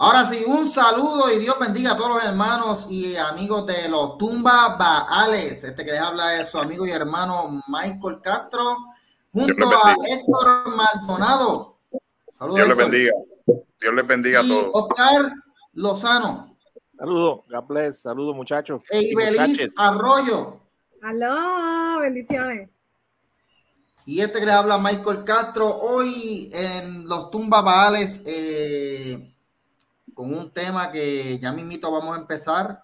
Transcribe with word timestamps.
Ahora 0.00 0.24
sí, 0.26 0.44
un 0.46 0.64
saludo 0.64 1.24
y 1.34 1.40
Dios 1.40 1.58
bendiga 1.58 1.90
a 1.90 1.96
todos 1.96 2.14
los 2.14 2.24
hermanos 2.24 2.86
y 2.88 3.16
amigos 3.16 3.66
de 3.66 3.88
los 3.88 4.16
Tumba 4.16 4.76
Baales. 4.76 5.64
Este 5.64 5.84
que 5.84 5.90
les 5.90 6.00
habla 6.00 6.40
es 6.40 6.48
su 6.48 6.58
amigo 6.58 6.86
y 6.86 6.90
hermano 6.92 7.64
Michael 7.66 8.20
Castro, 8.22 8.76
junto 9.32 9.66
a 9.66 9.96
Héctor 10.08 10.76
Maldonado. 10.76 11.78
Saludos. 12.30 12.56
Dios 12.58 12.68
les 12.68 12.76
bendiga. 12.76 13.12
Dios 13.80 13.94
les 13.94 14.06
bendiga 14.06 14.38
a 14.40 14.46
todos. 14.46 14.70
Oscar 14.72 15.32
Lozano. 15.72 16.56
Saludos, 16.96 17.40
God 17.50 17.92
Saludos, 17.92 18.36
muchachos. 18.36 18.84
E 18.92 19.00
Ibeliz 19.00 19.68
Arroyo. 19.76 20.60
Aló, 21.02 21.98
bendiciones. 22.02 22.70
Y 24.06 24.20
este 24.20 24.38
que 24.38 24.46
les 24.46 24.54
habla 24.54 24.78
Michael 24.78 25.24
Castro. 25.24 25.66
Hoy 25.66 26.52
en 26.54 27.08
los 27.08 27.32
Tumba 27.32 27.62
Baales. 27.62 28.22
Eh, 28.24 29.34
con 30.18 30.34
un 30.34 30.50
tema 30.50 30.90
que 30.90 31.38
ya 31.38 31.52
mismito 31.52 31.92
vamos 31.92 32.16
a 32.16 32.20
empezar. 32.20 32.82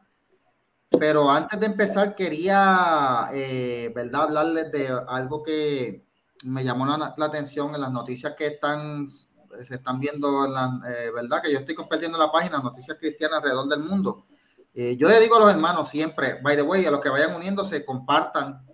Pero 0.89 1.29
antes 1.29 1.59
de 1.59 1.67
empezar, 1.67 2.15
quería, 2.15 3.27
eh, 3.33 3.91
¿verdad?, 3.93 4.23
hablarles 4.23 4.71
de 4.71 4.97
algo 5.09 5.43
que 5.43 6.07
me 6.45 6.63
llamó 6.63 6.87
la, 6.87 7.13
atención 7.27 7.75
en 7.75 7.81
las 7.81 7.91
noticias 7.91 8.35
que 8.39 8.47
están, 8.47 9.09
se 9.09 9.75
están 9.75 9.99
viendo, 9.99 10.45
en 10.45 10.53
la, 10.53 10.81
eh, 10.89 11.11
¿verdad?, 11.11 11.43
que 11.43 11.51
yo 11.51 11.59
estoy 11.59 11.75
compartiendo 11.75 12.17
la 12.19 12.31
página 12.31 12.59
Noticias 12.59 12.97
Cristianas 13.01 13.39
alrededor 13.39 13.69
del 13.69 13.81
mundo. 13.81 14.27
Eh, 14.73 14.97
yo 14.97 15.09
le 15.09 15.19
digo 15.19 15.35
a 15.35 15.41
los 15.41 15.51
hermanos 15.51 15.89
siempre, 15.89 16.41
by 16.41 16.55
the 16.55 16.63
way, 16.63 16.87
a 16.87 16.93
los 16.93 17.01
que 17.01 17.09
vayan 17.09 17.35
uniéndose, 17.35 17.85
compartan 17.85 18.65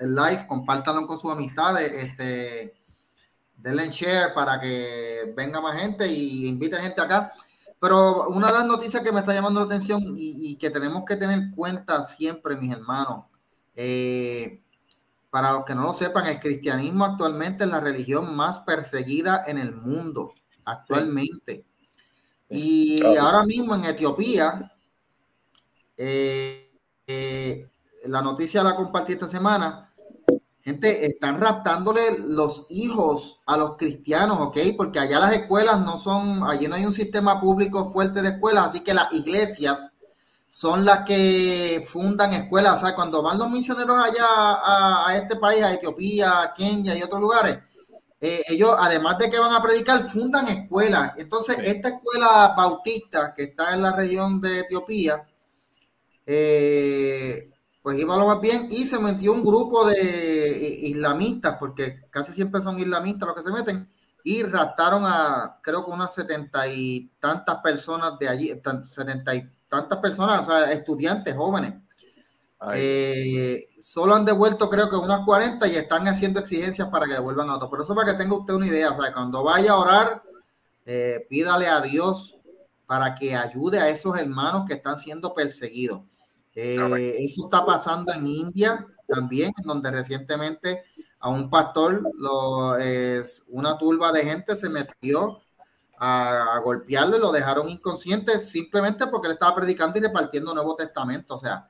el 0.00 0.16
live, 0.16 0.48
compártanlo 0.48 1.06
con 1.06 1.16
sus 1.16 1.30
amistades, 1.30 1.92
este, 1.92 2.74
denle 3.54 3.88
share 3.88 4.34
para 4.34 4.58
que 4.58 5.32
venga 5.36 5.60
más 5.60 5.80
gente 5.80 6.08
y 6.08 6.48
invite 6.48 6.76
gente 6.78 7.00
acá. 7.00 7.32
Pero 7.82 8.28
una 8.28 8.46
de 8.46 8.52
las 8.52 8.66
noticias 8.66 9.02
que 9.02 9.10
me 9.10 9.18
está 9.18 9.34
llamando 9.34 9.58
la 9.58 9.66
atención 9.66 10.14
y, 10.16 10.54
que 10.54 10.70
tenemos 10.70 11.02
que 11.04 11.16
tener 11.16 11.36
en 11.36 11.50
cuenta 11.50 12.04
siempre, 12.04 12.56
mis 12.56 12.72
hermanos, 12.72 13.24
eh, 13.74 14.62
para 15.30 15.50
los 15.50 15.64
que 15.64 15.74
no 15.74 15.82
lo 15.82 15.92
sepan, 15.92 16.26
el 16.26 16.38
cristianismo 16.38 17.04
actualmente 17.04 17.64
es 17.64 17.70
la 17.70 17.80
religión 17.80 18.36
más 18.36 18.60
perseguida 18.60 19.42
en 19.48 19.58
el 19.58 19.74
mundo, 19.74 20.32
actualmente. 20.64 21.66
Y 22.48 23.04
ahora 23.16 23.44
mismo 23.46 23.74
en 23.74 23.86
Etiopía, 23.86 24.72
eh, 25.96 26.78
eh, 27.08 27.68
la 28.04 28.22
noticia 28.22 28.62
la 28.62 28.76
compartí 28.76 29.14
esta 29.14 29.28
semana, 29.28 29.91
Gente, 30.64 31.06
están 31.06 31.40
raptándole 31.40 32.18
los 32.20 32.66
hijos 32.70 33.40
a 33.46 33.56
los 33.56 33.76
cristianos, 33.76 34.38
¿ok? 34.40 34.58
Porque 34.76 35.00
allá 35.00 35.18
las 35.18 35.32
escuelas 35.32 35.80
no 35.80 35.98
son, 35.98 36.44
allí 36.48 36.68
no 36.68 36.76
hay 36.76 36.86
un 36.86 36.92
sistema 36.92 37.40
público 37.40 37.90
fuerte 37.90 38.22
de 38.22 38.28
escuelas, 38.28 38.66
así 38.66 38.80
que 38.80 38.94
las 38.94 39.12
iglesias 39.12 39.92
son 40.48 40.84
las 40.84 41.00
que 41.04 41.84
fundan 41.88 42.32
escuelas. 42.34 42.74
O 42.74 42.86
sea, 42.86 42.94
cuando 42.94 43.22
van 43.22 43.38
los 43.38 43.50
misioneros 43.50 43.96
allá 43.96 44.24
a, 45.06 45.16
este 45.16 45.34
país, 45.36 45.62
a 45.64 45.72
Etiopía, 45.72 46.52
Kenia 46.56 46.96
y 46.96 47.02
otros 47.02 47.20
lugares, 47.20 47.58
eh, 48.20 48.42
ellos, 48.48 48.76
además 48.78 49.18
de 49.18 49.30
que 49.30 49.40
van 49.40 49.52
a 49.52 49.62
predicar, 49.62 50.04
fundan 50.08 50.46
escuelas. 50.46 51.12
Entonces, 51.16 51.56
esta 51.64 51.88
escuela 51.88 52.54
bautista 52.56 53.34
que 53.34 53.44
está 53.44 53.74
en 53.74 53.82
la 53.82 53.96
región 53.96 54.40
de 54.40 54.60
Etiopía, 54.60 55.26
eh, 56.24 57.51
pues 57.82 57.98
iba 57.98 58.16
lo 58.16 58.26
más 58.26 58.40
bien 58.40 58.68
y 58.70 58.86
se 58.86 58.98
metió 58.98 59.32
un 59.32 59.44
grupo 59.44 59.86
de 59.86 60.78
islamistas, 60.82 61.56
porque 61.58 62.02
casi 62.10 62.32
siempre 62.32 62.62
son 62.62 62.78
islamistas 62.78 63.26
los 63.26 63.36
que 63.36 63.42
se 63.42 63.50
meten, 63.50 63.88
y 64.24 64.44
raptaron 64.44 65.04
a 65.04 65.58
creo 65.62 65.84
que 65.84 65.90
unas 65.90 66.14
setenta 66.14 66.66
y 66.68 67.10
tantas 67.18 67.56
personas 67.56 68.18
de 68.20 68.28
allí, 68.28 68.60
setenta 68.84 69.34
y 69.34 69.50
tantas 69.68 69.98
personas, 69.98 70.48
o 70.48 70.50
sea, 70.50 70.70
estudiantes 70.72 71.34
jóvenes. 71.34 71.74
Eh, 72.74 73.68
solo 73.80 74.14
han 74.14 74.24
devuelto 74.24 74.70
creo 74.70 74.88
que 74.88 74.94
unas 74.94 75.24
40 75.24 75.66
y 75.66 75.74
están 75.74 76.06
haciendo 76.06 76.38
exigencias 76.38 76.88
para 76.88 77.06
que 77.06 77.14
devuelvan 77.14 77.50
a 77.50 77.56
otros. 77.56 77.70
Por 77.70 77.82
eso 77.82 77.94
para 77.94 78.12
que 78.12 78.18
tenga 78.18 78.36
usted 78.36 78.54
una 78.54 78.66
idea, 78.66 78.90
o 78.90 79.00
sea, 79.00 79.12
cuando 79.12 79.42
vaya 79.42 79.72
a 79.72 79.78
orar, 79.78 80.22
eh, 80.86 81.26
pídale 81.28 81.66
a 81.66 81.80
Dios 81.80 82.36
para 82.86 83.14
que 83.14 83.34
ayude 83.34 83.80
a 83.80 83.88
esos 83.88 84.16
hermanos 84.16 84.64
que 84.68 84.74
están 84.74 84.98
siendo 84.98 85.34
perseguidos. 85.34 86.02
Eh, 86.54 87.16
eso 87.20 87.44
está 87.44 87.64
pasando 87.64 88.12
en 88.12 88.26
India 88.26 88.86
también, 89.08 89.52
donde 89.64 89.90
recientemente 89.90 90.84
a 91.18 91.28
un 91.28 91.48
pastor, 91.48 92.02
lo, 92.14 92.76
es, 92.76 93.44
una 93.48 93.78
turba 93.78 94.12
de 94.12 94.24
gente 94.24 94.56
se 94.56 94.68
metió 94.68 95.40
a, 95.98 96.60
golpearlo 96.64 97.16
y 97.16 97.20
lo 97.20 97.30
dejaron 97.30 97.68
inconsciente 97.68 98.40
simplemente 98.40 99.06
porque 99.06 99.28
él 99.28 99.34
estaba 99.34 99.54
predicando 99.54 99.98
y 99.98 100.02
repartiendo 100.02 100.52
Nuevo 100.52 100.74
Testamento. 100.74 101.36
O 101.36 101.38
sea, 101.38 101.68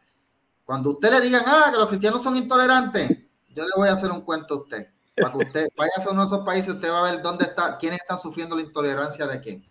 cuando 0.64 0.90
usted 0.90 1.10
le 1.10 1.20
digan, 1.20 1.42
ah, 1.46 1.68
que 1.70 1.78
los 1.78 1.88
cristianos 1.88 2.22
son 2.22 2.36
intolerantes, 2.36 3.10
yo 3.54 3.64
le 3.64 3.72
voy 3.76 3.88
a 3.88 3.92
hacer 3.92 4.10
un 4.10 4.22
cuento 4.22 4.54
a 4.54 4.58
usted. 4.58 4.88
Para 5.14 5.32
que 5.32 5.38
usted 5.38 5.68
vaya 5.76 5.92
a 5.96 6.10
uno 6.10 6.22
de 6.22 6.26
esos 6.26 6.46
países, 6.46 6.74
usted 6.74 6.90
va 6.90 7.06
a 7.06 7.12
ver 7.12 7.22
dónde 7.22 7.44
está, 7.44 7.76
quiénes 7.76 8.00
están 8.00 8.18
sufriendo 8.18 8.56
la 8.56 8.62
intolerancia 8.62 9.26
de 9.26 9.40
qué 9.40 9.62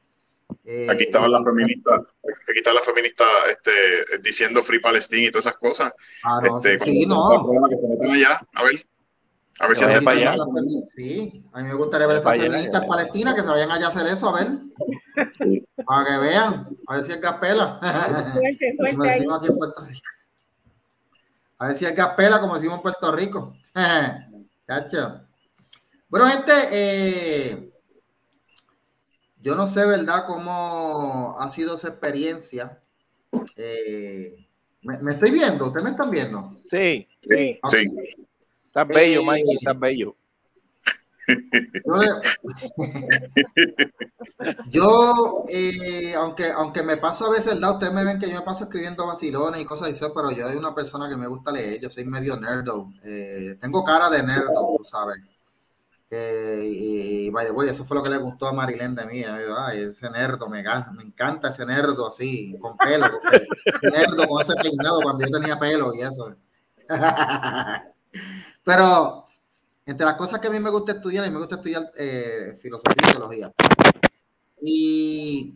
aquí 0.89 1.03
estaban 1.03 1.31
las 1.31 1.43
feministas, 1.43 2.01
aquí 2.23 2.57
está 2.57 2.73
la 2.73 2.81
feminista 2.81 3.23
este, 3.49 4.19
diciendo 4.21 4.63
Free 4.63 4.79
Palestine 4.79 5.27
y 5.27 5.31
todas 5.31 5.47
esas 5.47 5.57
cosas. 5.57 5.93
Ah, 6.23 6.39
no, 6.43 6.57
este, 6.57 6.79
sí, 6.79 7.05
no. 7.05 7.49
Que 7.69 7.75
se 7.75 7.87
metan 7.87 8.11
allá, 8.11 8.41
a 8.53 8.63
ver. 8.63 8.85
A 9.59 9.67
ver 9.67 9.77
si 9.77 9.83
hace 9.83 10.01
para 10.01 10.17
allá. 10.17 10.35
Sí, 10.85 11.43
a 11.53 11.61
mí 11.61 11.67
me 11.67 11.75
gustaría 11.75 12.07
ver 12.07 12.17
esas 12.17 12.37
feministas 12.37 12.83
palestinas 12.85 13.35
que 13.35 13.41
se 13.41 13.47
vayan 13.47 13.71
allá 13.71 13.85
a 13.85 13.89
hacer 13.89 14.07
eso, 14.07 14.29
a 14.29 14.39
ver. 14.39 14.47
Para 15.85 16.05
que 16.05 16.17
vean, 16.17 16.69
a 16.87 16.95
ver 16.95 17.05
si 17.05 17.11
es 17.11 17.21
gaspela. 17.21 17.79
Suerte, 18.33 18.73
suerte 18.77 19.07
decimos 19.07 19.39
aquí 19.39 19.51
en 19.51 19.57
Puerto 19.57 19.85
Rico. 19.85 20.09
A 21.59 21.67
ver 21.67 21.75
si 21.75 21.85
es 21.85 21.95
gaspela, 21.95 22.39
como 22.39 22.55
decimos 22.55 22.77
en 22.77 22.81
Puerto 22.81 23.11
Rico. 23.11 23.53
Cacho. 24.65 25.21
Bueno, 26.09 26.27
gente, 26.27 26.51
eh, 26.71 27.70
yo 29.41 29.55
no 29.55 29.67
sé, 29.67 29.85
¿verdad?, 29.85 30.25
cómo 30.25 31.35
ha 31.39 31.49
sido 31.49 31.75
esa 31.75 31.89
experiencia. 31.89 32.79
Eh, 33.55 34.47
¿me, 34.81 35.11
estoy 35.11 35.31
viendo? 35.31 35.65
¿Ustedes 35.65 35.83
me 35.83 35.91
están 35.91 36.11
viendo? 36.11 36.57
Sí, 36.63 37.07
sí. 37.21 37.59
sí. 37.69 37.91
Estás 38.67 38.87
bello, 38.87 39.21
eh, 39.21 39.25
Mike, 39.27 39.51
estás 39.53 39.79
bello. 39.79 40.15
Yo, 44.69 45.45
eh, 45.49 46.13
aunque, 46.15 46.51
aunque 46.51 46.83
me 46.83 46.97
paso 46.97 47.27
a 47.27 47.31
veces, 47.31 47.53
¿verdad? 47.53 47.73
Ustedes 47.73 47.93
me 47.93 48.03
ven 48.03 48.19
que 48.19 48.27
yo 48.27 48.35
me 48.35 48.41
paso 48.41 48.65
escribiendo 48.65 49.07
vacilones 49.07 49.61
y 49.61 49.65
cosas 49.65 49.89
así, 49.89 50.03
pero 50.13 50.31
yo 50.31 50.47
soy 50.47 50.57
una 50.57 50.75
persona 50.75 51.07
que 51.07 51.15
me 51.15 51.27
gusta 51.27 51.51
leer, 51.51 51.79
yo 51.79 51.89
soy 51.89 52.05
medio 52.05 52.37
nerdo. 52.37 52.91
tengo 53.61 53.83
cara 53.83 54.09
de 54.09 54.23
nerdo, 54.23 54.75
tú 54.77 54.83
sabes 54.83 55.21
y, 56.13 57.29
by 57.29 57.45
the 57.45 57.51
way, 57.53 57.69
eso 57.69 57.85
fue 57.85 57.95
lo 57.95 58.03
que 58.03 58.09
le 58.09 58.17
gustó 58.17 58.47
a 58.47 58.53
Marilén 58.53 58.95
de 58.95 59.05
mí. 59.05 59.23
Ese 59.73 60.09
nerdo, 60.09 60.49
me, 60.49 60.61
me 60.93 61.03
encanta 61.03 61.49
ese 61.49 61.65
nerdo 61.65 62.07
así, 62.07 62.57
con 62.59 62.75
pelo. 62.77 63.07
nerdo 63.81 64.27
con 64.27 64.41
ese 64.41 64.53
peinado 64.55 64.99
cuando 65.01 65.25
yo 65.25 65.31
tenía 65.31 65.57
pelo 65.57 65.93
y 65.93 66.01
eso. 66.01 66.35
Pero 68.63 69.23
entre 69.85 70.05
las 70.05 70.15
cosas 70.15 70.39
que 70.41 70.47
a 70.47 70.51
mí 70.51 70.59
me 70.59 70.69
gusta 70.69 70.91
estudiar, 70.93 71.23
a 71.23 71.27
mí 71.27 71.33
me 71.33 71.39
gusta 71.39 71.55
estudiar 71.55 71.91
eh, 71.95 72.57
filosofía 72.61 73.07
y 73.07 73.11
teología. 73.11 73.51
Y 74.61 75.55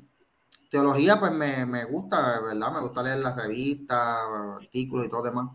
teología, 0.72 1.20
pues 1.20 1.34
me, 1.34 1.66
me 1.66 1.84
gusta, 1.86 2.40
¿verdad? 2.40 2.72
Me 2.72 2.80
gusta 2.80 3.04
leer 3.04 3.20
las 3.20 3.36
revistas, 3.36 4.20
artículos 4.62 5.06
y 5.06 5.10
todo 5.10 5.24
demás. 5.24 5.50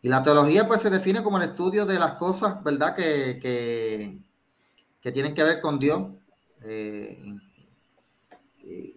Y 0.00 0.08
la 0.08 0.22
teología 0.22 0.66
pues 0.68 0.82
se 0.82 0.90
define 0.90 1.22
como 1.22 1.38
el 1.38 1.50
estudio 1.50 1.84
de 1.84 1.98
las 1.98 2.12
cosas, 2.14 2.62
¿verdad? 2.62 2.94
Que, 2.94 3.38
que, 3.40 5.12
tienen 5.12 5.34
que 5.34 5.42
ver 5.42 5.60
con 5.60 5.78
Dios. 5.78 6.02
Eh, 6.62 7.18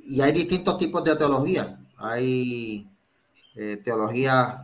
y 0.06 0.22
hay 0.22 0.32
distintos 0.34 0.78
tipos 0.78 1.04
de 1.04 1.16
teología. 1.16 1.80
Hay 1.98 2.90
eh, 3.56 3.78
teología 3.78 4.64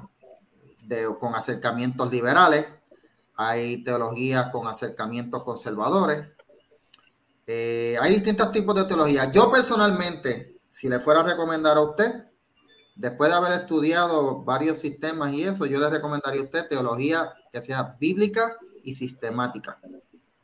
con 1.19 1.35
acercamientos 1.35 2.09
liberales, 2.11 2.65
hay 3.35 3.83
teología 3.83 4.51
con 4.51 4.67
acercamientos 4.67 5.43
conservadores. 5.43 6.27
Eh, 7.45 7.97
hay 8.01 8.15
distintos 8.15 8.51
tipos 8.51 8.75
de 8.75 8.85
teología. 8.85 9.31
Yo 9.31 9.49
personalmente, 9.49 10.59
si 10.69 10.89
le 10.89 10.99
fuera 10.99 11.21
a 11.21 11.23
recomendar 11.23 11.77
a 11.77 11.81
usted, 11.81 12.25
después 12.97 13.29
de 13.29 13.37
haber 13.37 13.51
estudiado 13.53 14.43
varios 14.43 14.79
sistemas 14.79 15.33
y 15.33 15.43
eso, 15.43 15.65
yo 15.65 15.79
le 15.79 15.89
recomendaría 15.89 16.41
a 16.41 16.45
usted 16.45 16.67
teología 16.67 17.31
que 17.51 17.61
sea 17.61 17.95
bíblica 17.99 18.57
y 18.83 18.93
sistemática. 18.93 19.79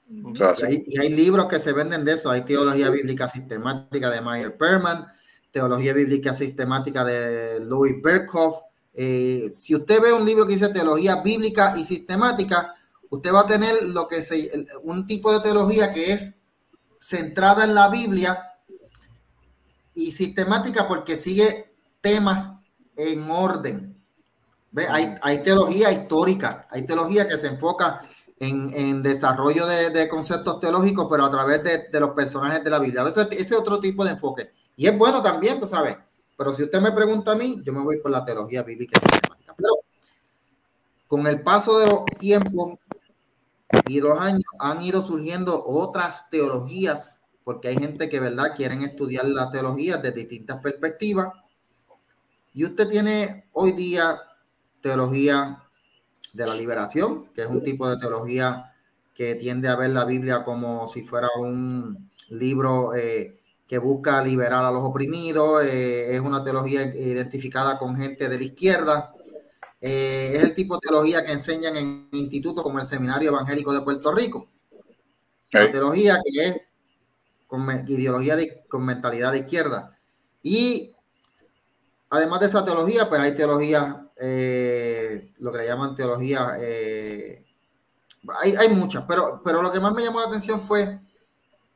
Y, 0.09 0.99
hay, 0.99 1.09
libros 1.09 1.47
que 1.47 1.59
se 1.59 1.73
venden 1.73 2.05
de 2.05 2.13
eso. 2.13 2.29
Hay 2.29 2.41
teología 2.41 2.89
bíblica 2.89 3.27
sistemática 3.27 4.09
de 4.11 4.21
Meyer 4.21 4.55
Perman, 4.57 5.07
teología 5.51 5.93
bíblica 5.93 6.33
sistemática 6.33 7.03
de 7.03 7.59
Louis 7.61 7.95
Berkhoff. 8.01 8.57
Eh, 8.93 9.47
si 9.49 9.73
usted 9.73 10.01
ve 10.01 10.13
un 10.13 10.25
libro 10.25 10.45
que 10.45 10.53
dice 10.53 10.69
teología 10.69 11.21
bíblica 11.23 11.75
y 11.77 11.83
sistemática, 11.83 12.75
usted 13.09 13.33
va 13.33 13.41
a 13.41 13.47
tener 13.47 13.81
lo 13.87 14.07
que 14.07 14.21
se, 14.21 14.51
un 14.83 15.07
tipo 15.07 15.33
de 15.33 15.39
teología 15.39 15.91
que 15.91 16.13
es 16.13 16.35
centrada 16.99 17.65
en 17.65 17.73
la 17.73 17.89
Biblia, 17.89 18.53
y 19.95 20.11
sistemática 20.11 20.87
porque 20.87 21.17
sigue 21.17 21.72
temas 22.03 22.51
en 22.97 23.31
orden. 23.31 23.97
¿Ve? 24.71 24.85
Hay, 24.89 25.15
hay 25.21 25.41
teología 25.41 25.91
histórica, 25.91 26.67
hay 26.69 26.85
teología 26.85 27.27
que 27.27 27.37
se 27.37 27.47
enfoca 27.47 28.01
en, 28.39 28.71
en 28.73 29.01
desarrollo 29.01 29.65
de, 29.65 29.89
de, 29.91 30.09
conceptos 30.09 30.59
teológicos, 30.59 31.07
pero 31.09 31.23
a 31.23 31.31
través 31.31 31.63
de, 31.63 31.87
de, 31.89 31.99
los 31.99 32.11
personajes 32.11 32.63
de 32.63 32.69
la 32.69 32.79
Biblia. 32.79 33.03
Veces 33.03 33.27
ese 33.31 33.55
otro 33.55 33.79
tipo 33.79 34.03
de 34.03 34.11
enfoque. 34.11 34.51
Y 34.75 34.87
es 34.87 34.97
bueno 34.97 35.21
también, 35.21 35.59
tú 35.59 35.67
sabes. 35.67 35.95
Pero 36.37 36.53
si 36.53 36.63
usted 36.63 36.81
me 36.81 36.91
pregunta 36.91 37.31
a 37.31 37.35
mí, 37.35 37.61
yo 37.63 37.71
me 37.71 37.81
voy 37.81 37.99
por 37.99 38.11
la 38.11 38.25
teología 38.25 38.63
bíblica 38.63 38.99
sistemática. 38.99 39.53
Pero 39.55 39.69
con 41.07 41.25
el 41.27 41.41
paso 41.41 41.79
de 41.79 41.87
los 41.87 42.05
tiempos 42.19 42.79
y 43.87 44.01
los 44.01 44.19
años 44.19 44.43
han 44.59 44.81
ido 44.81 45.01
surgiendo 45.01 45.63
otras 45.65 46.29
teologías, 46.29 47.21
porque 47.43 47.69
hay 47.69 47.75
gente 47.75 48.09
que, 48.09 48.19
¿verdad?, 48.19 48.55
quieren 48.57 48.81
estudiar 48.81 49.25
la 49.25 49.51
teología 49.51 49.97
desde 49.97 50.19
distintas 50.19 50.57
perspectivas. 50.61 51.27
Y 52.53 52.65
usted 52.65 52.87
tiene 52.87 53.45
hoy 53.53 53.71
día 53.71 54.21
teología 54.81 55.63
de 56.33 56.45
la 56.45 56.55
liberación, 56.55 57.27
que 57.33 57.41
es 57.41 57.47
un 57.47 57.63
tipo 57.63 57.89
de 57.89 57.97
teología 57.97 58.73
que 59.13 59.35
tiende 59.35 59.69
a 59.69 59.75
ver 59.75 59.91
la 59.91 60.05
Biblia 60.05 60.43
como 60.43 60.87
si 60.87 61.03
fuera 61.03 61.29
un 61.37 62.11
libro 62.29 62.95
eh, 62.95 63.39
que 63.67 63.77
busca 63.77 64.23
liberar 64.23 64.65
a 64.65 64.71
los 64.71 64.83
oprimidos, 64.83 65.63
eh, 65.63 66.15
es 66.15 66.19
una 66.19 66.43
teología 66.43 66.83
identificada 66.83 67.77
con 67.77 67.95
gente 67.95 68.27
de 68.29 68.37
la 68.37 68.43
izquierda, 68.43 69.13
eh, 69.79 70.33
es 70.35 70.43
el 70.43 70.55
tipo 70.55 70.75
de 70.75 70.81
teología 70.81 71.25
que 71.25 71.31
enseñan 71.33 71.75
en 71.75 72.09
institutos 72.11 72.63
como 72.63 72.79
el 72.79 72.85
Seminario 72.85 73.29
Evangélico 73.29 73.73
de 73.73 73.81
Puerto 73.81 74.13
Rico. 74.13 74.47
La 75.51 75.69
teología 75.71 76.19
que 76.23 76.47
es 76.47 76.55
con 77.47 77.69
ideología 77.87 78.35
de, 78.35 78.63
con 78.67 78.85
mentalidad 78.85 79.33
de 79.33 79.39
izquierda. 79.39 79.95
Y 80.41 80.92
además 82.13 82.39
de 82.39 82.45
esa 82.45 82.63
teología, 82.63 83.09
pues 83.09 83.19
hay 83.19 83.35
teologías, 83.35 83.95
eh, 84.17 85.33
lo 85.39 85.51
que 85.51 85.57
le 85.57 85.65
llaman 85.65 85.95
teología, 85.95 86.53
eh, 86.59 87.43
hay, 88.41 88.69
muchas, 88.69 89.03
pero, 89.07 89.41
pero 89.43 89.63
lo 89.63 89.71
que 89.71 89.79
más 89.79 89.93
me 89.93 90.03
llamó 90.03 90.19
la 90.19 90.27
atención 90.27 90.61
fue 90.61 91.01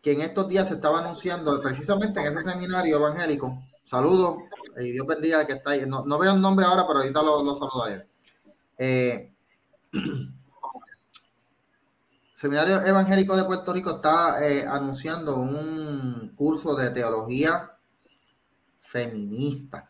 que 0.02 0.14
en 0.14 0.22
estos 0.22 0.48
días 0.48 0.68
se 0.68 0.76
estaba 0.76 1.00
anunciando, 1.00 1.60
precisamente 1.62 2.20
en 2.20 2.28
ese 2.28 2.44
seminario 2.44 2.98
evangélico, 2.98 3.64
saludos, 3.84 4.38
y 4.80 4.92
Dios 4.92 5.08
bendiga 5.08 5.40
al 5.40 5.48
que 5.48 5.54
está 5.54 5.72
ahí, 5.72 5.86
no, 5.88 6.06
no, 6.06 6.20
veo 6.20 6.34
el 6.34 6.40
nombre 6.40 6.68
ahora, 6.68 6.86
pero 6.86 7.00
ahorita 7.00 7.24
lo, 7.24 7.44
lo 7.44 7.56
saludaré. 7.56 8.08
Eh, 8.78 9.34
Seminario 12.38 12.86
Evangélico 12.86 13.36
de 13.36 13.46
Puerto 13.46 13.74
Rico 13.74 13.96
está 13.96 14.48
eh, 14.48 14.64
anunciando 14.68 15.38
un 15.38 16.34
curso 16.36 16.76
de 16.76 16.92
teología 16.92 17.72
feminista. 18.80 19.90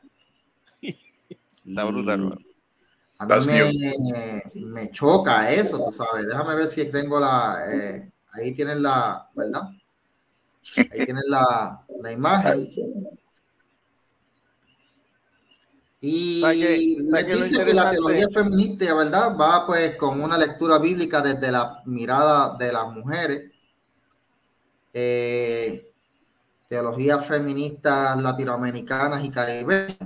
Está 1.68 1.84
brutal. 1.84 2.38
A 3.20 3.26
mí 3.26 3.46
me, 3.48 4.62
me, 4.66 4.92
choca 4.92 5.52
eso, 5.52 5.84
tú 5.84 5.92
sabes. 5.92 6.28
Déjame 6.28 6.56
ver 6.56 6.70
si 6.70 6.90
tengo 6.92 7.20
la. 7.20 7.58
Eh, 7.72 8.12
ahí 8.32 8.54
tienen 8.54 8.82
la. 8.82 9.30
¿Verdad? 9.36 9.64
Ahí 10.78 11.06
tienen 11.06 11.24
la, 11.28 11.86
la 12.02 12.12
imagen. 12.12 12.70
Y 16.00 16.42
les 16.42 17.26
dice 17.26 17.66
que 17.66 17.74
la 17.74 17.90
teología 17.90 18.28
feminista, 18.32 18.94
¿verdad? 18.94 19.36
Va 19.36 19.66
pues 19.66 19.96
con 19.96 20.22
una 20.22 20.38
lectura 20.38 20.78
bíblica 20.78 21.22
desde 21.22 21.52
la 21.52 21.82
mirada 21.86 22.56
de 22.56 22.72
las 22.72 22.88
mujeres. 22.94 23.52
Eh, 24.94 25.92
teologías 26.70 27.26
feministas 27.26 28.22
latinoamericanas 28.22 29.26
y 29.26 29.32
caribeñas. 29.32 29.98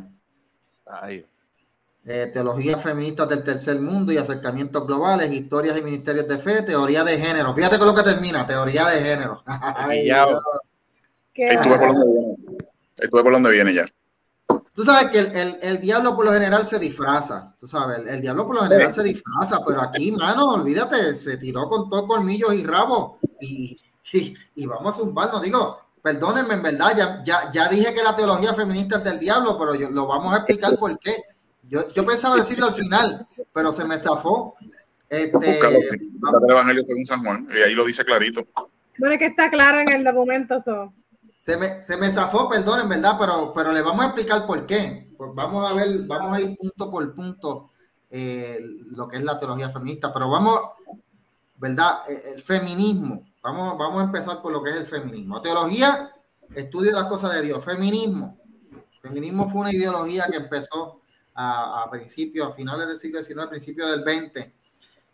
Eh, 2.04 2.32
teologías 2.34 2.82
feministas 2.82 3.30
del 3.30 3.44
tercer 3.44 3.80
mundo 3.80 4.12
y 4.12 4.18
acercamientos 4.18 4.88
globales, 4.88 5.32
historias 5.32 5.78
y 5.78 5.84
ministerios 5.84 6.28
de 6.28 6.40
fe, 6.40 6.64
teoría 6.64 7.04
de 7.04 7.20
género. 7.20 7.54
Fíjate 7.54 7.78
con 7.78 7.88
lo 7.88 7.94
que 7.94 8.02
termina, 8.02 8.48
teoría 8.48 8.88
de 8.88 9.02
género. 9.02 9.44
Ay, 9.46 10.08
ya. 10.08 10.26
Estuve 11.36 11.78
por 11.78 11.88
donde 11.88 12.12
viene. 12.12 12.36
Estuve 12.98 13.24
por 13.24 13.34
donde 13.34 13.52
viene 13.52 13.74
ya. 13.76 13.86
Tú 14.74 14.84
sabes 14.84 15.12
que 15.12 15.20
el, 15.20 15.36
el, 15.36 15.60
el, 15.62 15.82
diablo 15.82 16.16
por 16.16 16.26
lo 16.26 16.32
general 16.32 16.66
se 16.66 16.80
disfraza, 16.80 17.54
tú 17.60 17.68
sabes, 17.68 18.00
el, 18.00 18.08
el 18.08 18.22
diablo 18.22 18.48
por 18.48 18.56
lo 18.56 18.64
general 18.64 18.92
se 18.92 19.04
disfraza, 19.04 19.60
pero 19.68 19.82
aquí, 19.82 20.14
mano, 20.14 20.54
olvídate, 20.54 21.14
se 21.16 21.36
tiró 21.38 21.68
con 21.68 21.90
todo 21.90 22.08
colmillos 22.08 22.54
y 22.54 22.64
rabos 22.64 23.18
y, 23.42 23.78
y, 24.14 24.34
y, 24.56 24.66
vamos 24.66 24.96
a 24.96 25.00
zumbarnos. 25.00 25.42
Digo, 25.42 25.78
perdónenme, 26.02 26.54
en 26.54 26.64
verdad, 26.64 26.96
ya, 26.98 27.22
ya, 27.24 27.52
ya 27.52 27.68
dije 27.68 27.94
que 27.94 28.02
la 28.02 28.16
teología 28.16 28.54
feminista 28.54 28.98
es 28.98 29.04
del 29.04 29.20
diablo, 29.20 29.58
pero 29.60 29.76
yo, 29.76 29.90
lo 29.90 30.08
vamos 30.08 30.34
a 30.34 30.38
explicar 30.38 30.78
por 30.80 30.98
qué. 30.98 31.16
Yo, 31.72 31.90
yo 31.94 32.04
pensaba 32.04 32.36
decirlo 32.36 32.66
al 32.66 32.74
final, 32.74 33.26
pero 33.54 33.72
se 33.72 33.86
me 33.86 34.00
zafó. 34.00 34.56
Este, 35.08 35.32
Búscalo, 35.32 35.78
sí. 35.90 35.98
el 36.00 36.52
Evangelio 36.52 36.84
según 36.86 37.06
San 37.06 37.24
Juan, 37.24 37.48
y 37.50 37.62
ahí 37.62 37.74
lo 37.74 37.86
dice 37.86 38.04
clarito. 38.04 38.46
Bueno, 38.98 39.18
que 39.18 39.28
está 39.28 39.50
claro 39.50 39.80
en 39.80 39.90
el 39.90 40.04
documento 40.04 40.58
eso. 40.58 40.94
Se 41.38 41.56
me, 41.56 41.82
se 41.82 41.96
me 41.96 42.12
zafó, 42.12 42.50
perdón, 42.50 42.82
en 42.82 42.90
verdad, 42.90 43.16
pero, 43.18 43.54
pero 43.56 43.72
le 43.72 43.82
vamos 43.82 44.04
a 44.04 44.08
explicar 44.08 44.46
por 44.46 44.66
qué. 44.66 45.08
Pues 45.18 45.32
vamos 45.34 45.70
a 45.70 45.74
ver, 45.74 46.06
vamos 46.08 46.38
a 46.38 46.42
ir 46.42 46.58
punto 46.58 46.92
por 46.92 47.16
punto 47.16 47.72
eh, 48.10 48.60
lo 48.92 49.08
que 49.08 49.18
es 49.18 49.24
la 49.24 49.40
teología 49.40 49.70
feminista, 49.70 50.14
pero 50.14 50.30
vamos, 50.30 50.60
¿verdad? 51.56 52.00
El 52.08 52.40
feminismo. 52.40 53.24
Vamos, 53.42 53.78
vamos 53.78 54.02
a 54.02 54.06
empezar 54.06 54.42
por 54.42 54.52
lo 54.52 54.62
que 54.62 54.72
es 54.72 54.76
el 54.76 54.86
feminismo. 54.86 55.42
Teología, 55.42 56.12
estudio 56.54 56.92
las 56.92 57.06
cosas 57.06 57.34
de 57.34 57.42
Dios. 57.44 57.64
Feminismo. 57.64 58.38
Feminismo 59.02 59.50
fue 59.50 59.62
una 59.62 59.72
ideología 59.72 60.28
que 60.30 60.38
empezó 60.38 61.01
a, 61.34 61.84
a 61.84 61.90
principios, 61.90 62.48
a 62.48 62.52
finales 62.52 62.88
del 62.88 62.98
siglo 62.98 63.24
XIX, 63.24 63.40
a 63.40 63.50
principios 63.50 63.92
del 63.92 64.02
XX, 64.02 64.52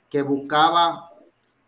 que 0.10 0.22
buscaba 0.22 1.12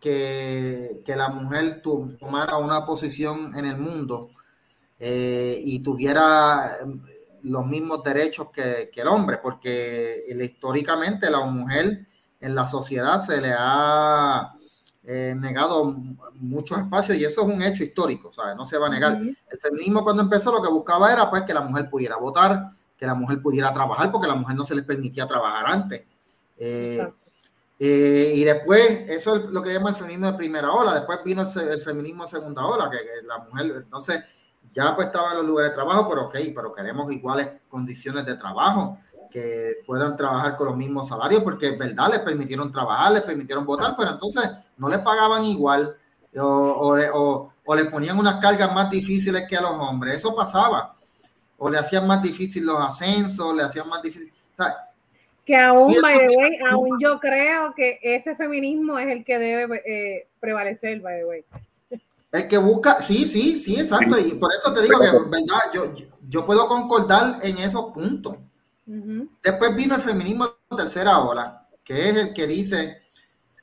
que, 0.00 1.02
que 1.04 1.16
la 1.16 1.28
mujer 1.28 1.82
tomara 1.82 2.56
una 2.56 2.84
posición 2.84 3.54
en 3.54 3.66
el 3.66 3.76
mundo 3.76 4.30
eh, 4.98 5.60
y 5.62 5.82
tuviera 5.82 6.78
em, 6.82 7.02
los 7.42 7.66
mismos 7.66 8.02
derechos 8.02 8.48
que, 8.52 8.90
que 8.92 9.00
el 9.02 9.08
hombre, 9.08 9.38
porque 9.38 10.16
históricamente 10.40 11.30
la 11.30 11.40
mujer 11.44 12.06
en 12.40 12.54
la 12.54 12.66
sociedad 12.66 13.18
se 13.18 13.40
le 13.40 13.54
ha 13.56 14.54
eh, 15.02 15.34
negado 15.38 15.96
muchos 16.34 16.78
espacios 16.78 17.16
y 17.18 17.24
eso 17.24 17.42
es 17.42 17.54
un 17.54 17.62
hecho 17.62 17.82
histórico, 17.82 18.32
¿sabes? 18.32 18.56
No 18.56 18.66
se 18.66 18.78
va 18.78 18.86
a 18.86 18.90
negar. 18.90 19.14
Uh 19.14 19.24
-huh. 19.24 19.36
El 19.50 19.58
feminismo 19.58 20.04
cuando 20.04 20.22
empezó 20.22 20.52
lo 20.52 20.62
que 20.62 20.68
buscaba 20.68 21.12
era 21.12 21.28
pues 21.30 21.42
que 21.42 21.54
la 21.54 21.62
mujer 21.62 21.88
pudiera 21.88 22.16
votar, 22.16 22.72
que 23.00 23.06
la 23.06 23.14
mujer 23.14 23.40
pudiera 23.40 23.72
trabajar, 23.72 24.12
porque 24.12 24.26
a 24.26 24.34
la 24.34 24.36
mujer 24.36 24.54
no 24.54 24.64
se 24.66 24.74
les 24.74 24.84
permitía 24.84 25.26
trabajar 25.26 25.64
antes. 25.72 26.04
Eh, 26.58 27.10
eh, 27.78 28.32
y 28.36 28.44
después, 28.44 29.08
eso 29.08 29.36
es 29.36 29.46
lo 29.46 29.62
que 29.62 29.72
llama 29.72 29.88
el 29.88 29.94
feminismo 29.94 30.26
de 30.26 30.34
primera 30.34 30.70
ola, 30.70 30.92
después 30.92 31.20
vino 31.24 31.42
el, 31.42 31.68
el 31.68 31.80
feminismo 31.80 32.24
de 32.24 32.28
segunda 32.28 32.62
ola, 32.66 32.90
que, 32.90 32.98
que 32.98 33.26
la 33.26 33.38
mujer, 33.38 33.72
entonces 33.84 34.22
ya 34.74 34.94
pues 34.94 35.06
estaba 35.06 35.30
en 35.30 35.38
los 35.38 35.46
lugares 35.46 35.70
de 35.70 35.76
trabajo, 35.76 36.10
pero 36.10 36.26
ok, 36.26 36.36
pero 36.54 36.74
queremos 36.74 37.10
iguales 37.10 37.48
condiciones 37.70 38.26
de 38.26 38.36
trabajo, 38.36 38.98
que 39.30 39.76
puedan 39.86 40.14
trabajar 40.14 40.58
con 40.58 40.66
los 40.66 40.76
mismos 40.76 41.08
salarios, 41.08 41.42
porque 41.42 41.68
es 41.68 41.78
verdad, 41.78 42.10
les 42.10 42.18
permitieron 42.18 42.70
trabajar, 42.70 43.12
les 43.12 43.22
permitieron 43.22 43.64
votar, 43.64 43.94
pero 43.96 44.10
entonces 44.10 44.42
no 44.76 44.90
les 44.90 44.98
pagaban 44.98 45.42
igual 45.44 45.96
o, 46.36 46.44
o, 46.44 46.98
o, 47.14 47.52
o 47.64 47.74
les 47.74 47.86
ponían 47.86 48.18
unas 48.18 48.42
cargas 48.42 48.74
más 48.74 48.90
difíciles 48.90 49.46
que 49.48 49.56
a 49.56 49.62
los 49.62 49.72
hombres, 49.72 50.16
eso 50.16 50.34
pasaba, 50.34 50.99
o 51.62 51.68
le 51.68 51.78
hacían 51.78 52.06
más 52.06 52.22
difícil 52.22 52.64
los 52.64 52.78
ascensos, 52.78 53.54
le 53.54 53.62
hacían 53.62 53.86
más 53.86 54.02
difícil, 54.02 54.32
o 54.58 54.62
sea, 54.62 54.74
que 55.44 55.56
aún, 55.56 55.92
by 56.00 56.18
the 56.18 56.36
way, 56.36 56.58
aún 56.70 56.98
yo 57.00 57.18
creo 57.18 57.74
que 57.74 57.98
ese 58.02 58.36
feminismo 58.36 58.98
es 58.98 59.08
el 59.08 59.24
que 59.24 59.38
debe 59.38 59.82
eh, 59.84 60.28
prevalecer, 60.38 61.00
by 61.00 61.18
the 61.18 61.24
way. 61.24 61.44
El 62.30 62.46
que 62.46 62.56
busca, 62.58 63.02
sí, 63.02 63.26
sí, 63.26 63.56
sí, 63.56 63.74
exacto. 63.74 64.16
Y 64.18 64.36
por 64.36 64.50
eso 64.54 64.72
te 64.72 64.82
digo 64.82 65.00
que, 65.00 65.10
verdad, 65.10 65.60
yo, 65.74 65.92
yo 66.28 66.46
puedo 66.46 66.68
concordar 66.68 67.38
en 67.42 67.58
esos 67.58 67.86
puntos. 67.86 68.36
Uh 68.86 68.92
-huh. 68.92 69.28
Después 69.42 69.74
vino 69.74 69.96
el 69.96 70.00
feminismo 70.00 70.46
de 70.46 70.76
tercera 70.76 71.18
ola, 71.18 71.66
que 71.82 72.08
es 72.08 72.16
el 72.16 72.32
que 72.32 72.46
dice 72.46 73.02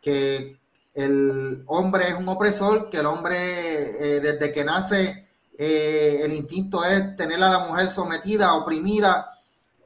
que 0.02 0.58
el 0.94 1.64
hombre 1.68 2.10
es 2.10 2.16
un 2.16 2.28
opresor, 2.28 2.90
que 2.90 2.98
el 2.98 3.06
hombre 3.06 3.38
eh, 3.38 4.20
desde 4.20 4.52
que 4.52 4.66
nace 4.66 5.27
eh, 5.58 6.22
el 6.24 6.34
instinto 6.34 6.84
es 6.84 7.16
tener 7.16 7.42
a 7.42 7.50
la 7.50 7.60
mujer 7.68 7.90
sometida, 7.90 8.54
oprimida 8.54 9.32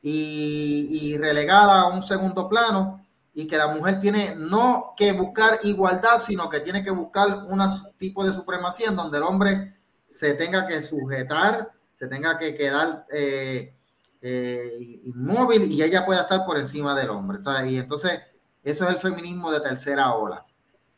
y, 0.02 0.88
y 0.92 1.18
relegada 1.18 1.82
a 1.82 1.88
un 1.88 2.04
segundo 2.04 2.50
plano 2.50 3.06
y 3.34 3.48
que 3.48 3.58
la 3.58 3.68
mujer 3.68 4.02
tiene 4.02 4.36
no 4.36 4.94
que 4.98 5.14
buscar 5.14 5.60
igualdad, 5.64 6.20
sino 6.20 6.50
que 6.50 6.60
tiene 6.60 6.84
que 6.84 6.92
buscar 6.92 7.46
un 7.48 7.62
tipo 7.98 8.26
de 8.26 8.34
supremacía 8.34 8.90
en 8.90 8.96
donde 8.96 9.18
el 9.18 9.24
hombre 9.24 9.76
se 10.10 10.34
tenga 10.34 10.68
que 10.68 10.82
sujetar, 10.82 11.72
se 11.98 12.08
tenga 12.08 12.38
que 12.38 12.56
quedar 12.56 13.06
eh, 13.12 13.74
eh, 14.22 15.00
inmóvil 15.06 15.72
y 15.72 15.82
ella 15.82 16.06
pueda 16.06 16.22
estar 16.22 16.46
por 16.46 16.58
encima 16.58 17.00
del 17.00 17.10
hombre. 17.10 17.40
Y 17.68 17.78
entonces, 17.78 18.20
eso 18.64 18.84
es 18.84 18.90
el 18.92 18.98
feminismo 18.98 19.50
de 19.52 19.62
tercera 19.62 20.14
ola. 20.14 20.46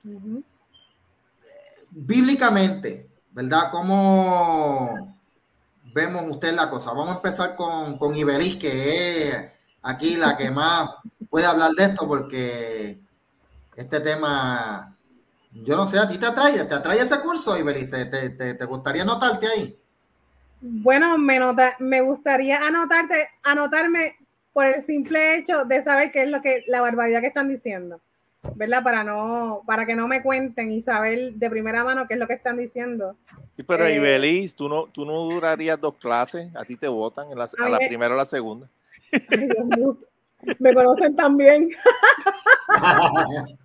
Uh 0.04 0.10
-huh. 0.10 0.44
Bíblicamente, 1.92 3.08
¿verdad? 3.34 3.72
Como 3.72 5.18
vemos 5.94 6.24
usted 6.30 6.54
la 6.54 6.70
cosa? 6.70 6.92
Vamos 6.92 7.10
a 7.10 7.16
empezar 7.16 7.56
con, 7.56 7.98
con 7.98 8.16
Ibelis, 8.16 8.58
que 8.58 9.30
es 9.30 9.52
aquí 9.82 10.16
la 10.16 10.38
que 10.38 10.52
más 10.52 10.90
puede 11.30 11.46
hablar 11.46 11.72
de 11.72 11.84
esto, 11.84 12.08
porque 12.08 13.00
este 13.76 14.00
tema, 14.00 14.96
yo 15.52 15.76
no 15.76 15.86
sé, 15.86 16.00
¿a 16.00 16.08
ti 16.08 16.18
te 16.18 16.28
atrae? 16.28 16.64
¿Te 16.66 16.76
atrae 16.76 17.00
ese 17.00 17.20
curso, 17.20 17.58
Ibelis? 17.58 17.90
¿Te, 17.90 18.06
te, 18.06 18.54
te, 18.54 18.66
gustaría 18.66 19.02
anotarte 19.02 19.48
ahí? 19.48 19.80
Bueno, 20.62 21.18
me, 21.18 21.40
nota, 21.40 21.76
me 21.80 22.02
gustaría 22.02 22.66
anotarte, 22.66 23.30
anotarme 23.44 24.16
por 24.54 24.66
el 24.66 24.82
simple 24.84 25.38
hecho 25.38 25.66
de 25.66 25.84
saber 25.84 26.12
qué 26.12 26.24
es 26.24 26.30
lo 26.30 26.42
que 26.42 26.64
la 26.68 26.82
barbaridad 26.82 27.22
que 27.22 27.28
están 27.28 27.50
diciendo. 27.50 28.00
¿Verdad? 28.56 28.84
Para 28.84 29.04
no, 29.04 29.64
para 29.66 29.86
que 29.86 29.96
no 29.96 30.08
me 30.08 30.22
cuenten 30.22 30.72
y 30.72 30.82
saber 30.82 31.34
de 31.34 31.50
primera 31.50 31.84
mano 31.84 32.08
qué 32.08 32.16
es 32.16 32.20
lo 32.20 32.28
que 32.28 32.34
están 32.34 32.58
diciendo. 32.58 33.16
Sí, 33.52 33.64
pero 33.64 33.86
eh, 33.86 33.96
Ibeliz, 33.96 34.56
tú 34.56 34.68
no, 34.68 34.88
tú 34.88 35.06
no 35.06 35.14
durarías 35.24 35.80
dos 35.80 35.96
clases, 35.98 36.56
a 36.56 36.64
ti 36.64 36.76
te 36.76 36.88
votan 36.88 37.32
en 37.32 37.38
la, 37.38 37.48
a, 37.58 37.70
la 37.70 37.78
primera 37.80 38.14
o 38.14 38.18
la 38.18 38.26
segunda. 38.26 38.68
Me 40.60 40.74
conocen 40.74 41.16
también. 41.16 41.70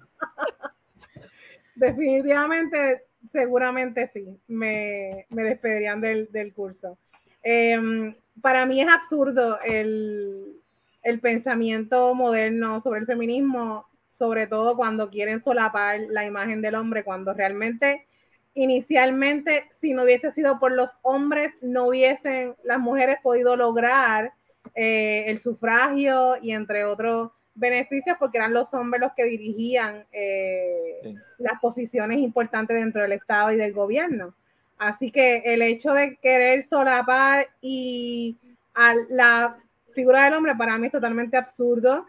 Definitivamente, 1.74 3.04
seguramente 3.30 4.08
sí, 4.08 4.38
me, 4.46 5.26
me 5.30 5.42
despedirían 5.42 6.00
del, 6.00 6.30
del 6.30 6.52
curso. 6.52 6.98
Em, 7.42 8.14
para 8.40 8.66
mí 8.66 8.80
es 8.80 8.88
absurdo 8.88 9.58
el, 9.64 10.60
el 11.02 11.20
pensamiento 11.20 12.14
moderno 12.14 12.80
sobre 12.80 13.00
el 13.00 13.06
feminismo 13.06 13.87
sobre 14.18 14.48
todo 14.48 14.76
cuando 14.76 15.10
quieren 15.10 15.38
solapar 15.38 16.00
la 16.08 16.24
imagen 16.24 16.60
del 16.60 16.74
hombre, 16.74 17.04
cuando 17.04 17.32
realmente 17.32 18.06
inicialmente, 18.54 19.66
si 19.70 19.92
no 19.92 20.02
hubiese 20.02 20.32
sido 20.32 20.58
por 20.58 20.72
los 20.72 20.98
hombres, 21.02 21.54
no 21.62 21.86
hubiesen 21.86 22.56
las 22.64 22.80
mujeres 22.80 23.18
podido 23.22 23.54
lograr 23.54 24.32
eh, 24.74 25.24
el 25.26 25.38
sufragio 25.38 26.36
y 26.42 26.50
entre 26.50 26.84
otros 26.84 27.30
beneficios, 27.54 28.16
porque 28.18 28.38
eran 28.38 28.52
los 28.52 28.74
hombres 28.74 29.00
los 29.00 29.12
que 29.14 29.24
dirigían 29.24 30.04
eh, 30.10 31.14
las 31.38 31.60
posiciones 31.60 32.18
importantes 32.18 32.76
dentro 32.76 33.02
del 33.02 33.12
Estado 33.12 33.52
y 33.52 33.56
del 33.56 33.72
gobierno. 33.72 34.34
Así 34.76 35.10
que 35.12 35.38
el 35.44 35.62
hecho 35.62 35.92
de 35.92 36.16
querer 36.16 36.62
solapar 36.62 37.48
y 37.60 38.36
a 38.74 38.94
la 39.10 39.56
figura 39.92 40.24
del 40.24 40.34
hombre 40.34 40.54
para 40.56 40.78
mí 40.78 40.86
es 40.86 40.92
totalmente 40.92 41.36
absurdo 41.36 42.06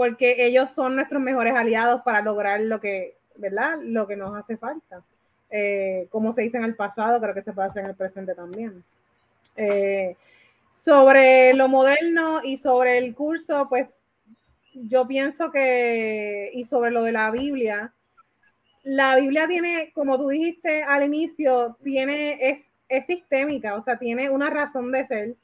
porque 0.00 0.46
ellos 0.46 0.70
son 0.70 0.96
nuestros 0.96 1.20
mejores 1.20 1.54
aliados 1.54 2.00
para 2.00 2.22
lograr 2.22 2.58
lo 2.62 2.80
que, 2.80 3.18
¿verdad? 3.36 3.76
Lo 3.82 4.06
que 4.06 4.16
nos 4.16 4.34
hace 4.34 4.56
falta. 4.56 5.02
Eh, 5.50 6.06
como 6.08 6.32
se 6.32 6.40
dice 6.40 6.56
en 6.56 6.64
el 6.64 6.74
pasado, 6.74 7.20
creo 7.20 7.34
que 7.34 7.42
se 7.42 7.52
puede 7.52 7.68
hacer 7.68 7.84
en 7.84 7.90
el 7.90 7.96
presente 7.96 8.34
también. 8.34 8.82
Eh, 9.56 10.16
sobre 10.72 11.52
lo 11.52 11.68
moderno 11.68 12.40
y 12.42 12.56
sobre 12.56 12.96
el 12.96 13.14
curso, 13.14 13.66
pues 13.68 13.90
yo 14.72 15.06
pienso 15.06 15.50
que, 15.50 16.50
y 16.54 16.64
sobre 16.64 16.92
lo 16.92 17.02
de 17.02 17.12
la 17.12 17.30
Biblia, 17.30 17.92
la 18.84 19.16
Biblia 19.16 19.46
tiene, 19.48 19.92
como 19.92 20.16
tú 20.16 20.30
dijiste 20.30 20.82
al 20.82 21.04
inicio, 21.04 21.76
tiene, 21.84 22.48
es, 22.48 22.70
es 22.88 23.04
sistémica, 23.04 23.74
o 23.74 23.82
sea, 23.82 23.98
tiene 23.98 24.30
una 24.30 24.48
razón 24.48 24.92
de 24.92 25.04
ser 25.04 25.34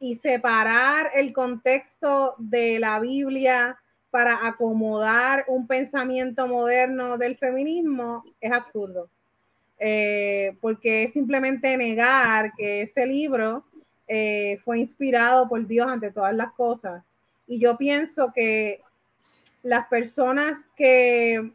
y 0.00 0.16
separar 0.16 1.10
el 1.12 1.34
contexto 1.34 2.36
de 2.38 2.78
la 2.78 3.00
Biblia 3.00 3.78
para 4.10 4.46
acomodar 4.46 5.44
un 5.48 5.66
pensamiento 5.66 6.46
moderno 6.46 7.18
del 7.18 7.36
feminismo 7.36 8.24
es 8.40 8.52
absurdo. 8.52 9.08
Eh, 9.80 10.56
porque 10.60 11.04
es 11.04 11.12
simplemente 11.12 11.76
negar 11.76 12.52
que 12.56 12.82
ese 12.82 13.06
libro 13.06 13.64
eh, 14.08 14.58
fue 14.64 14.80
inspirado 14.80 15.48
por 15.48 15.64
Dios 15.66 15.86
ante 15.86 16.10
todas 16.10 16.34
las 16.34 16.52
cosas. 16.52 17.04
Y 17.46 17.60
yo 17.60 17.76
pienso 17.76 18.32
que 18.34 18.80
las 19.62 19.86
personas 19.88 20.58
que 20.76 21.52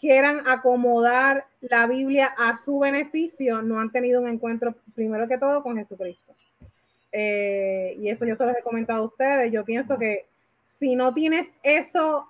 quieran 0.00 0.46
acomodar 0.46 1.46
la 1.60 1.86
Biblia 1.86 2.26
a 2.26 2.56
su 2.58 2.78
beneficio 2.78 3.62
no 3.62 3.80
han 3.80 3.90
tenido 3.90 4.20
un 4.20 4.28
encuentro, 4.28 4.74
primero 4.94 5.26
que 5.26 5.38
todo, 5.38 5.62
con 5.62 5.76
Jesucristo. 5.76 6.34
Eh, 7.10 7.96
y 7.98 8.08
eso 8.10 8.26
yo 8.26 8.36
se 8.36 8.46
los 8.46 8.56
he 8.56 8.62
comentado 8.62 9.02
a 9.02 9.06
ustedes. 9.06 9.50
Yo 9.52 9.64
pienso 9.64 9.98
que 9.98 10.26
si 10.78 10.94
no 10.94 11.12
tienes 11.14 11.48
eso 11.62 12.28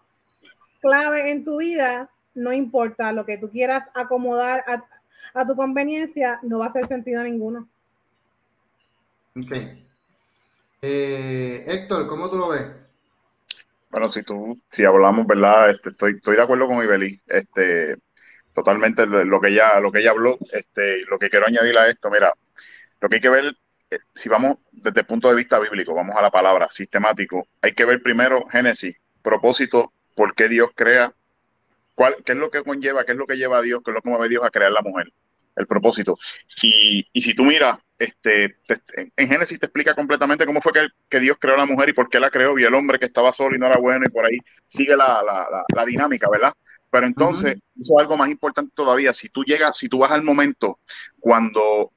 clave 0.80 1.30
en 1.30 1.44
tu 1.44 1.58
vida, 1.58 2.10
no 2.34 2.52
importa 2.52 3.12
lo 3.12 3.24
que 3.26 3.38
tú 3.38 3.50
quieras 3.50 3.88
acomodar 3.94 4.64
a, 4.66 5.46
tu 5.46 5.54
conveniencia, 5.54 6.40
no 6.42 6.58
va 6.58 6.66
a 6.66 6.68
hacer 6.68 6.86
sentido 6.86 7.22
ninguno. 7.22 7.68
Ok. 9.36 9.52
Eh, 10.82 11.64
Héctor, 11.66 12.06
¿cómo 12.06 12.28
tú 12.30 12.38
lo 12.38 12.48
ves? 12.48 12.66
Bueno, 13.90 14.08
si 14.08 14.22
tú, 14.22 14.60
si 14.70 14.84
hablamos, 14.84 15.26
¿verdad? 15.26 15.70
Este, 15.70 15.90
estoy, 15.90 16.16
estoy 16.16 16.36
de 16.36 16.42
acuerdo 16.42 16.66
con 16.66 16.82
Ibeli. 16.82 17.20
Este, 17.26 17.96
totalmente 18.52 19.06
lo 19.06 19.40
que 19.40 19.48
ella, 19.48 19.78
lo 19.80 19.92
que 19.92 20.00
ella 20.00 20.10
habló, 20.10 20.36
este, 20.52 21.04
lo 21.06 21.18
que 21.18 21.30
quiero 21.30 21.46
añadir 21.46 21.78
a 21.78 21.88
esto, 21.88 22.10
mira, 22.10 22.32
lo 23.00 23.08
que 23.08 23.16
hay 23.16 23.20
que 23.20 23.28
ver 23.28 23.56
eh, 23.90 23.98
si 24.14 24.28
vamos 24.28 24.58
desde 24.70 25.00
el 25.00 25.06
punto 25.06 25.28
de 25.28 25.36
vista 25.36 25.58
bíblico, 25.58 25.94
vamos 25.94 26.16
a 26.16 26.22
la 26.22 26.30
palabra 26.30 26.68
sistemático, 26.68 27.46
hay 27.62 27.72
que 27.74 27.84
ver 27.84 28.02
primero 28.02 28.46
Génesis, 28.48 28.96
propósito, 29.22 29.92
por 30.14 30.34
qué 30.34 30.48
Dios 30.48 30.70
crea, 30.74 31.12
cuál, 31.94 32.16
qué 32.24 32.32
es 32.32 32.38
lo 32.38 32.50
que 32.50 32.62
conlleva, 32.62 33.04
qué 33.04 33.12
es 33.12 33.18
lo 33.18 33.26
que 33.26 33.36
lleva 33.36 33.58
a 33.58 33.62
Dios, 33.62 33.82
qué 33.84 33.90
es 33.90 33.94
lo 33.94 34.02
que 34.02 34.10
mueve 34.10 34.26
a 34.26 34.28
Dios 34.28 34.44
a 34.44 34.50
crear 34.50 34.72
la 34.72 34.82
mujer, 34.82 35.12
el 35.56 35.66
propósito. 35.66 36.16
Y, 36.62 37.06
y 37.12 37.20
si 37.20 37.34
tú 37.34 37.44
miras, 37.44 37.78
este, 37.98 38.56
en 39.16 39.28
Génesis 39.28 39.58
te 39.58 39.66
explica 39.66 39.94
completamente 39.94 40.46
cómo 40.46 40.60
fue 40.60 40.72
que, 40.72 40.86
que, 41.08 41.20
Dios 41.20 41.36
creó 41.40 41.54
a 41.54 41.58
la 41.58 41.66
mujer 41.66 41.88
y 41.88 41.92
por 41.92 42.08
qué 42.08 42.20
la 42.20 42.30
creó, 42.30 42.58
y 42.58 42.64
el 42.64 42.74
hombre 42.74 42.98
que 42.98 43.06
estaba 43.06 43.32
solo 43.32 43.56
y 43.56 43.58
no 43.58 43.66
era 43.66 43.78
bueno, 43.78 44.04
y 44.06 44.10
por 44.10 44.24
ahí 44.24 44.38
sigue 44.66 44.96
la, 44.96 45.22
la, 45.22 45.64
la, 45.74 45.84
dinámica, 45.84 46.28
¿verdad? 46.30 46.52
Pero 46.90 47.06
entonces, 47.06 47.56
eso 47.78 47.92
es 47.94 47.98
algo 47.98 48.16
más 48.16 48.30
importante 48.30 48.72
todavía. 48.74 49.12
Si 49.12 49.28
tú 49.28 49.44
llegas, 49.44 49.76
si 49.76 49.88
tú 49.88 49.98
vas 49.98 50.10
al 50.10 50.22
momento 50.22 50.78
cuando 51.20 51.92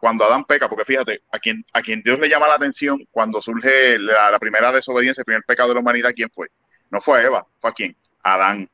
cuando 0.00 0.24
Adán 0.24 0.44
peca, 0.44 0.68
porque 0.68 0.84
fíjate, 0.84 1.22
a 1.32 1.38
quien, 1.38 1.64
a 1.72 1.82
quien 1.82 2.02
Dios 2.02 2.18
le 2.18 2.28
llama 2.28 2.48
la 2.48 2.54
atención 2.54 3.06
cuando 3.10 3.40
surge 3.40 3.98
la, 3.98 4.38
primera 4.38 4.72
desobediencia, 4.72 5.20
el 5.20 5.26
primer 5.26 5.44
pecado 5.44 5.68
de 5.68 5.74
la 5.74 5.80
humanidad, 5.80 6.12
¿quién 6.14 6.30
fue? 6.30 6.48
No 6.90 7.00
fue 7.00 7.24
Eva, 7.24 7.46
fue 7.60 7.70
a 7.70 7.74
quién? 7.74 7.96
Adán. 8.22 8.70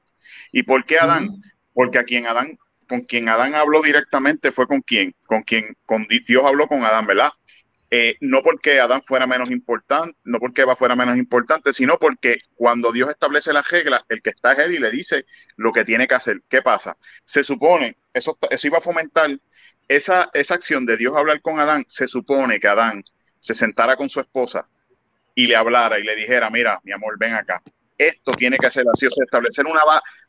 ¿Y 0.53 0.63
por 0.63 0.85
qué 0.85 0.99
Adán? 0.99 1.31
Porque 1.75 1.99
a 1.99 2.05
quien 2.05 2.27
Adán, 2.27 2.59
con 2.89 3.03
quien 3.03 3.29
Adán 3.29 3.55
habló 3.55 3.83
directamente 3.83 4.53
fue 4.53 4.67
con 4.67 4.81
quién, 4.81 5.15
con 5.27 5.43
quien 5.43 5.77
con 5.85 6.07
Dios 6.09 6.45
habló 6.45 6.69
con 6.69 6.85
Adán, 6.85 7.07
¿verdad? 7.07 7.33
Eh, 7.91 8.17
no 8.21 8.43
porque 8.43 8.81
Adán 8.81 9.03
fuera 9.03 9.27
menos 9.27 9.51
importante, 9.51 10.19
no 10.25 10.41
porque 10.41 10.63
Eva 10.63 10.75
fuera 10.75 10.97
menos 10.97 11.17
importante, 11.17 11.73
sino 11.73 11.99
porque 11.99 12.39
cuando 12.57 12.91
Dios 12.91 13.11
establece 13.11 13.53
las 13.53 13.69
reglas, 13.71 14.05
el 14.09 14.23
que 14.23 14.31
está 14.31 14.53
es 14.53 14.59
él 14.59 14.75
y 14.75 14.79
le 14.79 14.91
dice 14.91 15.25
lo 15.57 15.73
que 15.73 15.85
tiene 15.85 16.09
que 16.09 16.17
hacer. 16.17 16.43
¿Qué 16.49 16.63
pasa? 16.63 16.97
Se 17.25 17.45
supone, 17.45 17.97
eso, 18.13 18.37
eso 18.51 18.67
iba 18.67 18.79
a 18.79 18.83
fomentar 18.83 19.31
esa, 19.89 20.31
esa 20.33 20.55
acción 20.55 20.87
de 20.87 20.97
Dios 20.97 21.17
hablar 21.17 21.41
con 21.41 21.59
Adán, 21.61 21.85
se 21.89 22.09
supone 22.09 22.61
que 22.61 22.69
Adán 22.69 23.03
se 23.41 23.55
sentara 23.55 23.97
con 23.97 24.09
su 24.09 24.21
esposa 24.21 24.67
y 25.35 25.47
le 25.47 25.57
hablara 25.57 25.99
y 25.99 26.05
le 26.05 26.17
dijera, 26.17 26.51
mira, 26.51 26.81
mi 26.83 26.93
amor, 26.93 27.17
ven 27.19 27.35
acá. 27.35 27.63
Esto 27.99 28.33
tiene 28.33 28.59
que 28.59 28.71
ser 28.71 28.85
así, 28.93 29.07
o 29.07 29.11
sea, 29.11 29.25
establecer 29.25 29.65
una, 29.67 29.81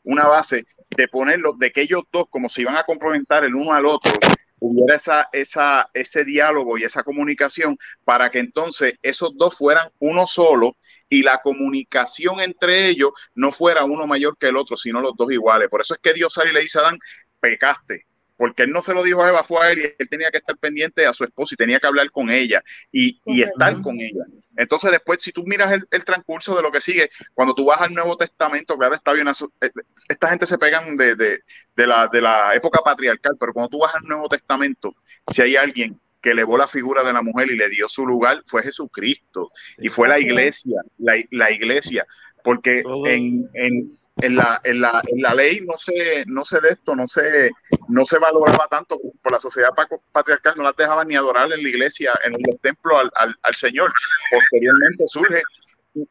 una 0.04 0.26
base 0.26 0.66
de 0.96 1.08
ponerlo, 1.08 1.54
de 1.54 1.70
que 1.72 1.82
ellos 1.82 2.04
dos, 2.12 2.26
como 2.30 2.48
se 2.48 2.62
iban 2.62 2.76
a 2.76 2.84
complementar 2.84 3.44
el 3.44 3.54
uno 3.54 3.72
al 3.72 3.86
otro, 3.86 4.12
hubiera 4.60 4.96
esa, 4.96 5.28
esa, 5.32 5.88
ese 5.92 6.24
diálogo 6.24 6.78
y 6.78 6.84
esa 6.84 7.02
comunicación 7.02 7.78
para 8.04 8.30
que 8.30 8.38
entonces 8.38 8.94
esos 9.02 9.36
dos 9.36 9.56
fueran 9.56 9.90
uno 9.98 10.26
solo 10.26 10.76
y 11.08 11.22
la 11.22 11.40
comunicación 11.42 12.40
entre 12.40 12.88
ellos 12.88 13.12
no 13.34 13.52
fuera 13.52 13.84
uno 13.84 14.06
mayor 14.06 14.36
que 14.38 14.48
el 14.48 14.56
otro, 14.56 14.76
sino 14.76 15.00
los 15.00 15.16
dos 15.16 15.30
iguales. 15.30 15.68
Por 15.68 15.80
eso 15.80 15.94
es 15.94 16.00
que 16.00 16.12
Dios 16.12 16.32
sale 16.32 16.50
y 16.50 16.54
le 16.54 16.62
dice 16.62 16.78
a 16.78 16.82
Adán, 16.82 16.98
pecaste, 17.40 18.06
porque 18.38 18.62
él 18.62 18.70
no 18.70 18.82
se 18.82 18.94
lo 18.94 19.02
dijo 19.02 19.22
a 19.22 19.28
Eva, 19.28 19.42
fue 19.42 19.58
a 19.60 19.72
él 19.72 19.80
y 19.80 19.94
él 19.98 20.08
tenía 20.08 20.30
que 20.30 20.38
estar 20.38 20.56
pendiente 20.56 21.04
a 21.04 21.12
su 21.12 21.24
esposa 21.24 21.54
y 21.54 21.56
tenía 21.56 21.80
que 21.80 21.88
hablar 21.88 22.10
con 22.12 22.30
ella 22.30 22.62
y, 22.90 23.20
y 23.26 23.42
estar 23.42 23.82
con 23.82 24.00
ella. 24.00 24.24
Entonces 24.56 24.92
después, 24.92 25.18
si 25.20 25.32
tú 25.32 25.44
miras 25.44 25.82
el, 25.90 26.04
transcurso 26.04 26.54
de 26.56 26.62
lo 26.62 26.70
que 26.70 26.80
sigue, 26.80 27.10
cuando 27.34 27.52
tú 27.52 27.66
vas 27.66 27.80
al 27.80 27.92
Nuevo 27.92 28.16
Testamento, 28.16 28.78
claro, 28.78 28.94
está 28.94 29.12
bien, 29.12 29.26
eh, 29.28 29.70
esta 30.08 30.30
gente 30.30 30.46
se 30.46 30.56
pegan 30.56 30.96
de, 30.96 31.16
de, 31.16 31.40
de, 31.76 31.86
la, 31.86 32.06
de 32.06 32.20
la 32.20 32.54
época 32.54 32.80
patriarcal, 32.84 33.36
pero 33.38 33.52
cuando 33.52 33.70
tú 33.70 33.78
vas 33.80 33.94
al 33.94 34.04
Nuevo 34.04 34.28
Testamento, 34.28 34.94
si 35.32 35.42
hay 35.42 35.56
alguien 35.56 35.98
que 36.22 36.30
elevó 36.30 36.56
la 36.56 36.68
figura 36.68 37.02
de 37.02 37.12
la 37.12 37.22
mujer 37.22 37.50
y 37.50 37.56
le 37.56 37.68
dio 37.68 37.88
su 37.88 38.06
lugar, 38.06 38.42
fue 38.46 38.62
Jesucristo. 38.62 39.50
Y 39.78 39.88
fue 39.88 40.08
la 40.08 40.18
iglesia, 40.18 40.80
la, 40.98 41.14
la 41.30 41.50
iglesia, 41.50 42.06
porque 42.42 42.82
en, 43.06 43.48
en, 43.54 43.97
en 44.20 44.36
la, 44.36 44.60
en 44.64 44.80
la, 44.80 45.00
en 45.06 45.22
la 45.22 45.34
ley 45.34 45.60
no 45.60 45.76
se, 45.78 46.24
no 46.26 46.44
se 46.44 46.60
de 46.60 46.70
esto, 46.70 46.94
no 46.94 47.06
se, 47.06 47.50
no 47.88 48.04
se 48.04 48.18
valoraba 48.18 48.66
tanto 48.68 48.98
por 49.22 49.32
la 49.32 49.38
sociedad 49.38 49.70
patriarcal, 50.12 50.54
no 50.56 50.64
las 50.64 50.76
dejaban 50.76 51.08
ni 51.08 51.16
adorar 51.16 51.52
en 51.52 51.62
la 51.62 51.68
iglesia, 51.68 52.12
en 52.24 52.32
los 52.32 52.60
templos 52.60 52.98
al, 52.98 53.10
al, 53.14 53.36
al 53.42 53.54
Señor. 53.54 53.92
Posteriormente 54.30 55.04
surge 55.08 55.42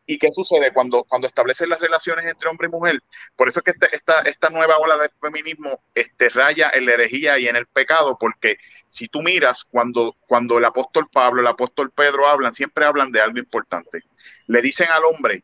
¿Y 0.06 0.18
qué 0.18 0.30
sucede 0.34 0.72
cuando, 0.74 1.04
cuando 1.04 1.28
establecen 1.28 1.70
las 1.70 1.80
relaciones 1.80 2.26
entre 2.26 2.50
hombre 2.50 2.68
y 2.68 2.72
mujer? 2.72 3.02
Por 3.36 3.50
eso 3.50 3.60
es 3.60 3.64
que 3.64 3.72
este, 3.72 3.96
esta, 3.96 4.22
esta 4.22 4.50
nueva 4.50 4.78
ola 4.78 4.98
de 4.98 5.10
feminismo 5.22 5.82
este, 5.94 6.30
raya 6.30 6.72
en 6.74 6.86
la 6.86 6.94
herejía 6.94 7.40
y 7.40 7.48
en 7.48 7.56
el 7.56 7.68
pecado, 7.68 8.18
porque 8.20 8.58
si 8.88 9.08
tú 9.08 9.22
miras, 9.22 9.64
cuando, 9.70 10.16
cuando 10.28 10.58
el 10.58 10.66
apóstol 10.66 11.08
Pablo, 11.12 11.42
el 11.42 11.48
apóstol 11.48 11.92
Pedro 11.92 12.28
hablan, 12.28 12.54
siempre 12.54 12.86
hablan 12.86 13.12
de 13.12 13.22
algo 13.22 13.38
importante. 13.38 14.04
Le 14.48 14.62
dicen 14.62 14.88
al 14.92 15.04
hombre, 15.06 15.44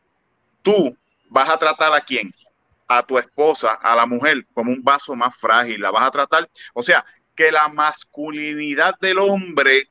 tú 0.62 0.96
vas 1.28 1.48
a 1.48 1.58
tratar 1.58 1.94
a 1.94 2.00
quién? 2.00 2.34
A 2.86 3.02
tu 3.02 3.18
esposa, 3.18 3.74
a 3.74 3.96
la 3.96 4.06
mujer, 4.06 4.46
como 4.52 4.70
un 4.70 4.82
vaso 4.82 5.14
más 5.14 5.36
frágil, 5.36 5.80
la 5.80 5.90
vas 5.90 6.06
a 6.06 6.10
tratar. 6.10 6.48
O 6.74 6.82
sea, 6.82 7.04
que 7.34 7.50
la 7.50 7.68
masculinidad 7.68 8.94
del 9.00 9.18
hombre 9.18 9.88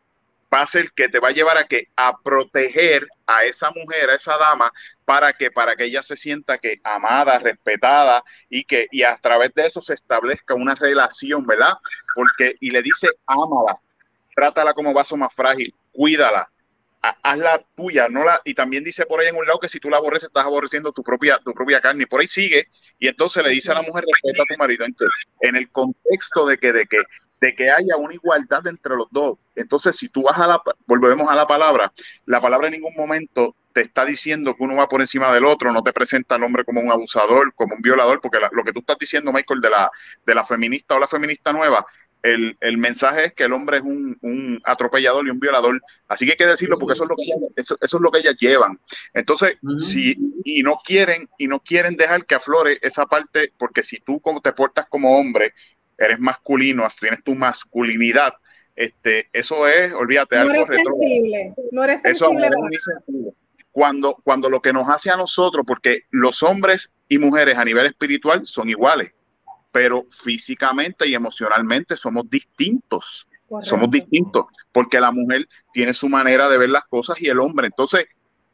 va 0.54 0.62
a 0.62 0.68
ser 0.68 0.92
que 0.92 1.10
te 1.10 1.20
va 1.20 1.30
a 1.30 1.32
llevar 1.32 1.58
a 1.58 1.66
que 1.66 1.88
a 1.96 2.16
proteger 2.24 3.08
a 3.26 3.44
esa 3.46 3.72
mujer, 3.72 4.10
a 4.10 4.16
esa 4.16 4.38
dama, 4.38 4.72
para 5.06 5.34
que 5.34 5.50
para 5.52 5.76
que 5.76 5.86
ella 5.86 6.04
se 6.04 6.16
sienta 6.16 6.60
que 6.60 6.80
amada, 6.84 7.40
respetada 7.40 8.24
y 8.50 8.64
que 8.64 8.88
y 8.92 9.04
a 9.04 9.18
través 9.18 9.54
de 9.56 9.66
eso 9.66 9.82
se 9.82 9.96
establezca 9.96 10.54
una 10.54 10.76
relación, 10.76 11.46
¿verdad? 11.46 11.74
Porque 12.14 12.56
y 12.60 12.70
le 12.70 12.82
dice, 12.82 13.08
ámala, 13.26 13.80
trátala 14.36 14.74
como 14.74 14.94
vaso 14.94 15.18
más 15.18 15.34
frágil, 15.34 15.74
cuídala, 15.92 16.50
hazla 17.02 17.64
tuya, 17.76 18.08
no 18.10 18.24
la 18.24 18.40
y 18.46 18.54
también 18.54 18.84
dice 18.84 19.06
por 19.06 19.20
ahí 19.20 19.28
en 19.28 19.36
un 19.36 19.46
lado 19.46 19.60
que 19.60 19.70
si 19.70 19.80
tú 19.80 19.90
la 19.90 19.98
aborreces 19.98 20.28
estás 20.28 20.46
aborreciendo 20.46 20.92
tu 20.92 21.04
propia 21.04 21.40
tu 21.44 21.54
propia 21.54 21.82
carne 21.82 22.04
y 22.04 22.06
por 22.06 22.22
ahí 22.22 22.28
sigue 22.28 22.68
y 23.03 23.10
entonces 23.10 23.43
le 23.43 23.50
dice 23.50 23.69
a 23.69 23.75
la 23.75 23.81
mujer 23.81 24.05
respeta 24.05 24.43
a 24.43 24.45
tu 24.45 24.57
marido 24.57 24.86
entonces, 24.86 25.25
en 25.41 25.57
el 25.57 25.69
contexto 25.72 26.45
de 26.45 26.57
que 26.57 26.72
de 26.72 26.86
que 26.86 27.00
de 27.41 27.53
que 27.53 27.69
haya 27.69 27.98
una 27.98 28.13
igualdad 28.13 28.65
entre 28.67 28.95
los 28.95 29.07
dos. 29.12 29.38
Entonces, 29.53 29.98
si 29.98 30.07
tú 30.07 30.24
vas 30.24 30.39
a 30.39 30.48
la, 30.48 30.62
volvemos 30.86 31.29
a 31.29 31.36
la 31.36 31.45
palabra, 31.45 31.91
la 32.25 32.39
palabra 32.39 32.67
en 32.67 32.75
ningún 32.75 32.93
momento 32.95 33.57
te 33.74 33.81
está 33.81 34.05
diciendo 34.05 34.55
que 34.55 34.63
uno 34.63 34.77
va 34.77 34.88
por 34.88 35.01
encima 35.01 35.33
del 35.33 35.43
otro, 35.43 35.74
no 35.74 35.83
te 35.83 35.91
presenta 35.91 36.36
al 36.36 36.43
hombre 36.43 36.63
como 36.63 36.79
un 36.79 36.89
abusador, 36.89 37.53
como 37.53 37.75
un 37.75 37.81
violador, 37.81 38.22
porque 38.22 38.39
lo 38.50 38.63
que 38.63 38.72
tú 38.72 38.79
estás 38.79 38.98
diciendo, 38.98 39.33
Michael, 39.33 39.60
de 39.60 39.69
la, 39.69 39.91
de 40.25 40.36
la 40.36 40.45
feminista 40.45 40.95
o 40.95 41.00
la 41.00 41.07
feminista 41.10 41.51
nueva, 41.51 41.86
el, 42.24 42.77
mensaje 42.77 43.25
es 43.25 43.34
que 43.34 43.44
el 43.44 43.53
hombre 43.53 43.77
es 43.77 43.84
un, 43.84 44.62
atropellador 44.63 45.27
y 45.27 45.30
un 45.30 45.39
violador. 45.39 45.82
Así 46.08 46.25
que 46.25 46.32
hay 46.32 46.38
que 46.38 46.46
decirlo 46.48 46.77
porque 46.80 46.94
eso 46.94 47.03
es 47.03 47.10
lo 47.10 47.15
que, 47.15 47.24
eso, 47.58 47.75
eso 47.82 47.98
es 47.98 48.01
lo 48.01 48.12
que 48.12 48.20
ellas 48.20 48.36
llevan. 48.39 48.80
Entonces, 49.13 49.58
si, 49.77 50.15
y 50.46 50.63
no 50.63 50.77
quieren, 50.84 51.30
y 51.38 51.48
no 51.48 51.60
quieren 51.60 51.98
dejar 51.98 52.25
que 52.25 52.36
aflore 52.36 52.80
esa 52.82 53.06
parte, 53.06 53.51
porque 53.58 53.84
si 53.84 54.00
tú 54.00 54.22
como 54.22 54.42
te 54.42 54.53
portas 54.53 54.86
como 54.88 55.18
hombre 55.18 55.53
eres 55.98 56.20
masculino, 56.20 56.88
tienes 57.00 57.24
tu 57.24 57.36
masculinidad, 57.36 58.34
este, 58.75 59.30
eso 59.34 59.68
es, 59.68 59.94
olvídate, 59.94 60.36
no 60.38 60.42
algo 60.42 60.65
eres 60.65 60.68
sensible, 60.68 61.53
no 61.72 61.84
eres 61.84 62.01
sensible. 62.01 62.50
Cuando, 63.72 64.18
cuando 64.24 64.50
lo 64.50 64.62
que 64.62 64.72
nos 64.72 64.88
hace 64.88 65.10
a 65.10 65.18
nosotros, 65.18 65.65
porque 65.68 66.03
los 66.12 66.42
hombres 66.44 66.94
y 67.10 67.18
mujeres 67.18 67.58
a 67.58 67.65
nivel 67.65 67.88
espiritual 67.88 68.46
son 68.46 68.70
iguales, 68.70 69.13
pero 69.74 70.06
físicamente 70.24 71.10
y 71.10 71.15
emocionalmente 71.15 71.98
somos 71.98 72.30
distintos. 72.30 73.27
Somos 73.62 73.92
distintos, 73.92 74.46
porque 74.72 75.00
la 75.00 75.12
mujer 75.12 75.48
tiene 75.74 75.94
su 75.94 76.10
manera 76.10 76.50
de 76.50 76.58
ver 76.58 76.70
las 76.70 76.86
cosas 76.86 77.22
y 77.22 77.27
el 77.27 77.39
hombre. 77.39 77.68
Entonces, 77.68 78.08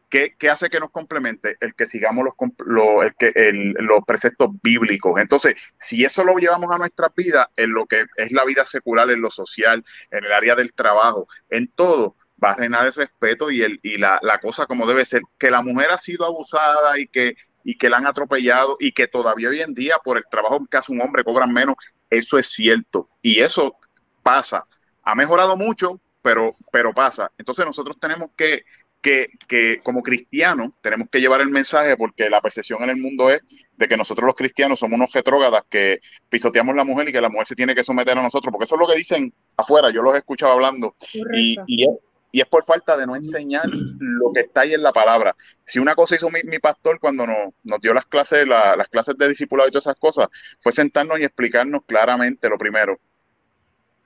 ¿Qué, 0.10 0.34
hace 0.50 0.72
que 0.72 0.80
nos 0.80 0.90
complemente? 0.90 1.56
El 1.60 1.76
que 1.76 1.86
sigamos 1.86 2.26
los, 2.26 3.04
el 3.04 3.14
que, 3.16 3.32
los 3.54 4.00
preceptos 4.08 4.50
bíblicos. 4.64 5.20
Entonces, 5.20 5.54
si 5.78 6.04
eso 6.04 6.24
lo 6.24 6.38
llevamos 6.38 6.72
a 6.72 6.80
nuestra 6.80 7.12
vida, 7.16 7.52
en 7.56 7.72
lo 7.72 7.86
que 7.86 8.06
es 8.16 8.32
la 8.32 8.44
vida 8.44 8.66
secular, 8.66 9.08
en 9.12 9.22
lo 9.22 9.30
social, 9.30 9.86
en 10.10 10.26
el 10.26 10.34
área 10.34 10.56
del 10.56 10.74
trabajo, 10.74 11.28
en 11.52 11.68
todo, 11.68 12.16
va 12.44 12.52
a 12.52 12.56
reinar 12.56 12.88
el 12.88 12.94
respeto 12.94 13.52
y, 13.52 13.62
el, 13.62 13.80
y 13.84 13.98
la, 13.98 14.20
cosa 14.42 14.66
como 14.66 14.88
debe 14.88 15.06
ser. 15.06 15.22
Que 15.38 15.52
la 15.52 15.62
mujer 15.62 15.92
ha 15.92 16.00
sido 16.00 16.26
abusada 16.26 17.00
y 17.00 17.08
que, 17.08 17.36
y 17.64 17.78
que 17.78 17.90
la 17.90 17.98
han 17.98 18.08
atropellado 18.08 18.78
y 18.80 18.92
que 18.92 19.08
todavía 19.08 19.50
hoy 19.50 19.62
en 19.62 19.74
día, 19.74 19.98
por 20.04 20.18
el 20.18 20.24
trabajo 20.30 20.66
que 20.70 20.78
hace 20.78 20.92
un 20.92 21.02
hombre, 21.02 21.24
cobran 21.24 21.52
menos, 21.52 21.76
eso 22.10 22.38
es 22.38 22.48
cierto. 22.48 23.10
Y 23.22 23.40
eso 23.40 23.76
pasa. 24.24 24.66
Ha 25.04 25.16
mejorado 25.16 25.56
mucho, 25.56 26.00
pero, 26.22 26.56
pero 26.72 26.94
pasa. 26.94 27.32
Entonces 27.38 27.66
nosotros 27.66 27.98
tenemos 28.00 28.32
que 28.36 28.64
que, 29.02 29.30
que, 29.48 29.80
como 29.84 30.04
cristianos 30.04 30.74
tenemos 30.82 31.10
que 31.10 31.20
llevar 31.20 31.42
el 31.42 31.50
mensaje 31.50 31.96
porque 31.96 32.30
la 32.30 32.42
percepción 32.42 32.84
en 32.84 32.90
el 32.90 32.98
mundo 32.98 33.30
es 33.30 33.42
de 33.78 33.88
que 33.88 33.96
nosotros 33.96 34.26
los 34.26 34.36
cristianos 34.36 34.80
somos 34.80 34.98
unos 34.98 35.14
retrógadas 35.14 35.64
que 35.70 36.00
pisoteamos 36.30 36.76
la 36.76 36.84
mujer 36.84 37.08
y 37.08 37.14
que 37.14 37.22
la 37.22 37.30
mujer 37.30 37.48
se 37.48 37.56
tiene 37.56 37.76
que 37.76 37.84
someter 37.84 38.18
a 38.18 38.24
nosotros, 38.24 38.52
porque 38.52 38.66
eso 38.66 38.76
es 38.76 38.82
lo 38.82 38.88
que 38.88 38.98
dicen 38.98 39.34
afuera, 39.56 39.90
yo 39.92 40.02
los 40.02 40.16
he 40.16 40.18
escuchado 40.18 40.54
hablando 40.54 40.96
y, 41.34 41.58
y, 41.66 41.88
y, 42.32 42.42
es, 42.42 42.48
por 42.48 42.66
falta 42.66 42.98
de 42.98 43.08
no 43.08 43.16
enseñar 43.16 43.68
lo 43.68 44.32
que 44.34 44.42
está 44.42 44.62
ahí 44.62 44.74
en 44.74 44.84
la 44.84 44.92
palabra. 44.92 45.36
Si 45.66 45.80
una 45.80 45.96
cosa 45.96 46.16
hizo 46.16 46.30
mi, 46.30 46.60
pastor 46.60 47.00
cuando 47.00 47.26
nos, 47.26 47.82
dio 47.82 47.94
las 47.94 48.06
clases, 48.06 48.48
las 48.48 48.88
clases 48.90 49.18
de 49.18 49.30
discipulado 49.30 49.70
y 49.70 49.72
todas 49.72 49.88
esas 49.88 50.00
cosas, 50.00 50.28
fue 50.62 50.72
sentarnos 50.72 51.20
y 51.20 51.24
explicarnos 51.24 51.84
claramente 51.86 52.50
lo 52.50 52.58
primero, 52.58 53.00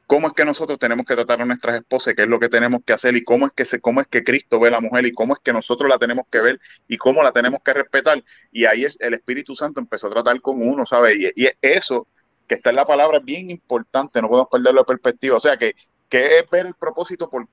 cómo 0.07 0.27
es 0.27 0.33
que 0.33 0.45
nosotros 0.45 0.77
tenemos 0.79 1.05
que 1.05 1.15
tratar 1.15 1.41
a 1.41 1.45
nuestras 1.45 1.77
esposas, 1.77 2.13
qué 2.15 2.23
es 2.23 2.27
lo 2.27 2.39
que 2.39 2.49
tenemos 2.49 2.81
que 2.85 2.93
hacer 2.93 3.15
y 3.15 3.23
cómo 3.23 3.47
es 3.47 3.53
que 3.53 3.65
se, 3.65 3.79
cómo 3.79 4.01
es 4.01 4.07
que 4.07 4.23
Cristo 4.23 4.59
ve 4.59 4.67
a 4.67 4.71
la 4.71 4.79
mujer 4.79 5.05
y 5.05 5.13
cómo 5.13 5.33
es 5.33 5.39
que 5.43 5.53
nosotros 5.53 5.89
la 5.89 5.97
tenemos 5.97 6.25
que 6.31 6.39
ver 6.39 6.59
y 6.87 6.97
cómo 6.97 7.23
la 7.23 7.31
tenemos 7.31 7.61
que 7.63 7.73
respetar. 7.73 8.23
Y 8.51 8.65
ahí 8.65 8.85
es, 8.85 8.97
el 8.99 9.13
Espíritu 9.13 9.55
Santo 9.55 9.79
empezó 9.79 10.07
a 10.07 10.11
tratar 10.11 10.39
con 10.41 10.61
uno, 10.61 10.85
¿sabes? 10.85 11.17
Y, 11.35 11.47
eso 11.61 12.07
que 12.47 12.55
está 12.55 12.69
en 12.71 12.75
la 12.75 12.85
palabra 12.85 13.19
es 13.19 13.25
bien 13.25 13.49
importante, 13.49 14.21
no 14.21 14.27
podemos 14.27 14.49
perderlo 14.51 14.81
de 14.81 14.85
perspectiva. 14.85 15.37
O 15.37 15.39
sea, 15.39 15.57
que, 15.57 15.73
que 16.09 16.39
es 16.39 16.49
ver 16.51 16.67
el 16.67 16.75
propósito 16.75 17.29
por, 17.29 17.47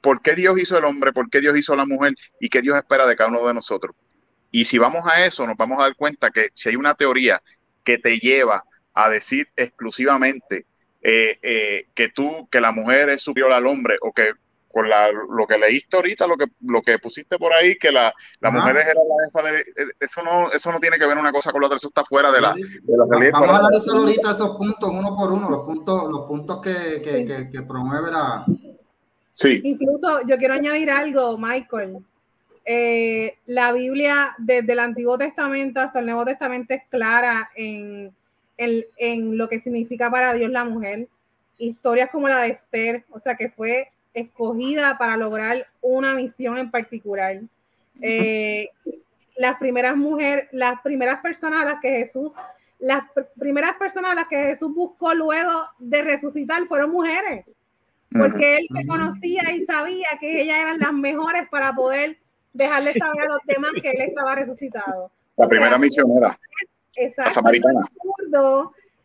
por 0.00 0.22
qué 0.22 0.34
Dios 0.34 0.58
hizo 0.58 0.78
el 0.78 0.84
hombre, 0.84 1.12
por 1.12 1.30
qué 1.30 1.40
Dios 1.40 1.56
hizo 1.56 1.74
la 1.76 1.86
mujer 1.86 2.14
y 2.40 2.48
qué 2.48 2.60
Dios 2.60 2.76
espera 2.76 3.06
de 3.06 3.16
cada 3.16 3.30
uno 3.30 3.46
de 3.46 3.54
nosotros. 3.54 3.94
Y 4.50 4.64
si 4.64 4.78
vamos 4.78 5.04
a 5.06 5.24
eso, 5.24 5.46
nos 5.46 5.56
vamos 5.56 5.78
a 5.78 5.84
dar 5.84 5.96
cuenta 5.96 6.30
que 6.30 6.48
si 6.54 6.70
hay 6.70 6.76
una 6.76 6.94
teoría 6.94 7.42
que 7.84 7.98
te 7.98 8.18
lleva 8.18 8.64
a 8.94 9.08
decir 9.08 9.48
exclusivamente 9.56 10.66
eh, 11.02 11.38
eh, 11.42 11.86
que 11.94 12.10
tú, 12.10 12.48
que 12.50 12.60
la 12.60 12.72
mujer 12.72 13.10
es 13.10 13.22
superior 13.22 13.52
al 13.52 13.66
hombre, 13.66 13.96
o 14.00 14.12
que 14.12 14.32
con 14.70 14.88
la, 14.88 15.10
lo 15.10 15.46
que 15.46 15.56
leíste 15.56 15.96
ahorita, 15.96 16.26
lo 16.26 16.36
que, 16.36 16.46
lo 16.60 16.82
que 16.82 16.98
pusiste 16.98 17.38
por 17.38 17.52
ahí, 17.52 17.78
que 17.78 17.90
la, 17.90 18.12
la 18.40 18.50
mujer 18.50 18.76
era 18.76 18.94
la 18.94 19.50
de, 19.50 19.60
eh, 19.60 19.64
eso 20.00 20.22
no, 20.22 20.50
eso 20.52 20.70
no 20.70 20.78
tiene 20.78 20.98
que 20.98 21.06
ver 21.06 21.16
una 21.16 21.32
cosa 21.32 21.52
con 21.52 21.60
la 21.60 21.66
otra, 21.66 21.76
eso 21.76 21.88
está 21.88 22.04
fuera 22.04 22.30
de 22.30 22.40
la, 22.40 22.54
de 22.54 22.96
la 22.96 23.30
Vamos 23.32 23.50
a 23.50 23.56
analizar 23.58 23.96
ahorita 23.96 24.30
esos 24.32 24.56
puntos 24.56 24.90
uno 24.90 25.16
por 25.16 25.32
uno, 25.32 25.48
los 25.50 25.64
puntos, 25.64 26.10
los 26.10 26.26
puntos 26.26 26.60
que, 26.60 27.00
que, 27.02 27.24
que, 27.24 27.50
que 27.50 27.62
promueve 27.62 28.10
la. 28.10 28.44
Incluso 29.44 30.26
yo 30.26 30.36
quiero 30.36 30.54
añadir 30.54 30.90
algo, 30.90 31.38
Michael. 31.38 31.98
la 33.46 33.72
Biblia 33.72 34.34
desde 34.38 34.72
el 34.72 34.80
Antiguo 34.80 35.16
Testamento 35.16 35.80
hasta 35.80 36.00
el 36.00 36.06
Nuevo 36.06 36.24
Testamento 36.24 36.74
es 36.74 36.82
clara 36.90 37.50
en 37.54 38.12
en, 38.58 39.38
lo 39.38 39.48
que 39.48 39.60
significa 39.60 40.10
para 40.10 40.34
Dios 40.34 40.50
la 40.50 40.64
mujer. 40.64 41.08
Historias 41.58 42.10
como 42.10 42.28
la 42.28 42.40
de 42.40 42.50
Esther, 42.50 43.04
o 43.10 43.18
sea, 43.18 43.36
que 43.36 43.48
fue 43.48 43.88
escogida 44.12 44.98
para 44.98 45.16
lograr 45.16 45.66
una 45.80 46.14
misión 46.14 46.58
en 46.58 46.70
particular. 46.70 47.40
Eh, 48.00 48.68
las 49.36 49.58
primeras 49.58 49.96
mujeres, 49.96 50.48
las 50.52 50.80
primeras 50.82 51.20
personas 51.20 51.62
a 51.62 51.64
las 51.70 51.80
que 51.80 51.90
Jesús, 51.90 52.34
las 52.78 53.04
primeras 53.38 53.76
personas 53.76 54.12
a 54.12 54.14
las 54.14 54.28
que 54.28 54.36
Jesús 54.36 54.72
buscó 54.74 55.14
luego 55.14 55.66
de 55.78 56.02
resucitar 56.02 56.66
fueron 56.66 56.90
mujeres, 56.90 57.44
porque 58.10 58.58
él 58.58 58.66
se 58.74 58.86
conocía 58.86 59.42
y 59.54 59.62
sabía 59.62 60.08
que 60.20 60.42
ellas 60.42 60.58
eran 60.58 60.78
las 60.78 60.92
mejores 60.92 61.48
para 61.48 61.74
poder 61.74 62.18
dejarle 62.52 62.94
saber 62.94 63.22
a 63.22 63.28
los 63.28 63.42
demás 63.44 63.72
que 63.80 63.90
él 63.90 64.00
estaba 64.00 64.34
resucitado. 64.34 65.10
La 65.36 65.48
primera 65.48 65.78
misionera. 65.78 66.38
Exacto. 66.96 67.42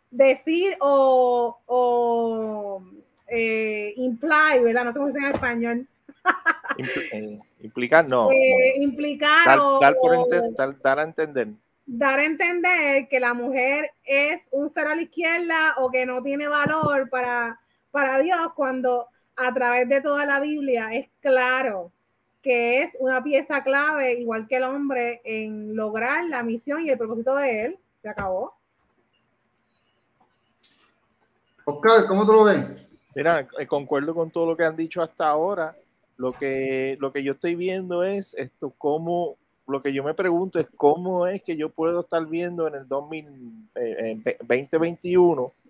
decir 0.10 0.76
o, 0.80 1.58
o 1.66 2.84
eh, 3.28 3.94
imply, 3.98 4.64
¿verdad? 4.64 4.86
No 4.86 4.94
sé 4.94 5.00
cómo 5.00 5.12
se 5.12 5.20
llama 5.20 5.30
en 5.30 5.36
español. 5.36 5.88
Eh, 6.78 7.40
implicar, 7.62 8.08
no. 8.08 8.32
Eh, 8.32 8.78
implicar 8.78 9.46
dar, 9.46 9.60
o, 9.60 9.80
dar, 10.58 10.82
dar, 10.82 11.00
a 11.00 11.04
entender. 11.04 11.50
Dar 11.86 12.18
a 12.18 12.26
entender 12.26 13.08
que 13.10 13.20
la 13.20 13.36
mujer 13.36 13.92
es 14.06 14.48
un 14.52 14.70
ser 14.74 14.88
a 14.88 14.96
la 14.96 15.04
izquierda 15.04 15.76
o 15.78 15.92
que 15.92 16.06
no 16.06 16.24
tiene 16.24 16.48
valor 16.48 17.10
para, 17.10 17.60
para 17.94 18.18
Dios 18.18 18.40
cuando 18.56 19.08
a 19.36 19.54
través 19.54 19.88
de 19.88 20.02
toda 20.02 20.26
la 20.26 20.40
Biblia 20.40 20.92
es 20.94 21.08
claro 21.22 21.92
que 22.42 22.82
es 22.82 22.98
una 23.00 23.24
pieza 23.24 23.64
clave, 23.64 24.20
igual 24.20 24.48
que 24.48 24.58
el 24.58 24.64
hombre, 24.64 25.22
en 25.24 25.76
lograr 25.76 26.26
la 26.26 26.42
misión 26.42 26.82
y 26.82 26.90
el 26.90 26.98
propósito 26.98 27.36
de 27.36 27.66
él. 27.66 27.78
Se 28.02 28.10
acabó. 28.10 28.56
Oscar, 31.64 32.08
¿cómo 32.08 32.26
tú 32.26 32.34
lo 32.34 32.46
ves? 32.46 32.66
Mira, 33.16 33.48
eh, 33.60 33.68
concuerdo 33.68 34.16
con 34.16 34.32
todo 34.32 34.48
lo 34.48 34.58
que 34.58 34.66
han 34.66 34.76
dicho 34.76 35.00
hasta 35.02 35.30
ahora. 35.30 35.78
Lo 36.18 36.34
que, 36.34 36.98
lo 37.00 37.14
que 37.14 37.24
yo 37.24 37.34
estoy 37.34 37.54
viendo 37.56 38.04
es 38.04 38.34
esto, 38.34 38.74
cómo, 38.78 39.38
lo 39.68 39.84
que 39.84 39.94
yo 39.94 40.04
me 40.04 40.16
pregunto 40.16 40.60
es 40.60 40.68
cómo 40.76 41.28
es 41.28 41.44
que 41.44 41.56
yo 41.56 41.70
puedo 41.70 42.02
estar 42.02 42.26
viendo 42.26 42.68
en 42.68 42.76
el 42.76 42.88
2021 42.88 45.44
eh, 45.44 45.63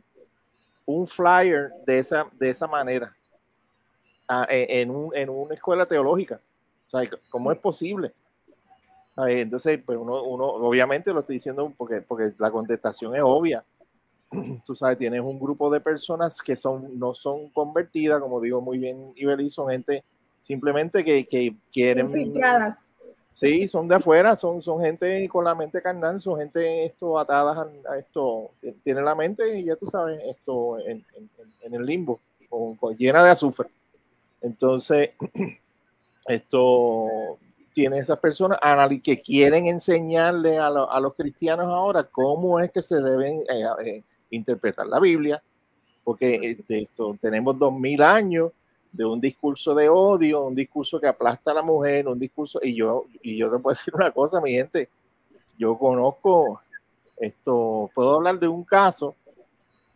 un 0.86 1.08
flyer 1.08 1.72
de 1.86 2.00
esa, 2.00 2.28
de 2.34 2.50
esa 2.50 2.68
manera 2.68 3.16
ah, 4.28 4.46
en, 4.50 4.90
un, 4.90 5.16
en 5.16 5.30
una 5.30 5.54
escuela 5.54 5.86
teológica. 5.86 6.40
¿cómo 7.30 7.52
es 7.52 7.58
posible? 7.58 8.14
Entonces, 9.16 9.80
pues 9.86 9.98
uno, 9.98 10.24
uno, 10.24 10.46
obviamente 10.46 11.14
lo 11.14 11.20
estoy 11.20 11.36
diciendo 11.36 11.72
porque, 11.78 12.02
porque 12.02 12.34
la 12.38 12.52
contestación 12.52 13.16
es 13.16 13.22
obvia. 13.24 13.64
Tú 14.66 14.76
sabes, 14.76 14.98
tienes 14.98 15.22
un 15.22 15.40
grupo 15.40 15.72
de 15.72 15.80
personas 15.80 16.42
que 16.42 16.56
son, 16.56 16.98
no 16.98 17.14
son 17.14 17.50
convertidas, 17.50 18.20
como 18.20 18.42
digo 18.42 18.62
muy 18.62 18.78
bien 18.78 19.14
Ibeli, 19.16 19.50
son 19.50 19.70
gente 19.70 20.04
simplemente 20.40 21.04
que, 21.04 21.26
que 21.26 21.56
quieren... 21.72 22.12
Sí, 23.34 23.68
son 23.68 23.88
de 23.88 23.96
afuera, 23.96 24.36
son, 24.36 24.62
son 24.62 24.82
gente 24.82 25.28
con 25.28 25.44
la 25.44 25.56
mente 25.56 25.82
carnal, 25.82 26.22
son 26.22 26.38
gente 26.38 26.86
esto 26.86 27.18
atadas 27.18 27.68
a, 27.90 27.98
esto, 27.98 28.52
tienen 28.84 29.06
la 29.06 29.16
mente, 29.16 29.60
y 29.60 29.66
ya 29.66 29.76
tú 29.76 29.88
sabes, 29.88 30.22
esto 30.30 30.80
en, 30.80 31.04
en, 31.62 31.74
el 31.74 31.84
limbo, 31.84 32.20
llena 32.98 33.24
de 33.24 33.32
azufre. 33.32 33.70
Entonces, 34.40 35.12
esto 36.28 37.08
tiene 37.74 37.98
esas 37.98 38.20
personas 38.20 38.60
que 39.04 39.20
quieren 39.20 39.66
enseñarle 39.66 40.60
a, 40.60 40.68
a, 40.68 41.00
los 41.00 41.16
cristianos 41.16 41.66
ahora 41.66 42.04
cómo 42.04 42.60
es 42.60 42.72
que 42.72 42.84
se 42.84 43.02
deben 43.02 43.40
eh, 43.50 43.66
eh, 43.84 44.04
interpretar 44.30 44.86
la 44.86 45.00
Biblia, 45.00 45.42
porque 46.04 46.36
este, 46.36 46.84
esto, 46.84 47.18
tenemos 47.20 47.58
dos 47.58 47.74
mil 47.74 48.02
años 48.04 48.52
de 48.94 49.04
un 49.04 49.20
discurso 49.20 49.74
de 49.74 49.90
odio, 49.90 50.44
un 50.44 50.56
discurso 50.56 51.00
que 51.00 51.08
aplasta 51.08 51.52
a 51.52 51.56
la 51.56 51.64
mujer, 51.64 52.08
un 52.08 52.20
discurso, 52.20 52.60
y 52.62 52.76
yo, 52.76 53.06
y 53.24 53.36
yo 53.38 53.52
te 53.52 53.58
puedo 53.58 53.74
decir 53.76 53.94
una 53.94 54.12
cosa, 54.12 54.40
mi 54.40 54.52
gente, 54.52 54.88
yo 55.58 55.78
conozco 55.78 56.62
esto, 57.18 57.90
puedo 57.94 58.16
hablar 58.16 58.40
de 58.40 58.48
un 58.48 58.64
caso 58.64 59.16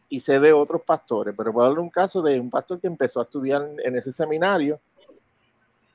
y 0.09 0.19
sé 0.19 0.39
de 0.39 0.51
otros 0.51 0.81
pastores, 0.81 1.33
pero 1.37 1.53
puedo 1.53 1.67
hablar 1.67 1.79
de 1.79 1.83
un 1.83 1.89
caso 1.89 2.21
de 2.21 2.39
un 2.39 2.49
pastor 2.49 2.79
que 2.79 2.87
empezó 2.87 3.19
a 3.19 3.23
estudiar 3.23 3.69
en 3.83 3.95
ese 3.95 4.11
seminario 4.11 4.79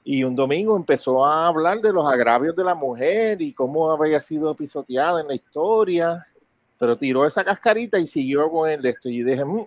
y 0.04 0.24
un 0.24 0.36
domingo 0.36 0.76
empezó 0.76 1.24
a 1.24 1.46
hablar 1.46 1.80
de 1.80 1.92
los 1.92 2.06
agravios 2.06 2.54
de 2.54 2.64
la 2.64 2.74
mujer 2.74 3.40
y 3.40 3.52
cómo 3.52 3.90
había 3.90 4.20
sido 4.20 4.54
pisoteada 4.54 5.20
en 5.20 5.28
la 5.28 5.34
historia, 5.34 6.26
pero 6.78 6.96
tiró 6.96 7.24
esa 7.24 7.44
cascarita 7.44 7.98
y 7.98 8.06
siguió 8.06 8.50
con 8.50 8.68
el 8.68 8.82
de 8.82 8.90
esto. 8.90 9.08
Y 9.08 9.22
dije, 9.22 9.44
mmm, 9.44 9.64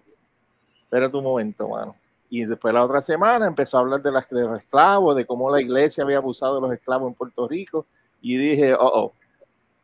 espérate 0.83 1.15
un 1.15 1.23
momento, 1.23 1.69
mano. 1.69 1.95
Y 2.29 2.45
después 2.45 2.73
la 2.73 2.83
otra 2.83 3.01
semana 3.01 3.47
empezó 3.47 3.77
a 3.77 3.81
hablar 3.81 4.01
de, 4.01 4.11
las, 4.11 4.29
de 4.29 4.41
los 4.41 4.59
esclavos, 4.59 5.15
de 5.15 5.25
cómo 5.25 5.49
la 5.49 5.61
iglesia 5.61 6.03
había 6.03 6.17
abusado 6.17 6.55
de 6.55 6.61
los 6.61 6.73
esclavos 6.73 7.07
en 7.07 7.13
Puerto 7.13 7.47
Rico. 7.47 7.85
Y 8.21 8.38
dije, 8.38 8.73
oh, 8.73 8.79
oh, 8.79 9.13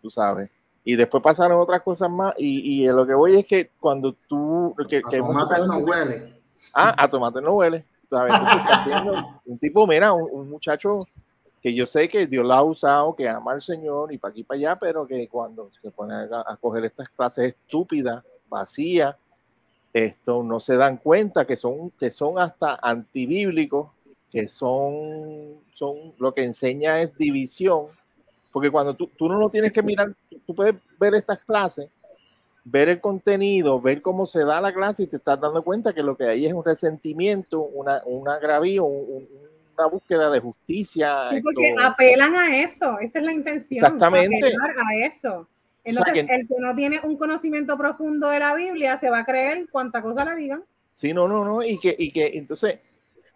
tú 0.02 0.10
sabes. 0.10 0.50
Y 0.84 0.96
después 0.96 1.22
pasaron 1.22 1.62
otras 1.62 1.82
cosas 1.82 2.10
más. 2.10 2.34
Y, 2.38 2.84
y 2.84 2.88
lo 2.88 3.06
que 3.06 3.14
voy 3.14 3.40
es 3.40 3.48
que 3.48 3.70
cuando 3.80 4.14
tú. 4.28 4.76
Que, 4.90 4.98
a 4.98 5.20
tomate 5.20 5.62
no 5.62 5.78
huele. 5.78 6.34
Ah, 6.74 6.96
a 6.98 7.08
tomate 7.08 7.42
no 7.42 7.54
huele. 7.54 7.86
¿sabes? 8.12 8.34
un 9.46 9.58
tipo, 9.58 9.88
mira, 9.88 10.14
un, 10.14 10.50
muchacho 10.50 11.08
que 11.62 11.74
yo 11.74 11.86
sé 11.86 12.10
que 12.10 12.28
Dios 12.28 12.46
lo 12.46 12.54
ha 12.54 12.64
usado, 12.64 13.16
que 13.16 13.30
ama 13.30 13.54
al 13.54 13.62
Señor 13.62 14.12
y 14.12 14.18
para 14.18 14.32
aquí 14.32 14.44
para 14.44 14.58
allá, 14.58 14.76
pero 14.76 15.08
que 15.08 15.28
cuando 15.30 15.70
se 15.72 15.90
pone 15.92 16.14
a, 16.14 16.58
coger 16.60 16.86
estas 16.86 17.08
clases 17.10 17.56
estúpidas, 17.56 18.24
vacías, 18.50 19.16
esto 19.94 20.44
no 20.44 20.60
se 20.60 20.76
dan 20.76 20.98
cuenta 20.98 21.46
que 21.46 21.58
son, 21.58 21.92
que 21.92 22.10
son 22.10 22.40
hasta 22.40 22.80
antibíblicos, 22.82 23.90
que 24.32 24.48
son, 24.48 25.60
son 25.72 26.14
lo 26.18 26.34
que 26.34 26.44
enseña 26.44 27.02
es 27.02 27.18
división, 27.18 27.88
porque 28.52 28.72
cuando 28.72 28.94
tú, 28.94 29.08
tú 29.18 29.28
no 29.28 29.38
lo 29.38 29.50
tienes 29.50 29.72
que 29.72 29.84
mirar, 29.84 30.14
tú 30.46 30.56
puedes 30.56 30.76
ver 31.00 31.16
estas 31.16 31.40
clases, 31.40 31.90
ver 32.64 32.90
el 32.90 33.02
contenido, 33.02 33.82
ver 33.82 34.02
cómo 34.02 34.26
se 34.26 34.44
da 34.44 34.62
la 34.62 34.74
clase 34.74 35.04
y 35.04 35.08
te 35.08 35.18
estás 35.18 35.40
dando 35.40 35.64
cuenta 35.64 35.94
que 35.94 36.04
lo 36.04 36.16
que 36.16 36.26
hay 36.26 36.46
es 36.46 36.54
un 36.54 36.64
resentimiento, 36.64 37.62
una, 37.62 38.02
un 38.06 38.30
agravio, 38.30 38.86
una 38.86 39.86
búsqueda 39.92 40.30
de 40.30 40.40
justicia. 40.40 41.30
porque 41.44 41.76
apelan 41.82 42.36
a 42.36 42.62
eso, 42.62 43.00
esa 43.00 43.20
es 43.20 43.26
la 43.26 43.34
intención. 43.34 43.84
Exactamente. 43.84 44.48
a 44.48 45.06
eso. 45.06 45.48
Entonces, 45.84 46.26
el 46.30 46.48
que 46.48 46.56
no 46.60 46.76
tiene 46.76 47.00
un 47.04 47.18
conocimiento 47.18 47.78
profundo 47.78 48.30
de 48.30 48.40
la 48.40 48.54
Biblia 48.54 48.98
se 48.98 49.10
va 49.10 49.20
a 49.20 49.26
creer 49.26 49.68
cuanta 49.70 50.02
cosa 50.02 50.26
le 50.26 50.36
digan. 50.36 50.64
Sí, 50.92 51.14
no, 51.14 51.28
no, 51.28 51.44
no, 51.44 51.64
y 51.64 51.80
que, 51.80 51.96
y 51.98 52.12
que 52.12 52.32
entonces, 52.34 52.80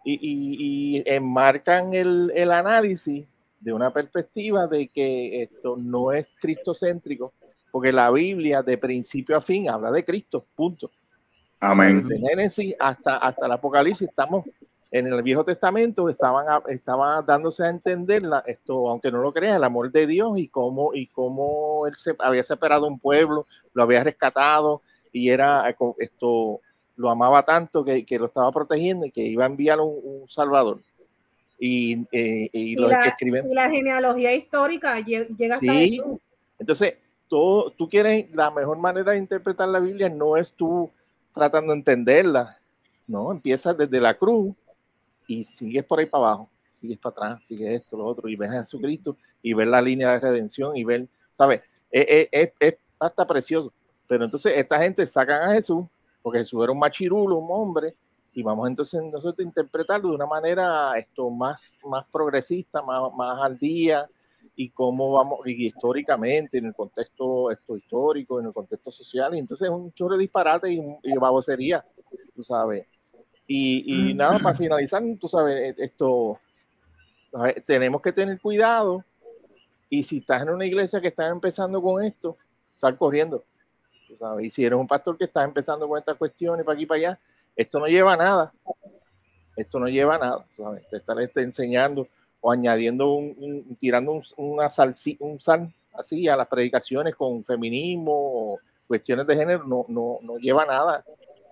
y, 0.04 0.14
y, 0.14 0.98
y 0.98 1.02
enmarcan 1.06 1.94
el, 1.94 2.30
el, 2.34 2.52
análisis 2.52 3.26
de 3.58 3.72
una 3.72 3.92
perspectiva 3.92 4.66
de 4.66 4.88
que 4.88 5.42
esto 5.42 5.76
no 5.76 6.12
es 6.12 6.28
cristocéntrico, 6.38 7.32
porque 7.72 7.90
la 7.92 8.10
Biblia 8.10 8.62
de 8.62 8.78
principio 8.78 9.36
a 9.36 9.40
fin 9.40 9.68
habla 9.68 9.90
de 9.90 10.04
Cristo, 10.04 10.46
punto. 10.54 10.90
Amén. 11.58 12.06
De 12.06 12.18
Génesis 12.18 12.74
hasta, 12.78 13.16
hasta 13.16 13.46
el 13.46 13.52
Apocalipsis 13.52 14.08
estamos 14.08 14.44
en 14.98 15.12
el 15.12 15.22
Viejo 15.22 15.44
Testamento 15.44 16.08
estaban, 16.08 16.46
estaba 16.68 17.20
dándose 17.20 17.64
a 17.64 17.68
entender 17.68 18.22
esto, 18.46 18.88
aunque 18.88 19.10
no 19.10 19.20
lo 19.20 19.32
crean, 19.32 19.56
el 19.56 19.64
amor 19.64 19.92
de 19.92 20.06
Dios 20.06 20.38
y 20.38 20.48
cómo, 20.48 20.94
y 20.94 21.06
cómo 21.08 21.86
él 21.86 21.94
se 21.96 22.14
había 22.18 22.42
separado 22.42 22.86
un 22.86 22.98
pueblo, 22.98 23.46
lo 23.74 23.82
había 23.82 24.02
rescatado 24.02 24.80
y 25.12 25.28
era 25.28 25.68
esto, 25.98 26.60
lo 26.96 27.10
amaba 27.10 27.44
tanto 27.44 27.84
que, 27.84 28.06
que 28.06 28.18
lo 28.18 28.26
estaba 28.26 28.50
protegiendo 28.50 29.04
y 29.04 29.10
que 29.10 29.20
iba 29.20 29.44
a 29.44 29.48
enviar 29.48 29.80
un, 29.80 30.26
Salvador. 30.28 30.80
Y, 31.58 32.06
eh, 32.12 32.48
y, 32.52 32.76
la, 32.76 33.00
que 33.00 33.08
escriben. 33.08 33.54
la 33.54 33.70
genealogía 33.70 34.34
histórica 34.34 35.00
llega 35.00 35.54
hasta 35.54 35.72
sí. 35.72 36.02
Entonces, 36.58 36.94
todo, 37.28 37.70
tú 37.70 37.88
quieres, 37.88 38.34
la 38.34 38.50
mejor 38.50 38.78
manera 38.78 39.12
de 39.12 39.18
interpretar 39.18 39.68
la 39.68 39.78
Biblia 39.78 40.08
no 40.08 40.38
es 40.38 40.52
tú 40.52 40.90
tratando 41.32 41.72
de 41.72 41.78
entenderla, 41.78 42.58
no, 43.06 43.30
empiezas 43.30 43.76
desde 43.76 44.00
la 44.00 44.14
cruz 44.14 44.54
y 45.26 45.44
sigues 45.44 45.84
por 45.84 45.98
ahí 45.98 46.06
para 46.06 46.24
abajo, 46.24 46.50
sigues 46.70 46.98
para 46.98 47.12
atrás, 47.12 47.44
sigues 47.46 47.80
esto, 47.80 47.96
lo 47.96 48.06
otro, 48.06 48.28
y 48.28 48.36
ves 48.36 48.50
a 48.50 48.58
Jesucristo 48.58 49.16
y 49.42 49.54
ves 49.54 49.66
la 49.66 49.80
línea 49.80 50.12
de 50.12 50.20
redención 50.20 50.76
y 50.76 50.84
ver, 50.84 51.08
¿sabes? 51.32 51.62
Es, 51.90 52.28
es, 52.30 52.52
es, 52.58 52.74
hasta 52.98 53.26
precioso. 53.26 53.72
Pero 54.06 54.24
entonces 54.24 54.52
esta 54.56 54.78
gente 54.78 55.04
sacan 55.06 55.50
a 55.50 55.54
Jesús, 55.54 55.84
porque 56.22 56.40
Jesús 56.40 56.62
era 56.62 56.72
un 56.72 56.78
machirulo, 56.78 57.38
un 57.38 57.48
hombre, 57.50 57.94
y 58.32 58.42
vamos 58.42 58.68
entonces 58.68 59.02
nosotros 59.02 59.38
a 59.38 59.48
interpretarlo 59.48 60.10
de 60.10 60.14
una 60.14 60.26
manera 60.26 60.96
esto 60.98 61.30
más, 61.30 61.78
más 61.84 62.04
progresista, 62.12 62.82
más, 62.82 63.12
más 63.14 63.42
al 63.42 63.58
día, 63.58 64.08
y 64.54 64.70
cómo 64.70 65.12
vamos, 65.12 65.40
y 65.46 65.66
históricamente, 65.66 66.58
en 66.58 66.66
el 66.66 66.74
contexto 66.74 67.50
esto 67.50 67.76
histórico, 67.76 68.40
en 68.40 68.46
el 68.46 68.52
contexto 68.52 68.90
social, 68.90 69.34
y 69.34 69.38
entonces 69.38 69.68
es 69.68 69.74
un 69.74 69.92
chorro 69.92 70.16
de 70.16 70.22
disparate 70.22 70.72
y, 70.72 70.80
y 71.02 71.16
babosería, 71.16 71.84
tú 72.34 72.42
sabes. 72.42 72.86
Y, 73.46 74.12
nada, 74.14 74.38
para 74.38 74.56
finalizar, 74.56 75.02
tú 75.20 75.28
sabes, 75.28 75.78
esto, 75.78 76.38
tenemos 77.64 78.02
que 78.02 78.12
tener 78.12 78.40
cuidado. 78.40 79.04
Y 79.88 80.02
si 80.02 80.18
estás 80.18 80.42
en 80.42 80.50
una 80.50 80.66
iglesia 80.66 81.00
que 81.00 81.08
está 81.08 81.28
empezando 81.28 81.80
con 81.80 82.02
esto, 82.02 82.36
sal 82.72 82.98
corriendo. 82.98 83.44
Tú 84.08 84.16
sabes. 84.16 84.46
Y 84.46 84.50
si 84.50 84.64
eres 84.64 84.78
un 84.78 84.86
pastor 84.86 85.16
que 85.16 85.24
está 85.24 85.44
empezando 85.44 85.88
con 85.88 85.98
estas 85.98 86.16
cuestiones 86.16 86.64
para 86.64 86.74
aquí 86.74 86.82
y 86.82 86.86
para 86.86 86.98
allá, 86.98 87.20
esto 87.54 87.78
no 87.78 87.86
lleva 87.86 88.14
a 88.14 88.16
nada. 88.16 88.52
Esto 89.56 89.78
no 89.78 89.86
lleva 89.86 90.16
a 90.16 90.18
nada. 90.18 90.44
¿sabes? 90.48 90.82
Te 90.88 91.02
este, 91.22 91.42
enseñando 91.42 92.08
o 92.40 92.50
añadiendo 92.50 93.14
un, 93.14 93.76
tirando 93.78 94.12
un, 94.12 94.22
una 94.36 94.68
sal, 94.68 94.92
un 95.20 95.38
sal 95.38 95.72
así 95.94 96.28
a 96.28 96.36
las 96.36 96.48
predicaciones 96.48 97.14
con 97.14 97.42
feminismo 97.44 98.12
o 98.12 98.58
cuestiones 98.86 99.26
de 99.26 99.34
género, 99.34 99.64
no, 99.64 99.84
no, 99.88 100.18
no 100.22 100.36
lleva 100.36 100.64
a 100.64 100.66
nada. 100.66 101.04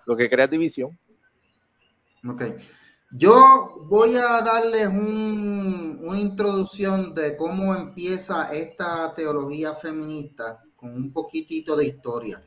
Lo 0.06 0.16
que 0.16 0.28
crea 0.28 0.46
división. 0.46 0.98
Ok. 2.26 2.42
Yo 3.10 3.84
voy 3.88 4.16
a 4.16 4.40
darles 4.40 4.88
una 4.88 6.18
introducción 6.18 7.14
de 7.14 7.36
cómo 7.36 7.74
empieza 7.74 8.52
esta 8.52 9.14
teología 9.14 9.74
feminista 9.74 10.62
con 10.74 10.94
un 10.94 11.12
poquitito 11.12 11.76
de 11.76 11.86
historia. 11.86 12.42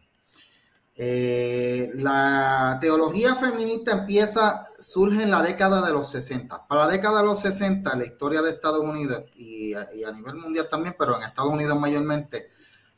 Eh, 0.95 1.91
la 1.93 2.79
teología 2.81 3.35
feminista 3.35 3.91
empieza, 3.91 4.67
surge 4.79 5.23
en 5.23 5.31
la 5.31 5.43
década 5.43 5.85
de 5.85 5.93
los 5.93 6.09
60. 6.09 6.67
Para 6.67 6.85
la 6.85 6.91
década 6.91 7.19
de 7.19 7.25
los 7.25 7.39
60, 7.39 7.95
la 7.95 8.05
historia 8.05 8.41
de 8.41 8.49
Estados 8.49 8.81
Unidos 8.81 9.25
y, 9.35 9.73
a 9.73 10.11
nivel 10.11 10.35
mundial 10.35 10.67
también, 10.69 10.95
pero 10.97 11.15
en 11.15 11.23
Estados 11.23 11.51
Unidos 11.51 11.79
mayormente, 11.79 12.49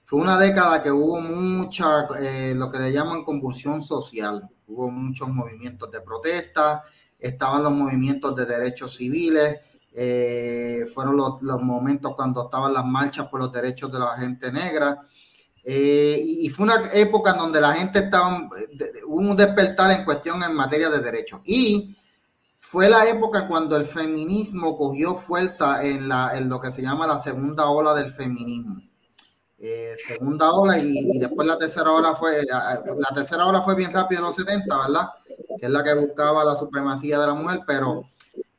fue 0.05 0.21
una 0.21 0.39
década 0.39 0.81
que 0.81 0.91
hubo 0.91 1.19
mucha, 1.19 2.07
eh, 2.19 2.53
lo 2.55 2.71
que 2.71 2.79
le 2.79 2.93
llaman 2.93 3.23
convulsión 3.23 3.81
social 3.81 4.49
hubo 4.69 4.89
muchos 4.89 5.27
movimientos 5.29 5.91
de 5.91 6.01
protesta, 6.01 6.83
estaban 7.17 7.63
los 7.63 7.73
movimientos 7.73 8.35
de 8.35 8.45
derechos 8.45 8.95
civiles, 8.95 9.57
eh, 9.93 10.85
fueron 10.93 11.17
los, 11.17 11.41
momentos 11.61 12.13
cuando 12.15 12.45
estaban 12.45 12.73
las 12.73 12.85
marchas 12.85 13.27
por 13.27 13.39
los 13.39 13.51
derechos 13.51 13.91
de 13.91 13.99
la 13.99 14.17
gente 14.17 14.51
negra. 14.51 15.01
Eh, 15.63 16.23
y, 16.23 16.49
fue 16.49 16.63
una 16.63 16.89
época 16.93 17.31
en 17.31 17.37
donde 17.37 17.59
la 17.59 17.73
gente 17.73 17.99
estaba, 17.99 18.49
hubo 19.07 19.17
un 19.17 19.35
despertar 19.35 19.91
en 19.91 20.05
cuestión 20.05 20.41
en 20.43 20.55
materia 20.55 20.89
de 20.89 20.99
derechos. 20.99 21.41
Y 21.43 21.95
fue 22.57 22.89
la 22.89 23.07
época 23.09 23.47
cuando 23.47 23.75
el 23.75 23.85
feminismo 23.85 24.77
cogió 24.77 25.15
fuerza 25.15 25.83
en, 25.83 26.07
la, 26.07 26.37
en 26.37 26.47
lo 26.49 26.61
que 26.61 26.71
se 26.71 26.81
llama 26.81 27.07
la 27.07 27.19
segunda 27.19 27.67
ola 27.67 27.93
del 27.93 28.11
feminismo. 28.11 28.81
Eh, 29.61 29.95
segunda 29.97 30.51
ola 30.51 30.77
y, 30.79 31.17
después 31.19 31.45
la 31.45 31.57
tercera 31.57 31.91
hora 31.91 32.15
fue 32.15 32.43
la 32.45 33.13
tercera 33.13 33.45
hora 33.45 33.61
fue 33.61 33.75
bien 33.75 33.91
rápido 33.91 34.19
en 34.19 34.27
los 34.27 34.35
70, 34.35 34.77
¿verdad? 34.77 35.09
Que 35.59 35.65
es 35.65 35.71
la 35.71 35.83
que 35.83 35.93
buscaba 35.95 36.45
la 36.45 36.55
supremacía 36.55 37.19
de 37.19 37.27
la 37.27 37.33
mujer, 37.33 37.61
pero 37.67 38.05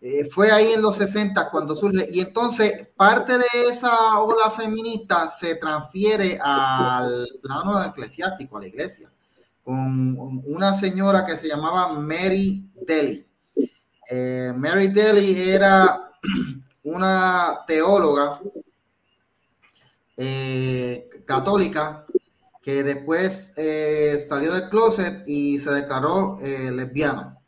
Eh, 0.03 0.25
fue 0.25 0.51
ahí 0.51 0.73
en 0.73 0.81
los 0.83 0.97
60 0.97 1.51
cuando 1.51 1.75
surge. 1.77 2.09
Y 2.11 2.21
entonces 2.21 2.89
parte 2.97 3.37
de 3.37 3.47
esa 3.71 4.19
ola 4.19 4.51
feminista 4.51 5.29
se 5.29 5.57
transfiere 5.57 6.39
al 6.43 7.29
plano 7.43 7.85
eclesiástico, 7.85 8.57
a 8.57 8.61
la 8.61 8.67
iglesia, 8.69 9.11
con 9.63 10.43
una 10.47 10.73
señora 10.73 11.25
que 11.25 11.37
se 11.37 11.49
llamaba 11.49 11.93
Mary 11.93 12.67
Daly. 12.87 13.27
Eh, 14.11 14.53
Mary 14.57 14.89
Daly 14.89 15.51
era 15.51 16.11
una 16.83 17.61
teóloga 17.67 18.41
eh, 20.23 21.09
católica 21.25 22.05
que 22.63 22.83
después 22.85 23.55
salió 24.29 24.53
del 24.53 24.69
closet 24.69 25.25
y 25.27 25.59
se 25.59 25.71
declaró 25.71 26.39
lesbiana. 26.41 27.41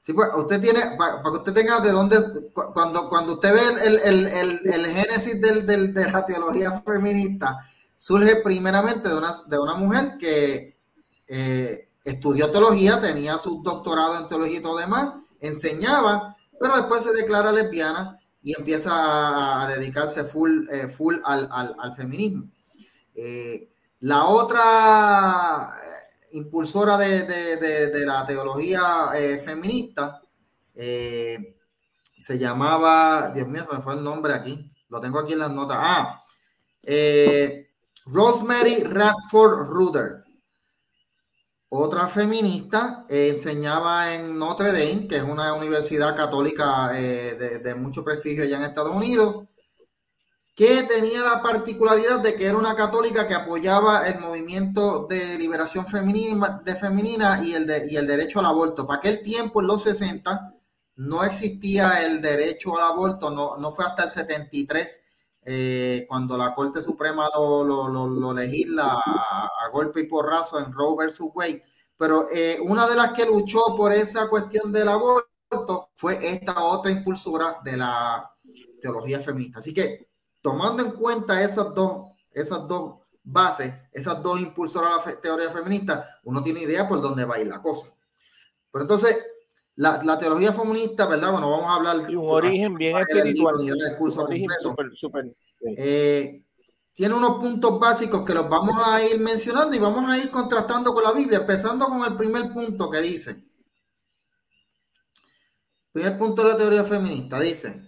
Sí, 0.00 0.14
pues 0.14 0.30
usted 0.36 0.60
tiene, 0.60 0.80
para, 0.96 1.22
que 1.22 1.28
usted 1.28 1.52
tenga 1.52 1.80
de 1.80 1.90
dónde, 1.90 2.16
cuando, 2.54 3.10
cuando 3.10 3.34
usted 3.34 3.52
ve 3.52 3.60
el, 3.86 4.26
el, 4.26 4.66
el, 4.66 4.86
génesis 4.86 5.38
del, 5.38 5.66
del, 5.66 5.92
de 5.92 6.10
la 6.10 6.24
teología 6.24 6.80
feminista, 6.80 7.58
surge 7.94 8.36
primeramente 8.36 9.08
de 9.08 9.14
una, 9.14 9.34
de 9.46 9.58
una 9.58 9.74
mujer 9.74 10.16
que 10.18 10.78
eh, 11.26 11.88
estudió 12.04 12.50
teología, 12.50 13.00
tenía 13.02 13.36
su 13.36 13.62
doctorado 13.62 14.18
en 14.18 14.28
teología 14.28 14.60
y 14.60 14.62
todo 14.62 14.78
demás, 14.78 15.12
enseñaba, 15.40 16.36
pero 16.58 16.76
después 16.76 17.04
se 17.04 17.12
declara 17.12 17.52
lesbiana 17.52 18.18
y 18.42 18.56
empieza 18.56 19.62
a, 19.62 19.68
dedicarse 19.68 20.24
full, 20.24 20.68
eh, 20.70 20.88
full 20.88 21.16
al, 21.24 21.48
al, 21.50 21.94
feminismo. 21.94 22.50
Eh, 23.14 23.68
la 24.00 24.24
otra 24.26 25.74
impulsora 26.32 26.96
de, 26.96 28.04
la 28.06 28.26
teología 28.26 29.10
eh, 29.14 29.38
feminista, 29.38 30.22
eh, 30.74 31.56
se 32.16 32.38
llamaba, 32.38 33.30
Dios 33.34 33.48
mío, 33.48 33.66
me 33.72 33.80
fue 33.80 33.94
el 33.94 34.02
nombre 34.02 34.34
aquí, 34.34 34.70
lo 34.88 35.00
tengo 35.00 35.20
aquí 35.20 35.32
en 35.32 35.38
las 35.40 35.50
notas. 35.50 35.78
Ah, 35.80 36.22
eh, 36.82 37.70
Rosemary 38.06 38.82
Radford 38.84 39.68
Ruder, 39.68 40.24
otra 41.70 42.08
feminista, 42.08 43.04
enseñaba 43.08 44.14
en 44.14 44.38
Notre 44.38 44.72
Dame, 44.72 45.06
que 45.06 45.16
es 45.16 45.22
una 45.22 45.52
universidad 45.52 46.16
católica 46.16 46.88
de, 46.92 47.58
de, 47.58 47.74
mucho 47.74 48.02
prestigio 48.02 48.44
allá 48.44 48.56
en 48.56 48.64
Estados 48.64 48.94
Unidos 48.94 49.48
que 50.58 50.82
tenía 50.82 51.22
la 51.22 51.40
particularidad 51.40 52.18
de 52.18 52.34
que 52.34 52.46
era 52.46 52.58
una 52.58 52.74
católica 52.74 53.28
que 53.28 53.34
apoyaba 53.34 54.08
el 54.08 54.18
movimiento 54.18 55.06
de 55.08 55.38
liberación 55.38 55.86
femenina, 55.86 56.60
de 56.64 56.74
femenina 56.74 57.40
y, 57.44 57.54
el 57.54 57.70
y 57.88 57.96
el 57.96 58.08
derecho 58.08 58.40
al 58.40 58.46
aborto. 58.46 58.84
Para 58.84 58.98
aquel 58.98 59.22
tiempo, 59.22 59.60
en 59.60 59.68
los 59.68 59.84
60, 59.84 60.52
no 60.96 61.22
existía 61.22 62.04
el 62.04 62.20
derecho 62.20 62.76
al 62.76 62.90
aborto, 62.90 63.30
no, 63.30 63.56
no 63.56 63.70
fue 63.70 63.84
hasta 63.84 64.02
el 64.02 64.10
73 64.10 65.00
eh, 65.50 66.04
cuando 66.06 66.36
la 66.36 66.54
Corte 66.54 66.82
Suprema 66.82 67.30
lo, 67.34 67.64
lo, 67.88 68.34
legisla 68.34 68.84
a, 68.84 69.70
golpe 69.72 70.00
y 70.00 70.06
porrazo 70.06 70.58
en 70.58 70.70
Roe 70.70 70.94
versus 70.94 71.30
Wade. 71.34 71.62
Pero 71.96 72.26
eh, 72.30 72.58
una 72.62 72.86
de 72.86 72.94
las 72.94 73.14
que 73.14 73.24
luchó 73.24 73.58
por 73.74 73.90
esa 73.92 74.28
cuestión 74.28 74.70
del 74.70 74.88
aborto 74.88 75.88
fue 75.96 76.18
esta 76.22 76.62
otra 76.62 76.90
impulsora 76.90 77.60
de 77.64 77.78
la 77.78 78.30
teología 78.82 79.20
feminista. 79.20 79.60
Así 79.60 79.72
que 79.72 80.10
tomando 80.42 80.82
en 80.82 80.92
cuenta 80.92 81.42
esas 81.42 81.74
dos, 81.74 82.10
esas 82.30 82.68
dos 82.68 82.96
bases, 83.22 83.72
esas 83.90 84.22
dos 84.22 84.38
impulsoras 84.40 85.06
a 85.06 85.10
la 85.10 85.20
teoría 85.20 85.48
feminista, 85.48 86.20
uno 86.24 86.42
tiene 86.42 86.60
idea 86.60 86.86
por 86.86 87.00
dónde 87.00 87.24
va 87.24 87.36
a 87.36 87.40
ir 87.40 87.46
la 87.46 87.62
cosa. 87.62 87.88
Pero 88.70 88.82
entonces, 88.82 89.16
la, 89.78 90.02
la 90.02 90.18
teología 90.18 90.52
feminista, 90.52 91.06
¿verdad? 91.06 91.30
Bueno, 91.30 91.52
vamos 91.52 91.66
a 91.70 91.74
hablar 91.76 92.04
de 92.04 92.16
un 92.16 92.28
origen 92.28 92.74
bien 92.74 92.96
espiritual. 92.98 93.54
El 93.60 93.96
curso 93.96 94.26
completo. 94.26 94.74
Eh, 95.76 96.42
tiene 96.92 97.14
unos 97.14 97.38
puntos 97.38 97.78
básicos 97.78 98.24
que 98.24 98.34
los 98.34 98.48
vamos 98.48 98.74
a 98.84 99.00
ir 99.04 99.20
mencionando 99.20 99.76
y 99.76 99.78
vamos 99.78 100.10
a 100.10 100.18
ir 100.18 100.32
contrastando 100.32 100.92
con 100.92 101.04
la 101.04 101.12
Biblia, 101.12 101.38
empezando 101.38 101.86
con 101.86 102.04
el 102.04 102.16
primer 102.16 102.52
punto 102.52 102.90
que 102.90 103.00
dice. 103.00 103.44
Primer 105.92 106.18
punto 106.18 106.42
de 106.42 106.48
la 106.48 106.56
teoría 106.56 106.82
feminista 106.82 107.38
dice. 107.38 107.80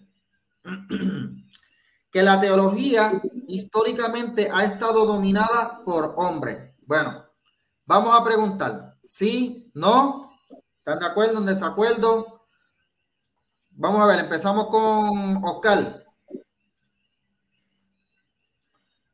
que 2.12 2.22
la 2.22 2.40
teología 2.40 3.20
históricamente 3.48 4.48
ha 4.52 4.64
estado 4.64 5.04
dominada 5.06 5.82
por 5.84 6.14
hombres. 6.18 6.72
Bueno, 6.86 7.24
vamos 7.84 8.16
a 8.16 8.22
preguntar, 8.22 8.96
¿sí? 9.04 9.72
¿No? 9.74 10.29
¿Están 10.90 11.06
de 11.06 11.06
acuerdo? 11.12 11.38
¿En 11.38 11.46
desacuerdo? 11.46 12.48
Vamos 13.70 14.02
a 14.02 14.06
ver, 14.06 14.18
empezamos 14.18 14.66
con 14.66 15.44
Oscar. 15.44 16.04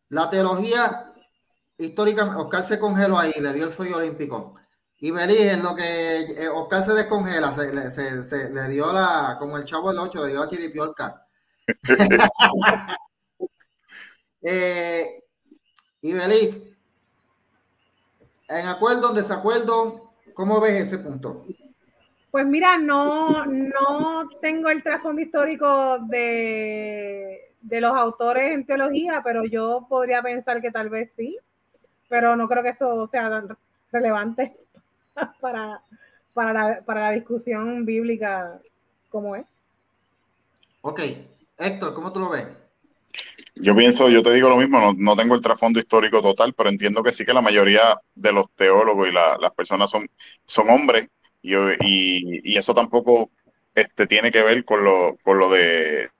La 0.09 0.31
teología 0.31 1.13
históricamente, 1.77 2.41
Oscar 2.41 2.65
se 2.65 2.79
congeló 2.79 3.19
ahí, 3.19 3.35
le 3.39 3.53
dio 3.53 3.67
el 3.67 3.73
frío 3.73 3.99
olímpico. 3.99 4.55
Y 4.97 5.11
Berí, 5.11 5.37
en 5.37 5.63
lo 5.63 5.77
que 5.77 6.23
eh, 6.23 6.49
Oscar 6.49 6.83
se 6.83 6.95
descongela, 6.95 7.53
se, 7.53 8.51
le 8.51 8.69
dio 8.69 8.91
la, 8.91 9.37
como 9.39 9.59
el 9.59 9.67
chavo 9.67 9.91
del 9.91 9.99
8, 9.99 10.25
le 10.25 10.31
dio 10.31 10.41
la 10.41 10.49
chiripiorca. 10.49 11.27
eh, 14.41 15.25
y 16.01 16.13
Belis, 16.15 16.71
en 18.49 18.67
acuerdo, 18.67 19.11
en 19.11 19.17
desacuerdo, 19.17 20.15
¿cómo 20.33 20.59
ves 20.59 20.81
ese 20.81 20.99
punto? 20.99 21.45
Pues 22.37 22.47
mira, 22.47 22.77
no, 22.77 23.47
no 23.47 24.29
tengo 24.43 24.69
el 24.69 24.83
trasfondo 24.83 25.23
histórico 25.23 26.01
de, 26.01 27.49
de 27.63 27.81
los 27.81 27.97
autores 27.97 28.53
en 28.53 28.67
teología, 28.67 29.23
pero 29.25 29.47
yo 29.47 29.87
podría 29.89 30.21
pensar 30.21 30.61
que 30.61 30.71
tal 30.71 30.91
vez 30.91 31.11
sí, 31.17 31.39
pero 32.11 32.37
no 32.37 32.47
creo 32.47 32.63
que 32.63 32.69
eso 32.69 33.07
sea 33.07 33.43
relevante 33.91 34.55
para, 35.41 35.81
para, 36.35 36.53
la, 36.53 36.81
para 36.83 37.01
la 37.05 37.13
discusión 37.13 37.87
bíblica 37.87 38.61
como 39.09 39.35
es. 39.35 39.47
Ok, 40.83 41.01
Héctor, 41.57 41.95
¿cómo 41.95 42.13
tú 42.13 42.21
lo 42.21 42.29
ves? 42.29 42.49
Yo 43.55 43.75
pienso, 43.75 44.11
yo 44.11 44.23
te 44.23 44.35
digo 44.35 44.51
lo 44.51 44.59
mismo, 44.59 44.93
no, 44.99 45.17
tengo 45.17 45.35
el 45.35 45.41
trasfondo 45.41 45.79
histórico 45.81 46.21
total, 46.21 46.53
pero 46.53 46.69
entiendo 46.69 47.03
que 47.03 47.13
sí 47.13 47.25
que 47.25 47.33
la 47.33 47.41
mayoría 47.41 47.99
de 48.15 48.33
los 48.33 48.51
teólogos 48.55 49.09
y 49.09 49.13
las 49.13 49.53
personas 49.57 49.89
son, 49.89 50.07
son 50.45 50.69
hombres 50.69 51.09
y, 51.55 52.53
y, 52.53 52.57
eso 52.57 52.75
tampoco 52.75 53.31
este, 53.75 54.07
tiene 54.07 54.33
que 54.33 54.43
ver 54.43 54.65
con 54.65 54.83
lo, 54.85 55.17
con 55.23 55.39
lo 55.39 55.51
de 55.51 56.11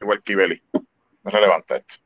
Belly. 0.00 0.62
Es 0.72 1.32
relevante 1.32 1.76
esto. 1.76 1.96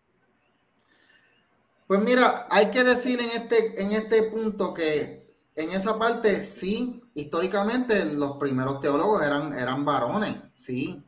Pues 1.87 2.01
mira, 2.01 2.47
hay 2.51 2.71
que 2.71 2.85
decir 2.85 3.21
en 3.21 3.31
este, 3.31 3.83
en 3.83 3.93
este 3.93 4.23
punto 4.25 4.73
que 4.73 5.33
en 5.57 5.71
esa 5.71 5.99
parte 5.99 6.43
sí, 6.43 7.03
históricamente 7.15 8.05
los 8.05 8.37
primeros 8.37 8.81
teólogos 8.81 9.23
eran, 9.23 9.53
eran 9.53 9.85
varones, 9.85 10.37
sí. 10.55 11.03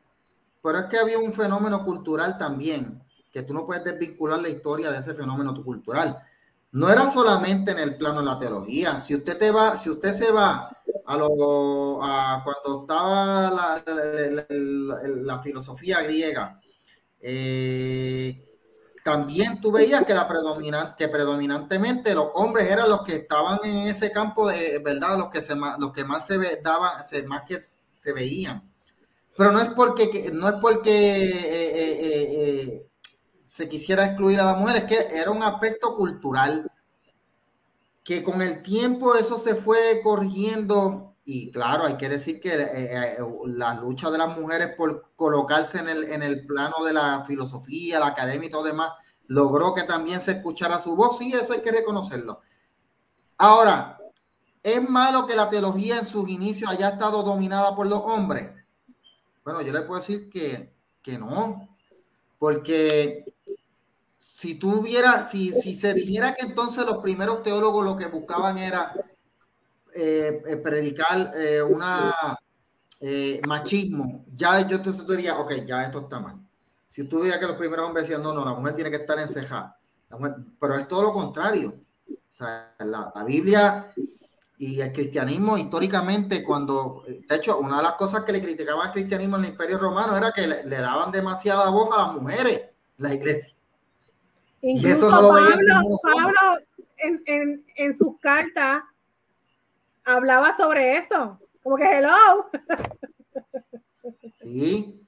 Pero 0.63 0.79
es 0.79 0.85
que 0.87 0.99
había 0.99 1.19
un 1.19 1.33
fenómeno 1.33 1.85
cultural 1.85 2.37
también, 2.39 3.03
que 3.33 3.43
tú 3.43 3.55
no 3.55 3.65
puedes 3.65 3.85
desvincular 3.85 4.41
la 4.41 4.49
historia 4.49 4.91
de 4.91 4.99
ese 4.99 5.15
fenómeno 5.15 5.55
cultural. 5.63 6.19
No 6.73 6.89
era 6.89 7.09
solamente 7.11 7.73
en 7.73 7.79
el 7.79 7.97
plano 7.97 8.21
de 8.21 8.27
la 8.27 8.39
teología. 8.39 8.99
Si 8.99 9.15
usted 9.15 9.37
te 9.39 9.51
va, 9.51 9.77
si 9.77 9.91
usted 9.91 10.13
se 10.13 10.33
va 10.33 10.75
a 11.05 11.17
lo 11.19 12.03
a 12.03 12.43
cuando 12.43 12.83
estaba 12.83 13.83
la, 13.85 15.39
filosofía 15.43 16.01
griega, 16.01 16.59
eh, 17.21 18.49
también 19.05 19.61
tú 19.61 19.71
veías 19.71 20.05
que, 20.05 20.15
la 20.15 20.27
predominante, 20.27 20.95
que 20.97 21.09
predominantemente 21.09 22.15
los 22.15 22.29
hombres 22.35 22.71
eran 22.71 22.89
los 22.89 23.03
que 23.03 23.17
estaban 23.17 23.59
en 23.65 23.89
ese 23.89 24.11
campo 24.11 24.49
de 24.49 24.79
verdad, 24.79 25.19
los 25.19 25.29
que, 25.29 25.43
se, 25.43 25.55
los 25.55 25.93
que 25.93 26.05
más 26.05 26.27
se 26.27 26.39
daban, 26.63 27.03
más 27.27 27.43
que 27.47 27.61
se 27.61 28.13
veían. 28.13 28.73
Pero 29.37 29.53
no 29.53 29.61
es 29.61 29.71
porque, 29.71 30.31
no 30.33 30.49
es 30.49 30.55
porque 30.55 31.25
eh, 31.27 32.01
eh, 32.01 32.87
se 33.53 33.69
quisiera 33.69 34.07
excluir 34.07 34.41
a 34.41 34.45
las 34.45 34.57
mujeres, 34.57 34.85
que 34.85 35.15
era 35.15 35.31
un 35.31 35.43
aspecto 35.43 35.95
cultural 35.95 36.73
que 38.03 38.25
con 38.25 38.41
el 38.41 38.63
tiempo 38.63 39.15
eso 39.15 39.37
se 39.37 39.55
fue 39.55 40.01
corrigiendo 40.03 41.17
y 41.27 41.51
claro, 41.51 41.85
hay 41.85 41.99
que 41.99 42.09
decir 42.09 42.41
que 42.41 43.19
la 43.49 43.75
lucha 43.75 44.11
de 44.11 44.17
las 44.17 44.39
mujeres 44.39 44.75
por 44.75 45.11
colocarse 45.17 45.81
en 45.81 45.89
el, 45.91 46.05
en 46.05 46.23
el 46.23 46.47
plano 46.47 46.83
de 46.83 46.95
la 46.95 47.27
filosofía, 47.27 48.01
la 48.01 48.07
academia 48.07 48.49
y 48.49 48.51
todo 48.51 48.63
demás, 48.63 48.93
logró 49.27 49.75
que 49.75 49.83
también 49.83 50.23
se 50.23 50.33
escuchara 50.33 50.81
su 50.81 50.97
voz. 50.97 51.19
Sí, 51.19 51.35
eso 51.35 51.53
hay 51.53 51.61
que 51.61 51.73
reconocerlo. 51.73 52.41
Ahora, 53.37 53.99
¿es 54.63 54.89
malo 54.89 55.27
que 55.27 55.37
la 55.37 55.51
teología 55.51 55.99
en 55.99 56.07
sus 56.07 56.27
inicios 56.31 56.71
haya 56.71 56.89
estado 56.89 57.23
dominada 57.23 57.77
por 57.77 57.87
los 57.87 58.01
hombres? 58.01 58.51
Bueno, 59.45 59.61
yo 59.61 59.75
le 59.75 59.83
puedo 59.83 60.01
decir 60.01 60.31
que, 60.31 60.75
que 61.03 61.19
no, 61.19 61.72
porque 62.43 63.25
si 64.19 64.57
tuviera, 64.57 65.23
si, 65.23 65.53
si 65.53 65.77
se 65.77 65.95
dijera 65.95 66.35
que 66.35 66.45
entonces 66.45 66.85
los 66.85 66.99
primeros 66.99 67.45
teólogos 67.45 67.85
lo 67.85 67.97
que 67.97 68.07
buscaban 68.07 68.59
era 68.59 68.93
eh, 69.95 70.43
eh, 70.45 70.57
predicar 70.57 71.31
eh, 71.37 71.63
una, 71.63 72.13
eh, 73.01 73.41
machismo, 73.47 74.25
ya 74.35 74.67
yo 74.67 74.83
te 74.83 74.91
diría, 74.91 75.39
ok, 75.39 75.53
ya 75.65 75.85
esto 75.85 76.01
está 76.01 76.19
mal. 76.19 76.35
Si 76.89 77.05
tú 77.05 77.21
veías 77.21 77.39
que 77.39 77.47
los 77.47 77.57
primeros 77.57 77.87
hombres 77.87 78.09
decían, 78.09 78.25
no, 78.25 78.35
no, 78.35 78.45
la 78.45 78.55
mujer 78.55 78.75
tiene 78.75 78.91
que 78.91 78.97
estar 78.97 79.21
encejada, 79.21 79.79
pero 80.59 80.75
es 80.75 80.89
todo 80.89 81.03
lo 81.05 81.13
contrario. 81.13 81.77
la, 82.41 83.13
la 83.15 83.25
Biblia 83.25 83.89
y 84.65 84.81
el 84.81 84.93
cristianismo 84.93 85.59
históricamente, 85.59 86.45
cuando, 86.45 87.03
de 87.05 87.35
hecho, 87.35 87.59
una 87.59 87.79
de 87.79 87.83
las 87.83 87.95
cosas 87.95 88.23
que 88.23 88.31
le 88.31 88.41
criticaban 88.41 88.87
al 88.87 88.93
cristianismo 88.93 89.37
en 89.37 89.47
el 89.47 89.51
Imperio 89.51 89.77
Romano 89.77 90.17
era 90.17 90.31
que 90.31 90.47
le, 90.47 90.63
daban 90.63 91.11
demasiada 91.11 91.69
voz 91.69 91.91
a 91.93 92.03
las 92.03 92.15
mujeres 92.15 92.69
la 92.97 93.13
iglesia. 93.13 93.57
y 94.61 94.87
eso 94.87 95.11
no 95.11 95.21
lo 95.21 95.29
Pablo, 95.31 95.99
Pablo 96.15 96.41
en, 96.99 97.23
en, 97.27 97.65
en 97.75 97.93
sus 97.93 98.21
cartas 98.21 98.85
hablaba 100.05 100.57
sobre 100.57 100.97
eso, 100.97 101.41
como 101.65 101.75
que 101.75 101.99
hello. 101.99 102.49
Sí, 104.37 105.05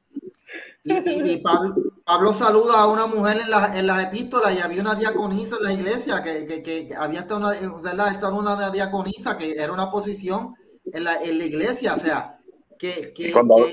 y, 0.85 1.38
Pablo, 1.38 2.33
saluda 2.33 2.81
a 2.81 2.87
una 2.87 3.07
mujer 3.07 3.38
en, 3.38 3.79
en, 3.79 3.87
las 3.87 4.05
epístolas 4.05 4.55
y 4.55 4.61
había 4.61 4.83
una 4.83 4.94
diaconisa 4.94 5.57
en 5.57 5.62
la 5.62 5.73
iglesia 5.73 6.23
que, 6.23 6.44
que, 6.47 6.62
que 6.62 6.94
había 6.94 7.20
hasta 7.20 7.37
una, 7.37 7.53
¿verdad? 7.83 8.09
Él 8.09 8.18
saluda 8.18 8.55
una 8.55 8.70
diaconisa 8.70 9.38
que 9.38 9.53
era 9.53 9.73
una 9.73 9.90
posición 9.90 10.55
en 10.92 11.05
la, 11.05 11.23
en 11.23 11.38
la 11.38 11.44
iglesia, 11.44 11.94
o 11.94 11.99
sea, 11.99 12.38
que... 12.79 13.12
que, 13.14 13.33
pues, 13.33 13.73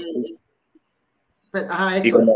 y, 2.04 2.12
cuando, 2.12 2.36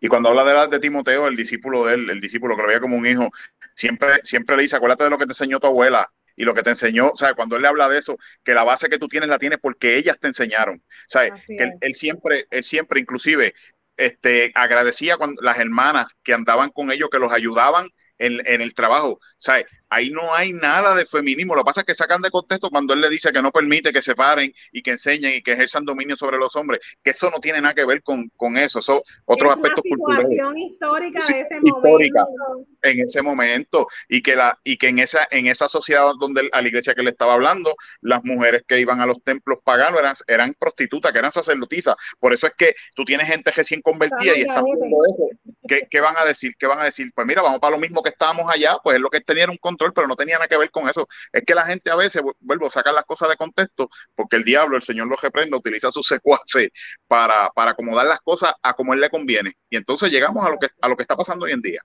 y, 0.00 0.08
cuando, 0.08 0.28
habla 0.30 0.66
de, 0.66 0.76
de 0.76 0.80
Timoteo, 0.80 1.28
el 1.28 1.36
discípulo 1.36 1.84
de 1.84 1.94
él, 1.94 2.10
el 2.10 2.20
discípulo 2.20 2.56
que 2.56 2.62
lo 2.62 2.68
veía 2.68 2.80
como 2.80 2.96
un 2.96 3.06
hijo, 3.06 3.30
siempre, 3.74 4.18
siempre 4.24 4.56
le 4.56 4.62
dice, 4.62 4.74
acuérdate 4.74 5.04
de 5.04 5.10
lo 5.10 5.18
que 5.18 5.26
te 5.26 5.32
enseñó 5.32 5.60
tu 5.60 5.68
abuela, 5.68 6.10
y 6.36 6.42
lo 6.42 6.52
que 6.52 6.62
te 6.62 6.70
enseñó, 6.70 7.10
o 7.10 7.16
sea, 7.16 7.34
cuando 7.34 7.54
él 7.54 7.62
le 7.62 7.68
habla 7.68 7.88
de 7.88 7.98
eso, 7.98 8.18
que 8.42 8.54
la 8.54 8.64
base 8.64 8.88
que 8.88 8.98
tú 8.98 9.06
tienes 9.06 9.28
la 9.28 9.38
tienes 9.38 9.60
porque 9.60 9.96
ellas 9.96 10.18
te 10.20 10.26
enseñaron, 10.26 10.78
o 10.78 11.06
sea, 11.06 11.30
que 11.30 11.56
él, 11.56 11.74
él, 11.80 11.94
siempre, 11.94 12.46
él 12.50 12.64
siempre, 12.64 13.00
inclusive, 13.00 13.54
este, 13.96 14.52
agradecía 14.54 15.16
con 15.16 15.34
las 15.40 15.58
hermanas 15.58 16.06
que 16.22 16.34
andaban 16.34 16.70
con 16.70 16.90
ellos, 16.90 17.08
que 17.10 17.18
los 17.18 17.32
ayudaban 17.32 17.88
en, 18.18 18.46
en 18.46 18.60
el 18.60 18.74
trabajo. 18.74 19.20
¿Sabes? 19.38 19.66
Ahí 19.94 20.10
no 20.10 20.34
hay 20.34 20.52
nada 20.52 20.92
de 20.96 21.06
feminismo. 21.06 21.54
Lo 21.54 21.62
que 21.62 21.66
pasa 21.66 21.80
es 21.82 21.86
que 21.86 21.94
sacan 21.94 22.20
de 22.20 22.30
contexto 22.30 22.68
cuando 22.68 22.94
él 22.94 23.00
le 23.00 23.08
dice 23.08 23.30
que 23.30 23.40
no 23.40 23.52
permite 23.52 23.92
que 23.92 24.02
se 24.02 24.16
paren 24.16 24.52
y 24.72 24.82
que 24.82 24.90
enseñen 24.90 25.34
y 25.34 25.42
que 25.42 25.52
ejerzan 25.52 25.84
dominio 25.84 26.16
sobre 26.16 26.36
los 26.36 26.56
hombres, 26.56 26.80
que 27.04 27.10
eso 27.10 27.30
no 27.30 27.38
tiene 27.38 27.60
nada 27.60 27.74
que 27.74 27.84
ver 27.84 28.02
con, 28.02 28.28
con 28.36 28.56
eso. 28.56 28.82
Son 28.82 29.00
otros 29.24 29.52
es 29.52 29.56
aspectos 29.56 29.84
culturales. 29.88 30.28
histórica 30.56 31.20
de 31.28 31.40
ese 31.42 31.58
histórica 31.62 32.24
momento. 32.24 32.70
En 32.82 33.00
ese 33.00 33.22
momento. 33.22 33.86
Y 34.08 34.20
que, 34.20 34.34
la, 34.34 34.58
y 34.64 34.76
que 34.76 34.88
en, 34.88 34.98
esa, 34.98 35.28
en 35.30 35.46
esa 35.46 35.68
sociedad 35.68 36.10
donde 36.18 36.48
a 36.52 36.60
la 36.60 36.66
iglesia 36.66 36.96
que 36.96 37.04
le 37.04 37.10
estaba 37.10 37.34
hablando, 37.34 37.76
las 38.00 38.24
mujeres 38.24 38.62
que 38.66 38.80
iban 38.80 39.00
a 39.00 39.06
los 39.06 39.22
templos 39.22 39.58
paganos 39.62 40.00
eran, 40.00 40.14
eran 40.26 40.54
prostitutas, 40.58 41.12
que 41.12 41.20
eran 41.20 41.30
sacerdotisas. 41.30 41.94
Por 42.18 42.32
eso 42.32 42.48
es 42.48 42.54
que 42.58 42.74
tú 42.96 43.04
tienes 43.04 43.28
gente 43.28 43.52
recién 43.52 43.80
convertida 43.80 44.36
y 44.36 44.40
están 44.40 44.64
viendo 44.64 44.96
eso. 45.06 45.28
¿Qué, 45.68 45.86
¿Qué, 45.88 46.00
van 46.00 46.16
a 46.18 46.24
decir? 46.24 46.56
¿Qué 46.58 46.66
van 46.66 46.80
a 46.80 46.84
decir? 46.84 47.12
Pues 47.14 47.26
mira, 47.28 47.42
vamos 47.42 47.60
para 47.60 47.76
lo 47.76 47.80
mismo 47.80 48.02
que 48.02 48.10
estábamos 48.10 48.52
allá, 48.52 48.76
pues 48.82 48.96
es 48.96 49.00
lo 49.00 49.08
que 49.08 49.20
tenían 49.20 49.50
un 49.50 49.56
control 49.56 49.83
pero 49.92 50.06
no 50.06 50.16
tenía 50.16 50.36
nada 50.36 50.48
que 50.48 50.56
ver 50.56 50.70
con 50.70 50.88
eso. 50.88 51.08
Es 51.32 51.42
que 51.46 51.54
la 51.54 51.66
gente 51.66 51.90
a 51.90 51.96
veces, 51.96 52.22
vuelvo 52.40 52.66
a 52.68 52.70
sacar 52.70 52.94
las 52.94 53.04
cosas 53.04 53.28
de 53.28 53.36
contexto, 53.36 53.88
porque 54.14 54.36
el 54.36 54.44
diablo, 54.44 54.76
el 54.76 54.82
Señor 54.82 55.08
lo 55.08 55.16
reprenda, 55.16 55.56
utiliza 55.56 55.90
sus 55.90 56.06
secuaces 56.06 56.70
para, 57.06 57.50
para 57.50 57.72
acomodar 57.72 58.06
las 58.06 58.20
cosas 58.20 58.54
a 58.62 58.74
como 58.74 58.94
él 58.94 59.00
le 59.00 59.10
conviene. 59.10 59.56
Y 59.68 59.76
entonces 59.76 60.10
llegamos 60.10 60.44
a 60.46 60.50
lo 60.50 60.58
que, 60.58 60.68
a 60.80 60.88
lo 60.88 60.96
que 60.96 61.02
está 61.02 61.16
pasando 61.16 61.44
hoy 61.44 61.52
en 61.52 61.62
día. 61.62 61.80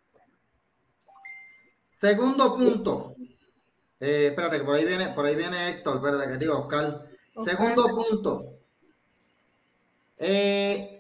Segundo 1.84 2.56
punto. 2.56 3.16
Eh, 4.00 4.28
espérate, 4.28 4.60
que 4.60 4.64
por 4.64 4.76
ahí 4.76 4.86
viene, 4.86 5.10
por 5.10 5.26
ahí 5.26 5.36
viene 5.36 5.70
Héctor, 5.70 6.02
¿verdad? 6.02 6.28
Que 6.28 6.38
digo, 6.38 6.58
Oscar. 6.58 7.04
Segundo 7.36 7.88
punto. 7.88 8.60
Eh, 10.18 11.00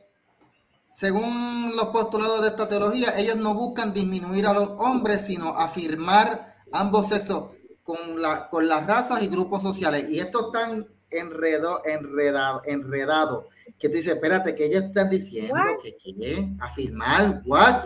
según 0.89 1.75
los 1.75 1.87
postulados 1.87 2.41
de 2.41 2.49
esta 2.49 2.67
teología, 2.67 3.17
ellos 3.17 3.35
no 3.35 3.53
buscan 3.53 3.93
disminuir 3.93 4.47
a 4.47 4.53
los 4.53 4.69
hombres, 4.79 5.25
sino 5.25 5.57
afirmar 5.57 6.48
ambos 6.71 7.09
sexos 7.09 7.51
con, 7.83 8.21
la, 8.21 8.49
con 8.49 8.67
las 8.67 8.85
razas 8.85 9.21
y 9.23 9.27
grupos 9.27 9.61
sociales. 9.61 10.09
Y 10.09 10.19
esto 10.19 10.51
tan 10.51 10.87
enredado, 11.09 11.81
enredado, 11.85 12.61
enredado, 12.65 13.47
que 13.79 13.89
tú 13.89 13.95
dices, 13.95 14.13
espérate, 14.13 14.55
que 14.55 14.65
ellos 14.65 14.83
están 14.83 15.09
diciendo 15.09 15.55
que 15.81 15.95
quieren 15.95 16.57
afirmar, 16.61 17.41
what? 17.45 17.83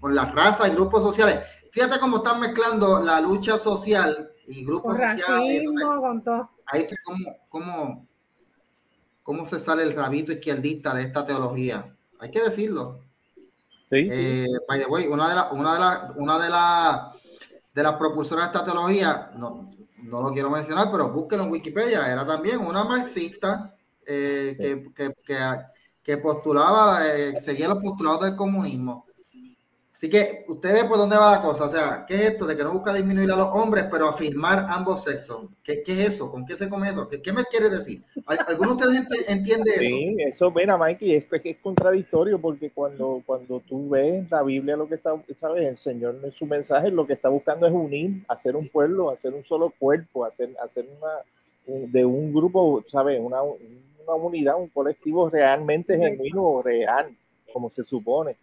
Con 0.00 0.14
las 0.14 0.34
razas 0.34 0.68
y 0.68 0.72
grupos 0.72 1.02
sociales. 1.02 1.40
Fíjate 1.72 1.98
cómo 1.98 2.18
están 2.18 2.40
mezclando 2.40 3.00
la 3.00 3.20
lucha 3.20 3.58
social 3.58 4.30
y 4.46 4.64
grupos 4.64 4.96
sociales. 4.96 5.62
ahí 6.66 6.86
como, 7.04 7.36
como, 7.48 8.06
cómo 9.22 9.46
se 9.46 9.60
sale 9.60 9.82
el 9.82 9.92
rabito 9.92 10.32
izquierdista 10.32 10.94
de 10.94 11.02
esta 11.02 11.24
teología 11.26 11.96
hay 12.18 12.30
que 12.30 12.42
decirlo. 12.42 13.00
Sí, 13.88 14.06
eh, 14.10 14.46
By 14.68 14.80
the 14.80 14.86
way, 14.86 15.06
una 15.06 15.28
de 15.28 15.34
las 15.34 15.52
una 15.52 15.74
de 15.74 15.78
la, 15.78 16.12
una 16.16 16.38
de 16.38 16.50
la, 16.50 17.15
de 17.76 17.82
las 17.82 17.96
propulsoras 17.96 18.46
de 18.46 18.58
esta 18.58 18.64
teología, 18.64 19.30
no, 19.36 19.70
no 20.04 20.22
lo 20.22 20.32
quiero 20.32 20.48
mencionar, 20.48 20.88
pero 20.90 21.10
búsquenlo 21.10 21.44
en 21.44 21.50
Wikipedia, 21.50 22.10
era 22.10 22.26
también 22.26 22.58
una 22.58 22.84
marxista 22.84 23.76
eh, 24.06 24.56
que, 24.58 24.94
que, 24.94 25.14
que, 25.22 25.36
que, 26.02 26.16
postulaba, 26.16 27.06
eh, 27.06 27.38
seguía 27.38 27.68
los 27.68 27.82
postulados 27.82 28.22
del 28.22 28.34
comunismo. 28.34 29.05
Así 29.96 30.10
que 30.10 30.44
usted 30.46 30.74
ve 30.74 30.86
por 30.86 30.98
dónde 30.98 31.16
va 31.16 31.30
la 31.30 31.40
cosa. 31.40 31.64
O 31.64 31.70
sea, 31.70 32.04
¿qué 32.06 32.16
es 32.16 32.24
esto 32.32 32.46
de 32.46 32.54
que 32.54 32.62
no 32.62 32.70
busca 32.70 32.92
disminuir 32.92 33.32
a 33.32 33.36
los 33.36 33.48
hombres, 33.50 33.86
pero 33.90 34.06
afirmar 34.06 34.66
ambos 34.68 35.04
sexos? 35.04 35.46
¿Qué, 35.64 35.82
qué 35.82 35.92
es 35.92 36.08
eso? 36.08 36.30
¿Con 36.30 36.44
qué 36.44 36.54
se 36.54 36.68
come 36.68 36.90
eso? 36.90 37.08
¿Qué, 37.08 37.22
qué 37.22 37.32
me 37.32 37.44
quiere 37.44 37.70
decir? 37.70 38.02
¿Alguno 38.46 38.74
de 38.74 38.84
ustedes 38.84 39.30
entiende 39.30 39.70
eso? 39.70 39.80
Sí, 39.80 40.16
eso, 40.18 40.50
mira, 40.50 40.76
Mikey, 40.76 41.14
es, 41.14 41.24
es 41.32 41.56
contradictorio 41.62 42.38
porque 42.38 42.68
cuando, 42.72 43.22
cuando 43.24 43.60
tú 43.60 43.88
ves 43.88 44.30
la 44.30 44.42
Biblia, 44.42 44.76
lo 44.76 44.86
que 44.86 44.96
está, 44.96 45.14
¿sabes? 45.34 45.66
El 45.66 45.78
Señor 45.78 46.20
en 46.22 46.30
su 46.30 46.44
mensaje 46.44 46.90
lo 46.90 47.06
que 47.06 47.14
está 47.14 47.30
buscando 47.30 47.66
es 47.66 47.72
unir, 47.72 48.22
hacer 48.28 48.54
un 48.54 48.68
pueblo, 48.68 49.08
hacer 49.08 49.32
un 49.32 49.44
solo 49.44 49.72
cuerpo, 49.78 50.26
hacer, 50.26 50.54
hacer 50.62 50.86
una, 50.98 51.86
de 51.90 52.04
un 52.04 52.34
grupo, 52.34 52.84
¿sabes? 52.92 53.18
Una, 53.18 53.40
una 53.40 54.14
unidad, 54.14 54.60
un 54.60 54.68
colectivo 54.68 55.30
realmente 55.30 55.96
genuino, 55.96 56.60
real, 56.60 57.16
como 57.50 57.70
se 57.70 57.82
supone 57.82 58.36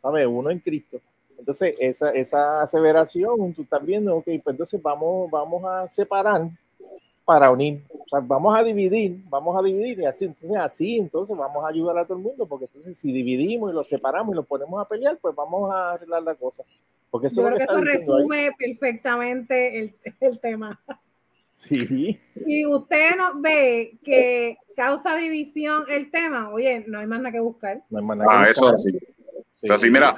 ¿sabes? 0.00 0.26
Uno 0.26 0.50
en 0.50 0.58
Cristo. 0.58 1.00
Entonces, 1.38 1.74
esa, 1.78 2.10
esa 2.10 2.62
aseveración, 2.62 3.54
tú 3.54 3.62
estás 3.62 3.84
viendo, 3.84 4.16
ok, 4.16 4.24
pues 4.24 4.46
entonces 4.48 4.80
vamos, 4.82 5.30
vamos 5.30 5.64
a 5.64 5.86
separar 5.86 6.50
para 7.24 7.50
unir. 7.50 7.82
O 7.92 8.08
sea, 8.08 8.20
vamos 8.20 8.58
a 8.58 8.62
dividir, 8.62 9.22
vamos 9.28 9.56
a 9.56 9.62
dividir 9.62 10.00
y 10.00 10.04
así, 10.04 10.24
entonces 10.24 10.56
así, 10.56 10.98
entonces 10.98 11.36
vamos 11.36 11.64
a 11.64 11.68
ayudar 11.68 11.96
a 11.96 12.04
todo 12.04 12.18
el 12.18 12.24
mundo, 12.24 12.44
porque 12.46 12.66
entonces 12.66 12.96
si 12.96 13.12
dividimos 13.12 13.70
y 13.70 13.74
lo 13.74 13.84
separamos 13.84 14.32
y 14.32 14.36
lo 14.36 14.42
ponemos 14.42 14.80
a 14.82 14.88
pelear, 14.88 15.16
pues 15.18 15.34
vamos 15.34 15.72
a 15.72 15.92
arreglar 15.92 16.22
la 16.24 16.34
cosa. 16.34 16.64
Porque 17.10 17.28
eso, 17.28 17.42
Yo 17.42 17.46
creo 17.46 17.58
que, 17.58 17.64
eso 17.64 17.80
resume 17.80 18.50
perfectamente 18.58 19.78
el, 19.78 19.94
el, 20.20 20.40
tema. 20.40 20.80
Sí. 21.54 22.18
Y 22.46 22.66
usted 22.66 23.16
no 23.16 23.40
ve 23.40 23.98
que 24.04 24.58
causa 24.74 25.14
división 25.16 25.84
el 25.88 26.10
tema, 26.10 26.50
oye, 26.50 26.84
no 26.86 26.98
hay 26.98 27.06
más 27.06 27.20
nada 27.20 27.32
que 27.32 27.40
buscar. 27.40 27.82
No 27.90 27.98
hay 27.98 28.04
más 28.04 28.16
nada 28.16 28.30
ah, 28.30 28.44
que 28.44 28.60
buscar. 28.60 28.74
eso 28.74 28.78
sí. 28.78 28.98
Sí. 29.62 29.90
mira, 29.90 30.14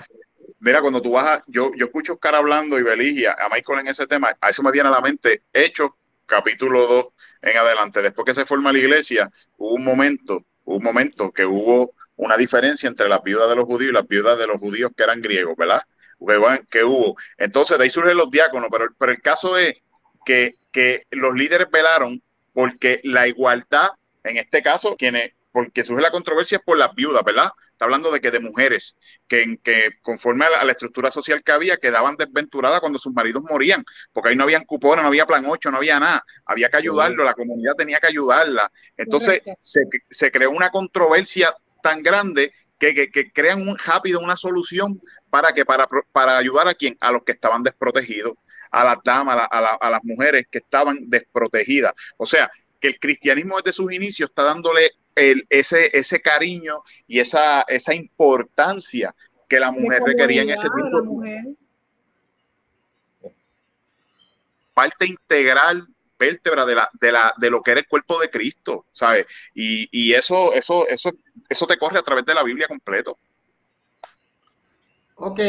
mira, 0.61 0.81
cuando 0.81 1.03
tú 1.03 1.13
vas 1.13 1.43
yo, 1.49 1.73
yo 1.77 1.87
escucho 1.87 2.13
a 2.13 2.15
Oscar 2.15 2.35
hablando 2.37 2.79
y 2.79 2.83
Belis 2.83 3.27
a, 3.27 3.49
Michael 3.53 3.81
en 3.81 3.89
ese 3.89 4.07
tema, 4.07 4.37
a 4.41 4.51
eso 4.51 4.63
me 4.63 4.71
viene 4.71 4.89
a 4.89 4.93
la 4.93 5.01
mente 5.01 5.43
Hechos, 5.53 5.91
capítulo 6.27 6.87
2 6.87 7.07
en 7.43 7.57
adelante. 7.57 8.03
Después 8.03 8.25
que 8.25 8.35
se 8.35 8.45
forma 8.45 8.73
la 8.73 8.79
iglesia, 8.79 9.31
hubo 9.57 9.75
un 9.75 9.85
momento, 9.85 10.45
hubo 10.65 10.77
un 10.77 10.85
momento 10.85 11.33
que 11.33 11.45
hubo 11.45 11.93
una 12.17 12.37
diferencia 12.37 12.89
entre 12.89 13.09
las 13.09 13.23
viudas 13.23 13.49
de 13.49 13.57
los 13.57 13.65
judíos 13.65 13.91
y 13.91 13.95
las 13.95 14.07
viudas 14.07 14.39
de 14.39 14.47
los 14.47 14.59
judíos 14.59 14.93
que 14.97 15.03
eran 15.03 15.21
griegos, 15.21 15.57
¿verdad? 15.57 15.83
Que 16.71 16.85
hubo. 16.85 17.17
Entonces, 17.37 17.79
de 17.79 17.85
ahí 17.85 17.91
surgen 17.91 18.17
los 18.17 18.31
diáconos, 18.31 18.69
pero, 18.71 18.87
pero 18.97 19.11
el 19.11 19.21
caso 19.21 19.59
es 19.59 19.75
que, 20.25 20.55
que 20.71 21.03
los 21.11 21.35
líderes 21.35 21.69
velaron 21.71 22.23
porque 22.53 23.01
la 23.03 23.27
igualdad, 23.27 23.89
en 24.23 24.37
este 24.37 24.63
caso, 24.63 24.97
quienes, 24.97 25.33
porque 25.51 25.85
surge 25.85 26.03
la 26.03 26.11
controversia 26.11 26.59
es 26.59 26.63
por 26.63 26.79
las 26.79 26.95
viudas, 26.95 27.25
¿verdad? 27.25 27.51
Hablando 27.83 28.11
de 28.11 28.21
que 28.21 28.31
de 28.31 28.41
mujeres 28.41 28.97
que, 29.29 29.59
que 29.63 29.91
conforme 30.03 30.45
a 30.45 30.65
la, 30.65 30.73
estructura 30.73 31.11
social 31.11 31.43
que 31.45 31.53
había 31.53 31.77
quedaban 31.77 32.17
desventuradas 32.17 32.81
cuando 32.81 32.99
sus 32.99 33.13
maridos 33.13 33.43
morían, 33.49 33.85
porque 34.13 34.31
ahí 34.31 34.37
no 34.37 34.45
habían 34.45 34.65
cupones, 34.65 35.03
no 35.03 35.09
había 35.09 35.27
plan 35.27 35.45
8, 35.47 35.71
no 35.71 35.79
había 35.79 35.99
nada, 35.99 36.25
había 36.47 36.69
que 36.69 36.77
ayudarlo, 36.79 37.25
la 37.25 37.35
comunidad 37.35 37.75
tenía 37.77 37.99
que 37.99 38.09
ayudarla. 38.09 38.71
Entonces 38.97 39.43
se, 39.61 39.81
se, 40.09 40.31
creó 40.31 40.51
una 40.51 40.71
controversia 40.71 41.55
tan 41.83 42.03
grande 42.03 42.53
que, 42.79 42.95
que, 42.95 43.11
que, 43.11 43.31
crean 43.33 43.67
un, 43.69 43.77
rápido 43.79 44.21
una 44.21 44.37
solución 44.37 45.01
para 45.31 45.53
que 45.53 45.65
para, 45.65 45.87
para 46.13 46.39
ayudar 46.39 46.69
a 46.69 46.75
quien, 46.75 46.97
a 47.01 47.11
los 47.11 47.23
que 47.25 47.33
estaban 47.33 47.63
desprotegidos, 47.63 48.35
a 48.71 48.85
las 48.85 48.99
damas, 49.05 49.37
a, 49.37 49.59
a, 49.59 49.77
a 49.81 49.91
las 49.91 50.05
mujeres 50.05 50.47
que 50.51 50.59
estaban 50.59 51.09
desprotegidas. 51.09 51.93
O 52.17 52.27
sea, 52.27 52.51
que 52.81 52.89
el 52.89 52.99
cristianismo 52.99 53.57
desde 53.59 53.73
sus 53.73 53.93
inicios 53.93 54.29
está 54.29 54.43
dándole 54.43 54.91
el, 55.15 55.47
ese, 55.51 55.97
ese 55.97 56.21
cariño 56.21 56.83
y 57.07 57.21
esa, 57.21 57.63
esa 57.63 57.95
importancia 57.95 59.15
que 59.49 59.61
la 59.61 59.71
mujer 59.71 60.03
requería 60.05 60.43
en 60.43 60.51
ese 60.51 60.69
tiempo. 60.75 61.23
Parte 64.75 65.07
integral, 65.07 65.87
vértebras 66.19 66.67
de, 66.67 66.75
la, 66.75 66.91
de, 67.01 67.13
la, 67.13 67.35
de 67.37 67.51
lo 67.51 67.61
que 67.61 67.73
era 67.73 67.81
el 67.81 67.87
cuerpo 67.87 68.19
de 68.19 68.31
Cristo, 68.31 68.87
¿sabes? 68.91 69.27
Y, 69.55 69.89
y 69.91 70.15
eso, 70.15 70.55
eso, 70.55 70.87
eso, 70.89 71.11
eso 71.49 71.67
te 71.67 71.77
corre 71.77 71.99
a 71.99 72.03
través 72.03 72.25
de 72.25 72.35
la 72.35 72.43
Biblia 72.43 72.69
completo. 72.69 73.19
Ok. 75.17 75.41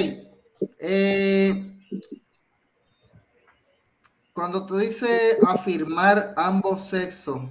Eh, 0.80 1.54
cuando 4.34 4.66
tú 4.66 4.78
dices 4.78 5.38
afirmar 5.48 6.34
ambos 6.36 6.90
sexos, 6.90 7.44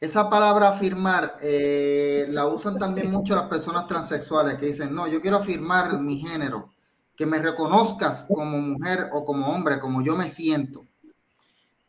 esa 0.00 0.30
palabra 0.30 0.68
afirmar 0.68 1.36
eh, 1.42 2.26
la 2.30 2.46
usan 2.46 2.78
también 2.78 3.10
mucho 3.10 3.34
las 3.34 3.48
personas 3.48 3.86
transexuales 3.86 4.54
que 4.54 4.66
dicen, 4.66 4.94
no, 4.94 5.08
yo 5.08 5.20
quiero 5.20 5.38
afirmar 5.38 5.98
mi 6.00 6.20
género, 6.20 6.72
que 7.16 7.26
me 7.26 7.38
reconozcas 7.40 8.24
como 8.24 8.58
mujer 8.58 9.10
o 9.12 9.24
como 9.24 9.48
hombre, 9.48 9.80
como 9.80 10.02
yo 10.02 10.14
me 10.14 10.30
siento. 10.30 10.86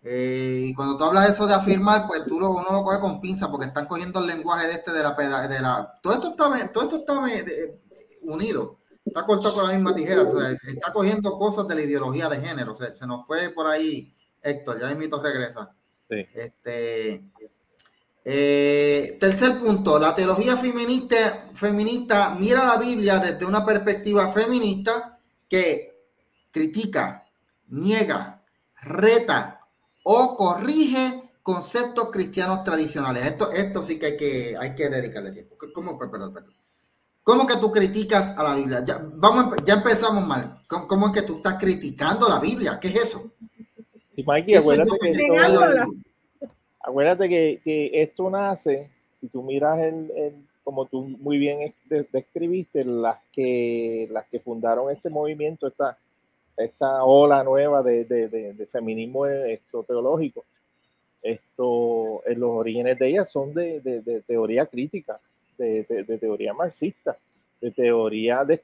Eh, 0.01 0.63
y 0.67 0.73
cuando 0.73 0.97
tú 0.97 1.03
hablas 1.03 1.29
eso 1.29 1.45
de 1.45 1.53
afirmar, 1.53 2.07
pues 2.07 2.25
tú 2.25 2.39
lo, 2.39 2.49
uno 2.51 2.71
lo 2.71 2.83
coge 2.83 2.99
con 2.99 3.21
pinza 3.21 3.51
porque 3.51 3.67
están 3.67 3.85
cogiendo 3.85 4.19
el 4.21 4.27
lenguaje 4.27 4.67
de 4.67 4.73
este 4.73 4.91
de 4.91 5.03
la 5.03 5.11
de 5.11 5.59
la 5.59 5.99
todo 6.01 6.13
esto 6.13 6.29
está 6.29 6.71
todo 6.71 6.83
esto 6.85 6.95
está 6.97 7.13
eh, 7.37 7.79
unido, 8.21 8.79
está 9.05 9.25
cortado 9.25 9.55
con 9.55 9.67
la 9.67 9.73
misma 9.73 9.93
tijera, 9.93 10.23
o 10.23 10.39
sea, 10.39 10.51
está 10.51 10.93
cogiendo 10.93 11.37
cosas 11.37 11.67
de 11.67 11.75
la 11.75 11.81
ideología 11.81 12.29
de 12.29 12.39
género, 12.39 12.71
o 12.71 12.75
sea, 12.75 12.95
se 12.95 13.05
nos 13.05 13.27
fue 13.27 13.49
por 13.49 13.67
ahí 13.67 14.15
Héctor, 14.41 14.79
ya 14.79 14.89
invito 14.89 15.21
regresa. 15.21 15.75
Sí. 16.09 16.25
Este 16.33 17.23
eh, 18.25 19.17
tercer 19.19 19.57
punto, 19.57 19.97
la 19.97 20.13
teología 20.13 20.57
feminista, 20.57 21.47
feminista 21.53 22.35
mira 22.37 22.65
la 22.65 22.77
Biblia 22.77 23.19
desde 23.19 23.45
una 23.45 23.65
perspectiva 23.65 24.31
feminista 24.31 25.17
que 25.47 26.05
critica, 26.51 27.25
niega, 27.69 28.41
reta 28.81 29.61
o 30.03 30.35
corrige 30.35 31.31
conceptos 31.43 32.09
cristianos 32.11 32.63
tradicionales. 32.63 33.25
Esto, 33.25 33.51
esto 33.51 33.83
sí 33.83 33.97
que 33.97 34.05
hay 34.05 34.17
que, 34.17 34.57
hay 34.59 34.75
que 34.75 34.89
dedicarle 34.89 35.31
tiempo. 35.31 35.55
¿Cómo, 35.73 35.97
¿Cómo 37.23 37.47
que 37.47 37.57
tú 37.57 37.71
criticas 37.71 38.31
a 38.37 38.43
la 38.43 38.55
Biblia? 38.55 38.83
Ya, 38.85 39.01
vamos, 39.15 39.55
ya 39.65 39.75
empezamos 39.75 40.25
mal. 40.25 40.63
¿Cómo, 40.67 41.07
es 41.07 41.13
que 41.13 41.21
tú 41.21 41.37
estás 41.37 41.55
criticando 41.59 42.27
la 42.27 42.39
Biblia? 42.39 42.79
¿Qué 42.79 42.89
es 42.89 42.95
eso? 42.95 43.31
Sí, 44.15 44.23
Mikey, 44.23 44.55
acuérdate 44.55 44.89
que, 44.99 45.11
esto 47.93 48.29
nace, 48.29 48.89
si 49.19 49.27
tú 49.27 49.43
miras 49.43 49.79
el, 49.79 50.33
como 50.63 50.85
tú 50.85 51.01
muy 51.01 51.37
bien 51.37 51.73
describiste, 52.11 52.83
las 52.83 53.17
que, 53.33 54.07
las 54.11 54.27
que 54.27 54.39
fundaron 54.39 54.91
este 54.91 55.09
movimiento, 55.09 55.67
esta, 55.67 55.97
esta 56.55 57.03
ola 57.03 57.43
nueva 57.43 57.81
de, 57.81 58.67
feminismo 58.71 59.25
esto, 59.25 59.83
teológico, 59.83 60.45
esto, 61.21 62.21
en 62.25 62.39
los 62.39 62.51
orígenes 62.51 62.99
de 62.99 63.07
ellas 63.07 63.31
son 63.31 63.53
de, 63.53 64.21
teoría 64.27 64.65
crítica, 64.65 65.19
de, 65.57 65.83
teoría 66.19 66.53
marxista, 66.53 67.17
de 67.59 67.71
teoría 67.71 68.45
de, 68.45 68.61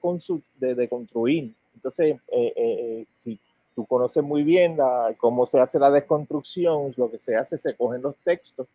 de, 0.60 0.88
construir. 0.88 1.54
Entonces, 1.74 2.18
eh, 2.28 2.54
eh, 2.56 2.56
eh, 2.56 3.06
si 3.18 3.40
tú 3.76 3.86
conoces 3.86 4.24
muy 4.24 4.44
bien 4.44 4.78
cómo 5.18 5.46
se 5.46 5.60
hace 5.60 5.78
la 5.78 5.92
desconstrucción, 5.92 6.94
lo 6.96 7.12
que 7.12 7.20
se 7.20 7.36
hace, 7.36 7.58
se 7.58 7.76
cogen 7.76 8.02
los 8.02 8.16
textos 8.18 8.68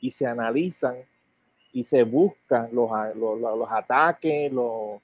y 0.00 0.10
se 0.10 0.26
analizan 0.26 0.96
y 1.72 1.82
se 1.82 2.02
buscan 2.02 2.68
los, 2.72 2.90
los, 3.16 3.70
ataques, 3.70 4.52
el 4.52 5.00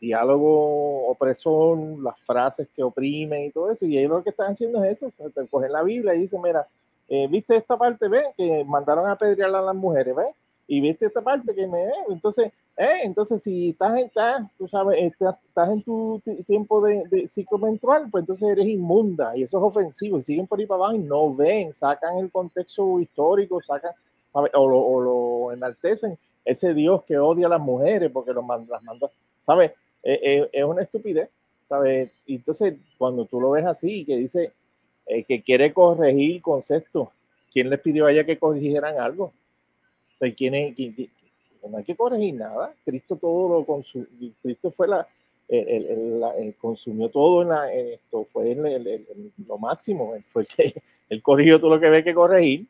diálogo 0.00 1.08
opresor, 1.08 1.78
las 2.00 2.18
frases 2.20 2.66
que 2.74 2.82
oprimen 2.82 3.44
y 3.44 3.50
todo 3.50 3.70
eso. 3.70 3.84
Y 3.84 3.98
ellos 3.98 4.12
lo 4.12 4.22
que 4.22 4.30
están 4.30 4.52
haciendo 4.52 4.82
es 4.82 5.02
eso, 5.02 5.12
cogen 5.50 5.72
la 5.72 5.82
Biblia 5.82 6.14
y 6.14 6.20
dicen, 6.20 6.40
mira, 6.40 6.66
eh, 7.08 7.28
¿viste 7.28 7.56
esta 7.56 7.76
parte? 7.76 8.08
¿Ve? 8.08 8.24
Que 8.36 8.64
mandaron 8.64 9.06
a 9.06 9.12
apedrear 9.12 9.54
a 9.54 9.60
las 9.60 9.76
mujeres, 9.76 10.16
¿ve? 10.16 10.24
Y 10.68 10.80
viste 10.80 11.06
esta 11.06 11.20
parte 11.20 11.54
que 11.54 11.66
me... 11.66 11.84
Entonces, 12.08 12.52
eh, 12.76 13.00
entonces, 13.04 13.42
si 13.42 13.70
estás, 13.70 13.98
estás, 13.98 14.42
tú 14.58 14.68
sabes, 14.68 15.02
estás, 15.02 15.70
en 15.70 15.82
tu 15.82 16.20
tiempo 16.46 16.82
de, 16.82 17.04
de, 17.08 17.26
ciclo 17.26 17.56
menstrual, 17.56 18.08
pues 18.10 18.22
entonces 18.22 18.48
eres 18.50 18.66
inmunda 18.66 19.34
y 19.36 19.44
eso 19.44 19.58
es 19.58 19.64
ofensivo. 19.64 20.18
Y 20.18 20.22
siguen 20.22 20.46
por 20.46 20.58
ahí 20.58 20.66
para 20.66 20.78
abajo 20.78 20.94
y 20.94 20.98
no 20.98 21.34
ven, 21.34 21.72
sacan 21.72 22.18
el 22.18 22.30
contexto 22.30 23.00
histórico, 23.00 23.62
sacan 23.62 23.92
o 24.32 24.68
lo, 24.68 24.78
o 24.78 25.00
lo 25.00 25.52
enaltecen. 25.52 26.18
Ese 26.44 26.74
Dios 26.74 27.02
que 27.04 27.18
odia 27.18 27.46
a 27.46 27.50
las 27.50 27.60
mujeres 27.60 28.10
porque 28.12 28.32
los 28.32 28.44
las 28.68 28.82
mandó, 28.82 29.10
¿sabes? 29.40 29.72
Eh, 30.02 30.20
eh, 30.22 30.50
es 30.52 30.64
una 30.64 30.82
estupidez, 30.82 31.30
¿sabes? 31.64 32.12
Y 32.26 32.36
entonces, 32.36 32.74
cuando 32.98 33.24
tú 33.24 33.40
lo 33.40 33.50
ves 33.52 33.64
así, 33.64 34.04
que 34.04 34.16
dice 34.16 34.52
que 35.06 35.42
quiere 35.42 35.72
corregir 35.72 36.42
conceptos, 36.42 37.08
¿quién 37.52 37.70
les 37.70 37.80
pidió 37.80 38.06
a 38.06 38.12
ella 38.12 38.26
que 38.26 38.38
corrigieran 38.38 39.00
algo? 39.00 39.32
¿Quién 40.18 40.54
es, 40.54 40.74
quién, 40.74 40.94
no 41.68 41.78
hay 41.78 41.84
que 41.84 41.96
corregir 41.96 42.34
nada. 42.34 42.72
Cristo 42.84 43.16
todo 43.16 43.58
lo 43.58 43.64
consumió, 43.64 44.06
Cristo 44.42 44.70
fue 44.70 44.88
la, 44.88 45.06
el, 45.48 46.54
consumió 46.58 47.08
todo 47.08 47.42
en, 47.42 47.48
la, 47.48 47.72
esto, 47.72 48.24
fue 48.24 48.54
lo 48.54 49.58
máximo, 49.58 50.14
fue 50.24 50.42
el 50.42 50.48
que 50.48 50.82
él 51.08 51.22
corrigió 51.22 51.60
todo 51.60 51.74
lo 51.74 51.80
que 51.80 51.86
había 51.86 52.04
que 52.04 52.14
corregir, 52.14 52.66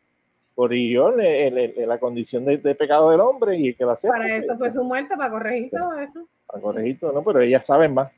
corrigió 0.54 1.10
la 1.10 1.98
condición 1.98 2.44
de, 2.44 2.58
pecado 2.74 3.10
del 3.10 3.20
hombre 3.20 3.58
y 3.58 3.68
el 3.68 3.76
que 3.76 3.84
va 3.84 3.92
a 3.92 3.94
hacer. 3.94 4.10
Para 4.10 4.36
eso 4.36 4.56
fue 4.56 4.70
su 4.70 4.82
muerte, 4.84 5.16
para 5.16 5.30
corregir 5.30 5.70
todo 5.70 5.98
eso. 5.98 6.26
Para 6.46 6.62
corregir 6.62 6.98
todo, 6.98 7.12
no, 7.12 7.22
pero 7.22 7.40
ellas 7.40 7.64
saben 7.64 7.94
más. 7.94 8.10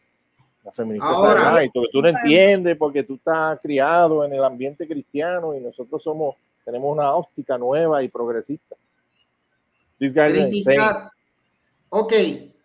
La 0.64 0.72
feminista 0.72 1.08
Ahora, 1.08 1.64
y 1.64 1.70
tú, 1.70 1.84
tú 1.90 2.02
no 2.02 2.08
entiendes 2.08 2.76
porque 2.76 3.04
tú 3.04 3.14
estás 3.14 3.58
criado 3.60 4.24
en 4.24 4.32
el 4.34 4.42
ambiente 4.42 4.86
cristiano 4.86 5.54
y 5.54 5.60
nosotros 5.60 6.02
somos, 6.02 6.34
tenemos 6.64 6.92
una 6.92 7.14
óptica 7.14 7.56
nueva 7.56 8.02
y 8.02 8.08
progresista 8.08 8.76
criticar. 9.98 11.10
Ok. 11.90 12.12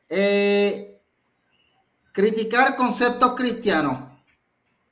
Eh, 0.09 1.01
criticar 2.11 2.75
conceptos 2.75 3.33
cristianos. 3.35 4.11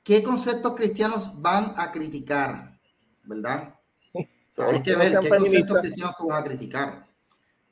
¿Qué 0.02 0.22
conceptos 0.22 0.74
cristianos 0.74 1.30
van 1.40 1.74
a 1.76 1.92
criticar? 1.92 2.78
¿Verdad? 3.22 3.74
Hay 4.58 4.82
que 4.82 4.96
ver 4.96 5.18
qué 5.20 5.28
conceptos 5.28 5.78
cristianos 5.80 6.16
tú 6.18 6.28
vas 6.28 6.40
a 6.40 6.44
criticar. 6.44 7.06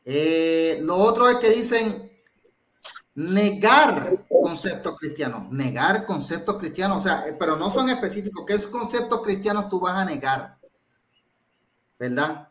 Eh, 0.05 0.79
lo 0.83 0.97
otro 0.97 1.29
es 1.29 1.37
que 1.37 1.51
dicen 1.51 2.11
negar 3.15 4.27
conceptos 4.29 4.99
cristianos, 4.99 5.51
negar 5.51 6.07
conceptos 6.07 6.57
cristianos, 6.57 6.99
o 6.99 7.01
sea, 7.01 7.27
eh, 7.27 7.37
pero 7.39 7.57
no 7.57 7.71
son 7.71 7.91
específicos. 7.91 8.45
¿Qué 8.47 8.57
conceptos 8.71 9.21
cristianos 9.23 9.69
tú 9.69 9.81
vas 9.81 10.01
a 10.01 10.05
negar? 10.05 10.57
¿Verdad? 11.99 12.50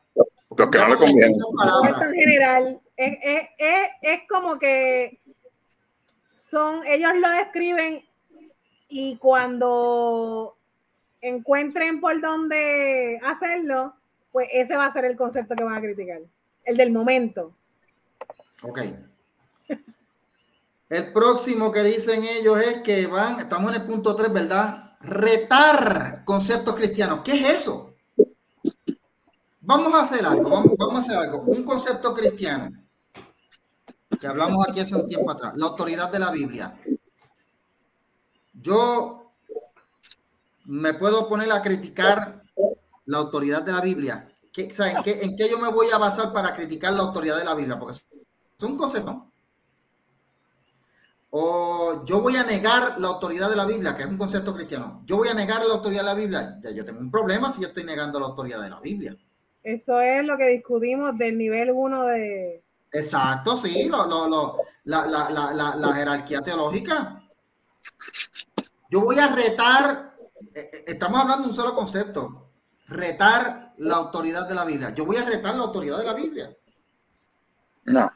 Lo 0.59 0.69
que 0.69 0.77
no 0.77 0.89
le 0.89 0.95
conviene. 0.97 1.31
En 1.31 2.13
general, 2.13 2.81
es, 2.97 3.17
es, 3.57 3.89
es, 4.01 4.19
como 4.27 4.59
que 4.59 5.21
son, 6.31 6.85
ellos 6.85 7.13
lo 7.15 7.31
escriben 7.31 8.05
y 8.89 9.15
cuando 9.15 10.57
encuentren 11.21 12.01
por 12.01 12.19
dónde 12.19 13.21
hacerlo, 13.23 13.93
pues 14.33 14.49
ese 14.51 14.75
va 14.75 14.87
a 14.87 14.91
ser 14.91 15.05
el 15.05 15.15
concepto 15.15 15.55
que 15.55 15.63
van 15.63 15.77
a 15.77 15.81
criticar, 15.81 16.19
el 16.65 16.75
del 16.75 16.91
momento. 16.91 17.53
Ok. 18.63 18.79
El 20.89 21.13
próximo 21.13 21.71
que 21.71 21.83
dicen 21.83 22.21
ellos 22.25 22.59
es 22.59 22.81
que 22.81 23.07
van, 23.07 23.39
estamos 23.39 23.73
en 23.73 23.81
el 23.81 23.87
punto 23.87 24.13
3, 24.13 24.33
¿verdad? 24.33 24.97
Retar 24.99 26.23
conceptos 26.25 26.75
cristianos. 26.75 27.21
¿Qué 27.23 27.39
es 27.39 27.49
eso? 27.49 27.88
Vamos 29.69 29.93
a 29.93 30.01
hacer 30.01 30.25
algo, 30.25 30.49
vamos, 30.49 30.95
a 30.95 30.97
hacer 30.97 31.15
algo. 31.15 31.41
Un 31.41 31.61
concepto 31.61 32.11
cristiano 32.15 32.71
que 34.19 34.25
hablamos 34.25 34.67
aquí 34.67 34.79
hace 34.79 34.95
un 34.95 35.05
tiempo 35.05 35.29
atrás, 35.29 35.53
la 35.57 35.67
autoridad 35.67 36.11
de 36.11 36.17
la 36.17 36.31
Biblia. 36.31 36.75
Yo 38.51 39.31
me 40.65 40.95
puedo 40.95 41.29
poner 41.29 41.51
a 41.51 41.61
criticar 41.61 42.41
la 43.05 43.19
autoridad 43.19 43.61
de 43.61 43.71
la 43.71 43.81
Biblia. 43.81 44.27
¿Qué, 44.51 44.63
¿En, 44.63 45.03
qué, 45.03 45.21
¿En 45.21 45.35
qué 45.37 45.47
yo 45.47 45.59
me 45.59 45.67
voy 45.67 45.85
a 45.93 45.99
basar 45.99 46.33
para 46.33 46.55
criticar 46.55 46.91
la 46.93 47.03
autoridad 47.03 47.37
de 47.37 47.45
la 47.45 47.53
Biblia? 47.53 47.77
Porque 47.77 47.95
es 47.95 48.63
un 48.63 48.75
concepto. 48.75 49.31
O 51.29 52.03
yo 52.05 52.21
voy 52.21 52.37
a 52.37 52.43
negar 52.43 52.99
la 52.99 53.09
autoridad 53.09 53.51
de 53.51 53.55
la 53.55 53.67
Biblia, 53.67 53.95
que 53.95 54.01
es 54.01 54.09
un 54.09 54.17
concepto 54.17 54.51
cristiano. 54.51 55.03
Yo 55.05 55.17
voy 55.17 55.27
a 55.27 55.35
negar 55.35 55.63
la 55.63 55.75
autoridad 55.75 56.01
de 56.01 56.07
la 56.07 56.15
Biblia. 56.15 56.59
Ya 56.59 56.71
yo 56.71 56.83
tengo 56.83 57.01
un 57.01 57.11
problema 57.11 57.51
si 57.51 57.61
yo 57.61 57.67
estoy 57.67 57.83
negando 57.83 58.19
la 58.19 58.25
autoridad 58.25 58.63
de 58.63 58.71
la 58.71 58.79
Biblia. 58.79 59.15
Eso 59.63 59.99
es 59.99 60.25
lo 60.25 60.37
que 60.37 60.47
discutimos 60.47 61.17
del 61.17 61.37
nivel 61.37 61.71
1 61.71 62.05
de... 62.05 62.63
Exacto, 62.91 63.55
sí, 63.57 63.87
lo, 63.87 64.07
lo, 64.07 64.57
la, 64.85 65.05
la, 65.05 65.29
la, 65.29 65.75
la, 65.75 65.93
jerarquía 65.93 66.41
teológica. 66.41 67.21
Yo 68.89 69.01
voy 69.01 69.19
a 69.19 69.27
retar, 69.27 70.15
eh, 70.55 70.69
eh, 70.73 70.83
estamos 70.87 71.19
hablando 71.21 71.43
de 71.43 71.49
un 71.49 71.53
solo 71.53 71.75
concepto, 71.75 72.49
retar 72.87 73.73
la 73.77 73.97
autoridad 73.97 74.47
de 74.47 74.55
la 74.55 74.65
Biblia. 74.65 74.89
Yo 74.95 75.05
voy 75.05 75.17
a 75.17 75.25
retar 75.25 75.55
la 75.55 75.63
autoridad 75.63 75.99
de 75.99 76.05
la 76.05 76.13
Biblia. 76.13 76.57
No. 77.85 78.09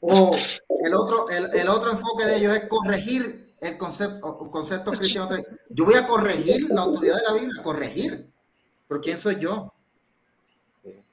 O 0.00 0.36
el 0.84 0.94
otro, 0.94 1.28
el, 1.30 1.50
el 1.54 1.68
otro 1.68 1.90
enfoque 1.90 2.24
de 2.24 2.36
ellos 2.36 2.56
es 2.56 2.68
corregir 2.68 3.54
el 3.60 3.76
concepto, 3.78 4.38
concepto 4.50 4.92
cristiano. 4.92 5.36
Yo 5.70 5.84
voy 5.84 5.94
a 5.94 6.06
corregir 6.06 6.70
la 6.70 6.82
autoridad 6.82 7.16
de 7.16 7.22
la 7.22 7.32
Biblia, 7.32 7.62
corregir. 7.62 8.33
¿Pero 8.94 9.02
quién 9.02 9.18
soy 9.18 9.40
yo? 9.40 9.72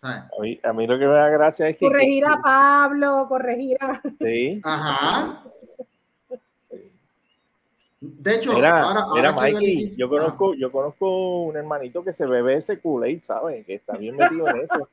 A 0.04 0.30
mí, 0.40 0.60
a 0.62 0.72
mí, 0.72 0.86
lo 0.86 1.00
que 1.00 1.08
me 1.08 1.14
da 1.14 1.30
gracia 1.30 1.68
es 1.68 1.78
que... 1.78 1.88
Corregir 1.88 2.24
a 2.28 2.40
Pablo, 2.40 3.26
corregir 3.28 3.76
a... 3.80 4.00
Sí. 4.20 4.62
Ajá. 4.64 5.44
De 8.00 8.36
hecho, 8.36 8.54
mira, 8.54 8.82
ahora, 8.82 9.06
mira 9.16 9.32
Mikey, 9.32 9.98
yo 9.98 10.08
conozco, 10.10 10.54
yo 10.54 10.72
conozco 10.72 11.42
un 11.46 11.58
hermanito 11.58 12.04
que 12.04 12.14
se 12.14 12.28
bebe 12.28 12.54
ese 12.54 12.80
Kool-Aid, 12.80 13.24
¿sabes? 13.24 13.66
Que 13.66 13.74
está 13.74 13.98
bien 13.98 14.16
metido 14.16 14.48
en 14.50 14.60
eso. 14.60 14.88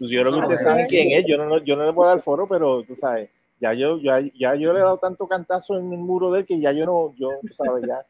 yo 0.00 0.22
creo 0.22 0.32
que 0.32 0.38
ustedes 0.38 0.62
saben 0.62 0.86
quién 0.88 1.18
es. 1.18 1.26
Yo 1.28 1.36
no, 1.36 1.58
yo 1.58 1.76
no 1.76 1.84
le 1.84 1.92
puedo 1.92 2.08
dar 2.08 2.22
foro, 2.22 2.48
pero 2.48 2.84
tú 2.84 2.94
sabes, 2.94 3.28
ya 3.60 3.74
yo, 3.74 3.98
ya, 3.98 4.20
ya 4.20 4.54
yo 4.54 4.72
le 4.72 4.78
he 4.78 4.82
dado 4.82 4.96
tanto 4.96 5.28
cantazo 5.28 5.76
en 5.76 5.92
el 5.92 5.98
muro 5.98 6.32
de 6.32 6.40
él 6.40 6.46
que 6.46 6.58
ya 6.58 6.72
yo 6.72 6.86
no, 6.86 7.14
yo, 7.18 7.32
tú 7.42 7.52
sabes, 7.52 7.84
ya, 7.86 8.02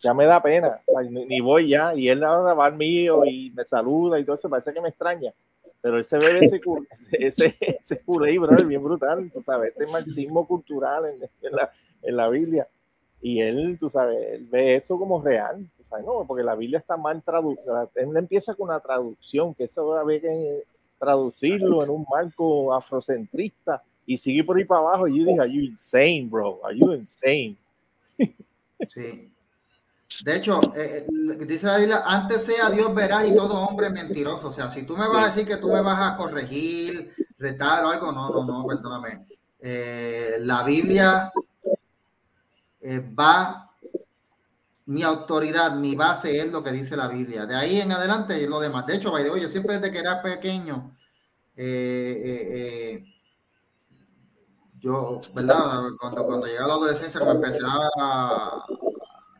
ya 0.00 0.14
me 0.14 0.26
da 0.26 0.42
pena. 0.42 0.80
ni, 1.10 1.40
voy 1.40 1.68
ya. 1.68 1.94
Y 1.94 2.08
él 2.08 2.22
ahora 2.24 2.54
va 2.54 2.66
al 2.66 2.76
mío 2.76 3.24
y 3.24 3.50
me 3.50 3.64
saluda 3.64 4.18
y 4.18 4.24
todo 4.24 4.34
eso, 4.34 4.48
parece 4.48 4.72
que 4.72 4.80
me 4.80 4.88
extraña. 4.90 5.32
Pero 5.80 5.96
él 5.96 6.04
se 6.04 6.18
bebe 6.18 6.40
ese, 6.44 6.60
ese, 7.12 7.54
ese, 7.60 8.00
Kool-Aid, 8.00 8.40
bro, 8.40 8.56
bien 8.66 8.82
brutal, 8.82 9.30
tú 9.32 9.40
sabes, 9.40 9.70
este 9.70 9.86
marxismo 9.90 10.46
cultural 10.46 11.04
en 11.06 11.56
la 11.56 11.70
en 12.02 12.16
la 12.16 12.28
Biblia. 12.28 12.66
Y 13.20 13.40
él, 13.40 13.76
tú 13.78 13.90
sabes, 13.90 14.48
ve 14.50 14.76
eso 14.76 14.98
como 14.98 15.20
real. 15.20 15.68
O 15.80 15.84
sea, 15.84 15.98
no, 15.98 16.24
porque 16.26 16.44
la 16.44 16.54
Biblia 16.54 16.78
está 16.78 16.96
mal 16.96 17.22
traducida. 17.22 17.88
Él 17.94 18.16
empieza 18.16 18.54
con 18.54 18.68
una 18.68 18.80
traducción, 18.80 19.54
que 19.54 19.64
eso 19.64 19.96
a 19.96 20.06
que 20.06 20.64
traducirlo 20.98 21.82
en 21.82 21.90
un 21.90 22.06
marco 22.10 22.74
afrocentrista 22.74 23.82
y 24.06 24.16
sigue 24.16 24.44
por 24.44 24.56
ahí 24.56 24.64
para 24.64 24.80
abajo. 24.80 25.08
Y 25.08 25.18
yo 25.18 25.24
dije, 25.26 25.40
are 25.40 25.52
you 25.52 25.62
insane, 25.62 26.28
bro? 26.30 26.60
Are 26.64 26.76
you 26.76 26.92
insane? 26.92 27.56
Sí. 28.88 29.28
De 30.24 30.36
hecho, 30.36 30.60
eh, 30.74 31.06
eh, 31.06 31.44
dice 31.46 31.68
Biblia, 31.78 32.02
antes 32.06 32.44
sea 32.44 32.70
Dios 32.70 32.92
verás 32.94 33.30
y 33.30 33.34
todo 33.34 33.60
hombre 33.60 33.90
mentiroso. 33.90 34.48
O 34.48 34.52
sea, 34.52 34.70
si 34.70 34.84
tú 34.84 34.96
me 34.96 35.06
vas 35.06 35.24
a 35.24 35.26
decir 35.26 35.46
que 35.46 35.58
tú 35.58 35.68
me 35.68 35.80
vas 35.80 36.00
a 36.00 36.16
corregir, 36.16 37.14
retar 37.38 37.84
o 37.84 37.90
algo, 37.90 38.10
no, 38.10 38.30
no, 38.30 38.44
no, 38.44 38.66
perdóname. 38.66 39.26
Eh, 39.60 40.38
la 40.40 40.64
Biblia 40.64 41.30
eh, 42.80 43.00
va 43.18 43.70
mi 44.86 45.02
autoridad, 45.02 45.74
mi 45.74 45.94
base 45.94 46.38
es 46.38 46.50
lo 46.50 46.62
que 46.64 46.72
dice 46.72 46.96
la 46.96 47.06
Biblia. 47.06 47.46
De 47.46 47.54
ahí 47.54 47.80
en 47.80 47.92
adelante 47.92 48.42
es 48.42 48.48
lo 48.48 48.58
demás. 48.58 48.86
De 48.86 48.96
hecho, 48.96 49.16
yo 49.36 49.48
siempre 49.48 49.78
desde 49.78 49.92
que 49.92 49.98
era 49.98 50.22
pequeño, 50.22 50.96
yo, 54.80 55.20
¿verdad? 55.34 55.90
Cuando, 56.00 56.24
cuando 56.24 56.46
llegué 56.46 56.58
a 56.58 56.66
la 56.66 56.74
adolescencia, 56.74 57.20
me 57.24 57.32
empecé 57.32 57.60
a, 57.66 58.64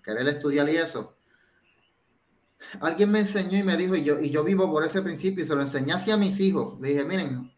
querer 0.09 0.27
estudiar 0.27 0.67
y 0.71 0.77
eso, 0.77 1.15
alguien 2.81 3.11
me 3.11 3.19
enseñó 3.19 3.59
y 3.59 3.63
me 3.63 3.77
dijo, 3.77 3.95
y 3.95 4.03
yo, 4.03 4.19
y 4.19 4.31
yo 4.31 4.43
vivo 4.43 4.71
por 4.71 4.83
ese 4.83 5.03
principio 5.03 5.45
y 5.45 5.47
se 5.47 5.55
lo 5.55 5.61
enseñé 5.61 5.93
así 5.93 6.11
a 6.11 6.17
mis 6.17 6.41
hijos. 6.41 6.81
Le 6.81 6.89
dije, 6.89 7.05
miren, 7.05 7.53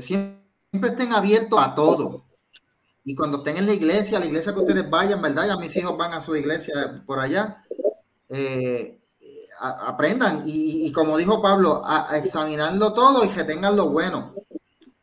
siempre 0.00 0.88
estén 0.90 1.12
abiertos 1.12 1.58
a 1.60 1.74
todo. 1.74 2.24
Y 3.04 3.14
cuando 3.14 3.38
estén 3.38 3.58
en 3.58 3.66
la 3.66 3.74
iglesia, 3.74 4.18
la 4.18 4.24
iglesia 4.24 4.54
que 4.54 4.60
ustedes 4.60 4.88
vayan, 4.88 5.20
¿verdad? 5.20 5.46
Ya 5.46 5.56
mis 5.58 5.76
hijos 5.76 5.96
van 5.98 6.14
a 6.14 6.22
su 6.22 6.34
iglesia 6.34 7.02
por 7.06 7.18
allá. 7.18 7.62
Eh, 8.30 8.98
aprendan 9.60 10.44
y, 10.46 10.90
como 10.92 11.18
dijo 11.18 11.42
Pablo, 11.42 11.82
a, 11.84 12.16
examinarlo 12.16 12.94
todo 12.94 13.24
y 13.24 13.28
que 13.28 13.44
tengan 13.44 13.76
lo 13.76 13.90
bueno. 13.90 14.34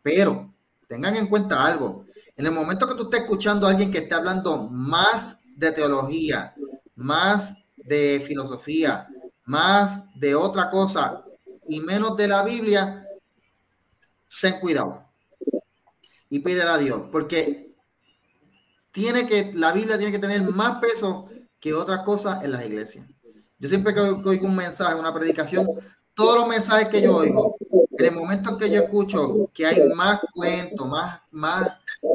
Pero 0.02 0.54
tengan 0.88 1.16
en 1.16 1.28
cuenta 1.28 1.64
algo. 1.64 2.06
En 2.36 2.48
el 2.48 2.52
momento 2.52 2.88
que 2.88 2.96
tú 2.96 3.04
estés 3.04 3.22
escuchando 3.22 3.68
a 3.68 3.70
alguien 3.70 3.92
que 3.92 4.00
esté 4.00 4.16
hablando 4.16 4.68
más 4.70 5.38
de 5.56 5.72
teología, 5.72 6.54
más 6.96 7.56
de 7.78 8.22
filosofía, 8.26 9.08
más 9.46 10.02
de 10.16 10.36
otra 10.36 10.70
cosa 10.70 11.24
y 11.68 11.80
menos 11.80 12.16
de 12.18 12.28
la 12.28 12.44
Biblia, 12.44 13.08
ten 14.42 14.60
cuidado 14.60 15.04
y 16.30 16.40
pídele 16.40 16.70
a 16.70 16.78
Dios, 16.78 17.04
porque 17.12 17.74
tiene 18.92 19.28
que, 19.28 19.52
la 19.54 19.72
Biblia 19.72 19.98
tiene 19.98 20.12
que 20.12 20.20
tener 20.20 20.42
más 20.44 20.80
peso 20.80 21.30
que 21.60 21.74
otras 21.74 22.04
cosas 22.04 22.44
en 22.44 22.52
las 22.52 22.66
iglesias. 22.66 23.06
Yo 23.58 23.70
siempre 23.70 23.94
que 23.94 24.02
oigo 24.02 24.48
un 24.48 24.56
mensaje, 24.56 24.96
una 24.96 25.14
predicación, 25.14 25.68
todos 26.14 26.40
los 26.40 26.48
mensajes 26.48 26.90
que 26.90 27.02
yo 27.02 27.16
oigo, 27.16 27.56
en 27.98 28.06
el 28.06 28.12
momento 28.12 28.58
que 28.58 28.70
yo 28.70 28.82
escucho 28.84 29.50
que 29.54 29.66
hay 29.66 29.82
más 29.96 30.20
cuentos, 30.34 30.88
más, 30.88 31.22
más 31.32 31.68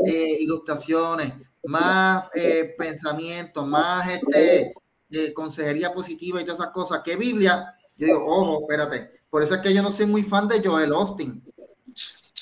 eh, 0.05 0.37
ilustraciones, 0.41 1.33
más 1.65 2.25
eh, 2.35 2.75
pensamientos, 2.77 3.67
más 3.67 4.09
este, 4.09 4.73
eh, 5.11 5.33
consejería 5.33 5.93
positiva 5.93 6.41
y 6.41 6.45
todas 6.45 6.61
esas 6.61 6.73
cosas 6.73 7.01
que 7.05 7.17
Biblia, 7.17 7.75
yo 7.97 8.07
digo, 8.07 8.25
ojo, 8.27 8.61
espérate. 8.63 9.21
Por 9.29 9.43
eso 9.43 9.55
es 9.55 9.61
que 9.61 9.73
yo 9.75 9.83
no 9.83 9.93
soy 9.93 10.07
muy 10.07 10.23
fan 10.23 10.49
de 10.49 10.63
Joel 10.65 10.93
Austin. 10.93 11.43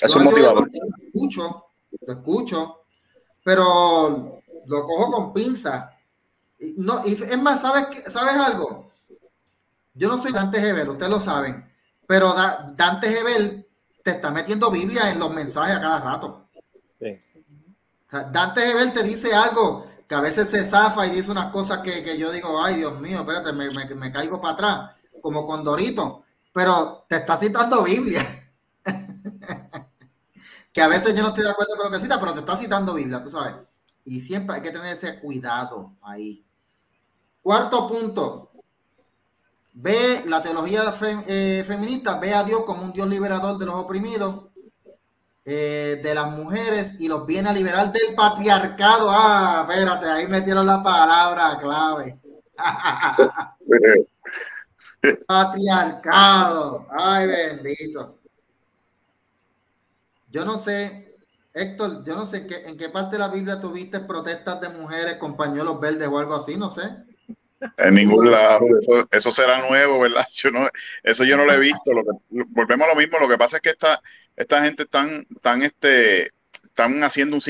Es 0.01 0.15
un 0.15 0.25
motivador. 0.25 0.69
lo 0.71 1.07
escucho, 1.07 1.67
lo 2.07 2.13
escucho, 2.13 2.81
pero 3.45 4.43
lo 4.67 4.87
cojo 4.87 5.11
con 5.11 5.33
pinza. 5.33 5.91
No, 6.77 7.07
y 7.07 7.13
es 7.13 7.43
más, 7.43 7.61
¿sabes, 7.61 8.05
¿sabes 8.07 8.35
algo? 8.35 8.91
Yo 9.95 10.09
no 10.09 10.19
soy 10.19 10.33
Dante 10.33 10.61
Gebel, 10.61 10.89
ustedes 10.89 11.11
lo 11.11 11.21
saben, 11.21 11.69
pero 12.07 12.33
Dante 12.77 13.13
Gebel 13.13 13.67
te 14.03 14.13
está 14.13 14.31
metiendo 14.31 14.71
Biblia 14.71 15.11
en 15.11 15.19
los 15.19 15.35
mensajes 15.35 15.77
a 15.77 15.81
cada 15.81 16.01
rato. 16.01 16.48
Dante 18.11 18.63
Gebel 18.63 18.93
te 18.93 19.03
dice 19.03 19.35
algo 19.35 19.87
que 20.09 20.15
a 20.15 20.21
veces 20.21 20.49
se 20.49 20.65
zafa 20.65 21.07
y 21.07 21.11
dice 21.11 21.31
unas 21.31 21.53
cosas 21.53 21.79
que, 21.81 22.17
yo 22.19 22.33
digo, 22.33 22.63
ay 22.63 22.77
Dios 22.77 22.99
mío, 22.99 23.21
espérate, 23.21 23.53
me, 23.53 23.71
me 23.71 24.13
caigo 24.13 24.41
para 24.41 24.55
atrás, 24.55 24.91
como 25.21 25.47
con 25.47 25.63
Dorito, 25.63 26.25
pero 26.53 27.05
te 27.09 27.17
está 27.17 27.37
citando 27.37 27.83
Biblia. 27.83 28.27
que 30.73 30.83
a 30.83 30.89
veces 30.89 31.15
yo 31.15 31.23
no 31.23 31.29
estoy 31.29 31.45
de 31.45 31.51
acuerdo 31.51 31.77
con 31.77 31.87
lo 31.87 31.93
que 31.93 32.01
cita, 32.01 32.19
pero 32.19 32.33
te 32.33 32.41
está 32.41 32.57
citando 32.57 32.95
Biblia, 32.95 33.21
tú 33.21 33.31
sabes. 33.31 33.55
Y 34.05 34.21
siempre 34.21 34.57
hay 34.57 34.63
que 34.63 34.71
tener 34.71 34.93
ese 34.95 35.21
cuidado 35.21 35.93
ahí. 36.01 36.45
Cuarto 37.43 37.89
punto. 37.89 38.51
Ve 39.75 40.25
la 40.27 40.43
teología 40.43 40.83
eh, 41.27 41.63
feminista, 41.67 42.19
ve 42.19 42.35
a 42.35 42.43
Dios 42.43 42.63
como 42.65 42.83
un 42.83 42.93
Dios 42.93 43.09
liberador 43.09 43.59
de 43.59 43.67
los 43.67 43.77
oprimidos, 43.77 44.47
eh, 45.51 45.99
de 46.03 46.15
las 46.15 46.27
mujeres 46.27 46.97
y 46.99 47.09
los 47.09 47.25
viene 47.25 47.49
a 47.49 47.55
liberar 47.55 47.91
del 47.91 48.15
patriarcado. 48.15 49.09
Ah, 49.11 49.67
espérate, 49.67 50.07
ahí 50.07 50.27
metieron 50.27 50.67
la 50.67 50.83
palabra 50.83 51.59
clave. 51.59 52.19
patriarcado. 55.27 56.87
Ay, 56.91 57.29
bendito. 57.29 58.19
Yo 60.31 60.45
no 60.45 60.59
sé, 60.59 61.17
Héctor, 61.55 62.05
yo 62.05 62.15
no 62.15 62.27
sé 62.27 62.39
en 62.39 62.47
qué, 62.47 62.57
en 62.67 62.77
qué 62.77 62.91
parte 62.91 63.17
de 63.17 63.21
la 63.21 63.29
Biblia 63.29 63.59
tuviste 63.59 64.01
protestas 64.01 64.61
de 64.61 64.69
mujeres 64.69 65.15
con 65.15 65.35
pañuelos 65.35 65.81
verdes 65.81 66.09
o 66.09 66.19
algo 66.19 66.37
así, 66.37 66.59
no 66.59 66.69
sé. 66.69 66.91
En 67.79 67.95
ningún 67.95 68.31
lado, 68.31 68.67
eso, 69.11 69.31
será 69.31 69.67
nuevo, 69.67 70.01
¿verdad? 70.01 70.27
Yo 70.35 70.51
no, 70.51 70.69
eso 71.03 71.25
yo 71.25 71.39
no 71.39 71.47
lo 71.47 71.55
he 71.55 71.59
visto. 71.59 71.95
Lo 71.95 72.03
volvemos 72.49 72.87
a 72.87 72.91
lo 72.91 73.01
mismo, 73.01 73.19
lo 73.19 73.29
que 73.29 73.39
pasa 73.39 73.57
es 73.57 73.63
que 73.63 73.71
esta, 73.71 74.03
esta 74.39 74.65
gente 74.65 74.85
están, 74.85 75.27
tan 75.43 75.63
este, 75.63 76.31
están 76.79 77.03
haciendo 77.03 77.37
un, 77.37 77.43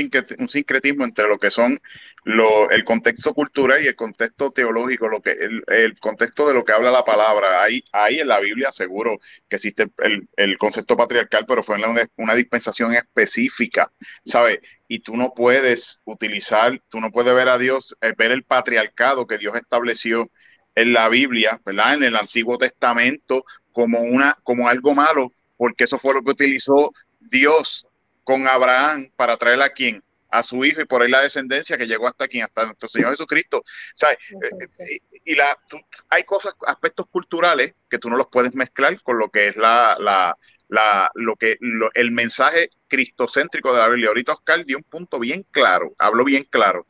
sincretismo 0.49 1.05
entre 1.05 1.29
lo 1.29 1.39
que 1.39 1.51
son 1.51 1.81
lo, 2.25 2.71
el 2.71 2.83
contexto 2.83 3.35
cultural 3.35 3.85
y 3.85 3.89
el 3.89 3.95
contexto 3.95 4.51
teológico, 4.53 5.07
lo 5.09 5.21
que 5.21 5.33
el, 5.33 5.99
contexto 6.01 6.49
de 6.49 6.55
lo 6.55 6.65
que 6.65 6.73
habla 6.73 6.91
la 6.91 7.05
palabra. 7.05 7.63
Hay, 7.63 7.85
hay 7.93 8.21
en 8.21 8.29
la 8.29 8.41
Biblia 8.41 8.73
seguro 8.73 9.19
que 9.49 9.57
existe 9.57 9.89
el, 10.37 10.59
concepto 10.59 10.97
patriarcal, 10.97 11.45
pero 11.47 11.63
fue 11.63 11.77
en 11.77 12.09
una, 12.17 12.35
dispensación 12.35 12.95
específica, 12.95 13.93
¿sabes? 14.25 14.61
Y 14.89 15.01
tú 15.01 15.15
no 15.15 15.35
puedes 15.35 16.01
utilizar, 16.05 16.81
tú 16.89 17.01
no 17.01 17.11
puedes 17.11 17.35
ver 17.35 17.51
a 17.51 17.59
Dios, 17.59 17.97
eh, 18.01 18.15
ver 18.17 18.33
el 18.33 18.45
patriarcado 18.45 19.27
que 19.27 19.37
Dios 19.37 19.55
estableció 19.57 20.31
en 20.75 20.95
la 20.95 21.11
Biblia, 21.11 21.61
¿verdad? 21.67 21.95
En 21.95 22.05
el 22.05 22.17
Antiguo 22.17 22.57
Testamento 22.57 23.45
como 23.73 24.01
una, 24.01 24.39
como 24.43 24.69
algo 24.69 24.95
malo, 24.95 25.33
porque 25.59 25.85
eso 25.85 25.99
fue 25.99 26.15
lo 26.15 26.23
que 26.23 26.31
utilizó 26.31 26.93
Dios 27.21 27.87
con 28.25 28.49
Abraham 28.49 29.11
para 29.17 29.37
traer 29.37 29.61
a 29.61 29.69
quien 29.69 30.03
a 30.31 30.43
su 30.43 30.65
hijo 30.65 30.81
y 30.81 30.85
por 30.85 31.03
ahí 31.03 31.11
la 31.11 31.23
descendencia 31.23 31.79
que 31.79 31.87
llegó 31.87 32.07
hasta 32.07 32.25
aquí, 32.25 32.41
hasta 32.41 32.67
nuestro 32.67 32.89
Señor 32.89 33.11
Jesucristo. 33.11 33.63
Eh, 34.11 34.17
eh, 34.79 35.01
y 35.25 35.35
la, 35.35 35.57
hay 36.11 36.25
cosas, 36.25 36.55
aspectos 36.67 37.07
culturales 37.11 37.75
que 37.89 37.99
tú 37.99 38.09
no 38.11 38.17
los 38.17 38.29
puedes 38.29 38.55
mezclar 38.55 39.01
con 39.03 39.19
lo 39.19 39.31
que 39.31 39.49
es 39.49 39.57
la, 39.57 39.97
la, 39.99 40.37
la 40.69 41.11
lo 41.15 41.37
que 41.37 41.57
el 41.95 42.11
mensaje 42.11 42.71
cristocéntrico 42.89 43.73
de 43.73 43.81
la 43.81 43.89
Biblia. 43.89 44.09
Ahorita 44.09 44.33
Oscar 44.33 44.65
dio 44.65 44.77
un 44.77 44.85
punto 44.85 45.19
bien 45.19 45.45
claro, 45.51 45.95
habló 45.99 46.25
bien 46.25 46.45
claro. 46.45 46.87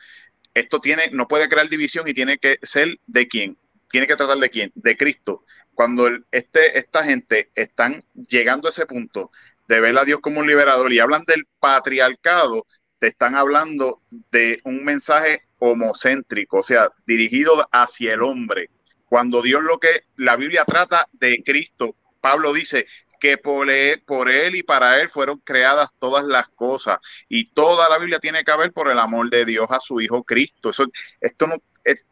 Esto 0.54 0.80
tiene, 0.80 1.10
no 1.12 1.28
puede 1.28 1.48
crear 1.48 1.68
división 1.68 2.08
y 2.08 2.14
tiene 2.14 2.38
que 2.38 2.58
ser 2.62 2.98
de 3.06 3.28
quién, 3.28 3.56
tiene 3.90 4.06
que 4.06 4.16
tratar 4.16 4.38
de 4.38 4.50
quién, 4.50 4.72
de 4.74 4.96
Cristo. 4.96 5.44
Cuando 5.78 6.08
este, 6.32 6.76
esta 6.76 7.04
gente 7.04 7.50
están 7.54 8.02
llegando 8.28 8.66
a 8.66 8.70
ese 8.70 8.84
punto 8.84 9.30
de 9.68 9.80
ver 9.80 9.96
a 9.96 10.04
Dios 10.04 10.18
como 10.20 10.40
un 10.40 10.48
liberador 10.48 10.92
y 10.92 10.98
hablan 10.98 11.22
del 11.24 11.46
patriarcado, 11.60 12.66
te 12.98 13.06
están 13.06 13.36
hablando 13.36 14.02
de 14.10 14.60
un 14.64 14.82
mensaje 14.82 15.42
homocéntrico, 15.60 16.58
o 16.58 16.62
sea, 16.64 16.90
dirigido 17.06 17.64
hacia 17.70 18.14
el 18.14 18.22
hombre. 18.22 18.70
Cuando 19.08 19.40
Dios 19.40 19.62
lo 19.62 19.78
que 19.78 20.02
la 20.16 20.34
Biblia 20.34 20.64
trata 20.64 21.06
de 21.12 21.44
Cristo, 21.44 21.94
Pablo 22.20 22.52
dice 22.52 22.88
que 23.20 23.38
por 23.38 23.70
él, 23.70 24.02
por 24.04 24.28
él 24.32 24.56
y 24.56 24.64
para 24.64 25.00
él 25.00 25.08
fueron 25.08 25.38
creadas 25.38 25.90
todas 26.00 26.24
las 26.24 26.48
cosas 26.48 26.98
y 27.28 27.52
toda 27.52 27.88
la 27.88 27.98
Biblia 27.98 28.18
tiene 28.18 28.42
que 28.42 28.56
ver 28.56 28.72
por 28.72 28.90
el 28.90 28.98
amor 28.98 29.30
de 29.30 29.44
Dios 29.44 29.68
a 29.70 29.78
su 29.78 30.00
hijo 30.00 30.24
Cristo. 30.24 30.70
Eso, 30.70 30.86
esto 31.20 31.46
no, 31.46 31.54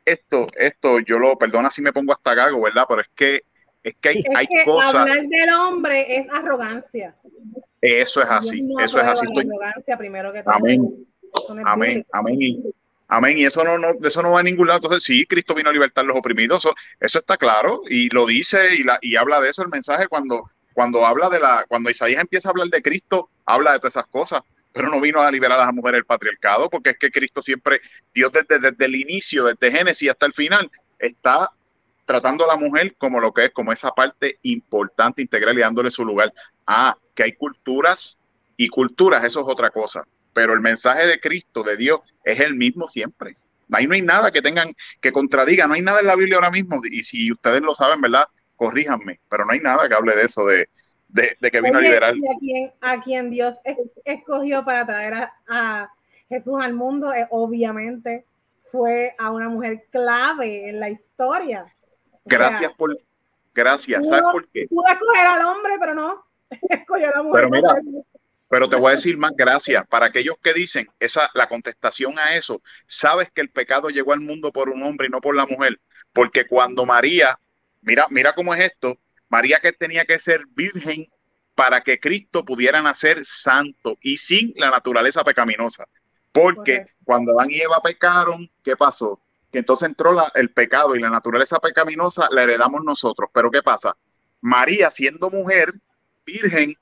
esto, 0.05 0.47
esto, 0.55 1.01
yo 1.01 1.19
lo 1.19 1.37
perdona 1.37 1.69
si 1.69 1.83
me 1.83 1.93
pongo 1.93 2.13
hasta 2.13 2.33
gago, 2.33 2.63
¿verdad? 2.63 2.85
Pero 2.89 3.01
es 3.01 3.09
que 3.17 3.43
es 3.87 3.95
que 4.01 4.09
hay, 4.09 4.25
hay 4.35 4.47
cosas. 4.65 4.95
Hablar 4.97 5.21
del 5.21 5.55
hombre 5.55 6.19
es 6.19 6.27
arrogancia. 6.29 7.15
Eso 7.81 8.21
es 8.21 8.29
así, 8.29 8.69
eso 8.83 8.99
es 8.99 9.05
así. 9.05 9.27
Arrogancia 9.27 9.97
primero 9.97 10.33
que 10.33 10.43
todo. 10.43 10.55
Amén. 10.55 11.07
Amén, 11.65 12.07
amén. 12.11 12.37
Y, 12.43 12.65
amén. 13.07 13.39
Y 13.39 13.45
eso 13.45 13.63
no, 13.63 13.79
no, 13.79 13.93
eso 14.03 14.23
no 14.23 14.33
va 14.33 14.41
a 14.41 14.43
ningún 14.43 14.67
lado. 14.67 14.79
Entonces, 14.79 15.05
sí, 15.05 15.25
Cristo 15.25 15.55
vino 15.55 15.71
a 15.71 15.73
libertar 15.73 16.03
a 16.05 16.09
los 16.09 16.17
oprimidos. 16.17 16.59
Eso, 16.59 16.75
eso 16.99 17.21
está 17.21 17.37
claro. 17.37 17.83
Y 17.89 18.09
lo 18.09 18.27
dice 18.27 18.75
y, 18.75 18.83
la, 18.83 18.99
y 19.01 19.15
habla 19.15 19.41
de 19.41 19.51
eso 19.51 19.63
el 19.63 19.69
mensaje 19.69 20.09
cuando, 20.09 20.51
cuando 20.75 21.07
habla 21.07 21.29
de 21.29 21.39
la, 21.39 21.65
cuando 21.69 21.89
Isaías 21.89 22.21
empieza 22.21 22.49
a 22.49 22.51
hablar 22.51 22.67
de 22.67 22.83
Cristo, 22.83 23.31
habla 23.45 23.75
de 23.75 23.79
todas 23.79 23.95
esas 23.95 24.09
cosas. 24.09 24.43
Pero 24.73 24.89
no 24.89 25.01
vino 25.01 25.21
a 25.21 25.31
liberar 25.31 25.61
a 25.61 25.67
las 25.67 25.75
mujeres 25.75 25.99
del 25.99 26.07
patriarcado, 26.07 26.69
porque 26.69 26.91
es 26.91 26.99
que 26.99 27.13
Cristo 27.13 27.41
siempre, 27.41 27.81
Dios 28.13 28.33
desde, 28.33 28.59
desde 28.59 28.85
el 28.85 28.97
inicio, 28.97 29.45
desde 29.45 29.71
Génesis 29.71 30.11
hasta 30.11 30.27
el 30.27 30.33
final, 30.33 30.69
está 30.99 31.51
tratando 32.07 32.45
a 32.45 32.55
la 32.55 32.57
mujer 32.57 32.95
como 32.97 33.21
lo 33.21 33.33
que 33.33 33.47
es, 33.47 33.51
como 33.51 33.73
esa 33.73 33.91
parte 33.91 34.39
importante, 34.43 35.21
integral 35.21 35.59
y 35.59 35.61
dándole 35.61 35.91
su 35.91 36.05
lugar. 36.05 36.33
Ah, 36.67 36.97
que 37.15 37.25
hay 37.25 37.33
culturas 37.33 38.19
y 38.57 38.69
culturas, 38.69 39.25
eso 39.25 39.41
es 39.41 39.47
otra 39.47 39.71
cosa. 39.71 40.05
Pero 40.33 40.55
el 40.55 40.61
mensaje 40.61 41.07
de 41.07 41.21
Cristo, 41.21 41.63
de 41.63 41.77
Dios, 41.77 42.01
es 42.25 42.41
el 42.41 42.55
mismo 42.55 42.89
siempre. 42.89 43.37
Ahí 43.73 43.87
no 43.87 43.95
hay 43.95 44.03
nada 44.03 44.31
que 44.31 44.43
tengan, 44.43 44.75
que 45.01 45.13
contradiga, 45.13 45.67
no 45.67 45.75
hay 45.75 45.83
nada 45.83 46.01
en 46.01 46.07
la 46.07 46.15
Biblia 46.15 46.37
ahora 46.37 46.51
mismo. 46.51 46.81
Y 46.91 47.03
si 47.03 47.33
ustedes 47.33 47.61
lo 47.63 47.75
saben, 47.75 48.01
¿verdad? 48.01 48.25
Corríjanme, 48.55 49.21
pero 49.29 49.45
no 49.45 49.53
hay 49.53 49.61
nada 49.61 49.89
que 49.89 49.95
hable 49.95 50.15
de 50.15 50.23
eso, 50.23 50.45
de, 50.45 50.69
de, 51.09 51.51
que 51.51 51.61
vino 51.61 51.79
a 51.79 51.81
liberar. 51.81 52.15
a, 52.15 52.39
quien, 52.39 52.73
a 52.81 53.03
quien 53.03 53.31
Dios 53.31 53.57
escogió 54.05 54.65
para 54.65 54.87
traer 54.87 55.15
a, 55.15 55.33
a 55.49 55.91
Jesús 56.29 56.55
al 56.61 56.75
mundo, 56.75 57.13
eh, 57.13 57.27
obviamente, 57.31 58.25
fue 58.71 59.15
a 59.19 59.31
una 59.31 59.49
mujer 59.49 59.87
clave 59.91 60.69
en 60.69 60.81
la 60.81 60.91
historia. 60.91 61.67
Gracias 62.27 62.73
por. 62.75 62.99
Gracias. 63.55 64.07
¿Sabes 64.07 64.25
por 64.31 64.47
qué? 64.49 64.67
Pude 64.69 64.93
escoger 64.93 65.27
al 65.27 65.45
hombre, 65.47 65.73
pero 65.81 65.95
no. 65.95 66.25
Escogió 66.69 67.09
a 67.09 67.17
la 67.17 67.23
mujer. 67.23 67.49
Pero 67.51 67.51
mira, 67.51 68.05
pero 68.49 68.69
te 68.69 68.77
voy 68.77 68.89
a 68.89 68.97
decir 68.97 69.17
más 69.17 69.33
gracias. 69.35 69.87
Para 69.87 70.07
aquellos 70.07 70.37
que 70.43 70.53
dicen 70.53 70.87
esa, 71.01 71.31
la 71.35 71.49
contestación 71.49 72.19
a 72.19 72.37
eso, 72.37 72.61
sabes 72.87 73.31
que 73.33 73.41
el 73.41 73.51
pecado 73.51 73.89
llegó 73.89 74.13
al 74.13 74.21
mundo 74.21 74.53
por 74.53 74.69
un 74.69 74.83
hombre 74.83 75.09
y 75.09 75.11
no 75.11 75.21
por 75.21 75.35
la 75.35 75.47
mujer. 75.47 75.81
Porque 76.13 76.47
cuando 76.47 76.85
María, 76.87 77.39
mira, 77.83 78.07
mira 78.11 78.35
cómo 78.35 78.55
es 78.55 78.73
esto, 78.73 78.99
María 79.29 79.59
que 79.61 79.73
tenía 79.73 80.05
que 80.05 80.19
ser 80.19 80.43
virgen 80.55 81.07
para 81.55 81.81
que 81.81 81.99
Cristo 81.99 82.45
pudiera 82.45 82.83
nacer 82.83 83.25
santo 83.25 83.97
y 84.01 84.19
sin 84.19 84.53
la 84.57 84.71
naturaleza 84.71 85.25
pecaminosa. 85.25 85.87
Porque 86.31 86.87
cuando 87.05 87.33
Adán 87.33 87.51
y 87.51 87.61
Eva 87.61 87.81
pecaron, 87.83 88.49
¿qué 88.63 88.77
pasó? 88.77 89.21
Que 89.53 89.59
entonces 89.59 89.89
entró 89.89 90.15
el 90.35 90.51
pecado 90.51 90.97
y 90.97 91.01
la 91.01 91.11
naturaleza 91.11 91.59
pecaminosa 91.59 92.29
la 92.31 92.43
heredamos 92.43 92.83
nosotros. 92.85 93.31
Pero 93.33 93.51
¿qué 93.51 93.63
pasa? 93.63 93.97
María, 94.41 94.91
siendo 94.91 95.31
mujer, 95.31 95.75
virgen, 96.25 96.75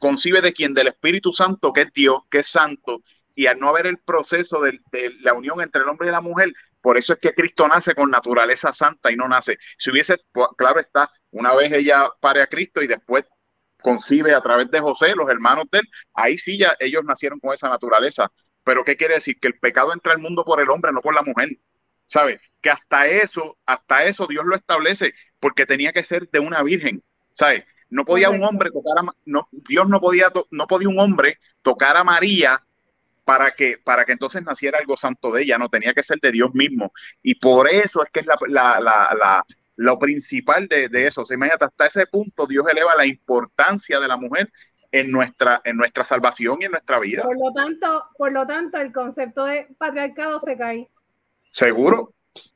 concibe 0.00 0.40
de 0.40 0.52
quien? 0.52 0.74
Del 0.74 0.88
Espíritu 0.88 1.32
Santo, 1.32 1.72
que 1.72 1.82
es 1.82 1.92
Dios, 1.92 2.22
que 2.30 2.40
es 2.40 2.48
santo, 2.48 3.02
y 3.34 3.46
al 3.46 3.58
no 3.58 3.68
haber 3.68 3.86
el 3.86 3.98
proceso 3.98 4.60
de, 4.60 4.80
la 5.20 5.34
unión 5.34 5.60
entre 5.60 5.82
el 5.82 5.88
hombre 5.88 6.08
y 6.08 6.10
la 6.10 6.20
mujer, 6.20 6.52
por 6.80 6.98
eso 6.98 7.12
es 7.12 7.18
que 7.20 7.34
Cristo 7.34 7.68
nace 7.68 7.94
con 7.94 8.10
naturaleza 8.10 8.72
santa 8.72 9.12
y 9.12 9.16
no 9.16 9.28
nace. 9.28 9.58
Si 9.76 9.90
hubiese, 9.90 10.18
pues, 10.32 10.48
claro 10.56 10.80
está, 10.80 11.10
una 11.30 11.54
vez 11.54 11.72
ella 11.72 12.08
pare 12.20 12.42
a 12.42 12.46
Cristo 12.46 12.82
y 12.82 12.86
después 12.86 13.24
concibe 13.80 14.34
a 14.34 14.40
través 14.40 14.70
de 14.70 14.80
José, 14.80 15.14
los 15.14 15.28
hermanos 15.28 15.66
de 15.70 15.78
él, 15.78 15.88
ahí 16.14 16.36
sí 16.36 16.58
ya 16.58 16.76
ellos 16.80 17.04
nacieron 17.04 17.38
con 17.38 17.52
esa 17.54 17.68
naturaleza. 17.68 18.30
Pero 18.68 18.84
¿qué 18.84 18.98
quiere 18.98 19.14
decir? 19.14 19.40
Que 19.40 19.48
el 19.48 19.58
pecado 19.58 19.94
entra 19.94 20.12
al 20.12 20.18
mundo 20.18 20.44
por 20.44 20.60
el 20.60 20.68
hombre, 20.68 20.92
no 20.92 21.00
por 21.00 21.14
la 21.14 21.22
mujer. 21.22 21.56
¿Sabe? 22.04 22.38
Que 22.60 22.68
hasta 22.68 23.06
eso, 23.06 23.56
hasta 23.64 24.04
eso 24.04 24.26
Dios 24.26 24.44
lo 24.44 24.54
establece, 24.54 25.14
porque 25.40 25.64
tenía 25.64 25.90
que 25.90 26.04
ser 26.04 26.28
de 26.28 26.38
una 26.38 26.62
virgen. 26.62 27.02
¿Sabe? 27.32 27.64
No 27.88 28.04
podía 28.04 28.28
un 28.28 28.44
hombre 28.44 28.68
tocar 28.70 28.98
a 28.98 29.10
no, 29.24 29.48
Dios 29.52 29.88
no 29.88 30.00
podía 30.00 30.30
no 30.50 30.66
podía 30.66 30.90
un 30.90 30.98
hombre 30.98 31.38
tocar 31.62 31.96
a 31.96 32.04
María 32.04 32.62
para 33.24 33.52
que 33.52 33.78
para 33.78 34.04
que 34.04 34.12
entonces 34.12 34.42
naciera 34.42 34.78
algo 34.78 34.98
santo 34.98 35.32
de 35.32 35.44
ella, 35.44 35.56
no 35.56 35.70
tenía 35.70 35.94
que 35.94 36.02
ser 36.02 36.18
de 36.20 36.30
Dios 36.30 36.50
mismo. 36.52 36.92
Y 37.22 37.36
por 37.36 37.70
eso 37.70 38.02
es 38.02 38.10
que 38.12 38.20
es 38.20 38.26
la, 38.26 38.36
la, 38.48 38.80
la, 39.18 39.46
lo 39.76 39.98
principal 39.98 40.68
de, 40.68 40.90
de 40.90 41.06
eso. 41.06 41.24
Se 41.24 41.34
imagínate, 41.36 41.64
hasta 41.64 41.86
ese 41.86 42.06
punto 42.06 42.46
Dios 42.46 42.66
eleva 42.70 42.94
la 42.94 43.06
importancia 43.06 43.98
de 43.98 44.08
la 44.08 44.18
mujer 44.18 44.52
en 44.90 45.10
nuestra, 45.10 45.60
en 45.64 45.76
nuestra 45.76 46.04
salvación 46.04 46.58
y 46.60 46.64
en 46.64 46.72
nuestra 46.72 46.98
vida. 46.98 47.22
Por 47.22 47.38
lo 47.38 47.52
tanto, 47.52 48.04
por 48.16 48.32
lo 48.32 48.46
tanto, 48.46 48.78
el 48.78 48.92
concepto 48.92 49.44
de 49.44 49.66
patriarcado 49.78 50.40
se 50.40 50.56
cae. 50.56 50.88
Seguro, 51.50 52.12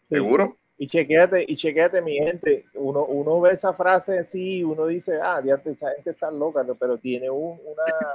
seguro. 0.08 0.56
Y 0.78 0.86
chequéate, 0.88 1.44
y 1.46 1.56
chequéate, 1.56 2.00
mi 2.00 2.14
gente, 2.14 2.64
uno, 2.74 3.04
uno 3.04 3.40
ve 3.40 3.52
esa 3.52 3.72
frase 3.72 4.18
así, 4.18 4.64
uno 4.64 4.86
dice, 4.86 5.20
ah, 5.22 5.40
ya 5.44 5.54
esa 5.64 5.92
gente 5.94 6.10
está 6.10 6.30
loca, 6.30 6.64
pero 6.78 6.98
tiene 6.98 7.30
una, 7.30 7.62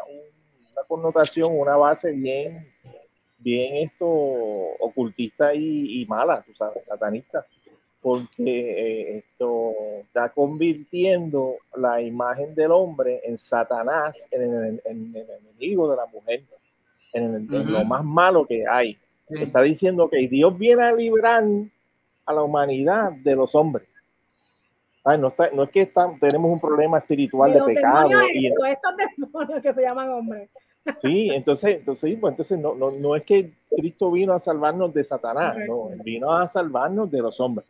una 0.09 0.83
connotación, 0.87 1.57
una 1.57 1.77
base 1.77 2.11
bien, 2.11 2.67
bien 3.37 3.87
esto 3.87 4.05
ocultista 4.05 5.53
y, 5.53 6.01
y 6.01 6.05
mala, 6.07 6.41
tú 6.41 6.53
sabes, 6.55 6.85
satanista 6.85 7.45
porque 8.07 8.31
eh, 8.37 9.17
esto 9.17 9.73
está 9.99 10.29
convirtiendo 10.29 11.55
la 11.75 12.01
imagen 12.01 12.55
del 12.55 12.71
hombre 12.71 13.19
en 13.25 13.37
Satanás, 13.37 14.29
en 14.31 14.43
el, 14.43 14.81
enemigo 14.85 15.91
de 15.91 15.97
la 15.97 16.05
mujer, 16.05 16.41
en, 17.11 17.49
lo 17.69 17.83
más 17.83 18.05
malo 18.05 18.45
que 18.45 18.63
hay. 18.65 18.97
Está 19.29 19.61
diciendo 19.61 20.09
que 20.09 20.25
Dios 20.25 20.57
viene 20.57 20.83
a 20.83 20.93
librar 20.93 21.43
a 22.25 22.33
la 22.33 22.43
humanidad 22.43 23.11
de 23.11 23.35
los 23.35 23.53
hombres. 23.55 23.85
no, 25.03 25.27
está, 25.27 25.49
no 25.51 25.63
es 25.63 25.69
que 25.69 25.91
tenemos 26.21 26.49
un 26.49 26.61
problema 26.61 26.99
espiritual 26.99 27.51
de, 27.51 27.61
pecado. 27.61 28.09
Y 28.33 28.47
estos 28.47 28.95
demonios 29.17 29.61
que 29.61 29.73
se 29.73 29.81
llaman 29.81 30.11
hombres. 30.11 30.49
Sí, 31.01 31.29
entonces, 31.33 31.79
entonces, 31.79 32.17
pues, 32.21 32.31
entonces 32.31 32.57
no, 32.57 32.73
no, 32.73 32.89
no 32.91 33.17
es 33.17 33.25
que 33.25 33.51
Cristo 33.69 34.09
vino 34.11 34.31
a 34.31 34.39
salvarnos 34.39 34.93
de 34.93 35.03
Satanás, 35.03 35.57
no, 35.67 35.89
vino 36.05 36.31
a 36.31 36.47
salvarnos 36.47 37.11
de 37.11 37.21
los 37.21 37.37
hombres. 37.41 37.67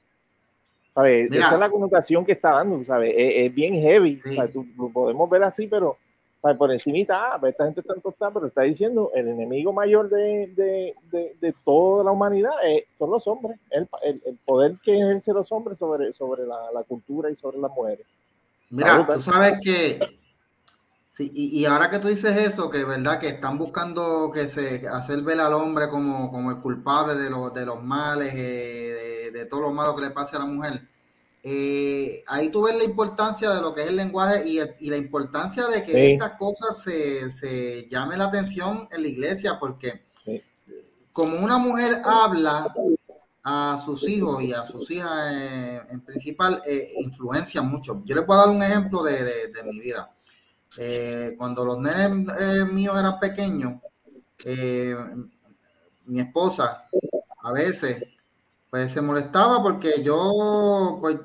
Esa 1.05 1.53
es 1.53 1.59
la 1.59 1.69
connotación 1.69 2.25
que 2.25 2.31
está 2.31 2.51
dando, 2.51 2.83
¿sabes? 2.83 3.13
Es, 3.15 3.53
bien 3.53 3.73
heavy. 3.75 4.19
lo 4.77 4.89
podemos 4.89 5.29
ver 5.29 5.43
así, 5.43 5.67
pero 5.67 5.97
por 6.57 6.71
encimita, 6.71 7.33
ah, 7.33 7.37
pues, 7.39 7.51
esta 7.51 7.65
gente 7.65 7.81
está 7.81 7.93
tostada, 7.95 8.31
pero 8.31 8.47
está 8.47 8.61
diciendo 8.61 9.11
el 9.13 9.27
enemigo 9.27 9.73
mayor 9.73 10.09
de, 10.09 10.47
de, 10.55 11.35
de, 11.41 11.53
toda 11.65 12.03
la 12.03 12.11
humanidad 12.11 12.51
son 12.97 13.11
los 13.11 13.27
hombres, 13.27 13.59
el, 13.71 13.87
el, 14.03 14.37
poder 14.45 14.77
que 14.81 14.93
ejerce 14.93 15.33
los 15.33 15.51
hombres 15.51 15.79
sobre, 15.79 16.13
sobre 16.13 16.45
la, 16.45 16.71
la 16.73 16.83
cultura 16.83 17.29
y 17.29 17.35
sobre 17.35 17.57
las 17.57 17.71
mujeres. 17.71 18.05
Mira, 18.69 19.05
tú 19.05 19.19
sabes 19.19 19.55
que 19.61 19.99
Sí, 21.09 21.31
y, 21.33 21.61
y, 21.61 21.65
ahora 21.65 21.89
que 21.89 21.99
tú 21.99 22.09
dices 22.09 22.35
eso, 22.35 22.69
que 22.69 22.83
verdad 22.83 23.19
que 23.19 23.29
están 23.29 23.57
buscando 23.57 24.29
que 24.31 24.47
se 24.47 24.87
hacer 24.89 25.21
ver 25.21 25.39
al 25.39 25.53
hombre 25.53 25.89
como, 25.89 26.29
como 26.29 26.51
el 26.51 26.59
culpable 26.59 27.15
de, 27.15 27.29
los 27.29 27.53
de 27.53 27.65
los 27.65 27.81
males, 27.81 28.33
eh, 28.35 29.29
de, 29.31 29.39
de, 29.39 29.45
todo 29.45 29.61
lo 29.61 29.71
malo 29.71 29.95
que 29.95 30.01
le 30.01 30.11
pase 30.11 30.35
a 30.35 30.39
la 30.39 30.45
mujer, 30.45 30.87
eh, 31.43 32.23
ahí 32.27 32.49
tú 32.49 32.63
ves 32.63 32.77
la 32.77 32.83
importancia 32.83 33.49
de 33.51 33.61
lo 33.61 33.73
que 33.73 33.83
es 33.83 33.87
el 33.87 33.95
lenguaje 33.95 34.43
y, 34.45 34.59
y 34.79 34.89
la 34.89 34.97
importancia 34.97 35.65
de 35.67 35.85
que 35.85 36.13
estas 36.13 36.31
cosas 36.37 36.81
se, 36.83 37.31
se 37.31 37.87
llame 37.89 38.17
la 38.17 38.25
atención 38.25 38.87
en 38.91 39.01
la 39.01 39.07
iglesia, 39.07 39.57
porque 39.59 40.07
como 41.13 41.39
una 41.39 41.57
mujer 41.57 42.01
habla 42.03 42.75
a 43.43 43.77
sus 43.83 44.07
hijos 44.09 44.43
y 44.43 44.53
a 44.53 44.65
sus 44.65 44.91
hijas 44.91 45.33
eh, 45.33 45.81
en 45.89 46.01
principal, 46.01 46.61
influencia 46.99 47.61
mucho. 47.61 48.03
Yo 48.05 48.13
les 48.13 48.25
puedo 48.25 48.41
dar 48.41 48.49
un 48.49 48.61
ejemplo 48.61 49.01
de, 49.03 49.23
de 49.23 49.63
mi 49.63 49.79
vida 49.79 50.13
eh, 50.77 51.33
cuando 51.37 51.65
los 51.65 51.79
nenes 51.79 52.27
eh, 52.39 52.65
míos 52.65 52.97
eran 52.97 53.19
pequeños, 53.19 53.81
eh, 54.45 54.95
mi 56.05 56.19
esposa 56.19 56.87
a 57.41 57.51
veces 57.51 58.03
pues 58.69 58.91
se 58.91 59.01
molestaba 59.01 59.61
porque 59.63 60.03
yo 60.03 60.99
pues, 61.01 61.17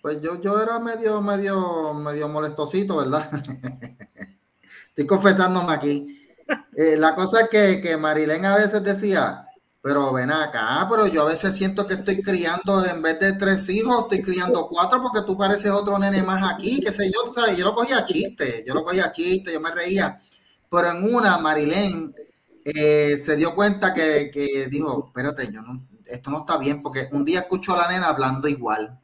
pues 0.00 0.20
yo, 0.20 0.40
yo 0.40 0.62
era 0.62 0.78
medio 0.78 1.20
medio 1.20 1.92
medio 1.94 2.28
molestosito, 2.28 2.98
¿verdad? 2.98 3.28
Estoy 4.88 5.06
confesándome 5.06 5.72
aquí. 5.72 6.20
la 6.76 7.14
cosa 7.14 7.42
es 7.42 7.48
que, 7.48 7.80
que 7.80 7.96
Marilén 7.96 8.44
a 8.44 8.56
veces 8.56 8.82
decía, 8.84 9.43
pero 9.84 10.14
ven 10.14 10.30
acá, 10.30 10.86
pero 10.88 11.06
yo 11.06 11.20
a 11.20 11.26
veces 11.26 11.54
siento 11.54 11.86
que 11.86 11.92
estoy 11.92 12.22
criando, 12.22 12.82
en 12.86 13.02
vez 13.02 13.20
de 13.20 13.34
tres 13.34 13.68
hijos, 13.68 14.04
estoy 14.04 14.22
criando 14.22 14.66
cuatro 14.66 15.02
porque 15.02 15.20
tú 15.26 15.36
pareces 15.36 15.70
otro 15.70 15.98
nene 15.98 16.22
más 16.22 16.54
aquí, 16.54 16.80
qué 16.80 16.90
sé 16.90 17.12
yo, 17.12 17.30
¿sabes? 17.30 17.58
Yo 17.58 17.66
lo 17.66 17.74
cogía 17.74 18.02
chiste, 18.02 18.64
yo 18.66 18.72
lo 18.72 18.82
cogía 18.82 19.12
chiste, 19.12 19.52
yo 19.52 19.60
me 19.60 19.70
reía. 19.70 20.18
Pero 20.70 20.88
en 20.88 21.14
una, 21.14 21.36
Marilén 21.36 22.14
eh, 22.64 23.18
se 23.18 23.36
dio 23.36 23.54
cuenta 23.54 23.92
que, 23.92 24.30
que, 24.32 24.68
dijo, 24.68 25.08
espérate, 25.08 25.52
yo 25.52 25.60
no, 25.60 25.86
esto 26.06 26.30
no 26.30 26.38
está 26.38 26.56
bien, 26.56 26.80
porque 26.80 27.10
un 27.12 27.22
día 27.22 27.40
escuchó 27.40 27.74
a 27.74 27.82
la 27.82 27.88
nena 27.88 28.08
hablando 28.08 28.48
igual. 28.48 28.98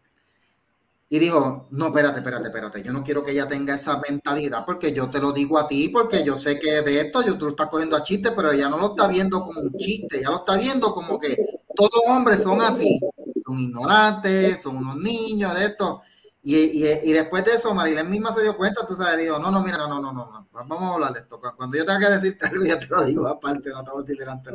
Y 1.13 1.19
dijo, 1.19 1.67
no, 1.71 1.87
espérate, 1.87 2.21
espérate, 2.21 2.47
espérate, 2.47 2.83
yo 2.85 2.93
no 2.93 3.03
quiero 3.03 3.25
que 3.25 3.33
ella 3.33 3.49
tenga 3.49 3.75
esa 3.75 4.01
mentalidad 4.09 4.65
porque 4.65 4.93
yo 4.93 5.11
te 5.11 5.19
lo 5.19 5.33
digo 5.33 5.59
a 5.59 5.67
ti, 5.67 5.89
porque 5.89 6.23
yo 6.23 6.37
sé 6.37 6.61
que 6.61 6.83
de 6.83 7.01
esto 7.01 7.25
yo 7.27 7.37
tú 7.37 7.47
lo 7.47 7.51
estás 7.51 7.67
cogiendo 7.67 7.97
a 7.97 8.03
chiste, 8.05 8.31
pero 8.31 8.53
ella 8.53 8.69
no 8.69 8.79
lo 8.79 8.91
está 8.91 9.09
viendo 9.09 9.43
como 9.43 9.61
un 9.61 9.73
chiste, 9.73 10.19
ella 10.19 10.31
lo 10.31 10.37
está 10.37 10.57
viendo 10.57 10.95
como 10.95 11.19
que 11.19 11.37
todos 11.75 11.91
los 11.93 12.17
hombres 12.17 12.41
son 12.41 12.61
así, 12.61 13.01
son 13.45 13.59
ignorantes, 13.59 14.63
son 14.63 14.77
unos 14.77 14.99
niños 14.99 15.53
de 15.59 15.67
esto. 15.67 16.01
Y, 16.43 16.57
y, 16.57 17.13
después 17.13 17.45
de 17.45 17.53
eso, 17.53 17.75
Marilén 17.75 18.09
misma 18.09 18.33
se 18.33 18.41
dio 18.41 18.57
cuenta, 18.57 18.87
tú 18.87 18.95
sabes, 18.95 19.19
dijo, 19.19 19.39
no, 19.39 19.51
no, 19.51 19.63
mira, 19.63 19.77
no, 19.77 19.89
no, 19.89 20.01
no, 20.01 20.13
no, 20.13 20.49
vamos 20.53 20.83
a 20.83 20.95
hablar 20.95 21.13
de 21.13 21.21
esto. 21.21 21.39
Cuando 21.55 21.77
yo 21.77 21.85
tenga 21.85 21.99
que 21.99 22.15
decirte 22.15 22.47
algo, 22.51 22.65
ya 22.65 22.81
te 22.81 22.87
lo 22.87 23.05
digo 23.05 23.29
aparte, 23.29 23.69
no 23.71 23.85
te 23.85 23.91
voy 23.91 24.01
a 24.01 24.03
decir 24.03 24.19
delante. 24.19 24.51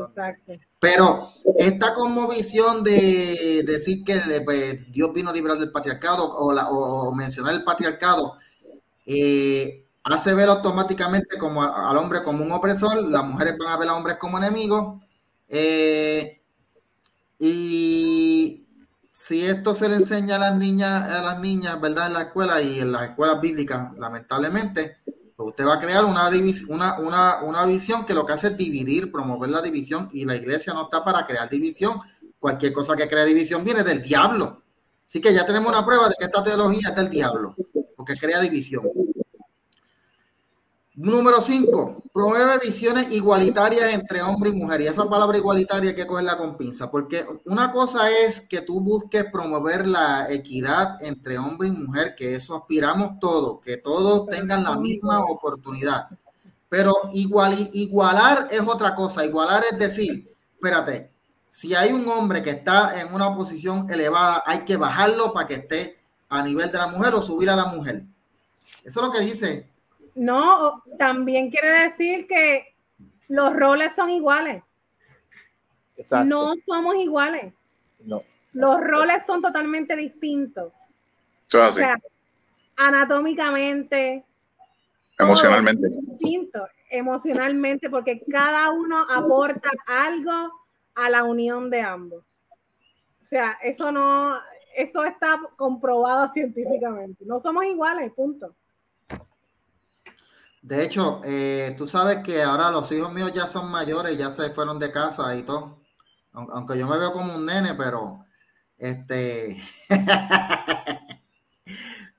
Pero 0.80 1.30
esta 1.58 1.94
visión 2.28 2.84
de 2.84 3.64
decir 3.68 4.04
que 4.04 4.20
pues, 4.44 4.92
Dios 4.92 5.14
vino 5.14 5.30
a 5.30 5.34
librar 5.34 5.60
del 5.60 5.72
patriarcado 5.72 6.28
o, 6.28 6.52
la, 6.52 6.70
o 6.70 7.14
mencionar 7.14 7.54
el 7.54 7.64
patriarcado, 7.64 8.36
eh, 9.06 9.86
hace 10.04 10.34
ver 10.34 10.50
automáticamente 10.50 11.38
como 11.38 11.62
al 11.62 11.98
hombre 11.98 12.24
como 12.24 12.44
un 12.44 12.52
opresor, 12.52 12.98
las 13.10 13.24
mujeres 13.24 13.58
van 13.60 13.70
a 13.70 13.78
ver 13.78 13.90
a 13.90 13.96
hombres 13.96 14.18
como 14.18 14.40
enemigos. 14.40 15.02
Eh, 15.48 16.42
y 17.38 18.65
si 19.16 19.46
esto 19.46 19.74
se 19.74 19.88
le 19.88 19.96
enseña 19.96 20.36
a 20.36 20.40
las 20.40 20.58
niñas, 20.58 21.10
a 21.10 21.22
las 21.22 21.40
niñas, 21.40 21.80
¿verdad? 21.80 22.08
En 22.08 22.14
la 22.14 22.22
escuela 22.24 22.62
y 22.62 22.80
en 22.82 22.92
las 22.92 23.04
escuelas 23.04 23.40
bíblicas, 23.40 23.98
lamentablemente, 23.98 24.98
pues 25.38 25.48
usted 25.48 25.66
va 25.66 25.76
a 25.76 25.80
crear 25.80 26.04
una, 26.04 26.30
una, 26.68 27.00
una, 27.00 27.42
una 27.44 27.66
visión 27.66 28.06
que 28.06 28.14
lo 28.14 28.26
que 28.26 28.34
hace 28.34 28.48
es 28.48 28.58
dividir, 28.58 29.14
promover 29.14 29.50
la 29.52 29.62
división 29.62 30.10
y 30.12 30.26
la 30.26 30.36
iglesia 30.36 30.74
no 30.74 30.84
está 30.84 31.02
para 31.06 31.26
crear 31.26 31.50
división. 31.50 31.98
Cualquier 32.38 32.74
cosa 32.74 32.98
que 32.98 33.08
crea 33.08 33.24
división 33.24 33.64
viene 33.64 33.84
del 33.84 34.02
diablo. 34.02 34.62
Así 35.08 35.22
que 35.22 35.34
ya 35.34 35.46
tenemos 35.46 35.72
una 35.72 35.86
prueba 35.86 36.10
de 36.10 36.16
que 36.20 36.26
esta 36.26 36.44
teología 36.44 36.90
es 36.90 36.96
del 36.98 37.10
diablo, 37.10 37.56
porque 37.96 38.16
crea 38.16 38.42
división. 38.42 38.84
Número 40.98 41.42
5, 41.42 42.04
promueve 42.14 42.58
visiones 42.60 43.12
igualitarias 43.12 43.94
entre 43.94 44.22
hombre 44.22 44.52
y 44.52 44.54
mujer. 44.54 44.80
Y 44.80 44.88
esa 44.88 45.10
palabra 45.10 45.38
igualitaria 45.38 45.90
hay 45.90 45.96
que 45.96 46.08
cogerla 46.08 46.38
con 46.38 46.56
pinza, 46.56 46.90
porque 46.90 47.26
una 47.44 47.70
cosa 47.70 48.10
es 48.10 48.40
que 48.40 48.62
tú 48.62 48.80
busques 48.80 49.26
promover 49.26 49.86
la 49.86 50.28
equidad 50.32 50.96
entre 51.02 51.38
hombre 51.38 51.68
y 51.68 51.72
mujer, 51.72 52.16
que 52.16 52.36
eso 52.36 52.56
aspiramos 52.56 53.20
todos, 53.20 53.60
que 53.60 53.76
todos 53.76 54.28
tengan 54.28 54.64
la 54.64 54.78
misma 54.78 55.22
oportunidad. 55.26 56.08
Pero 56.70 56.94
igual, 57.12 57.70
igualar 57.74 58.48
es 58.50 58.62
otra 58.62 58.96
cosa. 58.96 59.26
Igualar 59.26 59.66
es 59.70 59.78
decir, 59.78 60.34
espérate, 60.54 61.12
si 61.50 61.76
hay 61.76 61.92
un 61.92 62.08
hombre 62.08 62.42
que 62.42 62.52
está 62.52 63.02
en 63.02 63.14
una 63.14 63.36
posición 63.36 63.90
elevada, 63.92 64.44
hay 64.46 64.60
que 64.64 64.78
bajarlo 64.78 65.34
para 65.34 65.46
que 65.46 65.56
esté 65.56 66.00
a 66.30 66.42
nivel 66.42 66.72
de 66.72 66.78
la 66.78 66.88
mujer 66.88 67.14
o 67.16 67.22
subir 67.22 67.50
a 67.50 67.56
la 67.58 67.66
mujer. 67.66 68.06
Eso 68.86 69.02
es 69.02 69.06
lo 69.06 69.12
que 69.12 69.20
dice 69.20 69.75
no, 70.16 70.82
también 70.98 71.52
quiere 71.52 71.70
decir 71.84 72.26
que 72.28 72.76
los 73.28 73.56
roles 73.56 73.94
son 73.94 74.10
iguales. 74.10 74.64
Exacto. 75.98 76.26
No 76.26 76.54
somos 76.66 76.96
iguales. 76.96 77.54
No. 78.00 78.24
Los 78.54 78.80
roles 78.80 79.26
son 79.26 79.42
totalmente 79.42 79.96
distintos. 79.96 80.72
o 81.54 81.72
sea, 81.74 81.98
anatómicamente. 82.78 84.24
Emocionalmente. 85.20 85.90
Distinto, 85.90 86.68
emocionalmente, 86.90 87.90
porque 87.90 88.22
cada 88.32 88.72
uno 88.72 89.06
aporta 89.10 89.70
algo 89.88 90.52
a 90.96 91.10
la 91.10 91.24
unión 91.24 91.70
de 91.70 91.82
ambos. 91.82 92.24
O 93.24 93.28
sea, 93.28 93.58
eso 93.64 93.92
no, 93.92 94.38
eso 94.76 95.04
está 95.04 95.40
comprobado 95.56 96.32
científicamente. 96.32 97.26
No 97.26 97.40
somos 97.40 97.66
iguales, 97.66 98.14
punto. 98.14 98.56
De 100.66 100.84
hecho, 100.84 101.22
eh, 101.24 101.76
tú 101.78 101.86
sabes 101.86 102.24
que 102.24 102.42
ahora 102.42 102.72
los 102.72 102.92
hijos 102.92 103.14
míos 103.14 103.32
ya 103.36 103.46
son 103.48 103.70
mayores, 103.70 104.18
ya 104.18 104.32
se 104.32 104.50
fueron 104.50 104.80
de 104.80 104.92
casa 104.92 105.36
y 105.36 105.44
todo. 105.44 105.80
Aunque 106.32 106.76
yo 106.80 106.88
me 106.88 106.98
veo 106.98 107.12
como 107.14 107.36
un 107.36 107.46
nene, 107.46 107.76
pero 107.76 108.26
este. 108.76 109.62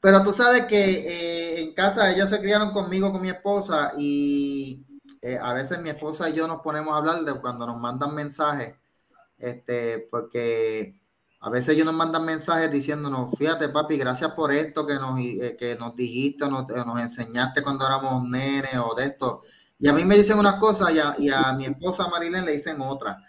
pero 0.00 0.22
tú 0.22 0.32
sabes 0.32 0.66
que 0.66 0.78
eh, 0.78 1.62
en 1.62 1.74
casa 1.74 2.08
ellos 2.12 2.30
se 2.30 2.38
criaron 2.38 2.70
conmigo, 2.70 3.10
con 3.10 3.20
mi 3.20 3.30
esposa, 3.30 3.90
y 3.98 4.86
eh, 5.22 5.38
a 5.42 5.52
veces 5.52 5.80
mi 5.80 5.90
esposa 5.90 6.30
y 6.30 6.34
yo 6.34 6.46
nos 6.46 6.62
ponemos 6.62 6.94
a 6.94 6.98
hablar 6.98 7.24
de 7.24 7.34
cuando 7.40 7.66
nos 7.66 7.80
mandan 7.80 8.14
mensajes, 8.14 8.76
este, 9.38 10.06
porque 10.08 11.00
a 11.46 11.48
veces 11.48 11.74
ellos 11.74 11.86
nos 11.86 11.94
mandan 11.94 12.24
mensajes 12.24 12.68
diciéndonos, 12.72 13.32
fíjate 13.38 13.68
papi, 13.68 13.96
gracias 13.96 14.32
por 14.32 14.52
esto 14.52 14.84
que 14.84 14.94
nos, 14.94 15.16
eh, 15.20 15.56
que 15.56 15.76
nos 15.76 15.94
dijiste, 15.94 16.48
nos, 16.48 16.68
eh, 16.70 16.82
nos 16.84 17.00
enseñaste 17.00 17.62
cuando 17.62 17.86
éramos 17.86 18.28
nenes 18.28 18.76
o 18.78 18.96
de 18.96 19.06
esto. 19.06 19.42
Y 19.78 19.86
a 19.86 19.92
mí 19.92 20.04
me 20.04 20.16
dicen 20.16 20.40
unas 20.40 20.56
cosas 20.56 20.90
y 21.20 21.30
a, 21.30 21.52
mi 21.52 21.66
esposa 21.66 22.08
Marilén 22.08 22.44
le 22.44 22.50
dicen 22.50 22.80
otras, 22.80 23.22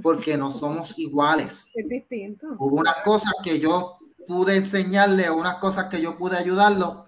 porque 0.00 0.36
no 0.36 0.52
somos 0.52 0.96
iguales. 0.96 1.72
Es 1.74 1.88
distinto. 1.88 2.46
Hubo 2.56 2.76
unas 2.76 2.98
cosas 3.04 3.32
que 3.42 3.58
yo 3.58 3.98
pude 4.28 4.54
enseñarle, 4.54 5.28
unas 5.28 5.56
cosas 5.56 5.86
que 5.86 6.00
yo 6.00 6.16
pude 6.16 6.36
ayudarlo, 6.36 7.04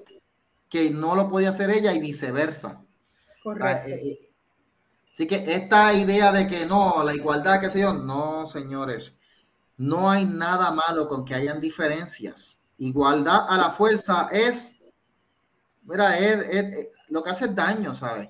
que 0.68 0.91
no 0.91 1.14
lo 1.14 1.29
podía 1.29 1.51
hacer 1.51 1.70
ella 1.70 1.93
y 1.93 2.01
viceversa. 2.01 2.83
Correcto. 3.45 3.91
Eh, 3.91 4.18
así 5.12 5.29
que 5.29 5.37
esta 5.37 5.95
idea 5.95 6.33
de 6.33 6.49
que 6.49 6.66
no, 6.66 7.05
la 7.05 7.14
igualdad, 7.14 7.61
qué 7.61 7.70
sé 7.70 7.83
yo, 7.83 7.93
no, 7.93 8.45
señores. 8.45 9.16
No 9.77 10.11
hay 10.11 10.24
nada 10.24 10.70
malo 10.70 11.07
con 11.07 11.24
que 11.24 11.35
hayan 11.35 11.61
diferencias. 11.61 12.59
Igualdad 12.79 13.47
a 13.49 13.57
la 13.57 13.70
fuerza 13.70 14.29
es, 14.31 14.74
mira, 15.85 16.18
es, 16.18 16.89
lo 17.09 17.22
que 17.22 17.31
hace 17.31 17.49
daño, 17.49 17.95
¿sabes? 17.95 18.29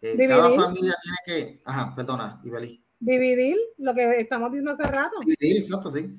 Eh, 0.00 0.16
cada 0.28 0.50
familia 0.54 0.94
tiene 1.02 1.18
que, 1.26 1.62
ajá, 1.64 1.94
perdona, 1.94 2.40
Ibeli. 2.44 2.82
Dividir 3.00 3.56
lo 3.78 3.94
que 3.94 4.20
estamos 4.20 4.50
diciendo 4.50 4.72
hace 4.72 4.84
rato. 4.84 5.16
Dividir, 5.24 5.62
exacto, 5.62 5.90
sí. 5.90 6.16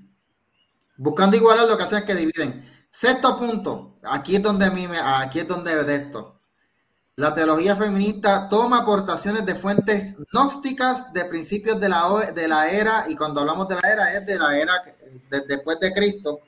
Buscando 0.98 1.38
igualar 1.38 1.68
lo 1.68 1.78
que 1.78 1.84
hacen 1.84 2.00
es 2.00 2.06
que 2.06 2.16
dividen. 2.16 2.64
Sexto 2.92 3.38
punto, 3.38 4.00
aquí 4.04 4.36
es 4.36 4.44
donde 4.44 4.66
a 4.66 4.72
mí 4.72 4.88
me, 4.88 4.98
aquí 4.98 5.40
es 5.40 5.48
donde 5.48 5.84
de 5.84 5.96
esto. 5.96 6.39
La 7.20 7.34
teología 7.34 7.76
feminista 7.76 8.48
toma 8.48 8.78
aportaciones 8.78 9.46
de 9.46 9.54
fuentes 9.54 10.16
gnósticas 10.32 11.12
de 11.12 11.26
principios 11.26 11.78
de 11.78 11.90
la, 11.90 12.02
de 12.34 12.48
la 12.48 12.72
era, 12.72 13.08
y 13.10 13.16
cuando 13.18 13.42
hablamos 13.42 13.68
de 13.68 13.76
la 13.76 13.92
era 13.92 14.14
es 14.14 14.26
de 14.26 14.40
la 14.40 14.58
era 14.58 14.72
después 15.30 15.78
de 15.82 15.94
Cristo. 15.94 16.40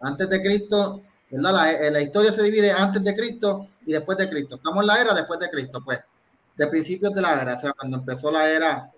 Antes 0.00 0.28
de 0.28 0.42
Cristo, 0.42 1.00
¿verdad? 1.30 1.52
La, 1.52 1.72
eh, 1.72 1.90
la, 1.92 2.00
historia 2.00 2.32
se 2.32 2.42
divide 2.42 2.72
antes 2.72 3.04
de 3.04 3.14
Cristo 3.14 3.68
y 3.86 3.92
después 3.92 4.18
de 4.18 4.28
Cristo. 4.28 4.56
Estamos 4.56 4.80
en 4.80 4.88
la 4.88 5.00
era 5.00 5.14
después 5.14 5.38
de 5.38 5.48
Cristo, 5.48 5.80
pues, 5.84 6.00
de 6.56 6.66
principios 6.66 7.14
de 7.14 7.22
la 7.22 7.40
era, 7.40 7.54
o 7.54 7.58
sea, 7.58 7.72
cuando 7.74 7.98
empezó 7.98 8.32
la 8.32 8.50
era 8.50 8.90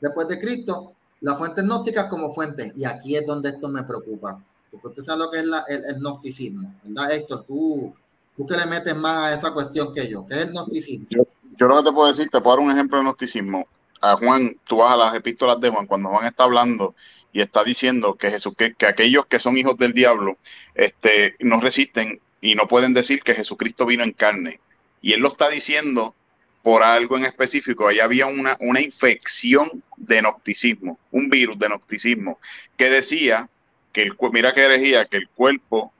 después 0.00 0.26
de 0.26 0.40
Cristo, 0.40 0.94
las 1.20 1.38
fuentes 1.38 1.62
gnósticas 1.62 2.08
como 2.08 2.32
fuentes. 2.32 2.72
Y 2.74 2.84
aquí 2.84 3.14
es 3.14 3.24
donde 3.24 3.50
esto 3.50 3.68
me 3.68 3.84
preocupa, 3.84 4.42
porque 4.72 4.88
usted 4.88 5.02
sabe 5.04 5.20
lo 5.20 5.30
que 5.30 5.38
es 5.38 5.44
el, 5.44 5.84
el 5.84 6.00
gnosticismo, 6.00 6.74
¿verdad, 6.82 7.12
Héctor? 7.12 7.44
Tú 7.46 7.94
tú 8.36 8.46
que 8.46 8.56
le 8.56 8.66
metes 8.66 8.96
más 8.96 9.28
a 9.28 9.34
esa 9.34 9.52
cuestión 9.52 9.92
que 9.94 10.08
yo, 10.08 10.26
que 10.26 10.34
es 10.34 10.40
el 10.40 10.50
gnosticismo. 10.50 11.06
Yo, 11.10 11.24
lo 11.68 11.78
que 11.78 11.84
te 11.84 11.92
puedo 11.92 12.08
decir, 12.08 12.28
te 12.30 12.40
puedo 12.40 12.56
dar 12.56 12.64
un 12.64 12.72
ejemplo 12.72 12.98
de 12.98 13.04
gnosticismo. 13.04 13.66
A 14.00 14.16
Juan, 14.16 14.56
tú 14.66 14.78
vas 14.78 14.94
a 14.94 14.96
las 14.96 15.14
epístolas 15.14 15.60
de 15.60 15.70
Juan, 15.70 15.86
cuando 15.86 16.10
Juan 16.10 16.26
está 16.26 16.44
hablando 16.44 16.94
y 17.32 17.40
está 17.40 17.64
diciendo 17.64 18.14
que 18.14 18.30
Jesús, 18.30 18.54
que, 18.56 18.74
aquellos 18.86 19.26
que 19.26 19.38
son 19.38 19.56
hijos 19.56 19.76
del 19.78 19.92
diablo, 19.92 20.36
este, 20.74 21.36
no 21.40 21.60
resisten 21.60 22.20
y 22.40 22.54
no 22.54 22.68
pueden 22.68 22.92
decir 22.92 23.22
que 23.22 23.34
Jesucristo 23.34 23.86
vino 23.86 24.04
en 24.04 24.12
carne. 24.12 24.60
Y 25.00 25.12
él 25.12 25.20
lo 25.20 25.28
está 25.28 25.48
diciendo 25.48 26.14
por 26.62 26.82
algo 26.82 27.16
en 27.16 27.24
específico. 27.24 27.88
Ahí 27.88 28.00
había 28.00 28.26
una, 28.26 28.56
una 28.60 28.80
infección 28.80 29.82
de 29.96 30.20
gnosticismo, 30.20 30.98
un 31.10 31.28
virus 31.28 31.58
de 31.58 31.68
gnosticismo, 31.68 32.38
que 32.76 32.88
decía 32.88 33.48
que 33.92 34.02
el 34.02 34.16
mira 34.32 34.52
que 34.54 34.64
herejía, 34.64 35.06
que 35.06 35.18
el 35.18 35.28
cuerpo 35.28 35.92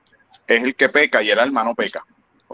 es 0.47 0.63
el 0.63 0.75
que 0.75 0.89
peca 0.89 1.23
y 1.23 1.31
el 1.31 1.39
alma 1.39 1.65
no 1.65 1.75
peca. 1.75 2.05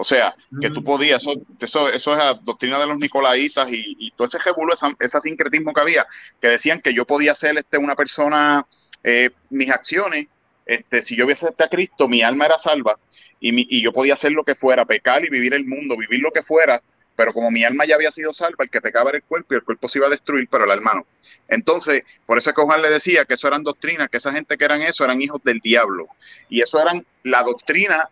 O 0.01 0.03
sea, 0.03 0.35
que 0.59 0.71
tú 0.71 0.83
podías, 0.83 1.23
eso, 1.59 1.89
eso, 1.89 2.11
es 2.13 2.17
la 2.17 2.33
doctrina 2.33 2.79
de 2.79 2.87
los 2.87 2.97
nicolaitas 2.97 3.67
y, 3.71 4.09
todo 4.17 4.27
ese 4.27 4.39
revuelo, 4.39 4.73
ese 4.73 5.21
sincretismo 5.21 5.73
que 5.73 5.81
había, 5.81 6.07
que 6.41 6.47
decían 6.47 6.81
que 6.81 6.91
yo 6.91 7.05
podía 7.05 7.35
ser 7.35 7.55
este, 7.59 7.77
una 7.77 7.95
persona, 7.95 8.65
eh, 9.03 9.29
mis 9.51 9.69
acciones, 9.69 10.27
este, 10.65 11.03
si 11.03 11.15
yo 11.15 11.25
hubiese 11.25 11.49
a 11.49 11.67
Cristo, 11.67 12.07
mi 12.07 12.23
alma 12.23 12.47
era 12.47 12.57
salva 12.57 12.97
y, 13.39 13.51
mi, 13.51 13.67
y 13.69 13.83
yo 13.83 13.93
podía 13.93 14.15
hacer 14.15 14.31
lo 14.31 14.43
que 14.43 14.55
fuera, 14.55 14.85
pecar 14.85 15.23
y 15.23 15.29
vivir 15.29 15.53
el 15.53 15.67
mundo, 15.67 15.95
vivir 15.95 16.19
lo 16.19 16.31
que 16.31 16.41
fuera, 16.41 16.81
pero 17.15 17.31
como 17.31 17.51
mi 17.51 17.63
alma 17.63 17.85
ya 17.85 17.93
había 17.93 18.09
sido 18.09 18.33
salva, 18.33 18.63
el 18.63 18.71
que 18.71 18.81
pecaba 18.81 19.11
era 19.11 19.17
el 19.17 19.23
cuerpo 19.23 19.53
y 19.53 19.57
el 19.57 19.63
cuerpo 19.63 19.87
se 19.87 19.99
iba 19.99 20.07
a 20.07 20.09
destruir, 20.09 20.47
pero 20.49 20.63
el 20.63 20.71
alma 20.71 20.95
no. 20.95 21.05
Entonces, 21.47 22.05
por 22.25 22.39
eso 22.39 22.49
es 22.49 22.55
que 22.55 22.63
Juan 22.63 22.81
le 22.81 22.89
decía 22.89 23.25
que 23.25 23.35
eso 23.35 23.47
eran 23.47 23.61
doctrinas, 23.61 24.09
que 24.09 24.17
esa 24.17 24.33
gente 24.33 24.57
que 24.57 24.65
eran 24.65 24.81
eso 24.81 25.03
eran 25.03 25.21
hijos 25.21 25.43
del 25.43 25.59
diablo. 25.59 26.07
Y 26.49 26.61
eso 26.63 26.81
eran 26.81 27.05
la 27.21 27.43
doctrina 27.43 28.09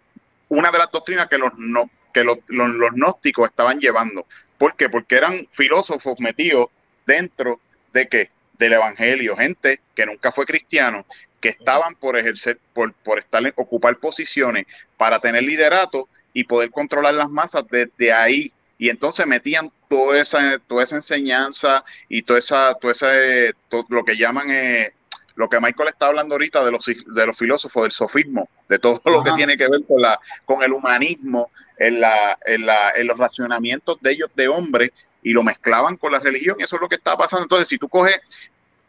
una 0.49 0.71
de 0.71 0.77
las 0.77 0.91
doctrinas 0.91 1.27
que 1.27 1.37
los, 1.37 1.57
no, 1.57 1.89
que 2.13 2.23
los, 2.23 2.37
gnósticos 2.47 3.49
estaban 3.49 3.79
llevando. 3.79 4.25
¿Por 4.57 4.75
qué? 4.75 4.89
Porque 4.89 5.15
eran 5.15 5.47
filósofos 5.51 6.19
metidos 6.19 6.69
dentro 7.05 7.59
de 7.93 8.07
qué? 8.07 8.29
Del 8.57 8.73
evangelio, 8.73 9.37
gente 9.37 9.79
que 9.95 10.05
nunca 10.05 10.31
fue 10.31 10.45
cristiano, 10.45 11.05
que 11.39 11.49
estaban 11.49 11.95
por 11.95 12.17
ejercer, 12.17 12.59
por, 12.73 12.93
por 12.93 13.19
estar 13.19 13.41
ocupar 13.55 13.97
posiciones 13.97 14.65
para 14.97 15.19
tener 15.19 15.43
liderato 15.43 16.09
y 16.33 16.43
poder 16.43 16.71
controlar 16.71 17.13
las 17.13 17.29
masas 17.29 17.65
desde 17.69 18.11
ahí. 18.11 18.51
Y 18.77 18.89
entonces 18.89 19.25
metían 19.27 19.71
toda 19.89 20.21
esa, 20.21 20.59
toda 20.67 20.83
esa 20.83 20.95
enseñanza 20.95 21.83
y 22.07 22.21
toda 22.21 22.39
esa, 22.39 22.73
todo 22.75 22.91
ese, 22.91 23.53
todo 23.69 23.85
lo 23.89 24.03
que 24.03 24.17
llaman 24.17 24.49
eh, 24.49 24.93
lo 25.39 25.47
que 25.47 25.61
Michael 25.61 25.87
está 25.87 26.07
hablando 26.07 26.35
ahorita 26.35 26.65
de 26.65 26.71
los, 26.71 26.85
de 26.85 27.25
los 27.25 27.37
filósofos, 27.37 27.83
del 27.83 27.91
sofismo, 27.93 28.49
de 28.67 28.77
todo 28.77 29.01
lo 29.05 29.23
que 29.23 29.31
tiene 29.37 29.55
que 29.55 29.69
ver 29.69 29.85
con, 29.87 30.01
la, 30.01 30.19
con 30.43 30.61
el 30.63 30.73
humanismo, 30.73 31.49
en, 31.77 32.01
la, 32.01 32.37
en, 32.45 32.65
la, 32.65 32.91
en 32.91 33.07
los 33.07 33.17
racionamientos 33.17 34.01
de 34.01 34.11
ellos 34.11 34.29
de 34.35 34.49
hombre, 34.49 34.91
y 35.23 35.31
lo 35.31 35.41
mezclaban 35.41 35.95
con 35.95 36.11
la 36.11 36.19
religión, 36.19 36.57
y 36.59 36.63
eso 36.63 36.75
es 36.75 36.81
lo 36.81 36.89
que 36.89 36.95
está 36.95 37.15
pasando. 37.15 37.43
Entonces, 37.43 37.69
si 37.69 37.77
tú 37.77 37.87
coges 37.87 38.19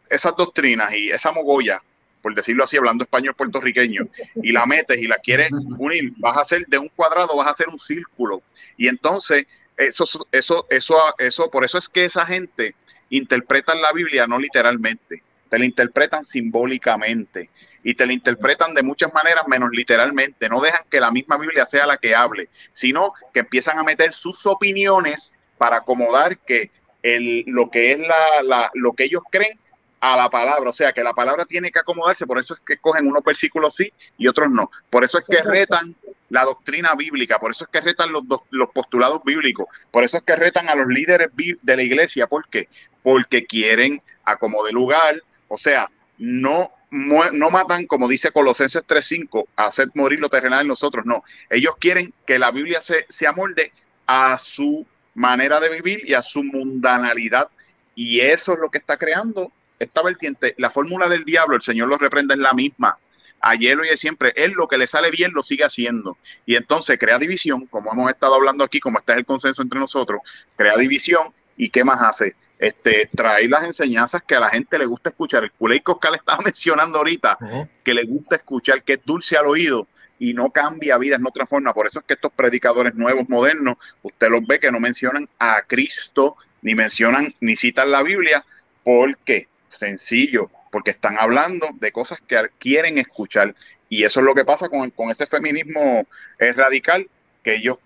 esas 0.09 0.35
doctrinas 0.35 0.93
y 0.93 1.09
esa 1.09 1.31
mogolla, 1.31 1.81
por 2.21 2.35
decirlo 2.35 2.65
así, 2.65 2.75
hablando 2.75 3.05
español 3.05 3.33
puertorriqueño, 3.33 4.09
y 4.43 4.51
la 4.51 4.65
metes 4.65 4.97
y 4.97 5.07
la 5.07 5.19
quieres 5.19 5.51
unir, 5.77 6.11
vas 6.17 6.35
a 6.35 6.41
hacer 6.41 6.65
de 6.67 6.77
un 6.77 6.89
cuadrado, 6.89 7.33
vas 7.37 7.47
a 7.47 7.51
hacer 7.51 7.69
un 7.69 7.79
círculo. 7.79 8.43
Y 8.75 8.89
entonces, 8.89 9.47
eso, 9.77 10.03
eso, 10.33 10.67
eso, 10.69 10.95
eso, 11.17 11.49
por 11.49 11.63
eso 11.63 11.77
es 11.77 11.87
que 11.87 12.03
esa 12.03 12.25
gente 12.25 12.75
interpreta 13.09 13.73
la 13.73 13.93
Biblia 13.93 14.27
no 14.27 14.37
literalmente 14.37 15.23
te 15.51 15.59
la 15.59 15.65
interpretan 15.65 16.23
simbólicamente 16.23 17.49
y 17.83 17.93
te 17.93 18.05
la 18.05 18.13
interpretan 18.13 18.73
de 18.73 18.83
muchas 18.83 19.13
maneras 19.13 19.45
menos 19.49 19.69
literalmente. 19.73 20.47
No 20.47 20.61
dejan 20.61 20.85
que 20.89 21.01
la 21.01 21.11
misma 21.11 21.37
Biblia 21.37 21.65
sea 21.65 21.85
la 21.85 21.97
que 21.97 22.15
hable, 22.15 22.47
sino 22.71 23.11
que 23.33 23.41
empiezan 23.41 23.77
a 23.77 23.83
meter 23.83 24.13
sus 24.13 24.45
opiniones 24.45 25.33
para 25.57 25.77
acomodar 25.77 26.37
que 26.37 26.71
el, 27.03 27.43
lo 27.47 27.69
que 27.69 27.91
es 27.91 27.99
la, 27.99 28.43
la, 28.43 28.71
lo 28.75 28.93
que 28.93 29.03
ellos 29.03 29.23
creen 29.29 29.59
a 29.99 30.15
la 30.15 30.29
palabra, 30.29 30.69
o 30.69 30.73
sea 30.73 30.93
que 30.93 31.03
la 31.03 31.13
palabra 31.13 31.45
tiene 31.45 31.69
que 31.69 31.79
acomodarse, 31.79 32.25
por 32.25 32.39
eso 32.39 32.53
es 32.53 32.61
que 32.61 32.77
cogen 32.77 33.05
unos 33.05 33.23
versículos 33.23 33.75
sí 33.75 33.91
y 34.17 34.27
otros 34.27 34.49
no, 34.49 34.71
por 34.89 35.03
eso 35.03 35.19
es 35.19 35.25
que 35.25 35.43
retan 35.43 35.95
la 36.29 36.43
doctrina 36.43 36.95
bíblica, 36.95 37.39
por 37.39 37.51
eso 37.51 37.65
es 37.65 37.69
que 37.69 37.81
retan 37.81 38.11
los, 38.11 38.23
los 38.49 38.69
postulados 38.69 39.21
bíblicos, 39.23 39.67
por 39.91 40.03
eso 40.03 40.17
es 40.17 40.23
que 40.23 40.35
retan 40.35 40.69
a 40.69 40.75
los 40.75 40.87
líderes 40.87 41.29
de 41.61 41.75
la 41.75 41.83
iglesia, 41.83 42.25
¿por 42.25 42.47
qué? 42.47 42.67
Porque 43.03 43.45
quieren 43.45 44.01
acomodar 44.23 44.71
lugar, 44.71 45.21
o 45.51 45.57
sea, 45.57 45.89
no, 46.17 46.71
no 46.91 47.49
matan, 47.49 47.85
como 47.85 48.07
dice 48.07 48.31
Colosenses 48.31 48.87
3.5, 48.87 49.47
a 49.57 49.65
hacer 49.65 49.89
morir 49.95 50.21
lo 50.21 50.29
terrenal 50.29 50.61
en 50.61 50.69
nosotros, 50.69 51.05
no. 51.05 51.23
Ellos 51.49 51.75
quieren 51.77 52.13
que 52.25 52.39
la 52.39 52.51
Biblia 52.51 52.81
se, 52.81 53.05
se 53.09 53.27
amolde 53.27 53.73
a 54.07 54.37
su 54.37 54.87
manera 55.13 55.59
de 55.59 55.69
vivir 55.69 56.09
y 56.09 56.13
a 56.13 56.21
su 56.21 56.41
mundanalidad. 56.41 57.49
Y 57.95 58.21
eso 58.21 58.53
es 58.53 58.59
lo 58.59 58.69
que 58.69 58.77
está 58.77 58.95
creando 58.95 59.51
esta 59.77 60.01
vertiente. 60.01 60.55
La 60.57 60.71
fórmula 60.71 61.09
del 61.09 61.25
diablo, 61.25 61.57
el 61.57 61.61
Señor 61.61 61.89
lo 61.89 61.97
reprende 61.97 62.33
en 62.33 62.41
la 62.41 62.53
misma. 62.53 62.97
Ayer 63.41 63.77
y 63.83 63.89
de 63.89 63.97
siempre, 63.97 64.31
él 64.37 64.51
lo 64.51 64.69
que 64.69 64.77
le 64.77 64.87
sale 64.87 65.11
bien 65.11 65.33
lo 65.33 65.43
sigue 65.43 65.65
haciendo. 65.65 66.17
Y 66.45 66.55
entonces 66.55 66.97
crea 66.97 67.19
división, 67.19 67.65
como 67.65 67.91
hemos 67.91 68.09
estado 68.09 68.35
hablando 68.35 68.63
aquí, 68.63 68.79
como 68.79 68.99
está 68.99 69.15
el 69.15 69.25
consenso 69.25 69.61
entre 69.61 69.79
nosotros, 69.79 70.21
crea 70.55 70.77
división. 70.77 71.33
¿Y 71.57 71.69
qué 71.69 71.83
más 71.83 72.01
hace? 72.01 72.35
Este, 72.61 73.09
traer 73.15 73.49
las 73.49 73.63
enseñanzas 73.63 74.21
que 74.21 74.35
a 74.35 74.39
la 74.39 74.49
gente 74.49 74.77
le 74.77 74.85
gusta 74.85 75.09
escuchar. 75.09 75.43
El 75.43 75.51
culé 75.51 75.81
que 75.81 76.09
le 76.11 76.17
estaba 76.17 76.43
mencionando 76.43 76.99
ahorita, 76.99 77.37
que 77.83 77.93
le 77.93 78.03
gusta 78.03 78.35
escuchar, 78.35 78.83
que 78.83 78.93
es 78.93 78.99
dulce 79.03 79.35
al 79.35 79.47
oído 79.47 79.87
y 80.19 80.35
no 80.35 80.51
cambia 80.51 80.99
vidas, 80.99 81.19
no 81.19 81.31
transforma. 81.31 81.73
Por 81.73 81.87
eso 81.87 81.99
es 81.99 82.05
que 82.05 82.13
estos 82.13 82.31
predicadores 82.31 82.93
nuevos, 82.93 83.27
modernos, 83.27 83.77
usted 84.03 84.29
los 84.29 84.45
ve 84.45 84.59
que 84.59 84.71
no 84.71 84.79
mencionan 84.79 85.25
a 85.39 85.63
Cristo, 85.63 86.37
ni 86.61 86.75
mencionan, 86.75 87.33
ni 87.39 87.55
citan 87.55 87.89
la 87.89 88.03
Biblia. 88.03 88.45
¿Por 88.83 89.17
qué? 89.17 89.47
Sencillo, 89.69 90.51
porque 90.71 90.91
están 90.91 91.17
hablando 91.17 91.67
de 91.73 91.91
cosas 91.91 92.19
que 92.27 92.39
quieren 92.59 92.99
escuchar. 92.99 93.55
Y 93.89 94.03
eso 94.03 94.19
es 94.19 94.25
lo 94.27 94.35
que 94.35 94.45
pasa 94.45 94.69
con, 94.69 94.91
con 94.91 95.09
ese 95.09 95.25
feminismo 95.25 96.05
eh, 96.37 96.53
radical, 96.53 97.09
que 97.43 97.55
ellos 97.55 97.79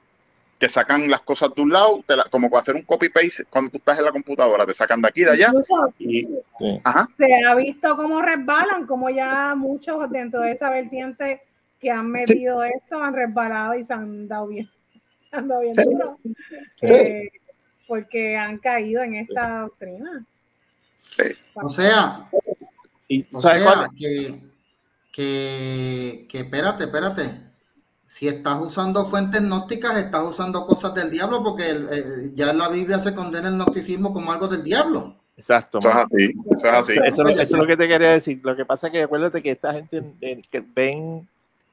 te 0.57 0.69
sacan 0.69 1.09
las 1.09 1.21
cosas 1.21 1.53
de 1.53 1.61
un 1.61 1.71
lado, 1.71 2.03
como 2.31 2.49
para 2.49 2.61
hacer 2.61 2.75
un 2.75 2.83
copy-paste 2.83 3.45
cuando 3.49 3.71
tú 3.71 3.77
estás 3.77 3.99
en 3.99 4.05
la 4.05 4.11
computadora, 4.11 4.65
te 4.65 4.73
sacan 4.73 5.01
de 5.01 5.07
aquí, 5.09 5.23
de 5.23 5.31
allá. 5.31 5.51
Y, 5.99 6.27
Se 7.17 7.45
ha 7.45 7.55
visto 7.55 7.95
cómo 7.95 8.21
resbalan, 8.21 8.87
como 8.87 9.09
ya 9.09 9.53
muchos 9.55 10.09
dentro 10.09 10.41
de 10.41 10.53
esa 10.53 10.69
vertiente 10.69 11.41
que 11.79 11.91
han 11.91 12.09
metido 12.09 12.63
esto 12.63 13.01
han 13.01 13.13
resbalado 13.13 13.75
y 13.75 13.83
se 13.83 13.93
han 13.93 14.27
dado 14.27 14.47
bien, 14.47 14.69
se 15.29 15.35
han 15.35 15.47
dado 15.47 15.61
bien 15.61 15.73
duro, 15.73 16.17
eh, 16.81 17.29
porque 17.87 18.37
han 18.37 18.57
caído 18.59 19.03
en 19.03 19.15
esta 19.15 19.61
doctrina. 19.61 20.25
O 21.55 21.69
sea, 21.69 22.29
o 23.31 23.39
sea 23.39 23.87
que, 23.97 24.39
que, 25.11 26.27
que 26.29 26.37
espérate, 26.39 26.85
espérate 26.85 27.44
si 28.05 28.27
estás 28.27 28.61
usando 28.61 29.05
fuentes 29.05 29.41
gnósticas, 29.41 29.97
estás 29.97 30.23
usando 30.23 30.65
cosas 30.65 30.93
del 30.93 31.09
diablo, 31.09 31.43
porque 31.43 31.63
eh, 31.71 32.31
ya 32.35 32.51
en 32.51 32.57
la 32.59 32.69
Biblia 32.69 32.99
se 32.99 33.15
condena 33.15 33.49
el 33.49 33.55
gnosticismo 33.55 34.13
como 34.13 34.31
algo 34.31 34.47
del 34.47 34.63
diablo. 34.63 35.15
Exacto. 35.35 35.79
Eso 35.79 37.25
es, 37.27 37.51
lo 37.51 37.67
que 37.67 37.75
te 37.75 37.87
quería 37.87 38.11
decir. 38.11 38.39
Lo 38.43 38.55
que 38.55 38.63
pasa 38.63 38.87
es 38.87 38.93
que 38.93 39.01
acuérdate 39.01 39.41
que 39.41 39.51
esta 39.51 39.73
gente 39.73 40.03
eh, 40.21 40.41
que 40.49 40.63
ven 40.73 41.27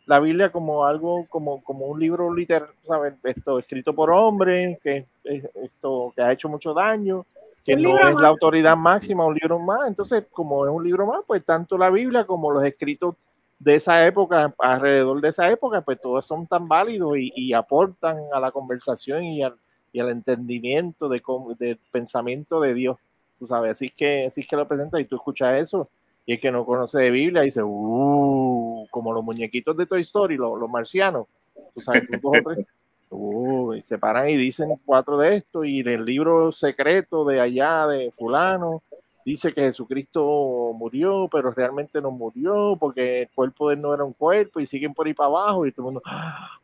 la 0.07 0.19
Biblia 0.19 0.51
como 0.51 0.85
algo, 0.85 1.27
como, 1.29 1.63
como 1.63 1.87
un 1.87 2.01
libro 2.01 2.35
literal, 2.35 2.71
¿sabes? 2.83 3.15
Esto 3.23 3.59
escrito 3.59 3.95
por 3.95 4.11
hombres, 4.11 4.79
que, 4.83 5.07
esto, 5.23 6.13
que 6.17 6.23
ha 6.23 6.33
hecho 6.33 6.49
mucho 6.49 6.75
daño, 6.75 7.25
que 7.65 7.77
no 7.77 7.97
es 8.09 8.15
la 8.17 8.29
autoridad 8.29 8.77
máxima, 8.77 9.25
un 9.25 9.35
libro 9.35 9.61
más. 9.61 9.87
Entonces, 9.87 10.25
como 10.33 10.67
es 10.67 10.73
un 10.73 10.83
libro 10.83 11.07
más, 11.07 11.21
pues 11.27 11.45
tanto 11.45 11.79
la 11.79 11.91
Biblia 11.91 12.25
como 12.25 12.51
los 12.51 12.65
escritos 12.65 13.15
de 13.63 13.77
esa 13.77 14.05
época, 14.05 14.53
alrededor 14.59 15.21
de 15.21 15.29
esa 15.29 15.49
época, 15.49 15.83
pues 15.83 16.01
todos 16.01 16.27
son 16.27 16.49
tan 16.49 16.67
válidos 16.67 17.15
y, 17.17 17.53
aportan 17.53 18.19
a 18.33 18.41
la 18.41 18.51
conversación 18.51 19.23
y 19.23 19.43
al, 19.43 19.55
y 19.93 20.01
al 20.01 20.11
entendimiento 20.11 21.09
de, 21.09 21.23
de, 21.59 21.79
pensamiento 21.93 22.61
de 22.61 22.75
Dios. 22.75 22.97
Tú 23.39 23.47
sabes, 23.47 23.73
así 23.73 23.89
que, 23.89 24.27
así 24.27 24.45
que 24.45 24.57
lo 24.57 24.67
presenta 24.67 25.01
y 25.01 25.05
tú 25.05 25.15
escuchas 25.15 25.59
eso 25.59 25.89
y 26.27 26.33
el 26.35 26.41
que 26.41 26.51
no 26.51 26.67
conoce 26.67 26.99
de 26.99 27.11
Biblia 27.13 27.43
dice, 27.43 27.63
uh, 27.63 28.87
como 28.91 29.13
los 29.13 29.23
muñequitos 29.23 29.77
de 29.77 29.87
Toy 29.87 30.01
Story, 30.03 30.37
los, 30.37 30.59
los 30.59 30.69
marcianos. 30.69 31.27
Tú 31.73 31.81
sabes, 31.81 32.09
dos 32.21 32.39
o 32.39 32.51
tres. 32.53 32.67
Uh, 33.15 33.75
y 33.75 33.83
se 33.83 33.99
paran 33.99 34.31
y 34.31 34.39
dicen 34.39 34.71
cuatro 34.87 35.19
de 35.19 35.37
esto 35.37 35.65
y 35.65 35.83
del 35.83 36.03
libro 36.03 36.51
secreto 36.51 37.27
de 37.27 37.43
allá 37.43 37.87
de 37.87 38.11
fulano 38.11 38.83
dice 39.25 39.53
que 39.53 39.63
Jesucristo 39.63 40.73
murió, 40.75 41.29
pero 41.31 41.51
realmente 41.51 42.01
no 42.01 42.11
murió 42.11 42.77
porque 42.79 43.23
el 43.23 43.31
cuerpo 43.31 43.69
de 43.69 43.77
él 43.77 43.81
no 43.81 43.95
era 43.95 44.05
un 44.05 44.13
cuerpo 44.13 44.61
y 44.61 44.67
siguen 44.67 44.95
por 44.95 45.07
ahí 45.07 45.15
para 45.15 45.29
abajo 45.29 45.67
y 45.67 45.73
todo 45.73 45.89
el 45.89 45.95
mundo, 45.95 46.03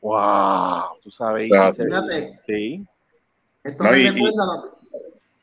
wow, 0.00 0.98
tú 1.02 1.10
sabes. 1.10 1.50
sí. 2.40 2.84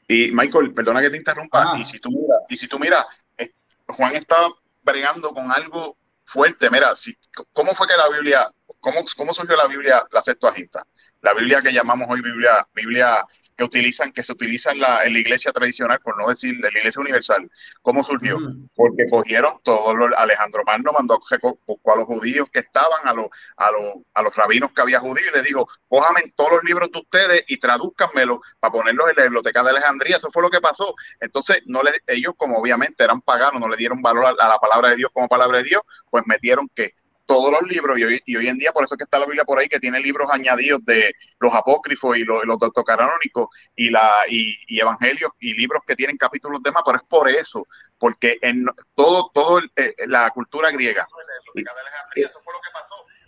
y, 0.07 0.31
Michael, 0.31 0.73
perdona 0.73 1.01
que 1.01 1.09
te 1.09 1.17
interrumpa, 1.17 1.77
y 1.79 1.85
si 1.85 1.99
tú 1.99 2.09
miras, 2.09 2.39
y 2.49 2.57
si 2.57 2.67
tú 2.67 2.79
miras, 2.79 3.05
eh, 3.37 3.51
Juan 3.87 4.15
está 4.15 4.35
bregando 4.83 5.29
con 5.29 5.51
algo 5.51 5.97
fuerte, 6.25 6.69
mira, 6.69 6.95
si, 6.95 7.15
¿cómo 7.53 7.73
fue 7.73 7.87
que 7.87 7.97
la 7.97 8.09
Biblia, 8.09 8.47
cómo, 8.79 9.01
cómo 9.17 9.33
surgió 9.33 9.55
la 9.55 9.67
Biblia, 9.67 10.03
la 10.11 10.21
Septuaginta? 10.21 10.85
La 11.21 11.33
Biblia 11.33 11.61
que 11.61 11.73
llamamos 11.73 12.07
hoy 12.09 12.21
Biblia, 12.21 12.67
Biblia 12.73 13.25
que 13.57 13.63
utilizan, 13.63 14.11
que 14.11 14.23
se 14.23 14.33
utiliza 14.33 14.71
en 14.71 14.79
la, 14.79 15.03
en 15.03 15.13
la 15.13 15.19
iglesia 15.19 15.51
tradicional, 15.51 15.99
por 16.03 16.17
no 16.17 16.27
decir 16.27 16.55
la 16.59 16.69
iglesia 16.69 17.01
universal. 17.01 17.49
¿Cómo 17.81 18.03
surgió? 18.03 18.37
Porque 18.75 19.07
cogieron 19.09 19.59
todos 19.63 19.95
los, 19.95 20.11
Alejandro 20.17 20.63
Magno 20.65 20.91
mandó 20.91 21.19
buscó 21.65 21.93
a 21.93 21.97
los 21.97 22.05
judíos 22.05 22.49
que 22.51 22.59
estaban, 22.59 23.07
a 23.07 23.13
los, 23.13 23.27
a 23.57 23.71
los, 23.71 24.03
a 24.13 24.21
los 24.21 24.35
rabinos 24.35 24.71
que 24.73 24.81
había 24.81 24.99
judíos, 24.99 25.29
y 25.31 25.37
les 25.37 25.47
dijo, 25.47 25.67
cójame 25.87 26.33
todos 26.35 26.53
los 26.53 26.63
libros 26.63 26.91
de 26.91 26.99
ustedes 26.99 27.43
y 27.47 27.57
tradúzcanmelo 27.57 28.41
para 28.59 28.71
ponerlos 28.71 29.09
en 29.09 29.15
la 29.15 29.23
biblioteca 29.23 29.63
de 29.63 29.69
Alejandría. 29.69 30.17
Eso 30.17 30.29
fue 30.31 30.43
lo 30.43 30.49
que 30.49 30.61
pasó. 30.61 30.93
Entonces, 31.19 31.63
no 31.65 31.81
le, 31.81 31.91
ellos, 32.07 32.33
como 32.37 32.57
obviamente 32.57 33.03
eran 33.03 33.21
paganos, 33.21 33.61
no 33.61 33.69
le 33.69 33.77
dieron 33.77 34.01
valor 34.01 34.25
a 34.25 34.47
la 34.47 34.59
palabra 34.59 34.89
de 34.89 34.97
Dios 34.97 35.11
como 35.13 35.27
palabra 35.27 35.59
de 35.59 35.63
Dios, 35.63 35.81
pues 36.09 36.23
metieron 36.27 36.69
que 36.75 36.93
todos 37.25 37.51
los 37.51 37.69
libros, 37.69 37.97
y 37.97 38.03
hoy, 38.03 38.21
y 38.25 38.35
hoy, 38.35 38.47
en 38.47 38.57
día 38.57 38.71
por 38.71 38.83
eso 38.83 38.95
es 38.95 38.99
que 38.99 39.03
está 39.03 39.19
la 39.19 39.25
Biblia 39.25 39.43
por 39.43 39.59
ahí, 39.59 39.67
que 39.67 39.79
tiene 39.79 39.99
libros 39.99 40.29
añadidos 40.31 40.83
de 40.85 41.13
los 41.39 41.53
apócrifos 41.53 42.17
y 42.17 42.23
los, 42.23 42.43
los 42.45 42.59
canónicos 42.85 43.49
y, 43.75 43.89
la, 43.89 44.23
y, 44.29 44.55
evangelios 44.79 45.31
y 45.39 45.53
libros 45.53 45.83
que 45.85 45.95
tienen 45.95 46.17
capítulos 46.17 46.61
de 46.63 46.71
más, 46.71 46.83
pero 46.85 46.97
es 46.97 47.03
por 47.03 47.29
eso, 47.29 47.67
porque 47.97 48.37
en 48.41 48.65
todo, 48.95 49.31
todo 49.33 49.59
eh, 49.75 49.95
la 50.07 50.29
cultura 50.31 50.71
griega 50.71 51.05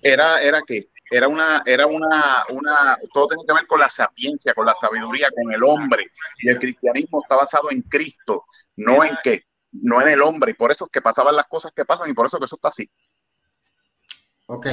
era, 0.01 0.41
era 0.41 0.61
que 0.61 0.89
era 1.09 1.27
una, 1.27 1.63
era 1.65 1.87
una, 1.87 2.43
una, 2.49 2.97
todo 3.13 3.27
tiene 3.27 3.43
que 3.47 3.53
ver 3.53 3.67
con 3.67 3.79
la 3.79 3.89
sapiencia, 3.89 4.53
con 4.53 4.65
la 4.65 4.73
sabiduría, 4.73 5.29
con 5.31 5.51
el 5.53 5.63
hombre, 5.63 6.11
y 6.39 6.49
el 6.49 6.59
cristianismo 6.59 7.21
está 7.21 7.35
basado 7.35 7.71
en 7.71 7.81
Cristo, 7.83 8.45
no 8.75 9.03
en 9.03 9.15
qué, 9.23 9.45
no 9.71 10.01
en 10.01 10.09
el 10.09 10.21
hombre, 10.21 10.51
y 10.51 10.55
por 10.55 10.71
eso 10.71 10.85
es 10.85 10.91
que 10.91 11.01
pasaban 11.01 11.35
las 11.35 11.47
cosas 11.47 11.71
que 11.73 11.85
pasan, 11.85 12.09
y 12.09 12.13
por 12.13 12.25
eso 12.25 12.39
que 12.39 12.45
eso 12.45 12.55
está 12.55 12.69
así. 12.69 12.89
Ok. 14.47 14.67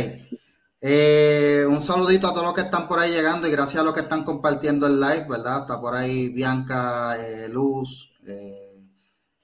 Eh, 0.80 1.64
un 1.68 1.82
saludito 1.82 2.28
a 2.28 2.30
todos 2.30 2.44
los 2.44 2.54
que 2.54 2.60
están 2.60 2.86
por 2.86 3.00
ahí 3.00 3.10
llegando 3.10 3.48
y 3.48 3.50
gracias 3.50 3.80
a 3.82 3.84
los 3.84 3.92
que 3.92 4.00
están 4.00 4.22
compartiendo 4.22 4.86
el 4.86 5.00
live, 5.00 5.26
¿verdad? 5.28 5.62
Está 5.62 5.80
por 5.80 5.94
ahí 5.94 6.28
Bianca, 6.28 7.16
eh, 7.18 7.48
Luz, 7.48 8.12
eh, 8.26 8.80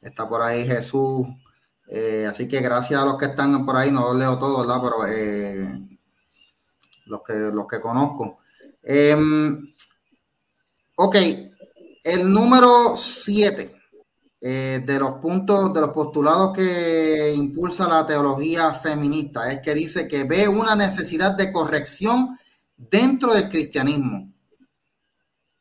está 0.01 0.29
por 0.29 0.43
ahí 0.43 0.67
Jesús. 0.67 1.27
así 2.29 2.47
que 2.47 2.61
gracias 2.61 3.01
a 3.03 3.05
los 3.05 3.17
que 3.17 3.27
están 3.27 3.67
por 3.67 3.77
ahí, 3.77 3.91
no 3.91 4.03
los 4.03 4.17
leo 4.17 4.39
todos, 4.39 4.67
¿verdad? 4.67 4.81
Pero 4.83 4.99
los, 7.07 7.23
que, 7.23 7.33
los 7.53 7.67
que 7.67 7.81
conozco. 7.81 8.39
Em, 8.83 9.67
ok, 10.97 11.17
el 12.05 12.33
número 12.33 12.95
7 12.95 13.80
eh, 14.43 14.81
de 14.87 14.99
los 14.99 15.21
puntos, 15.21 15.75
de 15.75 15.83
los 15.83 15.91
postulados 15.91 16.57
que 16.57 17.35
impulsa 17.35 17.87
la 17.87 18.07
teología 18.07 18.73
feminista 18.73 19.53
es 19.53 19.61
que 19.61 19.75
dice 19.75 20.09
que 20.09 20.25
ve 20.25 20.49
una 20.49 20.75
necesidad 20.75 21.33
de 21.33 21.53
corrección 21.53 22.39
dentro 22.75 23.35
del 23.35 23.51
cristianismo. 23.51 24.33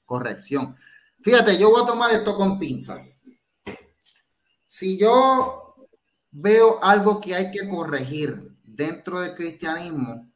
Corrección. 0.06 0.78
Fíjate, 1.22 1.58
yo 1.58 1.70
voy 1.72 1.84
a 1.84 1.88
tomar 1.88 2.12
esto 2.12 2.38
con 2.38 2.58
pinza. 2.58 3.02
Si 4.66 4.98
yo 4.98 5.76
veo 6.32 6.82
algo 6.82 7.20
que 7.20 7.36
hay 7.36 7.52
que 7.52 7.68
corregir 7.68 8.56
dentro 8.64 9.20
del 9.20 9.36
cristianismo, 9.36 10.32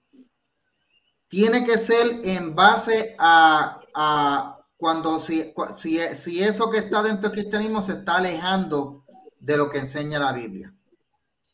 tiene 1.29 1.65
que 1.65 1.77
ser 1.77 2.19
en 2.25 2.53
base 2.53 3.15
a 3.17 4.52
cuando 4.83 5.17
si, 5.17 5.53
si, 5.71 6.43
eso 6.43 6.69
que 6.69 6.79
está 6.79 7.01
dentro 7.01 7.29
del 7.29 7.39
cristianismo 7.39 7.81
se 7.81 7.93
está 7.93 8.17
alejando 8.17 9.05
de 9.39 9.55
lo 9.55 9.69
que 9.69 9.77
enseña 9.77 10.19
la 10.19 10.33
Biblia. 10.33 10.73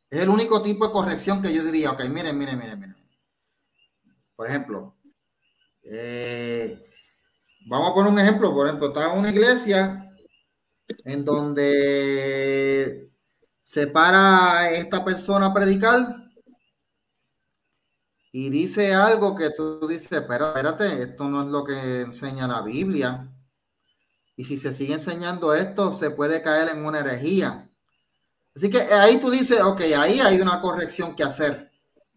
Es 0.10 0.22
el 0.22 0.30
único 0.30 0.64
tipo 0.64 0.88
de 0.88 0.92
corrección 0.92 1.40
que 1.40 1.54
yo 1.54 1.64
diría, 1.64 1.92
ok, 1.92 2.06
miren, 2.10 2.36
miren, 2.36 2.58
miren, 2.58 2.80
miren. 2.80 2.98
Por 4.36 4.48
ejemplo, 4.48 4.96
eh, 5.84 6.84
vamos 7.68 7.92
a 7.92 7.94
poner 7.94 8.12
un 8.12 8.20
ejemplo, 8.20 8.52
por 8.52 8.66
ejemplo, 8.66 8.88
está 8.88 9.10
una 9.10 9.30
iglesia 9.30 10.12
en 11.06 11.24
donde 11.24 13.12
se 13.62 13.86
para 13.86 14.72
esta 14.72 15.06
persona 15.06 15.46
a 15.46 15.54
predicar 15.54 16.29
y 18.32 18.50
dice 18.50 18.94
algo 18.94 19.36
que 19.36 19.50
tú 19.50 19.88
dices, 19.88 20.24
pero 20.28 20.48
espérate, 20.48 21.02
esto 21.02 21.28
no 21.28 21.42
es 21.42 21.48
lo 21.48 21.64
que 21.64 22.02
enseña 22.02 22.48
la 22.48 22.62
Biblia. 22.62 23.28
Y 24.36 24.46
si 24.46 24.58
se 24.58 24.72
sigue 24.72 24.94
enseñando 24.94 25.54
esto, 25.54 25.92
se 25.92 26.12
puede 26.12 26.42
caer 26.42 26.70
en 26.70 26.86
una 26.86 27.00
herejía. 27.00 27.70
Así 28.56 28.70
que 28.70 28.80
ahí 28.82 29.18
tú 29.18 29.32
dices, 29.32 29.62
ok, 29.62 29.82
ahí 29.98 30.20
hay 30.20 30.40
una 30.42 30.62
corrección 30.62 31.16
que 31.16 31.24
hacer, 31.24 31.72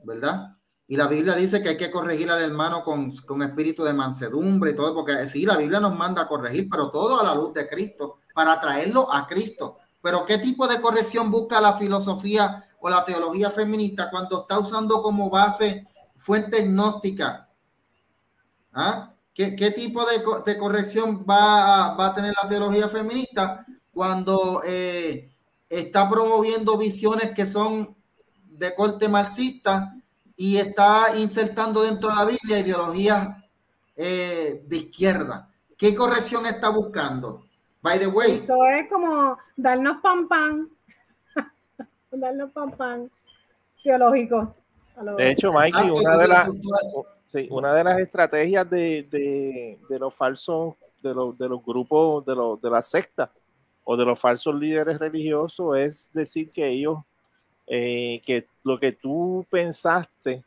¿verdad? 0.04 0.58
Y 0.86 0.96
la 0.96 1.06
Biblia 1.06 1.34
dice 1.34 1.62
que 1.62 1.70
hay 1.70 1.76
que 1.78 1.90
corregir 1.90 2.30
al 2.30 2.42
hermano 2.42 2.84
con, 2.84 3.10
con 3.26 3.42
espíritu 3.42 3.82
de 3.82 3.94
mansedumbre 3.94 4.72
y 4.72 4.74
todo, 4.74 4.94
porque 4.94 5.26
sí, 5.26 5.46
la 5.46 5.56
Biblia 5.56 5.80
nos 5.80 5.96
manda 5.96 6.22
a 6.22 6.28
corregir, 6.28 6.68
pero 6.70 6.90
todo 6.90 7.18
a 7.20 7.24
la 7.24 7.34
luz 7.34 7.54
de 7.54 7.66
Cristo, 7.68 8.18
para 8.34 8.60
traerlo 8.60 9.10
a 9.12 9.26
Cristo. 9.26 9.78
Pero 10.02 10.26
¿qué 10.26 10.36
tipo 10.38 10.68
de 10.68 10.80
corrección 10.80 11.30
busca 11.30 11.60
la 11.60 11.74
filosofía 11.74 12.64
o 12.80 12.90
la 12.90 13.04
teología 13.04 13.50
feminista 13.50 14.10
cuando 14.10 14.42
está 14.42 14.58
usando 14.58 15.00
como 15.00 15.30
base 15.30 15.88
fuente 16.22 16.62
gnóstica. 16.62 17.48
¿Ah? 18.72 19.12
¿Qué, 19.34 19.70
tipo 19.74 20.04
de, 20.04 20.58
corrección 20.58 21.24
va 21.28 21.94
a, 21.94 22.14
tener 22.14 22.32
la 22.40 22.48
teología 22.48 22.88
feminista 22.88 23.64
cuando 23.92 24.62
eh, 24.64 25.30
está 25.68 26.08
promoviendo 26.08 26.76
visiones 26.76 27.32
que 27.34 27.46
son 27.46 27.96
de 28.44 28.74
corte 28.74 29.08
marxista 29.08 29.94
y 30.36 30.58
está 30.58 31.16
insertando 31.16 31.82
dentro 31.82 32.10
de 32.10 32.14
la 32.14 32.24
Biblia 32.24 32.58
ideologías 32.58 33.28
eh, 33.96 34.62
de 34.66 34.76
izquierda? 34.76 35.50
¿Qué 35.76 35.94
corrección 35.94 36.46
está 36.46 36.68
buscando? 36.68 37.44
By 37.80 37.98
the 37.98 38.06
way. 38.06 38.32
Eso 38.32 38.66
es 38.66 38.88
como 38.88 39.36
darnos 39.56 40.00
pan 40.02 40.28
pan. 40.28 40.68
darnos 42.12 42.52
pan 42.52 42.70
pan 42.72 43.10
teológico. 43.82 44.54
De 45.16 45.30
hecho, 45.30 45.52
Mikey, 45.52 45.90
una 45.90 46.16
de, 46.16 46.28
las, 46.28 46.48
una 47.50 47.74
de 47.74 47.84
las 47.84 47.98
estrategias 47.98 48.68
de, 48.68 49.78
los 49.88 50.14
falsos, 50.14 50.74
de 51.02 51.14
los, 51.14 51.36
de 51.36 51.48
los 51.48 51.64
grupos, 51.64 52.24
de, 52.24 52.34
los, 52.34 52.60
de 52.60 52.70
la 52.70 52.82
secta 52.82 53.30
o 53.84 53.96
de 53.96 54.04
los 54.04 54.18
falsos 54.18 54.54
líderes 54.54 54.98
religiosos 54.98 55.76
es 55.76 56.10
decir 56.12 56.50
que 56.50 56.68
ellos, 56.68 56.98
eh, 57.66 58.20
que 58.24 58.46
lo 58.62 58.78
que 58.78 58.92
tú 58.92 59.44
pensaste 59.50 60.44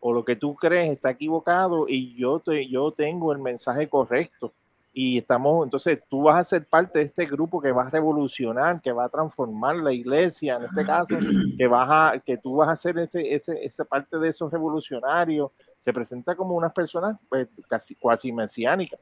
o 0.00 0.12
lo 0.12 0.24
que 0.24 0.34
tú 0.34 0.54
crees 0.56 0.90
está 0.90 1.10
equivocado 1.10 1.86
y 1.88 2.14
yo, 2.16 2.40
te, 2.40 2.66
yo 2.68 2.90
tengo 2.90 3.32
el 3.32 3.38
mensaje 3.38 3.88
correcto 3.88 4.52
y 4.94 5.18
estamos, 5.18 5.64
entonces 5.64 6.00
tú 6.08 6.24
vas 6.24 6.38
a 6.38 6.44
ser 6.44 6.66
parte 6.66 6.98
de 6.98 7.06
este 7.06 7.24
grupo 7.24 7.62
que 7.62 7.72
va 7.72 7.84
a 7.84 7.90
revolucionar, 7.90 8.80
que 8.80 8.92
va 8.92 9.06
a 9.06 9.08
transformar 9.08 9.76
la 9.76 9.92
iglesia, 9.92 10.56
en 10.56 10.64
este 10.64 10.84
caso, 10.84 11.16
que 11.56 11.66
vas 11.66 11.88
a, 11.90 12.18
que 12.18 12.36
tú 12.36 12.56
vas 12.56 12.68
a 12.68 12.76
ser 12.76 12.98
ese, 12.98 13.34
ese, 13.34 13.64
esa 13.64 13.86
parte 13.86 14.18
de 14.18 14.28
esos 14.28 14.52
revolucionarios, 14.52 15.50
se 15.78 15.92
presenta 15.92 16.36
como 16.36 16.54
unas 16.54 16.72
personas 16.72 17.18
pues, 17.28 17.48
casi 17.68 17.94
cuasi 17.94 18.32
mesiánicas. 18.32 19.00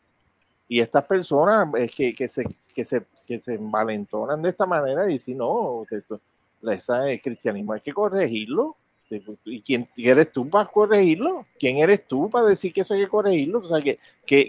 Y 0.69 0.79
estas 0.79 1.05
personas 1.05 1.69
es 1.75 1.93
que, 1.93 2.15
que, 2.15 2.29
se, 2.29 2.45
que, 2.73 2.85
se, 2.85 3.05
que 3.27 3.41
se 3.41 3.55
envalentonan 3.55 4.41
de 4.41 4.51
esta 4.51 4.67
manera 4.67 5.05
y 5.07 5.13
dicen, 5.13 5.39
no, 5.39 5.83
que 5.89 5.97
el 5.97 7.21
cristianismo 7.21 7.73
hay 7.73 7.81
que 7.81 7.93
corregirlo, 7.93 8.77
¿Y 9.45 9.61
quién 9.61 9.89
eres 9.97 10.31
tú 10.33 10.49
para 10.49 10.69
corregirlo? 10.71 11.45
¿Quién 11.59 11.79
eres 11.79 12.07
tú 12.07 12.31
para 12.31 12.47
decir 12.47 12.73
que 12.73 12.83
eso 12.83 12.95
hay 12.95 13.01
que 13.01 13.09
corregirlo? 13.09 13.59
O 13.59 13.65
sea, 13.65 13.81
¿qué, 13.81 13.99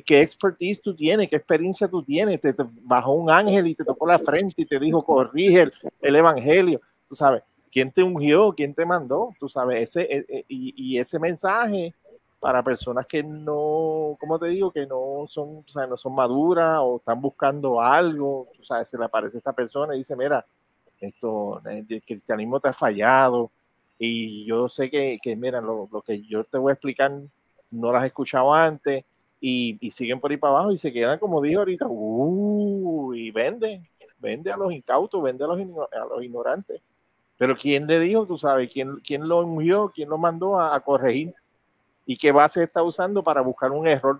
qué, 0.04 0.22
expertise 0.22 0.82
tú 0.82 0.96
tienes? 0.96 1.30
¿Qué 1.30 1.36
experiencia 1.36 1.88
tú 1.88 2.04
tienes? 2.04 2.40
Te, 2.40 2.54
bajó 2.84 3.14
un 3.14 3.32
ángel 3.32 3.68
y 3.68 3.76
te 3.76 3.84
tocó 3.84 4.06
la 4.06 4.20
frente 4.20 4.62
y 4.62 4.66
te 4.66 4.80
dijo, 4.80 5.04
corrige 5.04 5.72
el, 6.00 6.16
evangelio. 6.16 6.80
Tú 7.08 7.16
sabes, 7.16 7.42
¿quién 7.72 7.92
te 7.92 8.04
ungió? 8.04 8.54
¿Quién 8.54 8.76
te 8.76 8.86
mandó? 8.86 9.34
Tú 9.40 9.50
sabes, 9.50 9.90
ese, 9.90 10.02
e, 10.02 10.26
e, 10.28 10.46
y, 10.48 10.98
ese 11.00 11.18
mensaje 11.18 11.96
para 12.40 12.64
personas 12.64 13.08
que 13.08 13.24
no, 13.24 14.16
como 14.20 14.38
te 14.40 14.48
digo, 14.48 14.72
que 14.72 14.86
no 14.86 15.26
son, 15.28 15.64
o 15.68 15.72
sea, 15.72 15.88
no 15.88 15.98
son 15.98 16.14
maduras 16.14 16.80
o 16.82 16.98
están 16.98 17.20
buscando 17.20 17.82
algo, 17.82 18.48
tú 18.56 18.64
sabes, 18.64 18.90
se 18.90 18.98
le 18.98 19.06
aparece 19.06 19.38
esta 19.38 19.54
persona 19.54 19.96
y 19.96 20.00
dice, 20.00 20.16
mira, 20.16 20.46
esto, 21.00 21.62
el 21.66 22.04
cristianismo 22.04 22.60
te 22.60 22.70
ha 22.70 22.74
fallado, 22.74 23.52
y 24.04 24.46
yo 24.46 24.68
sé 24.68 24.90
que, 24.90 25.20
que 25.22 25.36
mira, 25.36 25.62
lo, 25.62 25.88
lo, 25.92 26.02
que 26.02 26.24
yo 26.24 26.44
te 26.44 26.58
voy 26.58 26.72
a 26.72 26.74
explicar 26.74 27.12
no 27.70 27.92
las 27.92 28.04
he 28.04 28.08
escuchado 28.08 28.52
antes 28.52 29.06
y, 29.40 29.78
y, 29.80 29.92
siguen 29.92 30.20
por 30.20 30.32
ahí 30.32 30.38
para 30.38 30.54
abajo 30.54 30.72
y 30.72 30.78
se 30.78 30.92
quedan, 30.92 31.20
como 31.20 31.40
dijo 31.40 31.60
ahorita, 31.60 31.86
uh, 31.88 33.14
y 33.14 33.30
vende, 33.30 33.88
vende 34.18 34.52
a 34.52 34.58
los 34.58 34.74
incautos, 34.74 35.22
vende 35.22 35.44
a 35.44 35.48
los, 35.48 35.60
a 35.60 36.06
los 36.06 36.24
ignorantes. 36.24 36.82
Pero 37.38 37.56
¿quién 37.56 37.86
le 37.86 38.00
dijo, 38.00 38.26
tú 38.26 38.40
sabes, 38.40 38.74
quién, 38.74 38.96
quién 39.06 39.28
lo 39.28 39.46
ungió, 39.46 39.92
quién 39.94 40.10
lo 40.10 40.18
mandó 40.18 40.60
a, 40.60 40.80
corregir 40.80 41.36
y 42.08 42.18
qué 42.18 42.32
base 42.32 42.64
está 42.64 42.82
usando 42.82 43.22
para 43.22 43.42
buscar 43.42 43.70
un 43.70 43.88
error? 43.88 44.20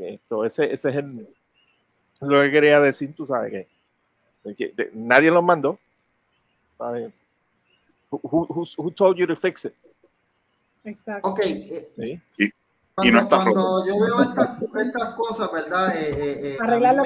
Esto, 0.00 0.44
ese, 0.44 0.70
ese 0.70 0.90
es 0.90 0.96
el, 0.96 1.26
lo 2.20 2.42
que 2.42 2.50
quería 2.50 2.78
decir, 2.78 3.14
tú 3.14 3.24
sabes 3.24 3.66
que, 4.44 4.90
nadie 4.92 5.30
lo 5.30 5.40
mandó. 5.40 5.78
¿sabes? 6.76 7.10
Who, 8.22 8.66
who, 8.76 8.90
told 8.90 9.18
you 9.18 9.26
to 9.26 9.36
fix 9.36 9.64
it? 9.64 9.74
Exacto. 10.84 11.28
Ok. 11.28 11.40
Eh, 11.40 12.20
¿Sí? 12.36 12.52
Cuando, 12.94 13.28
cuando 13.28 13.86
yo 13.86 13.94
veo 13.98 14.22
estas, 14.22 14.62
estas 14.86 15.14
cosas, 15.14 15.50
¿verdad? 15.52 15.96
Eh, 15.96 16.10
eh, 16.10 16.40
eh 16.52 16.58
Arreglarlo 16.60 17.02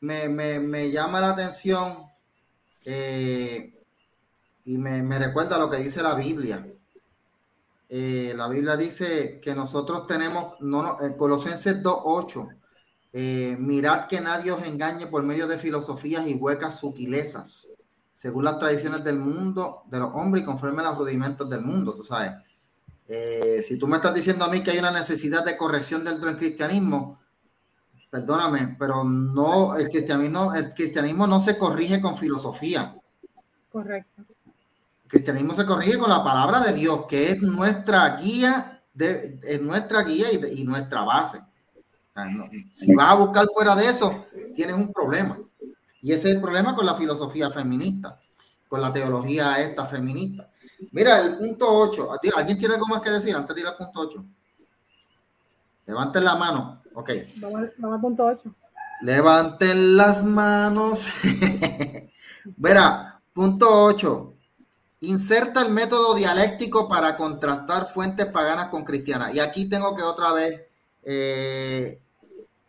me, 0.00 0.28
me, 0.28 0.28
me, 0.28 0.60
me, 0.60 0.90
llama 0.90 1.20
la 1.20 1.30
atención 1.30 2.04
eh, 2.84 3.74
y 4.64 4.78
me, 4.78 5.02
me, 5.02 5.18
recuerda 5.18 5.58
lo 5.58 5.68
que 5.68 5.78
dice 5.78 6.02
la 6.02 6.14
Biblia. 6.14 6.64
Eh, 7.88 8.34
la 8.36 8.46
Biblia 8.48 8.76
dice 8.76 9.40
que 9.40 9.54
nosotros 9.54 10.06
tenemos, 10.06 10.60
no, 10.60 10.82
no 10.82 11.16
Colosenses 11.16 11.82
2.8, 11.82 12.56
eh, 13.14 13.56
mirad 13.58 14.06
que 14.06 14.20
nadie 14.20 14.52
os 14.52 14.62
engañe 14.64 15.06
por 15.06 15.22
medio 15.22 15.48
de 15.48 15.58
filosofías 15.58 16.26
y 16.26 16.34
huecas 16.34 16.78
sutilezas 16.78 17.68
según 18.18 18.42
las 18.42 18.58
tradiciones 18.58 19.04
del 19.04 19.16
mundo, 19.16 19.84
de 19.86 20.00
los 20.00 20.10
hombres 20.12 20.42
y 20.42 20.44
conforme 20.44 20.82
a 20.82 20.86
los 20.86 20.98
rudimentos 20.98 21.48
del 21.48 21.60
mundo, 21.60 21.94
tú 21.94 22.02
sabes. 22.02 22.32
Eh, 23.06 23.62
si 23.62 23.78
tú 23.78 23.86
me 23.86 23.94
estás 23.94 24.12
diciendo 24.12 24.44
a 24.44 24.48
mí 24.48 24.60
que 24.60 24.72
hay 24.72 24.78
una 24.80 24.90
necesidad 24.90 25.44
de 25.44 25.56
corrección 25.56 26.02
dentro 26.02 26.28
del 26.28 26.36
cristianismo, 26.36 27.20
perdóname, 28.10 28.74
pero 28.76 29.04
no, 29.04 29.76
el 29.76 29.88
cristianismo, 29.88 30.52
el 30.52 30.74
cristianismo 30.74 31.28
no 31.28 31.38
se 31.38 31.56
corrige 31.56 32.00
con 32.00 32.16
filosofía. 32.16 33.00
Correcto. 33.70 34.22
El 35.04 35.10
cristianismo 35.10 35.54
se 35.54 35.64
corrige 35.64 35.96
con 35.96 36.10
la 36.10 36.24
palabra 36.24 36.58
de 36.58 36.72
Dios, 36.72 37.06
que 37.06 37.30
es 37.30 37.40
nuestra 37.40 38.16
guía, 38.16 38.82
de, 38.94 39.38
es 39.44 39.62
nuestra 39.62 40.02
guía 40.02 40.26
y, 40.32 40.62
y 40.62 40.64
nuestra 40.64 41.04
base. 41.04 41.40
si 42.72 42.92
vas 42.96 43.12
a 43.12 43.14
buscar 43.14 43.46
fuera 43.54 43.76
de 43.76 43.88
eso, 43.88 44.26
tienes 44.56 44.74
un 44.74 44.92
problema. 44.92 45.38
Y 46.02 46.12
ese 46.12 46.28
es 46.28 46.34
el 46.36 46.40
problema 46.40 46.74
con 46.74 46.86
la 46.86 46.94
filosofía 46.94 47.50
feminista, 47.50 48.20
con 48.68 48.80
la 48.80 48.92
teología 48.92 49.58
esta 49.60 49.84
feminista. 49.84 50.50
Mira, 50.92 51.20
el 51.20 51.38
punto 51.38 51.66
8. 51.68 52.10
¿Alguien 52.36 52.58
tiene 52.58 52.74
algo 52.74 52.86
más 52.86 53.02
que 53.02 53.10
decir 53.10 53.34
antes 53.34 53.54
de 53.54 53.62
ir 53.62 53.66
al 53.66 53.76
punto 53.76 54.00
8? 54.00 54.24
Levanten 55.86 56.24
la 56.24 56.36
mano. 56.36 56.82
Ok. 56.94 57.10
Vamos, 57.36 57.68
vamos 57.78 57.96
al 57.96 58.00
punto 58.00 58.26
8. 58.26 58.54
Levanten 59.02 59.96
las 59.96 60.24
manos. 60.24 61.08
Verá, 62.56 63.20
punto 63.32 63.66
8. 63.84 64.34
Inserta 65.00 65.62
el 65.62 65.72
método 65.72 66.14
dialéctico 66.14 66.88
para 66.88 67.16
contrastar 67.16 67.86
fuentes 67.86 68.26
paganas 68.26 68.68
con 68.68 68.84
cristianas. 68.84 69.34
Y 69.34 69.40
aquí 69.40 69.68
tengo 69.68 69.94
que 69.94 70.02
otra 70.02 70.32
vez 70.32 70.62
eh, 71.04 72.00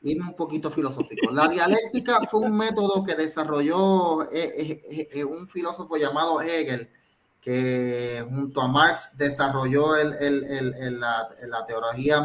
irme 0.01 0.29
un 0.29 0.35
poquito 0.35 0.71
filosófico. 0.71 1.31
La 1.31 1.47
dialéctica 1.47 2.21
fue 2.29 2.41
un 2.41 2.55
método 2.55 3.03
que 3.03 3.15
desarrolló 3.15 4.23
eh, 4.31 5.09
eh, 5.11 5.23
un 5.23 5.47
filósofo 5.47 5.97
llamado 5.97 6.41
Hegel, 6.41 6.89
que 7.41 8.25
junto 8.29 8.61
a 8.61 8.67
Marx 8.67 9.11
desarrolló 9.17 9.95
la, 9.95 11.65
teología, 11.65 12.19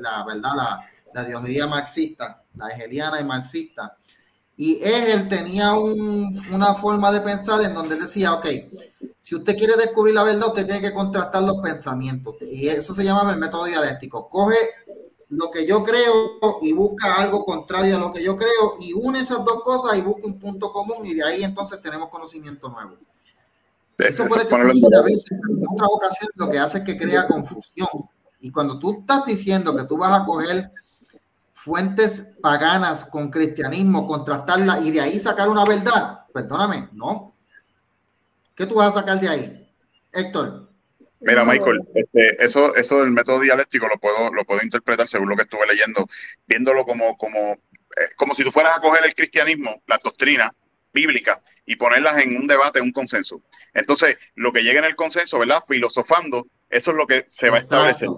la 0.00 0.24
verdad, 0.24 0.52
la, 0.54 0.80
la 1.12 1.66
marxista, 1.66 2.44
la 2.54 2.68
hegeliana 2.68 3.20
y 3.20 3.24
marxista. 3.24 3.96
Y 4.56 4.78
él 4.82 5.28
tenía 5.28 5.72
una 5.72 6.74
forma 6.74 7.10
de 7.10 7.20
pensar 7.20 7.62
en 7.62 7.74
donde 7.74 7.96
él 7.96 8.02
decía, 8.02 8.32
ok, 8.34 8.46
si 9.20 9.34
usted 9.34 9.56
quiere 9.56 9.74
descubrir 9.76 10.14
la 10.14 10.22
verdad, 10.22 10.48
usted 10.48 10.66
tiene 10.66 10.80
que 10.80 10.92
contrastar 10.92 11.42
los 11.42 11.56
pensamientos. 11.62 12.36
Y 12.42 12.68
eso 12.68 12.94
se 12.94 13.02
llama 13.02 13.32
el 13.32 13.38
método 13.38 13.64
dialéctico. 13.64 14.28
Coge 14.28 14.56
lo 15.30 15.50
que 15.50 15.66
yo 15.66 15.84
creo 15.84 16.58
y 16.60 16.72
busca 16.72 17.14
algo 17.14 17.44
contrario 17.44 17.96
a 17.96 17.98
lo 17.98 18.12
que 18.12 18.22
yo 18.22 18.36
creo 18.36 18.74
y 18.80 18.92
une 18.92 19.20
esas 19.20 19.44
dos 19.44 19.62
cosas 19.62 19.96
y 19.96 20.02
busca 20.02 20.26
un 20.26 20.38
punto 20.38 20.72
común 20.72 21.04
y 21.04 21.14
de 21.14 21.24
ahí 21.24 21.44
entonces 21.44 21.80
tenemos 21.80 22.08
conocimiento 22.08 22.68
nuevo. 22.68 22.96
Eso 23.96 24.26
puede 24.26 24.48
que 24.48 24.54
a 24.54 25.02
veces, 25.02 25.26
en 25.30 25.64
otras 25.68 25.90
ocasiones 25.92 26.34
lo 26.34 26.48
que 26.48 26.58
hace 26.58 26.78
es 26.78 26.84
que 26.84 26.96
crea 26.96 27.28
confusión. 27.28 27.88
Y 28.40 28.50
cuando 28.50 28.78
tú 28.78 29.00
estás 29.00 29.24
diciendo 29.26 29.76
que 29.76 29.84
tú 29.84 29.98
vas 29.98 30.18
a 30.18 30.24
coger 30.24 30.72
fuentes 31.52 32.32
paganas 32.40 33.04
con 33.04 33.30
cristianismo, 33.30 34.06
contrastarla 34.06 34.80
y 34.80 34.90
de 34.90 35.02
ahí 35.02 35.20
sacar 35.20 35.48
una 35.48 35.64
verdad, 35.64 36.26
perdóname, 36.32 36.88
no. 36.92 37.34
¿Qué 38.54 38.66
tú 38.66 38.76
vas 38.76 38.88
a 38.96 39.00
sacar 39.00 39.20
de 39.20 39.28
ahí? 39.28 39.72
Héctor. 40.12 40.69
Mira, 41.20 41.44
Michael, 41.44 41.80
este, 41.94 42.42
eso, 42.42 42.74
eso 42.74 43.00
del 43.00 43.10
método 43.10 43.40
dialéctico 43.40 43.86
lo 43.88 43.98
puedo, 43.98 44.32
lo 44.32 44.44
puedo 44.44 44.62
interpretar 44.62 45.06
según 45.06 45.28
lo 45.28 45.36
que 45.36 45.42
estuve 45.42 45.66
leyendo, 45.66 46.06
viéndolo 46.46 46.84
como, 46.84 47.16
como, 47.16 47.52
eh, 47.52 48.14
como 48.16 48.34
si 48.34 48.42
tú 48.42 48.50
fueras 48.50 48.78
a 48.78 48.80
coger 48.80 49.04
el 49.04 49.14
cristianismo, 49.14 49.82
la 49.86 50.00
doctrina 50.02 50.52
bíblica, 50.92 51.42
y 51.66 51.76
ponerlas 51.76 52.18
en 52.18 52.36
un 52.36 52.46
debate, 52.46 52.80
un 52.80 52.90
consenso. 52.90 53.42
Entonces, 53.74 54.16
lo 54.34 54.52
que 54.52 54.62
llega 54.62 54.80
en 54.80 54.86
el 54.86 54.96
consenso, 54.96 55.38
¿verdad? 55.38 55.62
Filosofando, 55.68 56.46
eso 56.68 56.90
es 56.90 56.96
lo 56.96 57.06
que 57.06 57.22
se 57.26 57.50
va 57.50 57.56
a 57.56 57.60
establecer. 57.60 58.08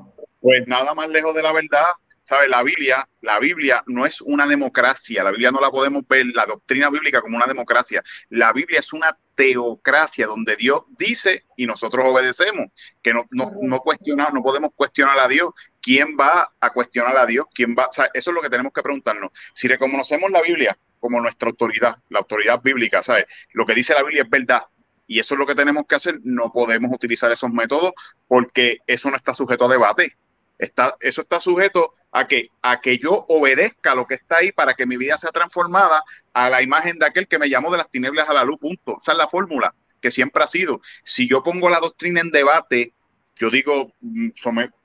Pues 0.40 0.66
nada 0.66 0.94
más 0.94 1.08
lejos 1.10 1.34
de 1.34 1.42
la 1.42 1.52
verdad 1.52 1.84
¿Sabe? 2.32 2.48
La 2.48 2.62
Biblia, 2.62 3.06
la 3.20 3.38
Biblia 3.38 3.82
no 3.88 4.06
es 4.06 4.22
una 4.22 4.46
democracia, 4.46 5.22
la 5.22 5.32
Biblia 5.32 5.50
no 5.50 5.60
la 5.60 5.70
podemos 5.70 6.08
ver, 6.08 6.24
la 6.34 6.46
doctrina 6.46 6.88
bíblica 6.88 7.20
como 7.20 7.36
una 7.36 7.44
democracia. 7.44 8.02
La 8.30 8.54
Biblia 8.54 8.78
es 8.78 8.90
una 8.94 9.14
teocracia 9.34 10.26
donde 10.26 10.56
Dios 10.56 10.84
dice 10.96 11.44
y 11.58 11.66
nosotros 11.66 12.06
obedecemos, 12.08 12.68
que 13.02 13.12
no, 13.12 13.26
no, 13.32 13.52
no 13.60 13.80
cuestionamos, 13.80 14.32
no 14.32 14.42
podemos 14.42 14.70
cuestionar 14.74 15.18
a 15.20 15.28
Dios. 15.28 15.50
¿Quién 15.82 16.16
va 16.18 16.50
a 16.58 16.70
cuestionar 16.70 17.18
a 17.18 17.26
Dios? 17.26 17.44
¿Quién 17.52 17.76
va? 17.78 17.88
O 17.88 17.92
sea, 17.92 18.08
eso 18.14 18.30
es 18.30 18.34
lo 18.34 18.40
que 18.40 18.48
tenemos 18.48 18.72
que 18.72 18.80
preguntarnos. 18.80 19.30
Si 19.52 19.68
reconocemos 19.68 20.30
la 20.30 20.40
Biblia 20.40 20.74
como 21.00 21.20
nuestra 21.20 21.50
autoridad, 21.50 21.98
la 22.08 22.20
autoridad 22.20 22.62
bíblica, 22.62 23.02
¿sabes? 23.02 23.26
Lo 23.52 23.66
que 23.66 23.74
dice 23.74 23.92
la 23.92 24.04
Biblia 24.04 24.22
es 24.22 24.30
verdad, 24.30 24.62
y 25.06 25.18
eso 25.18 25.34
es 25.34 25.38
lo 25.38 25.46
que 25.46 25.54
tenemos 25.54 25.84
que 25.86 25.96
hacer. 25.96 26.18
No 26.24 26.50
podemos 26.50 26.90
utilizar 26.94 27.30
esos 27.30 27.50
métodos 27.50 27.92
porque 28.26 28.78
eso 28.86 29.10
no 29.10 29.18
está 29.18 29.34
sujeto 29.34 29.66
a 29.66 29.68
debate. 29.68 30.16
Está, 30.62 30.94
eso 31.00 31.22
está 31.22 31.40
sujeto 31.40 31.92
a 32.12 32.28
que, 32.28 32.50
a 32.62 32.80
que 32.80 32.96
yo 32.96 33.26
obedezca 33.28 33.96
lo 33.96 34.06
que 34.06 34.14
está 34.14 34.36
ahí 34.38 34.52
para 34.52 34.74
que 34.74 34.86
mi 34.86 34.96
vida 34.96 35.18
sea 35.18 35.32
transformada 35.32 36.04
a 36.32 36.48
la 36.48 36.62
imagen 36.62 37.00
de 37.00 37.06
aquel 37.06 37.26
que 37.26 37.40
me 37.40 37.48
llamó 37.48 37.72
de 37.72 37.78
las 37.78 37.90
tinieblas 37.90 38.28
a 38.28 38.32
la 38.32 38.44
luz, 38.44 38.60
punto. 38.60 38.96
Esa 39.00 39.10
es 39.10 39.18
la 39.18 39.26
fórmula 39.26 39.74
que 40.00 40.12
siempre 40.12 40.44
ha 40.44 40.46
sido. 40.46 40.80
Si 41.02 41.28
yo 41.28 41.42
pongo 41.42 41.68
la 41.68 41.80
doctrina 41.80 42.20
en 42.20 42.30
debate, 42.30 42.94
yo 43.34 43.50
digo, 43.50 43.92
mm, 44.00 44.28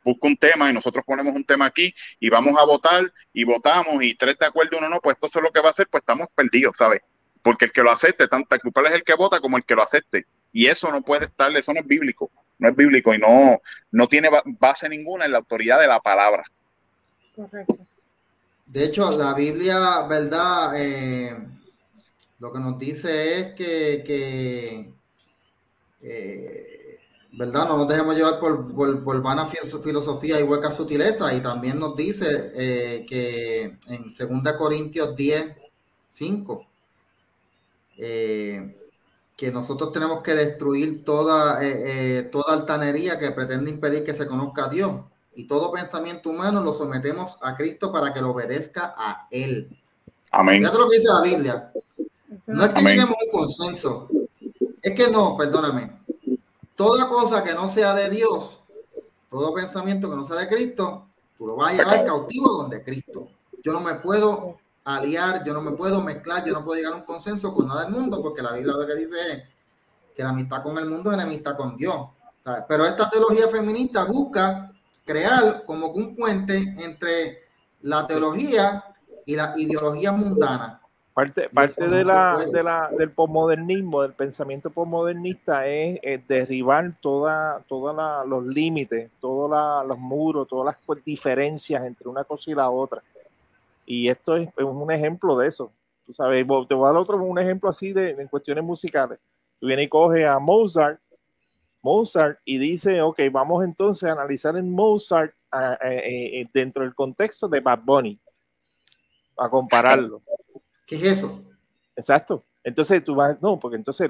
busco 0.03 0.25
un 0.25 0.37
tema 0.37 0.67
y 0.67 0.73
nosotros 0.73 1.05
ponemos 1.05 1.35
un 1.35 1.43
tema 1.43 1.67
aquí 1.67 1.93
y 2.19 2.27
vamos 2.29 2.59
a 2.59 2.65
votar 2.65 3.13
y 3.31 3.43
votamos 3.43 4.03
y 4.03 4.15
tres 4.15 4.35
de 4.39 4.47
acuerdo, 4.47 4.79
uno 4.79 4.89
no, 4.89 4.99
pues 4.99 5.15
esto 5.21 5.37
es 5.37 5.43
lo 5.43 5.51
que 5.51 5.59
va 5.59 5.67
a 5.67 5.71
hacer, 5.71 5.87
pues 5.91 6.01
estamos 6.01 6.25
perdidos, 6.33 6.75
¿sabes? 6.75 7.01
Porque 7.43 7.65
el 7.65 7.71
que 7.71 7.83
lo 7.83 7.91
acepte, 7.91 8.27
tanto 8.27 8.57
culpable 8.59 8.89
es 8.89 8.95
el 8.95 9.03
que 9.03 9.13
vota 9.13 9.39
como 9.41 9.57
el 9.57 9.63
que 9.63 9.75
lo 9.75 9.83
acepte. 9.83 10.25
Y 10.51 10.65
eso 10.65 10.91
no 10.91 11.03
puede 11.03 11.25
estar, 11.25 11.55
eso 11.55 11.71
no 11.71 11.81
es 11.81 11.85
bíblico, 11.85 12.31
no 12.59 12.69
es 12.69 12.75
bíblico 12.75 13.13
y 13.13 13.19
no, 13.19 13.61
no 13.91 14.07
tiene 14.07 14.29
base 14.59 14.89
ninguna 14.89 15.25
en 15.25 15.31
la 15.31 15.39
autoridad 15.39 15.79
de 15.79 15.87
la 15.87 15.99
palabra. 15.99 16.43
De 18.65 18.83
hecho, 18.83 19.11
la 19.11 19.33
Biblia, 19.33 20.01
¿verdad? 20.09 20.73
Eh, 20.75 21.37
lo 22.39 22.51
que 22.51 22.59
nos 22.59 22.77
dice 22.77 23.39
es 23.39 23.55
que, 23.55 24.91
eh, 26.01 26.99
¿verdad? 27.31 27.67
No 27.67 27.77
nos 27.77 27.87
dejemos 27.87 28.15
llevar 28.15 28.39
por, 28.39 28.73
por, 29.03 29.21
vana 29.21 29.47
filosofía 29.47 30.39
y 30.39 30.43
hueca 30.43 30.71
sutileza. 30.71 31.33
Y 31.33 31.41
también 31.41 31.79
nos 31.79 31.95
dice 31.95 32.51
eh, 32.55 33.05
que 33.07 33.77
en 33.87 34.07
2 34.07 34.53
Corintios 34.57 35.15
10, 35.15 35.57
5, 36.07 36.67
que 39.37 39.51
nosotros 39.51 39.93
tenemos 39.93 40.21
que 40.21 40.35
destruir 40.35 41.05
toda, 41.05 41.59
toda 42.31 42.53
altanería 42.53 43.17
que 43.17 43.31
pretende 43.31 43.71
impedir 43.71 44.03
que 44.03 44.13
se 44.13 44.27
conozca 44.27 44.65
a 44.65 44.69
Dios 44.69 44.91
y 45.35 45.45
todo 45.45 45.71
pensamiento 45.71 46.31
humano 46.31 46.63
lo 46.63 46.73
sometemos 46.73 47.37
a 47.43 47.55
Cristo 47.55 47.91
para 47.91 48.11
que 48.11 48.19
lo 48.19 48.31
obedezca 48.31 48.95
a 48.97 49.27
Él. 49.29 49.79
Amén. 50.31 50.57
Fíjate 50.57 50.77
lo 50.79 50.87
que 50.89 50.97
dice 50.97 51.13
la 51.13 51.21
Biblia. 51.21 51.71
No 52.47 52.65
es 52.65 52.73
que 52.73 52.81
lleguemos 52.81 53.15
a 53.15 53.25
un 53.25 53.31
consenso. 53.31 54.09
Es 54.81 54.95
que 54.95 55.11
no, 55.11 55.37
perdóname. 55.37 56.01
Toda 56.75 57.07
cosa 57.07 57.43
que 57.43 57.53
no 57.53 57.69
sea 57.69 57.93
de 57.93 58.09
Dios, 58.09 58.61
todo 59.29 59.53
pensamiento 59.53 60.09
que 60.09 60.15
no 60.15 60.25
sea 60.25 60.37
de 60.37 60.47
Cristo, 60.47 61.05
tú 61.37 61.45
lo 61.45 61.55
vas 61.55 61.73
a 61.73 61.77
llevar 61.77 62.03
cautivo 62.03 62.57
donde 62.57 62.83
Cristo. 62.83 63.27
Yo 63.61 63.73
no 63.73 63.81
me 63.81 63.93
puedo 63.95 64.57
aliar, 64.87 65.43
yo 65.43 65.53
no 65.53 65.61
me 65.61 65.71
puedo 65.71 66.01
mezclar, 66.01 66.45
yo 66.45 66.53
no 66.53 66.63
puedo 66.63 66.77
llegar 66.77 66.93
a 66.93 66.95
un 66.95 67.03
consenso 67.03 67.53
con 67.53 67.67
nada 67.67 67.83
del 67.83 67.93
mundo, 67.93 68.21
porque 68.21 68.41
la 68.41 68.53
Biblia 68.53 68.73
lo 68.73 68.87
que 68.87 68.95
dice 68.95 69.17
es 69.31 69.43
que 70.15 70.23
la 70.23 70.29
amistad 70.29 70.63
con 70.63 70.77
el 70.77 70.85
mundo 70.85 71.11
es 71.11 71.17
enemistad 71.17 71.57
con 71.57 71.75
Dios. 71.75 72.07
Pero 72.69 72.85
esta 72.85 73.09
teología 73.09 73.49
feminista 73.49 74.05
busca 74.05 74.71
crear 75.03 75.65
como 75.65 75.87
un 75.87 76.15
puente 76.15 76.55
entre 76.77 77.39
la 77.81 78.07
teología 78.07 78.85
y 79.25 79.35
la 79.35 79.53
ideología 79.57 80.13
mundana. 80.13 80.81
Parte, 81.13 81.49
parte 81.49 81.87
de, 81.87 82.05
la, 82.05 82.37
de 82.53 82.63
la, 82.63 82.89
del 82.95 83.09
posmodernismo, 83.11 84.03
del 84.03 84.13
pensamiento 84.13 84.69
posmodernista 84.69 85.65
es, 85.65 85.99
derribar 86.27 86.93
toda, 87.01 87.61
toda 87.67 88.23
los 88.23 88.45
límites, 88.45 89.09
todos 89.19 89.85
los 89.85 89.97
muros, 89.97 90.47
todas 90.47 90.67
las 90.67 90.77
pues, 90.85 91.03
diferencias 91.03 91.83
entre 91.83 92.07
una 92.07 92.23
cosa 92.23 92.51
y 92.51 92.53
la 92.53 92.69
otra. 92.69 93.03
Y 93.87 94.09
esto 94.09 94.35
es, 94.35 94.49
un 94.59 94.91
ejemplo 94.91 95.35
de 95.37 95.47
eso. 95.47 95.71
Tú 96.05 96.13
sabes, 96.13 96.45
te 96.67 96.75
voy 96.75 96.85
a 96.85 96.91
dar 96.91 96.97
otro 96.97 97.17
un 97.17 97.39
ejemplo 97.39 97.69
así 97.69 97.91
de, 97.93 98.11
en 98.11 98.27
cuestiones 98.27 98.63
musicales. 98.63 99.17
Tú 99.59 99.65
vienes 99.65 99.87
y 99.87 99.89
coges 99.89 100.25
a 100.25 100.37
Mozart 100.37 100.99
Mozart 101.87 102.39
y 102.43 102.57
dice, 102.57 103.01
ok, 103.01 103.19
vamos 103.31 103.63
entonces 103.63 104.09
a 104.09 104.11
analizar 104.11 104.57
en 104.57 104.69
Mozart 104.69 105.33
eh, 105.83 106.41
eh, 106.41 106.45
dentro 106.53 106.83
del 106.83 106.93
contexto 106.93 107.47
de 107.47 107.61
Bad 107.61 107.79
Bunny, 107.83 108.19
a 109.37 109.49
compararlo. 109.49 110.21
¿Qué 110.85 110.97
es 110.97 111.03
eso? 111.03 111.41
Exacto. 111.95 112.43
Entonces 112.63 113.01
tú 113.03 113.15
vas, 113.15 113.41
no, 113.41 113.57
porque 113.57 113.77
entonces 113.77 114.09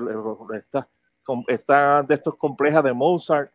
está, 0.57 0.87
está 1.47 2.01
de 2.01 2.15
estos 2.15 2.35
complejas 2.35 2.83
de 2.83 2.93
Mozart. 2.93 3.51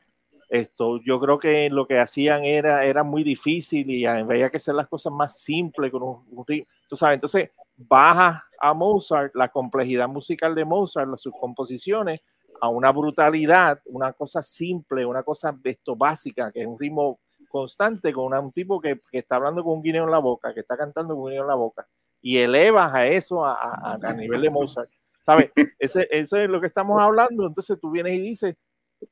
Esto, 0.52 1.00
yo 1.02 1.18
creo 1.18 1.38
que 1.38 1.70
lo 1.70 1.86
que 1.86 1.98
hacían 1.98 2.44
era, 2.44 2.84
era 2.84 3.02
muy 3.02 3.24
difícil 3.24 3.88
y 3.88 4.04
había 4.04 4.50
que 4.50 4.58
hacer 4.58 4.74
las 4.74 4.86
cosas 4.86 5.10
más 5.10 5.40
simples 5.40 5.90
con 5.90 6.02
un, 6.02 6.46
tú 6.86 6.94
sabes, 6.94 7.14
entonces 7.14 7.48
baja 7.74 8.44
a 8.60 8.74
Mozart 8.74 9.34
la 9.34 9.48
complejidad 9.48 10.10
musical 10.10 10.54
de 10.54 10.66
Mozart, 10.66 11.08
sus 11.16 11.32
composiciones, 11.40 12.20
a 12.60 12.68
una 12.68 12.92
brutalidad, 12.92 13.80
una 13.86 14.12
cosa 14.12 14.42
simple, 14.42 15.06
una 15.06 15.22
cosa 15.22 15.58
esto 15.64 15.96
básica, 15.96 16.52
que 16.52 16.60
es 16.60 16.66
un 16.66 16.78
ritmo 16.78 17.20
constante 17.48 18.12
con 18.12 18.34
un 18.34 18.52
tipo 18.52 18.78
que, 18.78 19.00
está 19.10 19.36
hablando 19.36 19.64
con 19.64 19.78
un 19.78 19.82
guineo 19.82 20.04
en 20.04 20.10
la 20.10 20.18
boca, 20.18 20.52
que 20.52 20.60
está 20.60 20.76
cantando 20.76 21.14
con 21.14 21.22
un 21.22 21.28
guineo 21.30 21.44
en 21.44 21.48
la 21.48 21.54
boca, 21.54 21.88
y 22.20 22.36
elevas 22.36 22.94
a 22.94 23.06
eso 23.06 23.42
a, 23.42 23.98
nivel 24.14 24.42
de 24.42 24.50
Mozart. 24.50 24.90
¿Sabes? 25.22 25.50
Ese, 25.78 26.08
ese, 26.10 26.44
es 26.44 26.50
lo 26.50 26.60
que 26.60 26.66
estamos 26.66 27.00
hablando. 27.00 27.46
Entonces 27.46 27.78
tú 27.80 27.92
vienes 27.92 28.18
y 28.18 28.20
dices 28.20 28.56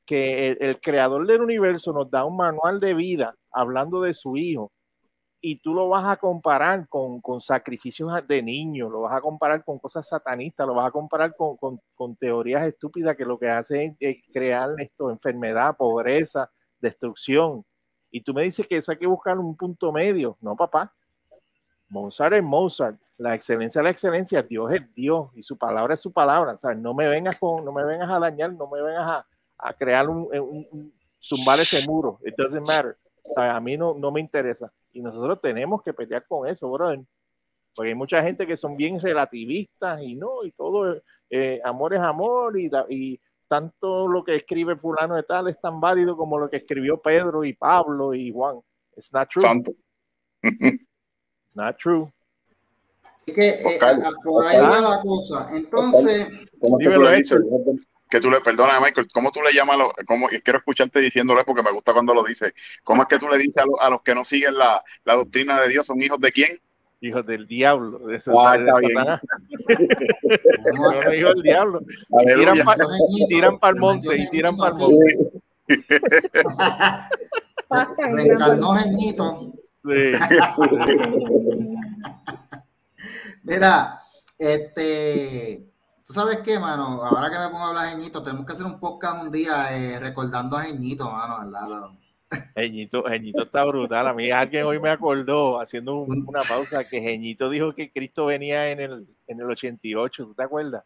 que 0.05 0.49
el, 0.59 0.79
creador 0.79 1.25
del 1.27 1.41
universo 1.41 1.93
nos 1.93 2.09
da 2.09 2.25
un 2.25 2.37
manual 2.37 2.79
de 2.79 2.93
vida 2.93 3.35
hablando 3.51 4.01
de 4.01 4.13
su 4.13 4.37
hijo 4.37 4.71
y 5.41 5.57
tú 5.57 5.73
lo 5.73 5.89
vas 5.89 6.05
a 6.05 6.17
comparar 6.17 6.87
con, 6.87 7.19
con, 7.19 7.41
sacrificios 7.41 8.11
de 8.27 8.43
niños, 8.43 8.91
lo 8.91 9.01
vas 9.01 9.15
a 9.15 9.21
comparar 9.21 9.63
con 9.63 9.79
cosas 9.79 10.07
satanistas, 10.07 10.67
lo 10.67 10.75
vas 10.75 10.87
a 10.87 10.91
comparar 10.91 11.35
con, 11.35 11.57
con, 11.57 11.79
con 11.95 12.15
teorías 12.15 12.65
estúpidas 12.65 13.15
que 13.15 13.25
lo 13.25 13.39
que 13.39 13.49
hacen 13.49 13.97
es 13.99 14.17
crear 14.31 14.69
esto, 14.77 15.09
enfermedad, 15.09 15.75
pobreza, 15.75 16.51
destrucción. 16.79 17.65
Y 18.11 18.21
tú 18.21 18.33
me 18.33 18.43
dices 18.43 18.67
que 18.67 18.77
eso 18.77 18.91
hay 18.91 18.97
que 18.99 19.07
buscar 19.07 19.39
un 19.39 19.55
punto 19.55 19.91
medio. 19.91 20.37
No, 20.41 20.55
papá. 20.55 20.93
Mozart 21.89 22.35
es 22.35 22.43
Mozart. 22.43 22.99
La 23.17 23.33
excelencia 23.33 23.79
es 23.79 23.83
la 23.83 23.89
excelencia. 23.89 24.43
Dios 24.43 24.71
es 24.71 24.93
Dios 24.93 25.29
y 25.33 25.41
su 25.41 25.57
palabra 25.57 25.93
es 25.93 26.01
su 26.01 26.11
palabra. 26.11 26.57
Sea, 26.57 26.73
no 26.75 26.93
me 26.93 27.07
vengas 27.07 27.37
con, 27.39 27.63
no 27.63 27.71
me 27.71 27.85
vengas 27.85 28.09
a 28.09 28.19
dañar, 28.19 28.53
no 28.53 28.67
me 28.67 28.81
vengas 28.81 29.07
a, 29.07 29.27
a 29.61 29.73
crear 29.73 30.09
un, 30.09 30.27
un, 30.31 30.67
un, 30.71 30.93
tumbar 31.29 31.59
ese 31.59 31.85
muro. 31.87 32.19
It 32.25 32.35
doesn't 32.35 32.65
matter. 32.65 32.97
O 33.23 33.33
sea, 33.33 33.55
a 33.55 33.59
mí 33.59 33.77
no, 33.77 33.93
no 33.93 34.11
me 34.11 34.19
interesa. 34.19 34.71
Y 34.91 35.01
nosotros 35.01 35.39
tenemos 35.41 35.81
que 35.83 35.93
pelear 35.93 36.25
con 36.27 36.47
eso, 36.47 36.69
brother. 36.69 36.99
Porque 37.75 37.89
hay 37.89 37.95
mucha 37.95 38.21
gente 38.21 38.45
que 38.45 38.55
son 38.55 38.75
bien 38.75 38.99
relativistas 38.99 40.01
y 40.01 40.15
no, 40.15 40.43
y 40.43 40.51
todo, 40.51 41.01
eh, 41.29 41.61
amor 41.63 41.93
es 41.93 42.01
amor 42.01 42.59
y, 42.59 42.69
y 42.89 43.19
tanto 43.47 44.07
lo 44.07 44.23
que 44.23 44.35
escribe 44.35 44.75
fulano 44.75 45.15
de 45.15 45.23
tal 45.23 45.47
es 45.47 45.59
tan 45.59 45.79
válido 45.79 46.17
como 46.17 46.37
lo 46.37 46.49
que 46.49 46.57
escribió 46.57 47.01
Pedro 47.01 47.45
y 47.45 47.53
Pablo 47.53 48.13
y 48.13 48.31
Juan. 48.31 48.59
It's 48.97 49.13
not 49.13 49.29
true. 49.29 49.41
Santo. 49.41 49.71
not 51.53 51.77
true. 51.77 52.11
Así 53.15 53.33
que 53.33 53.49
eh, 53.49 53.63
por 54.23 54.45
ahí 54.45 54.57
va 54.57 54.81
la 54.81 55.01
cosa. 55.01 55.47
Entonces. 55.55 56.27
Que 58.11 58.19
tú 58.19 58.29
le, 58.29 58.41
perdona, 58.41 58.81
Michael, 58.81 59.07
¿cómo 59.13 59.31
tú 59.31 59.41
le 59.41 59.53
llamas 59.53 59.75
a 59.75 59.79
los, 59.79 59.93
cómo, 60.05 60.29
y 60.29 60.41
quiero 60.41 60.59
escucharte 60.59 60.99
diciéndole 60.99 61.45
porque 61.45 61.63
me 61.63 61.71
gusta 61.71 61.93
cuando 61.93 62.13
lo 62.13 62.25
dice, 62.25 62.53
¿cómo 62.83 63.03
es 63.03 63.07
que 63.07 63.17
tú 63.17 63.29
le 63.29 63.37
dices 63.37 63.57
a, 63.57 63.65
lo, 63.65 63.81
a 63.81 63.89
los 63.89 64.01
que 64.01 64.13
no 64.13 64.25
siguen 64.25 64.57
la, 64.57 64.83
la, 65.05 65.15
doctrina 65.15 65.61
de 65.61 65.69
Dios, 65.69 65.85
son 65.85 66.01
hijos 66.01 66.19
de 66.19 66.31
quién? 66.33 66.59
Hijos 66.99 67.25
del 67.25 67.47
diablo, 67.47 67.99
de, 67.99 68.15
ah, 68.15 68.57
de 68.57 68.69
Satanás. 68.69 69.21
hijos 71.15 71.35
del 71.35 71.41
diablo. 71.41 71.79
Y 71.79 72.35
tiran 72.35 72.59
para 72.65 72.85
tiran 73.29 73.59
pa 73.59 73.69
el 73.69 73.75
monte, 73.77 74.17
y 74.17 74.29
tiran 74.29 74.57
para 74.57 74.75
el 74.75 74.81
monte. 74.81 75.31
Reencarnó 77.97 78.73
Genito. 78.75 79.53
Sí. 79.85 80.13
Mira, 83.43 84.01
este, 84.37 85.70
tú 86.11 86.19
sabes 86.19 86.39
qué, 86.43 86.59
mano, 86.59 87.05
ahora 87.05 87.29
que 87.29 87.39
me 87.39 87.47
pongo 87.47 87.63
a 87.63 87.69
hablar 87.69 87.85
de 87.85 87.91
Geñito, 87.91 88.21
tenemos 88.21 88.45
que 88.45 88.51
hacer 88.51 88.65
un 88.65 88.81
podcast 88.81 89.23
un 89.23 89.31
día 89.31 89.77
eh, 89.77 89.97
recordando 89.97 90.57
a 90.57 90.63
Geñito, 90.63 91.09
mano, 91.09 91.39
¿verdad? 91.39 91.87
Geñito, 92.53 93.03
Geñito 93.07 93.43
está 93.43 93.63
brutal. 93.63 94.09
A 94.09 94.13
mí 94.13 94.29
alguien 94.29 94.65
hoy 94.65 94.77
me 94.77 94.89
acordó, 94.89 95.61
haciendo 95.61 95.95
un, 95.95 96.25
una 96.27 96.41
pausa, 96.41 96.83
que 96.83 96.99
Geñito 96.99 97.49
dijo 97.49 97.73
que 97.73 97.93
Cristo 97.93 98.25
venía 98.25 98.71
en 98.71 98.81
el, 98.81 99.07
en 99.25 99.39
el 99.39 99.49
88, 99.49 100.25
¿tú 100.25 100.33
te 100.33 100.43
acuerdas? 100.43 100.83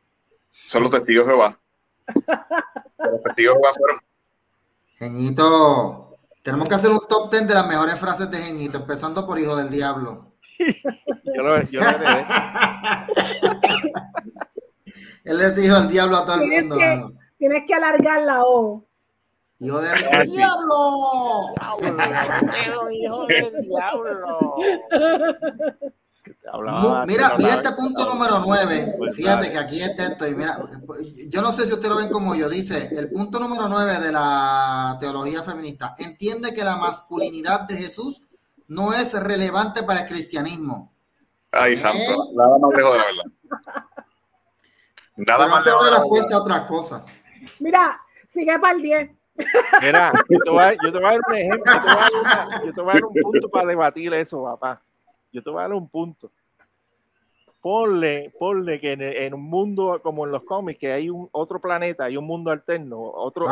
Son 0.52 0.84
los 0.84 0.92
testigos 0.92 1.26
de 1.26 1.34
Jehová. 1.34 1.60
los 2.06 3.24
testigos 3.24 3.56
de 3.56 3.62
Jehová 3.62 3.74
fueron. 3.76 4.00
Geñito, 5.00 6.18
tenemos 6.44 6.70
que 6.70 6.76
hacer 6.76 6.92
un 6.92 7.02
top 7.10 7.32
10 7.32 7.48
de 7.48 7.54
las 7.56 7.68
mejores 7.68 8.00
frases 8.00 8.30
de 8.30 8.38
Geñito, 8.38 8.78
empezando 8.78 9.26
por 9.26 9.40
Hijo 9.40 9.56
del 9.56 9.72
Diablo. 9.72 10.34
yo 10.60 11.42
lo, 11.42 11.64
yo 11.64 11.82
lo. 11.82 11.88
Él 15.26 15.40
les 15.40 15.56
dijo 15.56 15.76
el 15.78 15.90
diablo 15.90 16.18
a 16.18 16.26
todo 16.26 16.42
el 16.42 16.48
mundo. 16.48 16.78
Que, 16.78 17.04
tienes 17.38 17.64
que 17.68 17.74
alargar 17.74 18.22
la 18.22 18.44
O. 18.44 18.86
Hijo 19.58 19.82
del 19.82 19.94
diablo. 20.30 21.56
Hijo 22.92 23.26
del 23.26 23.62
diablo. 23.64 24.56
mira, 27.08 27.34
mira 27.38 27.54
este 27.56 27.72
punto 27.72 28.06
número 28.06 28.40
9. 28.46 28.98
Fíjate 29.14 29.52
que 29.52 29.58
aquí 29.58 29.82
es 29.82 29.98
esto. 29.98 30.28
Y 30.28 30.36
mira, 30.36 30.60
yo 31.28 31.42
no 31.42 31.52
sé 31.52 31.66
si 31.66 31.74
ustedes 31.74 31.90
lo 31.90 31.98
ven 31.98 32.10
como 32.10 32.36
yo. 32.36 32.48
Dice 32.48 32.90
el 32.92 33.10
punto 33.10 33.40
número 33.40 33.68
9 33.68 34.00
de 34.00 34.12
la 34.12 34.98
teología 35.00 35.42
feminista. 35.42 35.96
Entiende 35.98 36.54
que 36.54 36.64
la 36.64 36.76
masculinidad 36.76 37.62
de 37.62 37.78
Jesús 37.78 38.22
no 38.68 38.94
es 38.94 39.14
relevante 39.20 39.82
para 39.84 40.02
el 40.02 40.08
cristianismo. 40.08 40.94
Ay, 41.52 41.74
¿Eh? 41.74 41.78
santo, 41.78 42.30
nada 42.36 42.58
más 42.60 42.72
lejos 42.76 42.92
de 42.92 42.98
la 43.00 43.06
verdad. 43.06 43.86
Nada 45.18 45.48
más 45.48 45.66
lejos 45.66 45.86
de 45.86 45.92
la 45.92 46.02
cuenta 46.02 46.38
otra 46.38 46.66
cosa. 46.66 47.06
Mira, 47.60 48.02
sigue 48.28 48.58
para 48.60 48.76
el 48.76 48.82
10. 48.82 49.12
Mira, 49.82 50.14
yo 50.30 50.40
te, 50.40 50.50
voy 50.50 50.64
a, 50.64 50.74
yo 50.74 50.92
te 50.92 50.98
voy 50.98 51.08
a 51.08 51.12
dar 51.12 51.22
un 51.28 51.36
ejemplo, 51.36 51.74
yo 51.74 51.82
te, 51.82 51.88
voy 51.88 51.92
a 51.92 52.02
dar 52.02 52.12
una, 52.20 52.66
yo 52.66 52.74
te 52.74 52.82
voy 52.82 52.90
a 52.90 52.94
dar 52.94 53.06
un 53.06 53.14
punto 53.14 53.50
para 53.50 53.68
debatir 53.68 54.14
eso, 54.14 54.44
papá. 54.44 54.82
Yo 55.32 55.44
te 55.44 55.50
voy 55.50 55.60
a 55.60 55.64
dar 55.64 55.74
un 55.74 55.90
punto. 55.90 56.32
Ponle, 57.62 58.32
ponle 58.38 58.80
que 58.80 58.94
en, 58.94 59.02
en 59.02 59.34
un 59.34 59.44
mundo 59.44 60.00
como 60.04 60.26
en 60.26 60.32
los 60.32 60.44
cómics, 60.44 60.80
que 60.80 60.92
hay 60.92 61.10
un 61.10 61.28
otro 61.32 61.60
planeta, 61.60 62.06
hay 62.06 62.16
un 62.16 62.26
mundo 62.26 62.52
alterno, 62.52 63.00
otro, 63.02 63.48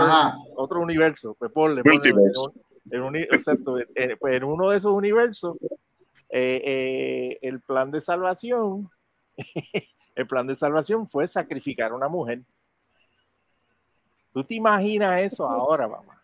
otro 0.56 0.82
universo, 0.82 1.36
pues 1.38 1.52
ponle, 1.52 1.82
ponle 1.84 2.10
en, 2.10 2.18
en, 2.92 3.02
un, 3.02 3.16
en, 3.16 4.18
pues 4.20 4.36
en 4.36 4.44
uno 4.44 4.70
de 4.70 4.78
esos 4.78 4.94
universos, 4.94 5.58
eh, 6.30 6.62
eh, 6.64 7.40
el 7.42 7.60
plan 7.62 7.90
de 7.90 8.02
salvación, 8.02 8.90
el 10.16 10.28
plan 10.28 10.46
de 10.48 10.56
salvación 10.56 11.08
fue 11.08 11.28
sacrificar 11.28 11.92
a 11.92 11.96
una 11.96 12.08
mujer. 12.08 12.42
¿Tú 14.34 14.44
te 14.44 14.56
imaginas 14.56 15.22
eso 15.22 15.48
ahora, 15.48 15.88
mamá? 15.88 16.22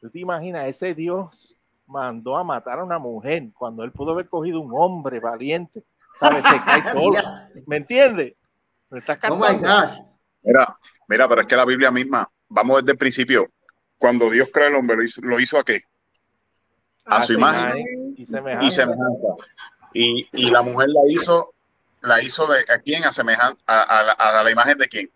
¿Tú 0.00 0.10
te 0.10 0.18
imaginas 0.18 0.66
ese 0.66 0.94
Dios 0.94 1.56
mandó 1.86 2.36
a 2.36 2.44
matar 2.44 2.78
a 2.78 2.84
una 2.84 2.98
mujer 2.98 3.48
cuando 3.56 3.82
él 3.82 3.92
pudo 3.92 4.12
haber 4.12 4.28
cogido 4.28 4.60
un 4.60 4.72
hombre 4.74 5.18
valiente? 5.20 5.82
¿Sabes? 6.14 6.44
Se 6.44 6.60
cae 6.60 6.82
solo. 6.82 7.18
¿Me 7.66 7.76
entiendes? 7.78 8.34
¿Me 8.90 8.98
estás 8.98 9.18
oh 9.30 9.36
my 9.36 9.54
gosh. 9.56 9.98
Mira, 10.42 10.78
mira, 11.08 11.28
pero 11.28 11.42
es 11.42 11.46
que 11.46 11.56
la 11.56 11.64
Biblia 11.64 11.90
misma, 11.90 12.28
vamos 12.48 12.78
desde 12.78 12.92
el 12.92 12.98
principio. 12.98 13.50
Cuando 13.98 14.30
Dios 14.30 14.48
creó 14.52 14.68
el 14.68 14.74
hombre, 14.76 14.96
¿lo 14.96 15.02
hizo, 15.02 15.20
lo 15.22 15.40
hizo 15.40 15.58
a 15.58 15.64
qué? 15.64 15.82
A, 17.04 17.22
su 17.22 17.34
imagen 17.34 18.14
y 18.16 18.24
semejanza. 18.24 18.66
Y, 18.66 18.70
semejanza. 18.70 19.28
Y, 19.92 20.28
y, 20.32 20.50
la 20.50 20.62
mujer 20.62 20.88
la 20.90 21.00
hizo, 21.08 21.54
la 22.00 22.22
hizo 22.22 22.46
de 22.46 22.60
a 22.72 22.78
quién, 22.78 23.04
a 23.04 23.12
semejanza, 23.12 23.58
a, 23.66 23.82
a, 23.82 24.40
a 24.40 24.44
la 24.44 24.50
imagen 24.50 24.78
de 24.78 24.88
quién 24.88 25.10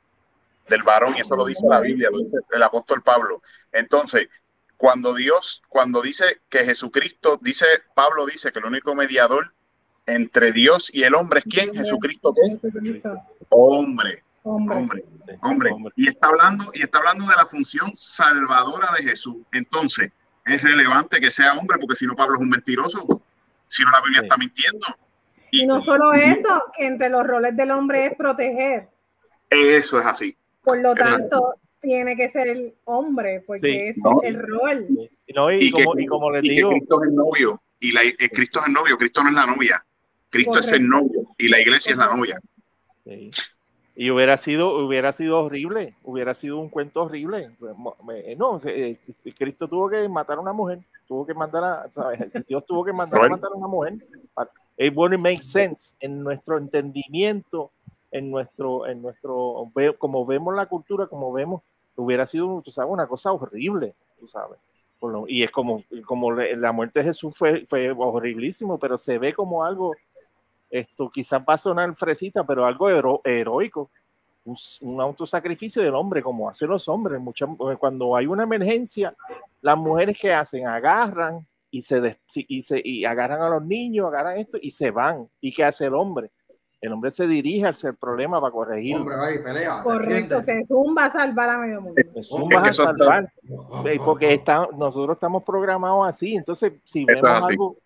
del 0.69 0.83
varón, 0.83 1.15
y 1.17 1.21
eso 1.21 1.37
lo 1.37 1.45
dice 1.45 1.67
la 1.69 1.81
Biblia, 1.81 2.09
lo 2.13 2.19
dice 2.19 2.39
el 2.51 2.63
apóstol 2.63 3.03
Pablo. 3.03 3.43
Entonces, 3.73 4.29
cuando 4.77 5.15
Dios, 5.15 5.63
cuando 5.69 6.03
dice 6.03 6.41
que 6.49 6.65
Jesucristo, 6.65 7.39
dice, 7.41 7.67
Pablo 7.95 8.27
dice 8.27 8.53
que 8.53 8.59
el 8.59 8.67
único 8.67 8.95
mediador 8.95 9.53
entre 10.07 10.53
Dios 10.53 10.91
y 10.93 11.05
el 11.05 11.15
hombre 11.15 11.41
es 11.41 11.45
quién? 11.45 11.75
Jesucristo, 11.75 12.35
¿qué? 12.35 13.03
Hombre. 13.49 14.25
Hombre, 14.45 15.05
hombre, 15.41 15.71
Y 15.95 16.09
está 16.09 16.27
hablando, 16.27 16.73
y 16.75 16.83
está 16.83 16.99
hablando 16.99 17.27
de 17.27 17.37
la 17.37 17.47
función 17.47 17.93
salvadora 17.95 18.89
de 18.99 19.05
Jesús. 19.05 19.37
Entonces, 19.53 20.11
es 20.45 20.63
relevante 20.63 21.21
que 21.21 21.31
sea 21.31 21.53
hombre, 21.53 21.79
porque 21.79 21.95
si 21.95 22.07
no, 22.07 22.17
Pablo 22.17 22.35
es 22.35 22.41
un 22.41 22.49
mentiroso. 22.49 23.23
Si 23.69 23.85
no, 23.85 23.93
la 23.93 24.01
Biblia 24.01 24.23
está 24.23 24.37
mintiendo. 24.37 24.85
Y, 25.55 25.67
no 25.67 25.83
solo 25.83 26.15
eso, 26.15 26.49
que 26.75 26.87
entre 26.87 27.11
los 27.11 27.27
roles 27.27 27.55
del 27.55 27.71
hombre 27.71 28.07
es 28.07 28.17
proteger. 28.17 28.89
Eso 29.51 30.01
es 30.01 30.07
así. 30.07 30.35
Por 30.65 30.79
lo 30.79 30.95
tanto, 30.95 31.57
tiene 31.83 32.17
que 32.17 32.31
ser 32.31 32.49
el 32.49 32.75
hombre, 32.85 33.43
porque 33.47 33.91
ese 33.91 34.01
es 34.01 34.23
el 34.23 34.39
rol. 34.39 34.87
y, 35.27 35.71
como, 35.71 35.99
y 35.99 36.07
como 36.07 36.31
les 36.31 36.43
digo. 36.43 36.71
Cristo 36.71 37.03
es 37.03 37.09
el 37.11 37.15
novio, 37.15 37.63
y 37.81 37.93
la, 37.93 38.03
eh, 38.03 38.31
Cristo 38.33 38.61
es 38.61 38.67
el 38.67 38.73
novio, 38.73 38.97
Cristo 38.97 39.23
no 39.23 39.29
es 39.29 39.35
la 39.35 39.47
novia. 39.47 39.85
Cristo 40.31 40.59
es 40.59 40.73
el 40.73 40.89
novio, 40.89 41.27
y 41.37 41.49
la 41.49 41.61
iglesia 41.61 41.93
es 41.93 41.99
la 41.99 42.17
novia. 42.17 42.41
Y 43.95 44.11
hubiera 44.11 44.39
sido, 44.39 44.87
hubiera 44.87 45.13
sido 45.13 45.41
horrible, 45.41 45.97
hubiera 46.03 46.33
sido 46.33 46.59
un 46.59 46.71
cuento 46.71 47.03
horrible. 47.03 47.51
No, 48.39 48.59
eh, 48.65 48.99
Cristo 49.37 49.69
tuvo 49.69 49.91
que 49.91 50.09
matar 50.09 50.39
a 50.39 50.41
una 50.41 50.55
mujer, 50.55 50.79
tuvo 51.07 51.27
que 51.27 51.35
mandar 51.35 51.63
a, 51.63 51.93
¿sabes? 51.93 52.21
Dios 52.49 52.65
tuvo 52.65 52.87
que 52.87 52.95
mandar 52.95 53.23
a 53.23 53.29
matar 53.29 53.51
a 53.53 53.57
una 53.57 53.69
mujer. 53.69 53.97
It 54.77 54.95
wouldn't 54.95 55.23
make 55.23 55.43
sense 55.43 55.95
en 56.01 56.23
nuestro 56.23 56.59
entendimiento 56.59 57.71
en 58.13 58.31
nuestro, 58.31 58.87
en 58.87 59.03
nuestro, 59.03 59.71
como 59.99 60.25
vemos 60.27 60.55
la 60.55 60.67
cultura, 60.67 61.07
como 61.07 61.33
vemos, 61.33 61.63
hubiera 61.97 62.27
sido, 62.27 62.61
tú 62.63 62.71
sabes, 62.71 62.93
una 62.93 63.07
cosa 63.07 63.33
horrible, 63.33 63.95
tú 64.21 64.29
sabes. 64.29 64.59
Y 65.27 65.43
es 65.43 65.51
como, 65.51 65.83
como 66.05 66.31
la 66.31 66.71
muerte 66.71 67.01
de 67.01 67.07
Jesús 67.07 67.35
fue, 67.37 67.67
fue 67.67 67.91
horriblísimo, 67.91 68.79
pero 68.79 68.97
se 68.97 69.19
ve 69.19 69.35
como 69.35 69.65
algo, 69.65 69.97
esto 70.71 71.11
quizás 71.11 71.43
va 71.43 71.55
a 71.55 71.59
sonar 71.59 71.93
fresita, 71.97 72.45
pero 72.45 72.65
algo 72.65 72.89
heroico, 73.25 73.91
un, 74.45 74.57
un, 74.83 75.01
autosacrificio 75.01 75.83
del 75.83 75.95
hombre, 75.95 76.23
como 76.23 76.49
hacen 76.49 76.69
los 76.69 76.89
hombres. 76.89 77.21
Muchas, 77.21 77.49
cuando 77.79 78.15
hay 78.15 78.27
una 78.27 78.45
emergencia, 78.45 79.15
las 79.61 79.77
mujeres 79.77 80.19
que 80.21 80.33
hacen, 80.33 80.69
agarran 80.69 81.45
y 81.73 81.81
se, 81.81 82.21
y 82.35 82.63
se 82.63 82.81
y 82.85 83.05
agarran 83.05 83.43
a 83.43 83.49
los 83.49 83.65
niños, 83.65 84.07
agarran 84.07 84.39
esto 84.39 84.59
y 84.61 84.71
se 84.71 84.93
van. 84.93 85.29
¿Y 85.41 85.53
qué 85.53 85.65
hace 85.65 85.87
el 85.87 85.95
hombre? 85.95 86.31
el 86.83 86.93
hombre 86.93 87.13
se 87.13 87.29
dirige 87.29 87.65
hacia 87.65 87.91
el 87.91 87.97
problema 87.97 88.41
para 88.41 88.51
corregir. 88.51 88.97
Hombre, 88.97 89.15
ahí, 89.21 89.39
pelea, 89.39 89.81
Correcto, 89.85 90.43
se 90.43 90.67
zumba 90.67 91.05
a 91.05 91.11
salvar 91.11 91.51
a 91.51 91.59
medio 91.59 91.81
mundo. 91.81 92.03
Se 92.13 92.23
zumba 92.25 92.61
a 92.61 92.73
salvar. 92.73 93.33
Porque 94.05 94.35
está, 94.35 94.69
nosotros 94.77 95.15
estamos 95.15 95.45
programados 95.45 96.09
así. 96.09 96.35
Entonces, 96.35 96.73
si 96.83 97.05
vemos 97.05 97.31
algo, 97.31 97.77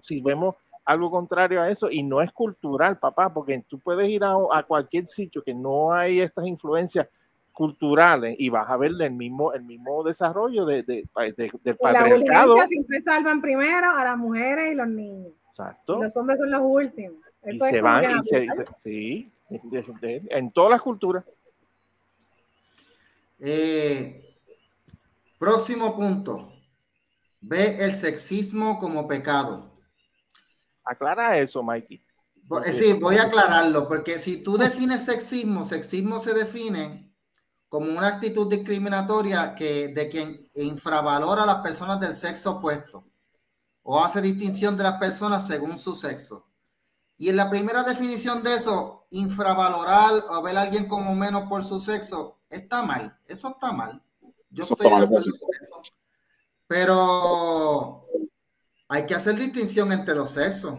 si 0.00 0.20
vemos 0.20 0.54
algo 0.84 1.10
contrario 1.10 1.60
a 1.62 1.68
eso 1.68 1.90
y 1.90 2.04
no 2.04 2.22
es 2.22 2.30
cultural, 2.30 2.96
papá, 2.96 3.34
porque 3.34 3.64
tú 3.68 3.80
puedes 3.80 4.08
ir 4.08 4.22
a, 4.22 4.34
a 4.52 4.62
cualquier 4.62 5.06
sitio 5.06 5.42
que 5.42 5.52
no 5.52 5.92
hay 5.92 6.20
estas 6.20 6.46
influencias 6.46 7.08
culturales 7.54 8.34
y 8.38 8.50
vas 8.50 8.68
a 8.68 8.76
ver 8.76 8.92
el 9.00 9.12
mismo, 9.12 9.52
el 9.52 9.62
mismo 9.62 10.02
desarrollo 10.02 10.66
de, 10.66 10.82
de, 10.82 11.08
de, 11.36 11.50
del 11.62 11.76
patriarcado. 11.76 12.58
La 12.58 12.66
siempre 12.66 13.00
salvan 13.02 13.40
primero 13.40 13.92
a 13.92 14.04
las 14.04 14.18
mujeres 14.18 14.72
y 14.72 14.74
los 14.74 14.88
niños. 14.88 15.32
Exacto. 15.48 16.02
Los 16.02 16.14
hombres 16.16 16.38
son 16.38 16.50
los 16.50 16.62
últimos. 16.62 17.16
y 17.46 17.58
se 17.58 17.80
van, 17.80 18.18
y 18.18 18.22
se, 18.24 18.48
se, 18.50 18.64
sí, 18.76 19.32
en 19.48 20.50
todas 20.50 20.72
las 20.72 20.82
culturas. 20.82 21.24
Eh, 23.38 24.36
próximo 25.38 25.94
punto. 25.94 26.52
Ve 27.40 27.76
el 27.84 27.92
sexismo 27.92 28.78
como 28.78 29.06
pecado. 29.06 29.70
Aclara 30.82 31.38
eso, 31.38 31.62
Mikey. 31.62 32.02
Sí, 32.72 32.94
voy 32.94 33.16
a 33.16 33.24
aclararlo, 33.24 33.86
porque 33.86 34.18
si 34.18 34.42
tú 34.42 34.58
defines 34.58 35.04
sexismo, 35.04 35.64
sexismo 35.64 36.18
se 36.18 36.34
define 36.34 37.13
como 37.74 37.90
una 37.90 38.06
actitud 38.06 38.48
discriminatoria 38.48 39.52
que, 39.56 39.88
de 39.88 40.08
quien 40.08 40.48
infravalora 40.54 41.42
a 41.42 41.46
las 41.46 41.56
personas 41.56 41.98
del 41.98 42.14
sexo 42.14 42.52
opuesto 42.52 43.02
o 43.82 43.98
hace 43.98 44.22
distinción 44.22 44.76
de 44.76 44.84
las 44.84 45.00
personas 45.00 45.44
según 45.44 45.76
su 45.76 45.96
sexo. 45.96 46.46
Y 47.18 47.30
en 47.30 47.36
la 47.36 47.50
primera 47.50 47.82
definición 47.82 48.44
de 48.44 48.54
eso, 48.54 49.08
infravalorar 49.10 50.12
o 50.28 50.40
ver 50.40 50.56
a 50.56 50.62
alguien 50.62 50.86
como 50.86 51.16
menos 51.16 51.48
por 51.48 51.64
su 51.64 51.80
sexo, 51.80 52.38
está 52.48 52.84
mal. 52.84 53.18
Eso 53.26 53.48
está 53.48 53.72
mal. 53.72 54.00
Yo 54.50 54.62
estoy 54.62 54.88
de 54.88 54.94
acuerdo 54.94 55.32
con 55.40 55.50
eso. 55.60 55.82
Pero 56.68 58.06
hay 58.86 59.04
que 59.04 59.16
hacer 59.16 59.34
distinción 59.34 59.90
entre 59.90 60.14
los 60.14 60.30
sexos. 60.30 60.78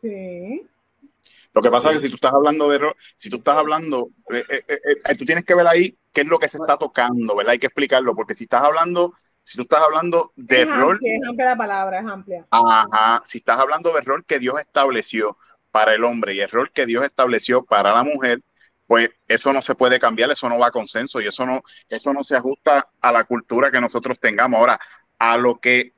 Sí. 0.00 0.66
Lo 1.54 1.62
que 1.62 1.70
pasa 1.70 1.90
es 1.90 1.96
que 1.96 2.02
si 2.02 2.08
tú 2.08 2.16
estás 2.16 2.32
hablando 2.32 2.68
de 2.68 2.80
si 3.16 3.30
tú 3.30 3.36
estás 3.36 3.56
hablando, 3.56 4.08
eh, 4.32 4.44
eh, 4.48 4.76
eh, 5.08 5.14
tú 5.16 5.24
tienes 5.24 5.44
que 5.44 5.54
ver 5.54 5.68
ahí 5.68 5.96
qué 6.12 6.22
es 6.22 6.26
lo 6.26 6.38
que 6.40 6.48
se 6.48 6.58
está 6.58 6.76
tocando, 6.76 7.36
¿verdad? 7.36 7.52
Hay 7.52 7.58
que 7.60 7.68
explicarlo, 7.68 8.16
porque 8.16 8.34
si 8.34 8.44
estás 8.44 8.64
hablando, 8.64 9.14
si 9.44 9.56
tú 9.56 9.62
estás 9.62 9.80
hablando 9.80 10.32
de 10.34 10.62
es 10.62 10.68
rol. 10.68 10.94
Amplia, 10.94 11.16
es 11.16 11.28
amplia 11.28 11.46
la 11.50 11.56
palabra, 11.56 12.00
es 12.00 12.06
amplia. 12.06 12.46
Ajá, 12.50 13.22
si 13.24 13.38
estás 13.38 13.60
hablando 13.60 13.92
de 13.94 14.00
rol 14.00 14.24
que 14.26 14.40
Dios 14.40 14.58
estableció 14.58 15.38
para 15.70 15.94
el 15.94 16.02
hombre 16.02 16.34
y 16.34 16.40
el 16.40 16.50
rol 16.50 16.72
que 16.72 16.86
Dios 16.86 17.04
estableció 17.04 17.64
para 17.64 17.92
la 17.92 18.02
mujer, 18.02 18.40
pues 18.88 19.10
eso 19.28 19.52
no 19.52 19.62
se 19.62 19.76
puede 19.76 20.00
cambiar, 20.00 20.32
eso 20.32 20.48
no 20.48 20.58
va 20.58 20.66
a 20.66 20.72
consenso 20.72 21.20
y 21.20 21.28
eso 21.28 21.46
no, 21.46 21.62
eso 21.88 22.12
no 22.12 22.24
se 22.24 22.36
ajusta 22.36 22.88
a 23.00 23.12
la 23.12 23.24
cultura 23.24 23.70
que 23.70 23.80
nosotros 23.80 24.18
tengamos. 24.18 24.58
Ahora, 24.58 24.80
a 25.20 25.36
lo 25.36 25.60
que 25.60 25.92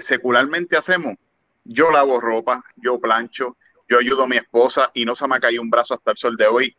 secularmente 0.00 0.78
hacemos, 0.78 1.16
yo 1.64 1.90
lavo 1.90 2.20
ropa, 2.20 2.62
yo 2.76 2.98
plancho, 2.98 3.56
yo 3.92 3.98
ayudo 3.98 4.22
a 4.22 4.28
mi 4.28 4.38
esposa 4.38 4.90
y 4.94 5.04
no 5.04 5.14
se 5.14 5.28
me 5.28 5.36
ha 5.36 5.40
caído 5.40 5.60
un 5.60 5.68
brazo 5.68 5.92
hasta 5.92 6.12
el 6.12 6.16
sol 6.16 6.36
de 6.36 6.46
hoy. 6.46 6.76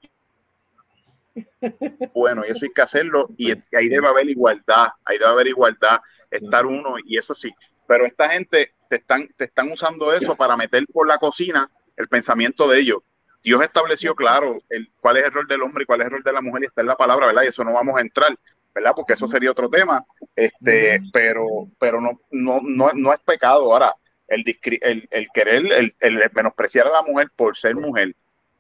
Bueno, 2.14 2.44
y 2.46 2.52
eso 2.52 2.66
hay 2.66 2.72
que 2.74 2.82
hacerlo 2.82 3.28
y 3.38 3.52
ahí 3.52 3.88
debe 3.88 4.08
haber 4.08 4.28
igualdad, 4.30 4.90
ahí 5.06 5.18
debe 5.18 5.32
haber 5.32 5.48
igualdad, 5.48 6.00
estar 6.30 6.66
uno 6.66 6.96
y 7.06 7.18
eso 7.18 7.36
sí. 7.36 7.52
Pero 7.88 8.06
esta 8.06 8.30
gente 8.30 8.74
te 8.90 8.96
están, 8.96 9.28
te 9.38 9.46
están 9.46 9.72
usando 9.72 10.12
eso 10.12 10.36
para 10.36 10.58
meter 10.58 10.86
por 10.92 11.08
la 11.08 11.20
cocina 11.20 11.70
el 11.98 12.08
pensamiento 12.08 12.68
de 12.68 12.80
ellos. 12.80 13.00
Dios 13.44 13.62
estableció 13.62 14.16
claro 14.16 14.60
el, 14.70 14.92
cuál 15.00 15.18
es 15.18 15.26
el 15.26 15.32
rol 15.32 15.48
del 15.48 15.62
hombre 15.62 15.84
y 15.84 15.86
cuál 15.86 16.02
es 16.02 16.08
el 16.08 16.14
rol 16.14 16.24
de 16.24 16.34
la 16.34 16.42
mujer 16.42 16.64
y 16.64 16.66
está 16.68 16.82
en 16.82 16.88
la 16.88 16.98
palabra, 16.98 17.28
¿verdad? 17.28 17.44
Y 17.44 17.48
eso 17.48 17.64
no 17.64 17.74
vamos 17.74 17.96
a 17.98 18.02
entrar, 18.02 18.36
¿verdad? 18.74 18.94
Porque 18.96 19.14
eso 19.14 19.28
sería 19.28 19.52
otro 19.52 19.70
tema, 19.70 20.04
este, 20.36 21.00
pero, 21.12 21.68
pero 21.78 22.02
no, 22.02 22.22
no, 22.32 22.60
no, 22.64 22.92
no 22.94 23.14
es 23.14 23.20
pecado. 23.20 23.72
Ahora, 23.72 23.94
el, 24.28 24.44
el, 24.48 25.28
querer, 25.34 25.66
el, 25.72 25.96
el, 26.00 26.32
menospreciar 26.34 26.88
a 26.88 26.92
la 26.92 27.02
mujer 27.04 27.30
por 27.36 27.56
ser 27.56 27.76
mujer, 27.76 28.16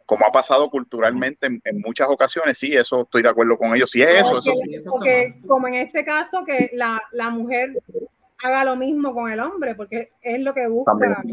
como 0.06 0.26
ha 0.26 0.32
pasado 0.32 0.70
culturalmente 0.70 1.48
en, 1.48 1.80
muchas 1.80 2.08
ocasiones, 2.10 2.58
sí, 2.58 2.76
eso 2.76 3.04
estoy 3.04 3.24
de 3.24 3.30
acuerdo 3.30 3.58
con 3.58 3.76
ellos. 3.76 3.90
Sí, 3.90 4.02
es 4.02 4.16
eso, 4.16 4.40
Porque 4.92 5.36
como 5.48 5.68
en 5.68 5.76
este 5.76 6.04
caso, 6.04 6.44
que 6.46 6.70
la, 6.74 7.02
la, 7.12 7.30
mujer 7.30 7.72
haga 8.44 8.66
lo 8.66 8.76
mismo 8.76 9.14
con 9.14 9.32
el 9.32 9.40
hombre, 9.40 9.76
porque 9.76 10.12
es 10.22 10.42
lo 10.42 10.54
que 10.54 10.68
busca 10.68 11.24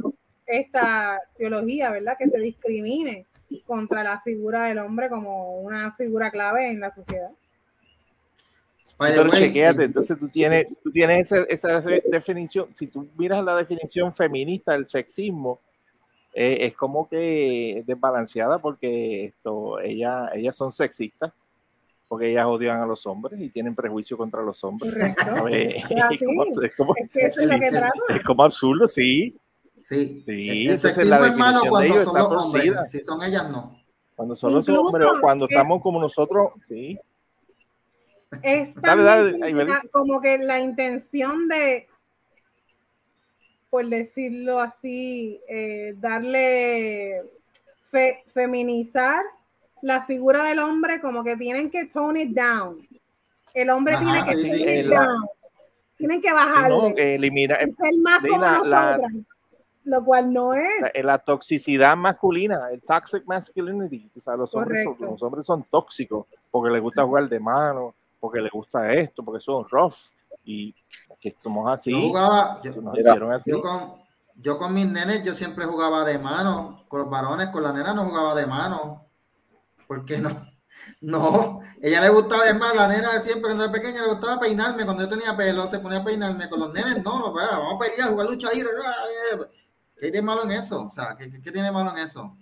esta 0.46 1.20
teología, 1.36 1.90
¿verdad? 1.90 2.16
Que 2.18 2.28
se 2.28 2.38
discrimine 2.38 3.26
contra 3.66 4.02
la 4.04 4.20
figura 4.20 4.64
del 4.64 4.78
hombre 4.78 5.08
como 5.08 5.60
una 5.60 5.92
figura 5.92 6.30
clave 6.30 6.70
en 6.70 6.80
la 6.80 6.90
sociedad. 6.90 7.30
Pero 9.00 9.30
chequéate, 9.30 9.84
entonces 9.84 10.18
tú 10.18 10.28
tienes, 10.28 10.66
tú 10.82 10.90
tienes 10.90 11.32
esa, 11.32 11.44
esa, 11.44 11.80
definición, 11.80 12.68
si 12.74 12.86
tú 12.86 13.08
miras 13.16 13.42
la 13.42 13.56
definición 13.56 14.12
feminista 14.12 14.72
del 14.72 14.84
sexismo, 14.84 15.58
eh, 16.34 16.66
es 16.66 16.76
como 16.76 17.08
que 17.08 17.82
desbalanceada 17.86 18.58
porque 18.58 19.24
esto, 19.24 19.80
ella, 19.80 20.30
ellas 20.34 20.54
son 20.54 20.70
sexistas, 20.70 21.32
porque 22.08 22.30
ellas 22.30 22.44
odian 22.44 22.82
a 22.82 22.86
los 22.86 23.06
hombres 23.06 23.40
y 23.40 23.48
tienen 23.48 23.74
prejuicio 23.74 24.18
contra 24.18 24.42
los 24.42 24.62
hombres. 24.64 24.94
es, 25.50 26.74
como, 26.76 26.94
es, 27.02 28.22
como, 28.22 28.44
absurdo, 28.44 28.86
sí. 28.86 29.34
Sí, 29.78 30.20
sí 30.20 30.66
el 30.66 30.76
sexismo 30.76 31.24
es, 31.24 31.36
malo 31.38 31.60
cuando 31.70 31.94
son 32.00 32.18
los 32.18 32.54
hombres, 32.54 32.90
si 32.90 33.02
son 33.02 33.22
ellas 33.22 33.48
no. 33.50 33.80
Cuando 34.14 34.34
son 34.34 34.52
los 34.52 34.68
hombres, 34.68 35.08
cuando 35.22 35.46
estamos 35.46 35.80
como 35.80 35.98
nosotros, 35.98 36.50
sí 36.60 37.00
es 38.42 38.74
como 39.90 40.20
que 40.20 40.38
la 40.38 40.60
intención 40.60 41.48
de, 41.48 41.88
por 43.68 43.88
decirlo 43.88 44.60
así, 44.60 45.40
eh, 45.48 45.94
darle 45.98 47.22
feminizar 48.32 49.22
la 49.82 50.04
figura 50.04 50.44
del 50.44 50.60
hombre, 50.60 51.00
como 51.00 51.24
que 51.24 51.36
tienen 51.36 51.70
que 51.70 51.86
tone 51.86 52.22
it 52.22 52.36
down. 52.36 52.86
El 53.54 53.70
hombre 53.70 53.96
tiene 53.96 54.22
que 54.24 54.36
sí, 54.36 54.82
down. 54.82 55.26
Tienen 55.96 56.22
que 56.22 56.32
bajarle. 56.32 57.14
eliminar, 57.14 57.58
ser 57.72 57.94
más 57.98 58.20
como 58.26 58.64
la, 58.64 58.98
lo 59.84 60.04
cual 60.04 60.32
no 60.32 60.54
es. 60.54 61.04
La, 61.04 61.18
toxicidad 61.18 61.96
masculina, 61.96 62.70
el 62.70 62.80
toxic 62.80 63.24
masculinity. 63.26 64.08
O 64.14 64.20
sea, 64.20 64.36
los, 64.36 64.54
hombres 64.54 64.84
son, 64.84 64.96
los 64.98 65.22
hombres 65.22 65.44
son 65.44 65.64
tóxicos 65.64 66.26
porque 66.50 66.70
les 66.70 66.80
gusta 66.80 67.04
jugar 67.04 67.28
de 67.28 67.40
mano, 67.40 67.94
porque 68.20 68.40
le 68.40 68.50
gusta 68.50 68.92
esto, 68.92 69.24
porque 69.24 69.40
son 69.40 69.66
rough 69.68 69.94
y 70.44 70.74
que 71.20 71.30
somos 71.30 71.70
así. 71.72 71.90
Yo 71.90 72.00
jugaba, 72.08 72.60
yo, 72.62 73.60
con, 73.60 73.94
yo 74.36 74.58
con 74.58 74.74
mis 74.74 74.86
nenes, 74.86 75.24
yo 75.24 75.34
siempre 75.34 75.64
jugaba 75.64 76.04
de 76.04 76.18
mano, 76.18 76.84
con 76.88 77.00
los 77.00 77.10
varones, 77.10 77.48
con 77.48 77.62
la 77.62 77.72
nena 77.72 77.94
no 77.94 78.04
jugaba 78.04 78.34
de 78.34 78.46
mano. 78.46 79.06
¿Por 79.88 80.04
qué 80.04 80.18
no? 80.18 80.30
No, 81.00 81.60
ella 81.82 82.00
le 82.00 82.08
gustaba, 82.10 82.46
es 82.46 82.58
más, 82.58 82.74
la 82.74 82.88
nena 82.88 83.20
siempre 83.22 83.50
cuando 83.50 83.64
era 83.64 83.72
pequeña 83.72 84.02
le 84.02 84.08
gustaba 84.08 84.40
peinarme, 84.40 84.84
cuando 84.84 85.02
yo 85.02 85.08
tenía 85.08 85.36
pelo 85.36 85.66
se 85.66 85.78
ponía 85.78 85.98
a 85.98 86.04
peinarme, 86.04 86.48
con 86.48 86.60
los 86.60 86.72
nenes 86.72 87.04
no, 87.04 87.18
no 87.18 87.32
vamos 87.32 87.74
a 87.74 87.78
pelear, 87.78 88.10
jugar 88.10 88.26
lucha 88.26 88.48
libre, 88.52 88.70
¿qué 89.98 90.06
hay 90.06 90.10
de 90.10 90.22
malo 90.22 90.44
en 90.44 90.52
eso? 90.52 90.84
O 90.84 90.90
sea, 90.90 91.16
¿qué, 91.18 91.30
qué 91.30 91.50
tiene 91.50 91.70
malo 91.70 91.90
en 91.90 91.98
eso? 91.98 92.34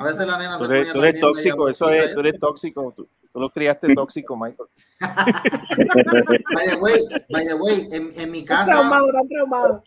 A 0.00 0.04
veces 0.04 0.26
la 0.26 0.38
nena 0.38 0.56
tú 0.56 0.64
se 0.64 0.70
ponía 0.70 0.92
tú 0.94 1.02
eres 1.02 1.20
tóxico, 1.20 1.68
eso 1.68 1.90
es, 1.90 2.14
tú 2.14 2.20
eres 2.20 2.38
tóxico, 2.40 2.94
tú, 2.96 3.06
Tú 3.30 3.38
lo 3.38 3.50
criaste 3.50 3.86
tóxico, 3.94 4.34
Michael. 4.34 4.68
by 5.00 6.68
the 6.68 6.76
way, 6.80 7.00
by 7.28 7.44
the 7.46 7.54
way 7.54 7.88
en, 7.92 8.10
en 8.16 8.30
mi 8.30 8.42
casa. 8.42 8.72
Traumado, 8.72 9.06
traumado. 9.28 9.84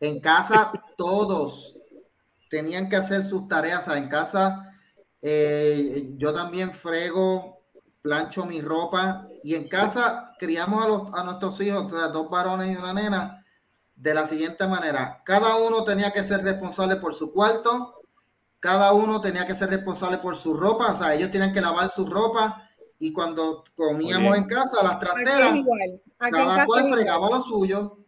En 0.00 0.20
casa, 0.20 0.70
todos 0.98 1.78
tenían 2.50 2.90
que 2.90 2.96
hacer 2.96 3.24
sus 3.24 3.48
tareas. 3.48 3.88
en 3.88 4.10
casa, 4.10 4.70
eh, 5.22 6.10
yo 6.16 6.34
también 6.34 6.74
frego, 6.74 7.62
plancho 8.02 8.44
mi 8.44 8.60
ropa. 8.60 9.28
Y 9.42 9.54
en 9.54 9.66
casa, 9.66 10.34
criamos 10.38 10.84
a, 10.84 10.88
los, 10.88 11.14
a 11.14 11.24
nuestros 11.24 11.58
hijos, 11.62 11.90
dos 11.90 12.28
varones 12.28 12.70
y 12.70 12.76
una 12.76 12.92
nena, 12.92 13.46
de 13.94 14.12
la 14.12 14.26
siguiente 14.26 14.66
manera: 14.66 15.22
cada 15.24 15.56
uno 15.56 15.84
tenía 15.84 16.10
que 16.10 16.22
ser 16.22 16.42
responsable 16.42 16.96
por 16.96 17.14
su 17.14 17.32
cuarto 17.32 18.01
cada 18.62 18.92
uno 18.92 19.20
tenía 19.20 19.44
que 19.44 19.56
ser 19.56 19.70
responsable 19.70 20.18
por 20.18 20.36
su 20.36 20.54
ropa, 20.54 20.92
o 20.92 20.96
sea, 20.96 21.12
ellos 21.12 21.32
tenían 21.32 21.52
que 21.52 21.60
lavar 21.60 21.90
su 21.90 22.06
ropa 22.06 22.62
y 23.00 23.12
cuando 23.12 23.64
comíamos 23.74 24.38
en 24.38 24.44
casa, 24.44 24.84
las 24.84 25.00
trasteras, 25.00 25.52
cada 26.16 26.64
cual 26.64 26.92
fregaba 26.92 27.28
lo 27.28 27.42
suyo. 27.42 27.98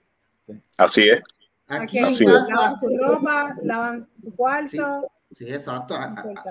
Así 0.77 1.09
es. 1.09 1.21
Aquí, 1.67 1.99
en 1.99 2.17
casa. 2.25 2.55
Lavan 2.55 2.79
su 2.79 2.89
ropa, 2.97 3.57
lavan 3.65 4.09
su 4.23 4.37
cuarto. 4.37 5.11
Sí, 5.33 5.53
exacto. 5.53 5.97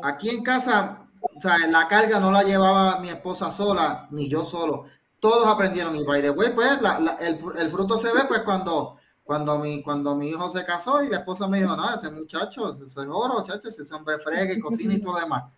Aquí 0.03 0.31
en 0.31 0.43
casa, 0.43 1.07
o 1.21 1.39
sea, 1.39 1.55
la 1.69 1.87
carga 1.87 2.19
no 2.19 2.29
la 2.29 2.43
llevaba 2.43 2.99
mi 2.99 3.07
esposa 3.07 3.53
sola, 3.53 4.09
ni 4.11 4.27
yo 4.27 4.43
solo. 4.43 4.83
Todos 5.21 5.47
aprendieron. 5.47 5.95
Y 5.95 6.03
by 6.03 6.21
the 6.21 6.31
way, 6.31 6.49
pues 6.53 6.77
el, 7.21 7.39
el, 7.57 7.69
fruto 7.69 7.97
se 7.97 8.11
ve 8.13 8.25
pues 8.27 8.41
cuando 8.41 8.97
cuando 9.23 9.57
mi, 9.59 9.81
cuando 9.81 10.15
mi 10.15 10.29
hijo 10.29 10.49
se 10.49 10.65
casó 10.65 11.03
y 11.03 11.09
la 11.09 11.17
esposa 11.17 11.47
me 11.47 11.59
dijo, 11.59 11.75
no, 11.75 11.95
ese 11.95 12.11
muchacho, 12.11 12.73
ese 12.73 12.83
es 12.83 12.97
oro, 12.97 13.39
muchacho, 13.39 13.67
ese 13.67 13.95
hombre 13.95 14.19
frega 14.19 14.53
y 14.53 14.59
cocina 14.59 14.93
y 14.93 15.01
todo 15.01 15.13
lo 15.13 15.19
demás. 15.19 15.43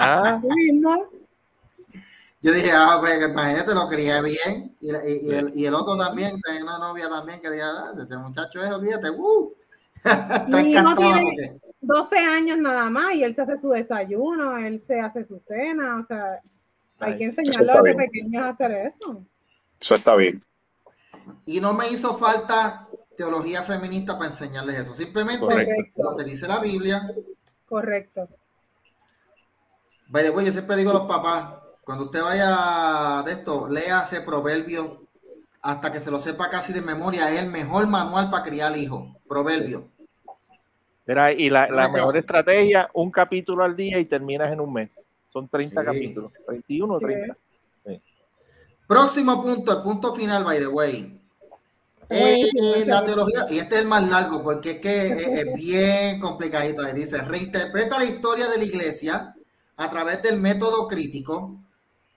Ah. 0.00 0.40
Yo 2.40 2.52
dije, 2.52 2.70
ah, 2.72 2.98
pues 3.00 3.20
imagínate, 3.20 3.74
lo 3.74 3.88
crié 3.88 4.22
bien. 4.22 4.76
Y, 4.80 4.90
y, 4.90 5.34
el, 5.34 5.50
y, 5.56 5.66
el, 5.66 5.74
otro 5.74 5.96
también, 5.96 6.40
tenía 6.40 6.62
una 6.62 6.78
novia 6.78 7.08
también 7.08 7.40
que 7.40 7.50
decía, 7.50 7.66
ah, 7.66 7.92
este 7.98 8.16
muchacho 8.16 8.62
es, 8.62 8.70
olvídate, 8.70 9.10
uh. 9.10 9.52
Está 9.96 10.60
encantado. 10.60 10.96
Tiene 10.96 11.58
12 11.80 12.16
años 12.16 12.58
nada 12.58 12.88
más 12.90 13.14
y 13.14 13.24
él 13.24 13.34
se 13.34 13.42
hace 13.42 13.56
su 13.56 13.70
desayuno, 13.70 14.56
él 14.58 14.78
se 14.78 15.00
hace 15.00 15.24
su 15.24 15.40
cena, 15.40 15.98
o 16.00 16.06
sea, 16.06 16.40
hay 17.00 17.18
que 17.18 17.24
enseñarlo 17.24 17.72
a 17.72 17.82
los 17.82 17.96
pequeños 17.96 18.42
a 18.42 18.48
hacer 18.50 18.70
eso. 18.72 19.24
Eso 19.80 19.94
está 19.94 20.14
bien. 20.14 20.40
Y 21.46 21.60
no 21.60 21.74
me 21.74 21.88
hizo 21.88 22.16
falta 22.16 22.88
teología 23.16 23.62
feminista 23.62 24.14
para 24.14 24.26
enseñarles 24.26 24.78
eso. 24.78 24.94
Simplemente 24.94 25.44
lo 25.96 26.16
que 26.16 26.24
dice 26.24 26.46
la 26.46 26.60
Biblia. 26.60 27.10
Correcto. 27.68 28.28
Vaya, 30.08 30.30
yo 30.32 30.52
siempre 30.52 30.76
digo 30.76 30.90
a 30.90 30.94
los 30.94 31.06
papás, 31.06 31.54
cuando 31.84 32.04
usted 32.04 32.22
vaya 32.22 33.22
de 33.26 33.32
esto, 33.32 33.68
léase 33.68 34.22
Proverbios 34.22 34.90
hasta 35.62 35.92
que 35.92 36.00
se 36.00 36.10
lo 36.10 36.20
sepa 36.20 36.48
casi 36.48 36.72
de 36.72 36.80
memoria. 36.80 37.30
Es 37.30 37.40
el 37.40 37.50
mejor 37.50 37.86
manual 37.88 38.30
para 38.30 38.44
criar 38.44 38.76
hijos. 38.76 39.16
Proverbios. 39.28 39.82
Mira, 41.06 41.32
y 41.32 41.50
la, 41.50 41.68
la 41.68 41.88
mejor 41.88 42.16
estrategia, 42.16 42.90
un 42.92 43.10
capítulo 43.10 43.64
al 43.64 43.74
día 43.74 43.98
y 43.98 44.04
terminas 44.04 44.52
en 44.52 44.60
un 44.60 44.72
mes. 44.72 44.90
Son 45.28 45.48
30 45.48 45.84
capítulos, 45.84 46.32
21 46.48 46.94
o 46.94 46.98
30. 46.98 47.36
Próximo 48.86 49.42
punto, 49.42 49.76
el 49.76 49.82
punto 49.82 50.14
final, 50.14 50.44
by 50.44 50.58
the 50.58 50.66
way. 50.66 51.17
Eh, 52.10 52.84
la 52.86 53.04
teología, 53.04 53.46
y 53.50 53.58
este 53.58 53.74
es 53.74 53.80
el 53.82 53.88
más 53.88 54.08
largo 54.08 54.42
porque 54.42 54.72
es 54.72 54.80
que 54.80 55.40
es, 55.40 55.54
bien 55.56 56.20
complicadito. 56.20 56.82
dice, 56.94 57.18
reinterpreta 57.18 57.98
la 57.98 58.04
historia 58.04 58.48
de 58.48 58.58
la 58.58 58.64
iglesia 58.64 59.34
a 59.76 59.90
través 59.90 60.22
del 60.22 60.38
método 60.38 60.88
crítico 60.88 61.56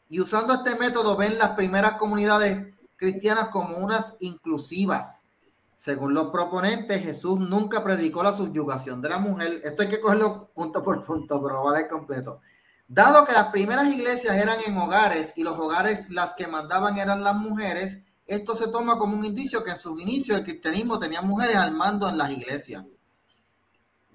y 0.09 0.19
usando 0.19 0.53
este 0.53 0.76
método 0.76 1.15
ven 1.15 1.38
las 1.38 1.51
primeras 1.51 1.93
comunidades 1.93 2.73
cristianas 2.95 3.49
como 3.49 3.77
unas 3.77 4.18
inclusivas. 4.19 5.23
Según 5.76 6.13
los 6.13 6.27
proponentes, 6.27 7.01
Jesús 7.01 7.39
nunca 7.39 7.84
predicó 7.84 8.22
la 8.22 8.34
subyugación 8.34 9.01
de 9.01 9.09
la 9.09 9.18
mujer. 9.18 9.61
Esto 9.63 9.81
hay 9.81 9.89
que 9.89 9.99
cogerlo 9.99 10.51
punto 10.53 10.84
por 10.84 11.03
punto, 11.03 11.41
pero 11.41 11.63
vale 11.63 11.88
completo. 11.88 12.39
Dado 12.88 13.26
que 13.26 13.31
las 13.31 13.47
primeras 13.47 13.88
iglesias 13.88 14.35
eran 14.35 14.57
en 14.68 14.77
hogares 14.77 15.34
y 15.38 15.43
los 15.43 15.57
hogares 15.57 16.09
las 16.09 16.34
que 16.34 16.45
mandaban 16.45 16.97
eran 16.97 17.23
las 17.23 17.35
mujeres, 17.35 18.01
esto 18.27 18.56
se 18.56 18.69
toma 18.69 18.98
como 18.98 19.18
un 19.18 19.26
indicio 19.26 19.61
que 19.64 19.72
en 19.72 19.77
sus 19.77 19.99
inicios 20.02 20.38
el 20.38 20.45
cristianismo 20.45 20.99
tenía 20.99 21.22
mujeres 21.22 21.57
al 21.57 21.73
mando 21.73 22.07
en 22.07 22.18
las 22.18 22.31
iglesias. 22.31 22.85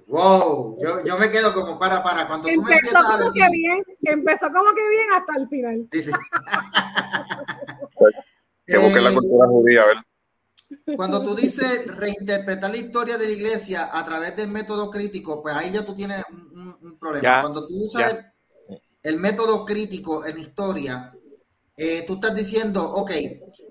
Wow, 0.08 0.78
yo, 1.04 1.18
me 1.18 1.30
quedo 1.30 1.52
como 1.52 1.78
para, 1.80 2.02
para, 2.02 2.26
cuando 2.28 2.48
tú 2.48 2.62
me 2.62 2.74
empiezas 2.74 3.04
a 3.04 3.18
decir... 3.18 3.42
Que 3.42 3.50
bien, 3.50 3.84
empezó 4.02 4.46
como 4.52 4.72
que 4.72 4.88
bien 4.88 5.12
hasta 5.12 5.32
el 5.36 5.48
final. 5.48 5.88
Sí, 5.92 6.04
sí. 6.04 6.12
que 8.66 9.00
la 9.00 9.12
cultura 9.12 9.48
judía. 9.48 9.82
Cuando 10.96 11.22
tú 11.22 11.34
dices 11.34 11.86
reinterpretar 11.86 12.70
la 12.70 12.76
historia 12.76 13.18
de 13.18 13.26
la 13.26 13.32
iglesia 13.32 13.90
a 13.92 14.04
través 14.04 14.36
del 14.36 14.48
método 14.48 14.90
crítico, 14.90 15.42
pues 15.42 15.56
ahí 15.56 15.72
ya 15.72 15.84
tú 15.84 15.96
tienes 15.96 16.22
un, 16.30 16.96
problema. 16.98 17.42
Cuando 17.42 17.66
tú 17.66 17.86
usas 17.86 18.16
el 19.02 19.18
método 19.18 19.64
crítico 19.64 20.24
en 20.24 20.38
historia, 20.38 21.12
eh, 21.76 22.04
tú 22.06 22.14
estás 22.14 22.34
diciendo, 22.34 22.82
ok, 22.82 23.10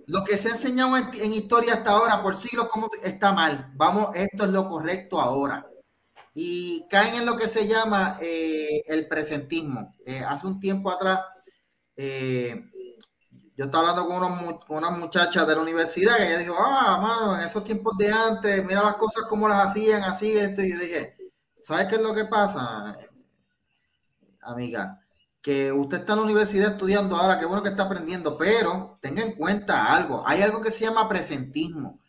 lo 0.07 0.23
que 0.23 0.37
se 0.37 0.49
ha 0.49 0.51
enseñado 0.51 0.95
en, 0.97 1.33
historia 1.33 1.75
hasta 1.75 1.91
ahora 1.91 2.21
por 2.21 2.35
siglos 2.35 2.67
como 2.69 2.87
está 3.03 3.31
mal. 3.33 3.71
Vamos, 3.75 4.15
esto 4.15 4.45
es 4.45 4.51
lo 4.51 4.67
correcto 4.67 5.19
ahora. 5.19 5.65
Y 6.33 6.85
caen 6.89 7.15
en 7.15 7.25
lo 7.25 7.37
que 7.37 7.47
se 7.47 7.67
llama 7.67 8.17
eh, 8.21 8.83
el 8.87 9.07
presentismo. 9.07 9.95
Eh, 10.05 10.23
hace 10.27 10.47
un 10.47 10.59
tiempo 10.59 10.91
atrás, 10.91 11.19
yo 13.57 13.65
estaba 13.65 13.91
hablando 13.91 14.07
con, 14.07 14.57
con, 14.59 14.77
una 14.77 14.89
muchacha 14.89 15.45
de 15.45 15.55
la 15.55 15.61
universidad 15.61 16.17
que 16.17 16.27
ella 16.27 16.39
dijo, 16.39 16.55
ah, 16.59 16.99
mano, 17.01 17.37
en 17.37 17.45
esos 17.45 17.63
tiempos 17.63 17.97
de 17.97 18.11
antes, 18.11 18.65
mira 18.65 18.83
las 18.83 18.95
cosas 18.95 19.23
como 19.29 19.47
las 19.47 19.65
hacían, 19.67 20.03
así, 20.03 20.37
esto. 20.37 20.61
Y 20.61 20.73
yo 20.73 20.79
dije, 20.79 21.15
¿sabes 21.61 21.87
qué 21.87 21.95
es 21.95 22.01
lo 22.01 22.13
que 22.13 22.25
pasa, 22.25 22.97
amiga? 24.41 25.04
Que 25.45 25.71
usted 25.71 25.99
está 25.99 26.13
en 26.13 26.19
la 26.19 26.25
universidad 26.25 26.71
estudiando 26.71 27.15
ahora, 27.15 27.37
qué 27.37 27.45
bueno 27.45 27.61
que 27.61 27.69
está 27.69 27.83
aprendiendo, 27.83 28.35
pero 28.35 28.97
tenga 28.99 29.21
en 29.21 29.35
cuenta 29.35 29.93
algo, 29.93 30.23
hay 30.25 30.41
algo 30.41 30.59
que 30.59 30.71
se 30.71 30.85
llama 30.85 31.07
presentismo. 31.07 31.99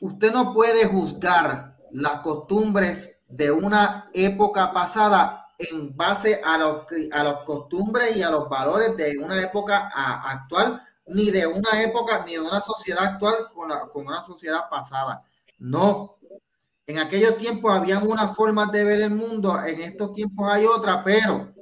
Usted 0.00 0.32
no 0.32 0.52
puede 0.52 0.84
juzgar 0.86 1.76
las 1.92 2.16
costumbres 2.22 3.20
de 3.28 3.52
una 3.52 4.10
época 4.12 4.72
pasada 4.72 5.46
en 5.58 5.96
base 5.96 6.40
a 6.44 6.58
los, 6.58 6.86
a 7.12 7.44
costumbres 7.44 8.16
y 8.16 8.22
a 8.24 8.30
los 8.30 8.48
valores 8.48 8.96
de 8.96 9.16
una 9.18 9.40
época 9.40 9.92
actual, 9.94 10.82
ni 11.06 11.30
de 11.30 11.46
una 11.46 11.80
época, 11.80 12.24
ni 12.26 12.32
de 12.32 12.40
una 12.40 12.60
sociedad 12.60 13.04
actual 13.04 13.46
con, 13.54 13.70
con 13.92 14.08
una 14.08 14.24
sociedad 14.24 14.68
pasada. 14.68 15.22
No. 15.56 16.16
En 16.84 16.98
aquellos 16.98 17.36
tiempos 17.36 17.72
habían 17.72 18.04
unas 18.04 18.34
formas 18.34 18.72
de 18.72 18.82
ver 18.82 19.02
el 19.02 19.14
mundo, 19.14 19.56
en 19.64 19.80
estos 19.82 20.12
tiempos 20.14 20.50
hay 20.50 20.66
otra, 20.66 21.04
pero 21.04 21.59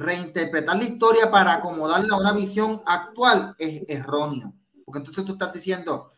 reinterpretar 0.00 0.76
la 0.76 0.84
historia 0.84 1.30
para 1.30 1.54
acomodarla 1.54 2.16
a 2.16 2.20
una 2.20 2.32
visión 2.32 2.82
actual 2.86 3.54
es 3.58 3.82
erróneo. 3.86 4.54
Porque 4.84 4.98
entonces 4.98 5.24
tú 5.24 5.32
estás 5.32 5.52
diciendo, 5.52 6.10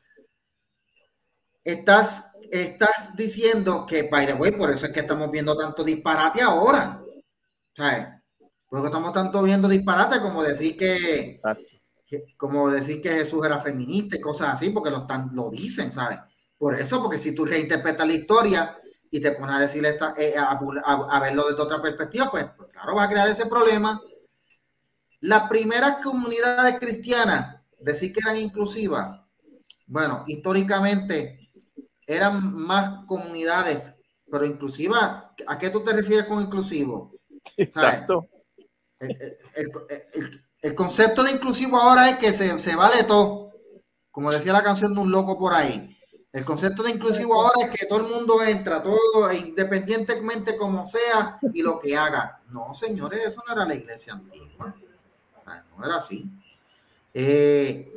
estás, 1.64 2.30
estás 2.50 3.14
diciendo 3.16 3.84
que, 3.84 4.04
by 4.04 4.26
the 4.26 4.34
way, 4.34 4.52
por 4.52 4.70
eso 4.70 4.86
es 4.86 4.92
que 4.92 5.00
estamos 5.00 5.30
viendo 5.30 5.56
tanto 5.56 5.82
disparate 5.82 6.42
ahora. 6.42 7.02
¿Sabes? 7.76 8.06
Porque 8.68 8.86
estamos 8.86 9.12
tanto 9.12 9.42
viendo 9.42 9.68
disparate 9.68 10.20
como 10.20 10.42
decir 10.42 10.76
que, 10.76 11.40
como 12.36 12.70
decir 12.70 13.02
que 13.02 13.10
Jesús 13.10 13.44
era 13.44 13.58
feminista 13.58 14.16
y 14.16 14.20
cosas 14.20 14.54
así, 14.54 14.70
porque 14.70 14.90
lo, 14.90 14.98
están, 14.98 15.30
lo 15.32 15.50
dicen, 15.50 15.90
¿sabes? 15.90 16.18
Por 16.56 16.74
eso, 16.74 17.02
porque 17.02 17.18
si 17.18 17.34
tú 17.34 17.44
reinterpretas 17.44 18.06
la 18.06 18.12
historia 18.12 18.78
y 19.10 19.20
te 19.20 19.32
pones 19.32 19.56
a 19.56 19.60
decirle 19.60 19.88
esta, 19.88 20.14
eh, 20.16 20.34
a, 20.38 21.20
verlo 21.20 21.48
desde 21.48 21.62
otra 21.62 21.82
perspectiva, 21.82 22.30
pues, 22.30 22.46
pues, 22.56 22.71
claro, 22.82 22.96
va 22.96 23.04
a 23.04 23.08
crear 23.08 23.28
ese 23.28 23.46
problema. 23.46 24.00
Las 25.20 25.48
primeras 25.48 26.04
comunidades 26.04 26.78
cristianas, 26.80 27.62
decir 27.78 28.12
que 28.12 28.20
eran 28.24 28.36
inclusivas, 28.36 29.20
bueno, 29.86 30.24
históricamente 30.26 31.50
eran 32.06 32.54
más 32.54 33.04
comunidades, 33.06 33.94
pero 34.30 34.44
inclusivas, 34.44 35.24
¿a 35.46 35.58
qué 35.58 35.70
tú 35.70 35.84
te 35.84 35.92
refieres 35.92 36.26
con 36.26 36.40
inclusivo? 36.40 37.12
Exacto. 37.56 38.28
El, 38.98 40.74
concepto 40.74 41.22
de 41.24 41.32
inclusivo 41.32 41.76
ahora 41.76 42.08
es 42.10 42.18
que 42.18 42.32
se, 42.32 42.58
se 42.58 42.76
vale 42.76 43.04
todo, 43.04 43.52
como 44.10 44.30
decía 44.30 44.52
la 44.52 44.62
canción 44.62 44.94
de 44.94 45.00
un 45.00 45.10
loco 45.10 45.38
por 45.38 45.54
ahí 45.54 45.96
el 46.32 46.44
concepto 46.46 46.82
de 46.82 46.92
inclusivo 46.92 47.34
ahora 47.34 47.68
es 47.68 47.78
que 47.78 47.86
todo 47.86 48.00
el 48.00 48.14
mundo 48.14 48.42
entra, 48.42 48.82
todo 48.82 49.30
independientemente 49.32 50.56
como 50.56 50.86
sea 50.86 51.38
y 51.52 51.62
lo 51.62 51.78
que 51.78 51.94
haga. 51.94 52.40
No, 52.50 52.72
señores, 52.72 53.20
eso 53.26 53.42
no 53.46 53.52
era 53.52 53.66
la 53.66 53.74
iglesia 53.74 54.14
antigua. 54.14 54.74
No 55.78 55.84
era 55.84 55.96
así. 55.96 56.26
Eh, 57.12 57.92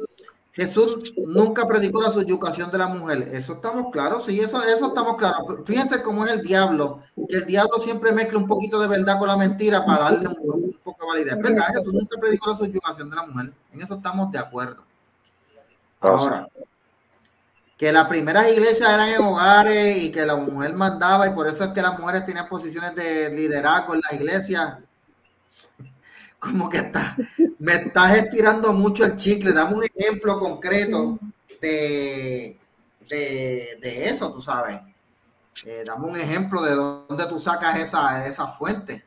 Jesús 0.52 1.14
nunca 1.18 1.66
predicó 1.66 2.02
la 2.02 2.10
subyugación 2.10 2.72
de 2.72 2.78
la 2.78 2.88
mujer. 2.88 3.30
Eso 3.32 3.54
estamos 3.54 3.92
claros, 3.92 4.26
sí, 4.26 4.40
eso, 4.40 4.62
eso 4.64 4.88
estamos 4.88 5.16
claros. 5.16 5.62
Fíjense 5.64 6.02
cómo 6.02 6.26
es 6.26 6.34
el 6.34 6.42
diablo, 6.42 7.04
que 7.30 7.38
el 7.38 7.46
diablo 7.46 7.78
siempre 7.78 8.12
mezcla 8.12 8.38
un 8.38 8.48
poquito 8.48 8.80
de 8.82 8.88
verdad 8.88 9.18
con 9.18 9.30
la 9.30 9.38
mentira 9.38 9.86
para 9.86 10.06
darle 10.06 10.28
un, 10.28 10.78
poco 10.84 11.06
de 11.06 11.12
validez. 11.12 11.38
¿Verdad? 11.42 11.74
Jesús 11.74 11.94
nunca 11.94 12.20
predicó 12.20 12.50
la 12.50 12.58
subyugación 12.58 13.10
de 13.10 13.16
la 13.16 13.26
mujer. 13.26 13.54
En 13.72 13.82
eso 13.82 13.96
estamos 13.96 14.32
de 14.32 14.40
acuerdo. 14.40 14.84
Ahora, 16.00 16.48
que 17.78 17.92
las 17.92 18.08
primeras 18.08 18.52
iglesias 18.52 18.90
eran 18.90 19.10
en 19.10 19.22
hogares 19.22 20.04
y 20.04 20.12
que 20.12 20.26
la 20.26 20.36
mujer 20.36 20.74
mandaba 20.74 21.28
y 21.28 21.32
por 21.32 21.48
eso 21.48 21.66
es 21.66 21.70
que 21.72 21.82
las 21.82 22.00
mujeres 22.00 22.26
tenían 22.26 22.48
posiciones 22.48 22.96
de 22.96 23.30
liderazgo 23.32 23.96
en 23.96 24.02
las 24.02 24.14
iglesias. 24.14 24.78
Como 26.40 26.70
que 26.70 26.78
está, 26.78 27.18
me 27.60 27.74
estás 27.74 28.18
estirando 28.18 28.72
mucho 28.72 29.04
el 29.04 29.16
chicle. 29.18 29.52
Dame 29.52 29.76
un 29.76 29.84
ejemplo 29.84 30.40
concreto 30.40 31.20
de, 31.60 32.58
de, 33.10 34.10
eso, 34.10 34.32
tú 34.32 34.40
sabes. 34.40 34.80
Eh, 35.66 35.84
dame 35.86 36.06
un 36.08 36.16
ejemplo 36.18 36.62
de 36.62 36.76
dónde 36.76 37.26
tú 37.28 37.40
sacas 37.40 37.80
esa, 37.80 38.26
esa 38.26 38.48
fuente. 38.48 39.04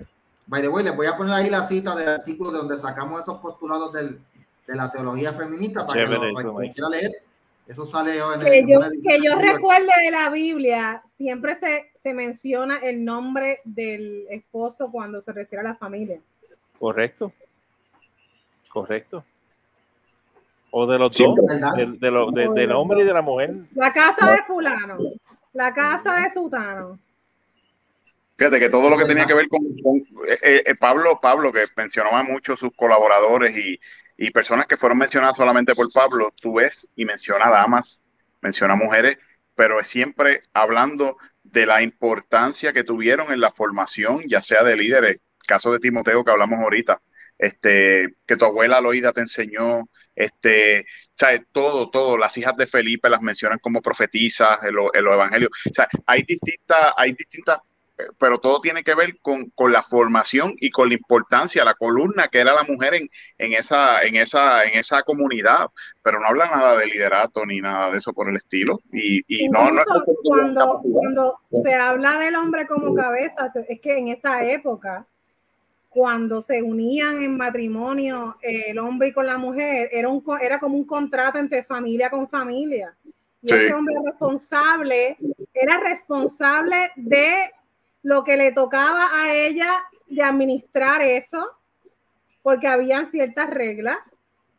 By 0.46 0.60
the 0.60 0.68
way, 0.68 0.84
les 0.84 0.96
voy 0.96 1.06
a 1.06 1.16
poner 1.16 1.34
ahí 1.34 1.48
la 1.48 1.62
cita 1.62 1.94
del 1.94 2.08
artículo 2.08 2.50
de 2.50 2.58
donde 2.58 2.76
sacamos 2.76 3.20
esos 3.20 3.38
postulados 3.38 3.92
de 3.92 4.18
la 4.66 4.90
teología 4.90 5.32
feminista 5.32 5.86
para 5.86 6.04
que, 6.04 6.10
lo, 6.10 6.34
para 6.34 6.72
quiera 6.72 6.88
leer 6.90 7.27
eso 7.68 7.84
sale 7.84 8.12
en 8.16 8.40
que, 8.40 8.66
yo, 8.66 8.80
que 8.80 9.18
yo 9.22 9.34
recuerde 9.34 9.90
de 10.04 10.10
la 10.10 10.30
Biblia, 10.30 11.02
siempre 11.06 11.54
se, 11.56 11.90
se 11.94 12.14
menciona 12.14 12.78
el 12.78 13.04
nombre 13.04 13.60
del 13.64 14.26
esposo 14.30 14.90
cuando 14.90 15.20
se 15.20 15.32
refiere 15.32 15.60
a 15.60 15.70
la 15.70 15.74
familia. 15.76 16.18
Correcto. 16.78 17.30
Correcto. 18.70 19.22
O 20.70 20.86
de 20.86 20.98
los 20.98 21.14
dos, 21.16 21.34
de, 21.76 22.48
del 22.54 22.72
hombre 22.72 23.02
y 23.02 23.04
de 23.04 23.12
la 23.12 23.22
mujer. 23.22 23.54
La 23.74 23.92
casa 23.92 24.30
de 24.32 24.42
fulano, 24.44 24.98
la 25.52 25.74
casa 25.74 26.14
de 26.16 26.30
sutano. 26.30 26.98
Fíjate 28.36 28.60
que 28.60 28.70
todo 28.70 28.88
lo 28.88 28.96
que 28.96 29.04
tenía 29.04 29.26
que 29.26 29.34
ver 29.34 29.48
con, 29.48 29.60
eh, 30.26 30.62
eh, 30.64 30.74
Pablo, 30.78 31.18
Pablo, 31.20 31.52
que 31.52 31.64
mencionaba 31.76 32.22
mucho 32.22 32.56
sus 32.56 32.70
colaboradores 32.76 33.56
y, 33.56 33.80
y 34.18 34.32
personas 34.32 34.66
que 34.66 34.76
fueron 34.76 34.98
mencionadas 34.98 35.36
solamente 35.36 35.74
por 35.74 35.90
Pablo, 35.92 36.34
tú 36.36 36.54
ves 36.54 36.88
y 36.96 37.04
menciona 37.04 37.48
damas, 37.48 38.02
menciona 38.42 38.74
mujeres, 38.74 39.16
pero 39.54 39.82
siempre 39.84 40.42
hablando 40.52 41.16
de 41.44 41.64
la 41.64 41.82
importancia 41.82 42.72
que 42.72 42.82
tuvieron 42.82 43.32
en 43.32 43.40
la 43.40 43.52
formación, 43.52 44.24
ya 44.26 44.42
sea 44.42 44.64
de 44.64 44.76
líderes, 44.76 45.20
caso 45.46 45.72
de 45.72 45.78
Timoteo 45.78 46.24
que 46.24 46.32
hablamos 46.32 46.58
ahorita, 46.58 47.00
este, 47.38 48.16
que 48.26 48.36
tu 48.36 48.44
abuela 48.44 48.80
Loida 48.80 49.12
te 49.12 49.20
enseñó, 49.20 49.84
este, 50.16 50.84
¿sabes? 51.14 51.42
todo, 51.52 51.88
todo, 51.88 52.18
las 52.18 52.36
hijas 52.36 52.56
de 52.56 52.66
Felipe 52.66 53.08
las 53.08 53.22
mencionan 53.22 53.60
como 53.60 53.80
profetizas 53.80 54.58
en 54.64 54.74
los 54.74 54.90
evangelios, 54.94 55.50
o 55.70 55.72
sea, 55.72 55.88
hay 56.06 56.24
distintas, 56.24 56.92
hay 56.96 57.12
distintas 57.12 57.58
pero 58.18 58.38
todo 58.38 58.60
tiene 58.60 58.84
que 58.84 58.94
ver 58.94 59.18
con, 59.20 59.50
la 59.72 59.82
formación 59.82 60.54
y 60.58 60.70
con 60.70 60.88
la 60.88 60.94
importancia, 60.94 61.64
la 61.64 61.74
columna 61.74 62.28
que 62.28 62.40
era 62.40 62.54
la 62.54 62.62
mujer 62.62 62.94
en, 62.94 63.08
en, 63.38 63.52
esa, 63.52 64.02
en, 64.02 64.16
esa, 64.16 64.64
en 64.64 64.78
esa 64.78 65.02
comunidad, 65.02 65.66
pero 66.02 66.20
no 66.20 66.26
habla 66.26 66.46
nada 66.46 66.76
de 66.78 66.86
liderato 66.86 67.44
ni 67.44 67.60
nada 67.60 67.90
de 67.90 67.98
eso 67.98 68.12
por 68.12 68.28
el 68.28 68.36
estilo. 68.36 68.78
Y, 68.92 69.22
y 69.26 69.48
no, 69.48 69.70
no 69.70 69.82
cuando, 70.22 70.80
cuando 70.82 71.38
se 71.62 71.74
habla 71.74 72.18
del 72.18 72.36
hombre 72.36 72.66
como 72.66 72.94
cabeza, 72.94 73.50
es 73.68 73.80
que 73.80 73.98
en 73.98 74.08
esa 74.08 74.44
época, 74.44 75.04
cuando 75.88 76.40
se 76.40 76.62
unían 76.62 77.22
en 77.22 77.36
matrimonio 77.36 78.36
el 78.42 78.78
hombre 78.78 79.12
con 79.12 79.26
la 79.26 79.38
mujer, 79.38 79.88
era, 79.92 80.08
un, 80.08 80.22
era 80.40 80.60
como 80.60 80.76
un 80.76 80.84
contrato 80.84 81.38
entre 81.38 81.64
familia 81.64 82.10
con 82.10 82.28
familia. 82.28 82.94
Y 83.42 83.54
ese 83.54 83.72
hombre 83.72 83.94
responsable 84.04 85.16
era 85.54 85.78
responsable 85.78 86.90
de 86.96 87.50
lo 88.02 88.24
que 88.24 88.36
le 88.36 88.52
tocaba 88.52 89.08
a 89.12 89.34
ella 89.34 89.82
de 90.08 90.22
administrar 90.22 91.02
eso, 91.02 91.46
porque 92.42 92.66
habían 92.66 93.10
ciertas 93.10 93.50
reglas, 93.50 93.98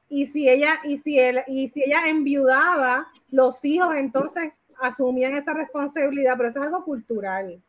y 0.09 0.25
si 0.25 0.49
ella, 0.49 0.79
y 0.83 0.97
si 0.97 1.19
él, 1.19 1.41
y 1.47 1.69
si 1.69 1.83
ella 1.83 2.07
enviudaba, 2.07 3.07
los 3.31 3.63
hijos 3.63 3.95
entonces 3.95 4.51
asumían 4.81 5.35
esa 5.35 5.53
responsabilidad, 5.53 6.35
pero 6.37 6.49
eso 6.49 6.59
es 6.59 6.65
algo 6.65 6.83
cultural, 6.83 7.61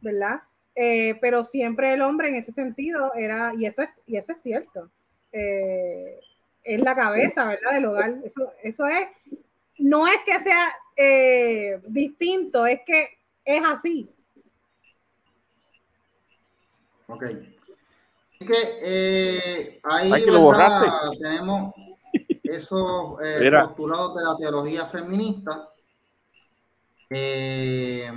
¿verdad? 0.00 0.42
Eh, 0.74 1.16
pero 1.20 1.42
siempre 1.42 1.94
el 1.94 2.02
hombre 2.02 2.28
en 2.28 2.34
ese 2.34 2.52
sentido 2.52 3.14
era, 3.14 3.54
y 3.56 3.64
eso 3.64 3.82
es, 3.82 4.00
y 4.06 4.16
eso 4.16 4.32
es 4.32 4.42
cierto, 4.42 4.90
eh, 5.32 6.20
es 6.64 6.80
la 6.80 6.94
cabeza, 6.94 7.46
¿verdad? 7.46 7.72
Del 7.72 7.86
hogar. 7.86 8.14
Eso, 8.24 8.52
eso 8.62 8.86
es, 8.86 9.08
no 9.78 10.06
es 10.06 10.18
que 10.26 10.40
sea 10.40 10.68
eh, 10.96 11.80
distinto, 11.86 12.66
es 12.66 12.80
que 12.86 13.08
es 13.44 13.62
así. 13.64 14.08
Ok. 17.08 17.22
Es 18.38 18.46
que 18.46 18.54
eh, 18.82 19.80
ahí 19.82 20.12
tenemos 21.20 21.74
esos 22.42 23.16
eh, 23.24 23.50
postulados 23.50 24.14
de 24.16 24.24
la 24.24 24.36
teología 24.36 24.84
feminista. 24.86 25.70
Eh, 27.08 28.10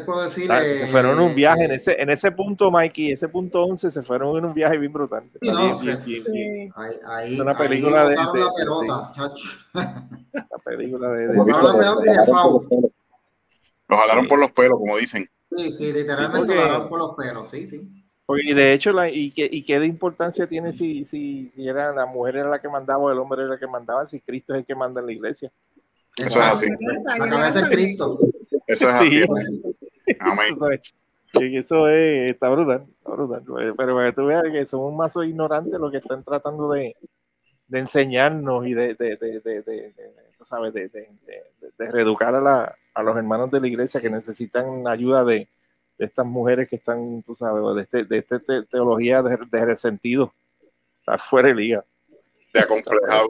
puedo 0.00 0.22
decir? 0.22 0.46
se 0.46 0.86
fueron 0.86 1.18
en 1.18 1.20
un 1.20 1.34
viaje 1.34 1.64
en 1.64 1.72
ese, 1.72 2.00
en 2.00 2.08
ese 2.10 2.30
punto, 2.32 2.70
Mikey, 2.70 3.12
ese 3.12 3.28
punto 3.28 3.64
11 3.64 3.90
se 3.90 4.02
fueron 4.02 4.38
en 4.38 4.46
un 4.46 4.54
viaje 4.54 4.78
bien 4.78 4.92
brutal. 4.92 5.24
es 5.40 7.40
una 7.40 7.56
película 7.56 8.08
de, 8.08 8.16
la 8.16 8.32
pelota, 8.32 9.12
La 10.32 10.58
película 10.64 11.10
de, 11.10 11.28
de, 11.28 11.36
Los 13.88 14.00
jalaron 14.00 14.28
por 14.28 14.38
los 14.38 14.52
pelos, 14.52 14.78
como 14.78 14.96
dicen. 14.96 15.28
Sí, 15.56 15.72
sí, 15.72 15.92
literalmente 15.92 16.54
lo 16.54 16.88
por 16.88 16.98
los 16.98 17.14
pelos, 17.14 17.50
sí, 17.50 17.66
sí. 17.68 18.02
Y 18.28 18.54
de 18.54 18.72
hecho, 18.72 18.92
la, 18.92 19.10
y, 19.10 19.30
qué, 19.30 19.48
¿y 19.50 19.62
qué 19.62 19.78
de 19.78 19.86
importancia 19.86 20.46
tiene 20.46 20.72
si, 20.72 21.04
si, 21.04 21.48
si 21.48 21.68
era 21.68 21.92
la 21.92 22.06
mujer 22.06 22.36
era 22.36 22.48
la 22.48 22.60
que 22.60 22.68
mandaba 22.68 23.02
o 23.02 23.10
el 23.10 23.18
hombre 23.18 23.42
era 23.42 23.54
el 23.54 23.60
que 23.60 23.66
mandaba, 23.66 24.06
si 24.06 24.20
Cristo 24.20 24.54
es 24.54 24.60
el 24.60 24.66
que 24.66 24.74
manda 24.74 25.00
en 25.00 25.06
la 25.06 25.12
iglesia? 25.12 25.52
Eso 26.16 26.38
es 26.40 26.46
así. 26.46 26.66
La 27.18 27.28
cabeza 27.28 27.60
es 27.60 27.64
Cristo. 27.66 28.18
Eso 28.66 28.88
es 28.88 28.94
así. 28.94 29.24
Eso 31.34 31.88
es, 31.88 32.30
está 32.30 32.48
brutal, 32.50 32.86
está 32.96 33.10
brutal. 33.10 33.42
Pero 33.76 33.96
para 33.96 34.06
que 34.06 34.12
tú 34.12 34.26
veas 34.26 34.44
que 34.52 34.66
somos 34.66 34.94
más 34.94 35.14
ignorantes 35.16 35.78
los 35.78 35.90
que 35.90 35.98
están 35.98 36.22
tratando 36.22 36.70
de, 36.70 36.94
de 37.66 37.78
enseñarnos 37.78 38.66
y 38.66 38.74
de, 38.74 38.94
de, 38.94 39.16
de, 39.16 39.84
de, 40.42 40.44
de 40.44 40.44
¿sabes? 40.44 40.74
de, 40.74 40.88
de, 40.88 41.12
de 41.78 41.92
reeducar 41.92 42.34
a 42.34 42.40
la, 42.40 42.76
a 42.94 43.02
los 43.02 43.16
hermanos 43.16 43.50
de 43.50 43.60
la 43.60 43.68
iglesia 43.68 44.00
que 44.00 44.10
necesitan 44.10 44.86
ayuda 44.86 45.24
de, 45.24 45.48
estas 45.98 46.26
mujeres 46.26 46.68
que 46.68 46.76
están, 46.76 47.22
tú 47.22 47.34
sabes, 47.34 47.62
de, 47.76 47.82
este, 47.82 48.04
de 48.04 48.18
esta 48.18 48.40
teología 48.64 49.22
de, 49.22 49.64
resentido. 49.64 50.32
Está 50.98 51.16
fuera 51.16 51.48
de 51.48 51.54
liga. 51.54 51.84
De 52.52 52.60
acomplejado. 52.60 53.28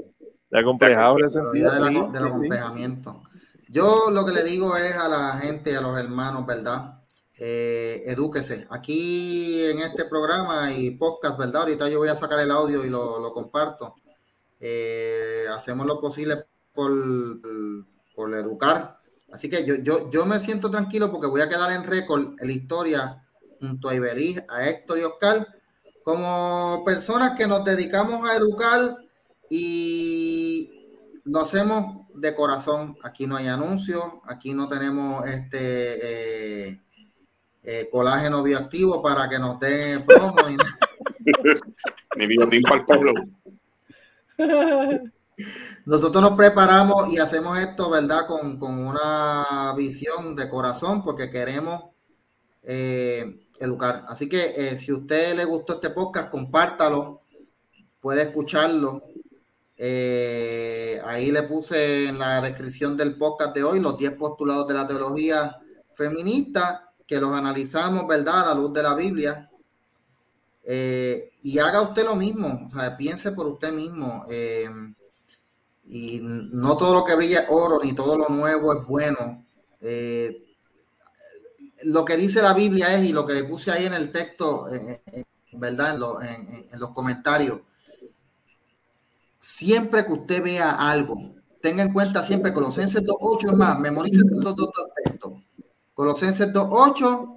De 0.51 0.59
acomplejado, 0.59 1.16
de, 1.16 2.18
acomplejamiento. 2.18 3.22
Yo 3.68 4.10
lo 4.10 4.24
que 4.24 4.32
le 4.32 4.43
digo 4.44 4.76
es 4.76 4.97
a 4.97 5.09
la 5.09 5.39
gente, 5.39 5.76
a 5.76 5.80
los 5.80 5.98
hermanos, 5.98 6.47
¿verdad? 6.47 7.01
Eh, 7.36 8.02
edúquese. 8.06 8.66
Aquí 8.70 9.64
en 9.64 9.80
este 9.80 10.05
programa 10.05 10.72
y 10.72 10.93
podcast, 10.93 11.39
¿verdad? 11.39 11.62
Ahorita 11.62 11.89
yo 11.89 11.98
voy 11.98 12.09
a 12.09 12.16
sacar 12.16 12.40
el 12.40 12.51
audio 12.51 12.84
y 12.84 12.90
lo, 12.90 13.32
comparto. 13.32 13.97
Eh, 14.60 15.44
hacemos 15.51 15.86
lo 15.86 16.01
posible 16.01 16.44
por, 16.74 16.93
por 18.15 18.35
educar 18.35 19.03
Así 19.32 19.49
que 19.49 19.65
yo, 19.65 19.77
yo, 19.77 20.11
yo 20.11 20.27
me 20.27 20.39
siento 20.39 20.70
tranquilo 20.70 21.11
porque 21.11 21.27
voy 21.27 21.40
a 21.40 21.49
quedar 21.49 21.73
en 21.73 21.85
récord 21.85 22.35
en 22.39 22.47
la 22.47 22.53
historia 22.53 23.24
junto 23.59 23.89
a 23.89 23.94
Ibeliz, 23.94 24.44
a 24.49 24.69
Héctor 24.69 24.99
y 24.99 25.03
Oscar, 25.05 25.49
como 26.05 26.82
personas 26.85 27.31
que 27.31 27.47
nos 27.47 27.65
dedicamos 27.65 28.28
a 28.28 28.36
educar 28.36 28.97
y 29.49 30.70
lo 31.24 31.40
hacemos 31.40 32.07
de 32.15 32.35
corazón. 32.35 32.99
Aquí 33.03 33.27
no 33.27 33.36
hay 33.36 33.49
anuncios, 33.49 34.05
aquí 34.24 34.53
no 34.53 34.69
tenemos 34.69 35.27
este 35.27 36.69
eh, 36.69 36.81
eh, 37.62 37.89
colágeno 37.90 38.43
bioactivo 38.43 39.01
para 39.01 39.31
que 39.31 39.39
nos 39.39 39.59
den 39.59 40.05
promo 40.05 40.36
ni 40.47 40.57
nada. 40.57 40.70
Ni 42.16 42.27
biotín 42.27 42.62
para 42.62 42.81
el 42.81 42.85
pueblo. 42.85 43.12
Nosotros 45.85 46.23
nos 46.23 46.36
preparamos 46.36 47.12
y 47.12 47.19
hacemos 47.19 47.59
esto, 47.59 47.90
¿verdad? 47.90 48.27
Con, 48.27 48.62
una 48.62 49.74
visión 49.77 50.36
de 50.36 50.48
corazón 50.48 51.02
porque 51.02 51.28
queremos 51.28 51.85
eh, 52.62 53.48
educar. 53.59 54.05
Así 54.09 54.28
que 54.28 54.55
eh, 54.56 54.77
si 54.77 54.93
a 54.93 54.97
usted 54.97 55.36
le 55.36 55.44
gustó 55.44 55.74
este 55.74 55.90
podcast, 55.90 56.31
compártalo, 56.31 57.23
puede 58.01 58.23
escucharlo. 58.23 59.02
Eh, 59.77 61.01
ahí 61.05 61.32
le 61.32 61.43
puse 61.43 62.06
en 62.06 62.19
la 62.19 62.40
descripción 62.40 62.97
del 62.97 63.19
podcast 63.19 63.52
de 63.55 63.64
hoy 63.64 63.81
los 63.81 63.98
10 63.98 64.12
postulados 64.12 64.69
de 64.69 64.74
la 64.74 64.86
teología 64.86 65.59
feminista 65.94 66.93
que 67.05 67.19
los 67.19 67.32
analizamos, 67.35 68.06
¿verdad? 68.06 68.43
A 68.43 68.47
la 68.51 68.55
luz 68.55 68.73
de 68.73 68.82
la 68.85 68.94
Biblia. 68.94 69.48
y 70.64 71.59
haga 71.59 71.82
usted 71.82 72.05
lo 72.05 72.14
mismo, 72.14 72.66
o 72.66 72.70
sea, 72.70 72.97
piense 72.97 73.32
por 73.32 73.48
usted 73.48 73.73
mismo. 73.73 74.24
Y 75.94 76.20
no 76.23 76.74
todo 76.78 76.94
lo 76.94 77.05
que 77.05 77.14
brilla 77.14 77.40
es 77.40 77.47
oro, 77.51 77.78
ni 77.85 77.93
todo 77.93 78.16
lo 78.16 78.31
nuevo 78.31 78.73
es 78.73 78.86
bueno. 78.86 79.44
Eh, 79.78 80.56
lo 81.82 82.02
que 82.02 82.16
dice 82.16 82.40
la 82.40 82.55
Biblia 82.55 82.97
es, 82.97 83.10
y 83.10 83.12
lo 83.12 83.27
que 83.27 83.35
le 83.35 83.44
puse 83.44 83.70
ahí 83.70 83.85
en 83.85 83.93
el 83.93 84.10
texto, 84.10 84.74
eh, 84.74 85.02
eh, 85.12 85.24
¿verdad? 85.52 85.94
En, 86.23 86.81
los 86.81 86.93
comentarios, 86.93 87.60
siempre 89.39 90.06
que 90.06 90.14
usted 90.14 90.43
vea 90.43 90.70
algo, 90.70 91.35
tenga 91.60 91.82
en 91.82 91.93
cuenta 91.93 92.23
siempre 92.23 92.55
Colosenses 92.55 93.02
2.8 93.02 93.51
es 93.52 93.59
más, 93.59 93.78
memorice 93.78 94.23
esos 94.40 94.56
dos 94.56 94.70
textos. 95.05 95.32
Colosenses 95.93 96.51
2.8 96.55 97.35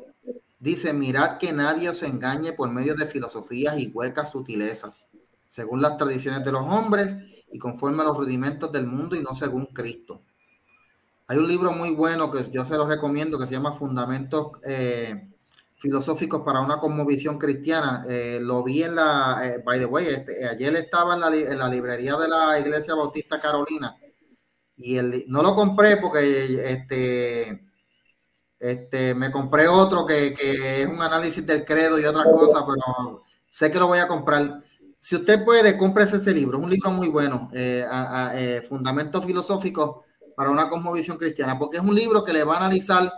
dice, 0.60 0.94
mirad 0.94 1.40
que 1.40 1.52
nadie 1.52 1.90
os 1.90 2.02
engañe 2.03 2.53
por 2.53 2.72
medio 2.72 2.95
de 2.95 3.06
filosofías 3.06 3.77
y 3.77 3.88
huecas 3.88 4.32
sutilezas, 4.32 5.10
según 5.45 5.82
las 5.82 5.98
tradiciones 5.98 6.45
de 6.45 6.53
los 6.53 6.61
hombres 6.61 7.18
y 7.51 7.59
conforme 7.59 8.01
a 8.01 8.05
los 8.05 8.17
rudimentos 8.17 8.72
del 8.72 8.85
mundo 8.88 9.15
y 9.15 9.22
no 9.22 9.34
según 9.34 9.67
Cristo. 9.67 10.22
Hay 11.27 11.38
un 11.38 11.47
libro 11.47 11.72
muy 11.72 11.95
bueno 11.95 12.30
que 12.30 12.49
yo 12.51 12.63
se 12.65 12.76
lo 12.76 12.85
recomiendo 12.85 13.39
que 13.39 13.47
se 13.47 13.53
llama 13.53 13.72
Fundamentos 13.72 14.51
eh, 14.63 15.30
Filosóficos 15.77 16.41
para 16.41 16.61
una 16.61 16.77
Cosmovisión 16.77 17.39
Cristiana. 17.39 18.05
Eh, 18.07 18.39
lo 18.41 18.63
vi 18.63 18.84
en 18.84 18.95
la, 18.95 19.41
eh, 19.43 19.63
by 19.65 19.80
the 19.80 19.85
way, 19.85 20.07
este, 20.07 20.47
ayer 20.47 20.76
estaba 20.76 21.15
en 21.15 21.57
la, 21.57 21.69
librería 21.69 22.15
de 22.17 22.27
la 22.27 22.59
Iglesia 22.59 22.93
Bautista 22.93 23.39
Carolina 23.39 23.95
y 24.77 24.97
el, 24.97 25.26
no 25.27 25.41
lo 25.41 25.55
compré 25.55 25.97
porque 25.97 26.72
este, 26.72 27.69
este, 28.59 29.15
me 29.15 29.31
compré 29.31 29.67
otro 29.67 30.05
que, 30.05 30.34
que 30.35 30.81
es 30.81 30.88
un 30.88 31.01
análisis 31.01 31.45
del 31.45 31.65
credo 31.65 31.99
y 31.99 32.05
otras 32.05 32.26
cosas, 32.26 32.63
pero 32.67 33.23
sé 33.47 33.72
que 33.72 33.80
lo 33.80 33.88
voy 33.88 33.99
a 33.99 34.07
comprar 34.07 34.64
si 35.06 35.15
usted 35.15 35.45
puede, 35.45 35.77
cómprese 35.77 36.18
ese 36.18 36.34
libro. 36.34 36.57
Es 36.57 36.64
un 36.64 36.69
libro 36.72 36.90
muy 36.90 37.10
bueno, 37.10 37.48
eh, 37.53 37.86
eh, 38.34 38.65
Fundamentos 38.68 39.23
Filosóficos 39.23 39.98
para 40.36 40.49
una 40.49 40.68
cosmovisión 40.68 41.15
cristiana, 41.15 41.60
porque 41.60 41.77
es 41.77 41.84
un 41.84 41.94
libro 41.94 42.23
que 42.23 42.34
le 42.34 42.44
va 42.44 42.56
a 42.56 42.57
analizar 42.57 43.14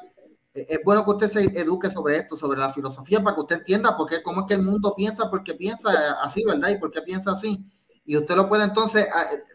es 0.53 0.79
bueno 0.83 1.05
que 1.05 1.11
usted 1.11 1.27
se 1.29 1.43
eduque 1.57 1.89
sobre 1.89 2.17
esto, 2.17 2.35
sobre 2.35 2.59
la 2.59 2.73
filosofía, 2.73 3.23
para 3.23 3.35
que 3.35 3.41
usted 3.41 3.55
entienda 3.59 3.95
por 3.95 4.09
qué, 4.09 4.21
cómo 4.21 4.41
es 4.41 4.47
que 4.47 4.55
el 4.55 4.63
mundo 4.63 4.95
piensa, 4.97 5.29
porque 5.29 5.53
piensa 5.53 5.89
así, 6.23 6.43
¿verdad? 6.43 6.71
Y 6.71 6.77
por 6.77 6.91
qué 6.91 7.01
piensa 7.03 7.31
así. 7.31 7.65
Y 8.03 8.17
usted 8.17 8.35
lo 8.35 8.49
puede 8.49 8.65
entonces 8.65 9.07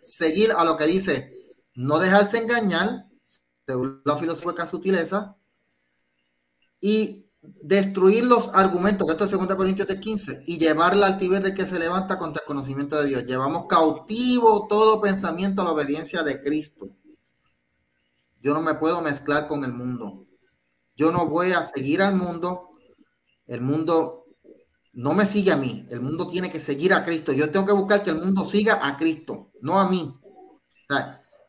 seguir 0.03 0.53
a 0.53 0.65
lo 0.65 0.79
que 0.79 0.87
dice, 0.87 1.35
no 1.75 1.99
dejarse 1.99 2.39
engañar, 2.39 3.09
según 3.67 4.01
la 4.07 4.17
filosofía 4.17 4.65
sutileza, 4.65 5.37
y 6.81 7.27
destruir 7.43 8.25
los 8.25 8.51
argumentos, 8.55 9.07
que 9.07 9.13
esto 9.13 9.25
es 9.25 9.31
2 9.33 9.57
Corintios 9.57 9.89
15, 9.89 10.45
y 10.47 10.59
llevar 10.59 10.97
la 10.97 11.09
altivez 11.09 11.43
de 11.43 11.55
que 11.55 11.67
se 11.67 11.79
levanta 11.79 12.17
contra 12.17 12.43
el 12.43 12.47
conocimiento 12.47 13.01
de 13.01 13.09
Dios. 13.09 13.27
Llevamos 13.27 13.67
cautivo 13.69 14.67
todo 14.69 15.01
pensamiento 15.01 15.63
a 15.63 15.65
la 15.65 15.73
obediencia 15.73 16.23
de 16.23 16.43
Cristo. 16.43 16.91
Yo 18.41 18.55
no 18.55 18.61
me 18.61 18.75
puedo 18.75 19.01
mezclar 19.03 19.47
con 19.47 19.65
el 19.65 19.73
mundo. 19.73 20.27
Yo 20.97 21.11
no 21.11 21.27
voy 21.27 21.53
a 21.53 21.65
seguir 21.65 22.03
al 22.03 22.15
mundo. 22.15 22.71
El 23.47 23.61
mundo 23.61 24.27
no 24.93 25.15
me 25.15 25.27
sigue 25.27 25.53
a 25.53 25.57
mí. 25.57 25.87
El 25.91 26.01
mundo 26.01 26.29
tiene 26.29 26.51
que 26.51 26.61
seguir 26.61 26.93
a 26.93 27.05
Cristo. 27.05 27.33
Yo 27.33 27.51
tengo 27.51 27.67
que 27.67 27.73
buscar 27.73 28.03
que 28.03 28.11
el 28.11 28.19
mundo 28.19 28.45
siga 28.45 28.87
a 28.87 28.97
Cristo, 28.97 29.51
no 29.61 29.81
a 29.81 29.89
mí. 29.89 30.15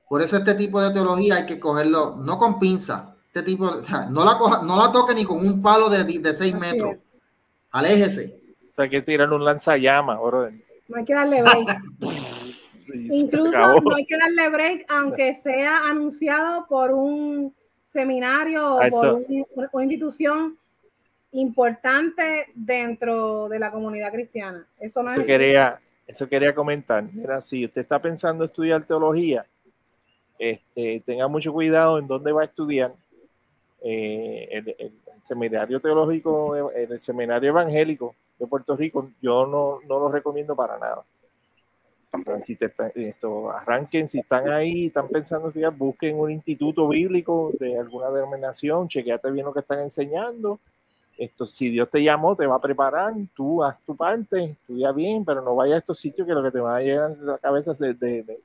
por 0.07 0.21
eso 0.21 0.37
este 0.37 0.53
tipo 0.53 0.81
de 0.81 0.91
teología 0.91 1.35
hay 1.37 1.45
que 1.45 1.59
cogerlo, 1.59 2.17
no 2.17 2.37
con 2.37 2.59
pinza, 2.59 3.12
este 3.33 3.41
tipo, 3.41 3.65
no 4.11 4.23
la 4.23 4.37
coja, 4.37 4.61
no 4.63 4.77
la 4.77 4.91
toque 4.91 5.15
ni 5.15 5.25
con 5.25 5.37
un 5.37 5.59
palo 5.59 5.89
de, 5.89 6.03
de 6.03 6.33
6 6.33 6.53
metros. 6.53 6.97
Aléjese. 7.71 8.39
O 8.69 8.73
sea, 8.73 8.83
hay 8.83 8.91
que 8.91 9.01
tirar 9.01 9.31
un 9.33 9.43
lanzallamas, 9.43 10.19
No 10.19 10.97
hay 10.97 11.05
que 11.05 11.13
darle 11.15 11.41
break. 11.41 11.81
Incluso 12.93 13.51
no 13.51 13.95
hay 13.95 14.05
que 14.05 14.17
darle 14.17 14.49
break, 14.49 14.85
aunque 14.87 15.33
sea 15.33 15.79
anunciado 15.79 16.67
por 16.67 16.91
un 16.91 17.55
seminario 17.85 18.75
o 18.75 18.81
por 18.91 19.69
una 19.71 19.83
institución 19.83 20.55
importante 21.31 22.49
dentro 22.53 23.49
de 23.49 23.57
la 23.57 23.71
comunidad 23.71 24.11
cristiana. 24.11 24.67
Eso 24.79 25.01
no 25.01 25.09
eso 25.09 25.25
Quería, 25.25 25.79
eso 26.05 26.29
quería 26.29 26.53
comentar. 26.53 27.03
Mira, 27.11 27.41
si 27.41 27.65
usted 27.65 27.81
está 27.81 27.99
pensando 27.99 28.43
estudiar 28.43 28.85
teología, 28.85 29.43
este, 30.37 31.01
tenga 31.03 31.27
mucho 31.27 31.51
cuidado 31.51 31.97
en 31.97 32.05
dónde 32.05 32.31
va 32.31 32.43
a 32.43 32.45
estudiar, 32.45 32.93
eh, 33.83 34.75
el, 34.77 34.93
seminario 35.21 35.79
teológico, 35.79 36.71
el 36.71 36.99
seminario 36.99 37.49
evangélico 37.49 38.15
de 38.39 38.47
Puerto 38.47 38.75
Rico, 38.75 39.09
yo 39.21 39.45
no, 39.45 39.79
no 39.87 39.99
lo 39.99 40.09
recomiendo 40.09 40.55
para 40.55 40.77
nada. 40.77 41.03
Si 42.41 42.55
te 42.55 42.71
esto, 42.95 43.51
arranquen, 43.51 44.07
si 44.07 44.19
están 44.19 44.47
ahí, 44.49 44.85
están 44.85 45.07
pensando, 45.07 45.51
busquen 45.75 46.19
un 46.19 46.31
instituto 46.31 46.87
bíblico 46.87 47.51
de 47.59 47.77
alguna 47.77 48.11
denominación, 48.11 48.87
chequeate 48.87 49.31
bien 49.31 49.45
lo 49.45 49.53
que 49.53 49.61
están 49.61 49.79
enseñando. 49.79 50.59
Esto, 51.17 51.45
si 51.45 51.69
Dios 51.69 51.89
te 51.89 52.03
llamó, 52.03 52.35
te 52.35 52.45
va 52.45 52.55
a 52.55 52.61
preparar, 52.61 53.13
tú 53.35 53.63
haz 53.63 53.81
tu 53.83 53.95
parte, 53.95 54.43
estudia 54.43 54.91
bien, 54.91 55.25
pero 55.25 55.41
no 55.41 55.55
vayas 55.55 55.75
a 55.75 55.79
estos 55.79 55.99
sitios 55.99 56.27
que 56.27 56.33
lo 56.33 56.43
que 56.43 56.51
te 56.51 56.59
va 56.59 56.75
a 56.75 56.81
llegar 56.81 57.11
a 57.11 57.23
la 57.23 57.37
cabeza 57.39 57.71
es 57.71 57.79
de 57.79 57.93
de 57.93 58.39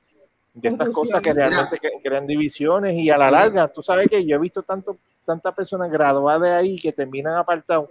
estas 0.67 0.89
cosas 0.89 1.21
que 1.21 1.33
realmente 1.33 1.79
crean 2.03 2.27
divisiones 2.27 2.95
y 2.95 3.09
a 3.09 3.17
la 3.17 3.31
larga, 3.31 3.67
tú 3.67 3.81
sabes 3.81 4.09
que 4.09 4.25
yo 4.25 4.35
he 4.35 4.39
visto 4.39 4.63
tanto, 4.63 4.97
tantas 5.25 5.53
personas 5.55 5.91
graduadas 5.91 6.41
de 6.41 6.51
ahí 6.51 6.75
que 6.77 6.91
terminan 6.91 7.35
apartados. 7.37 7.89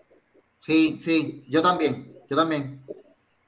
Sí, 0.61 0.99
sí, 0.99 1.45
yo 1.49 1.63
también, 1.63 2.17
yo 2.29 2.37
también. 2.37 2.83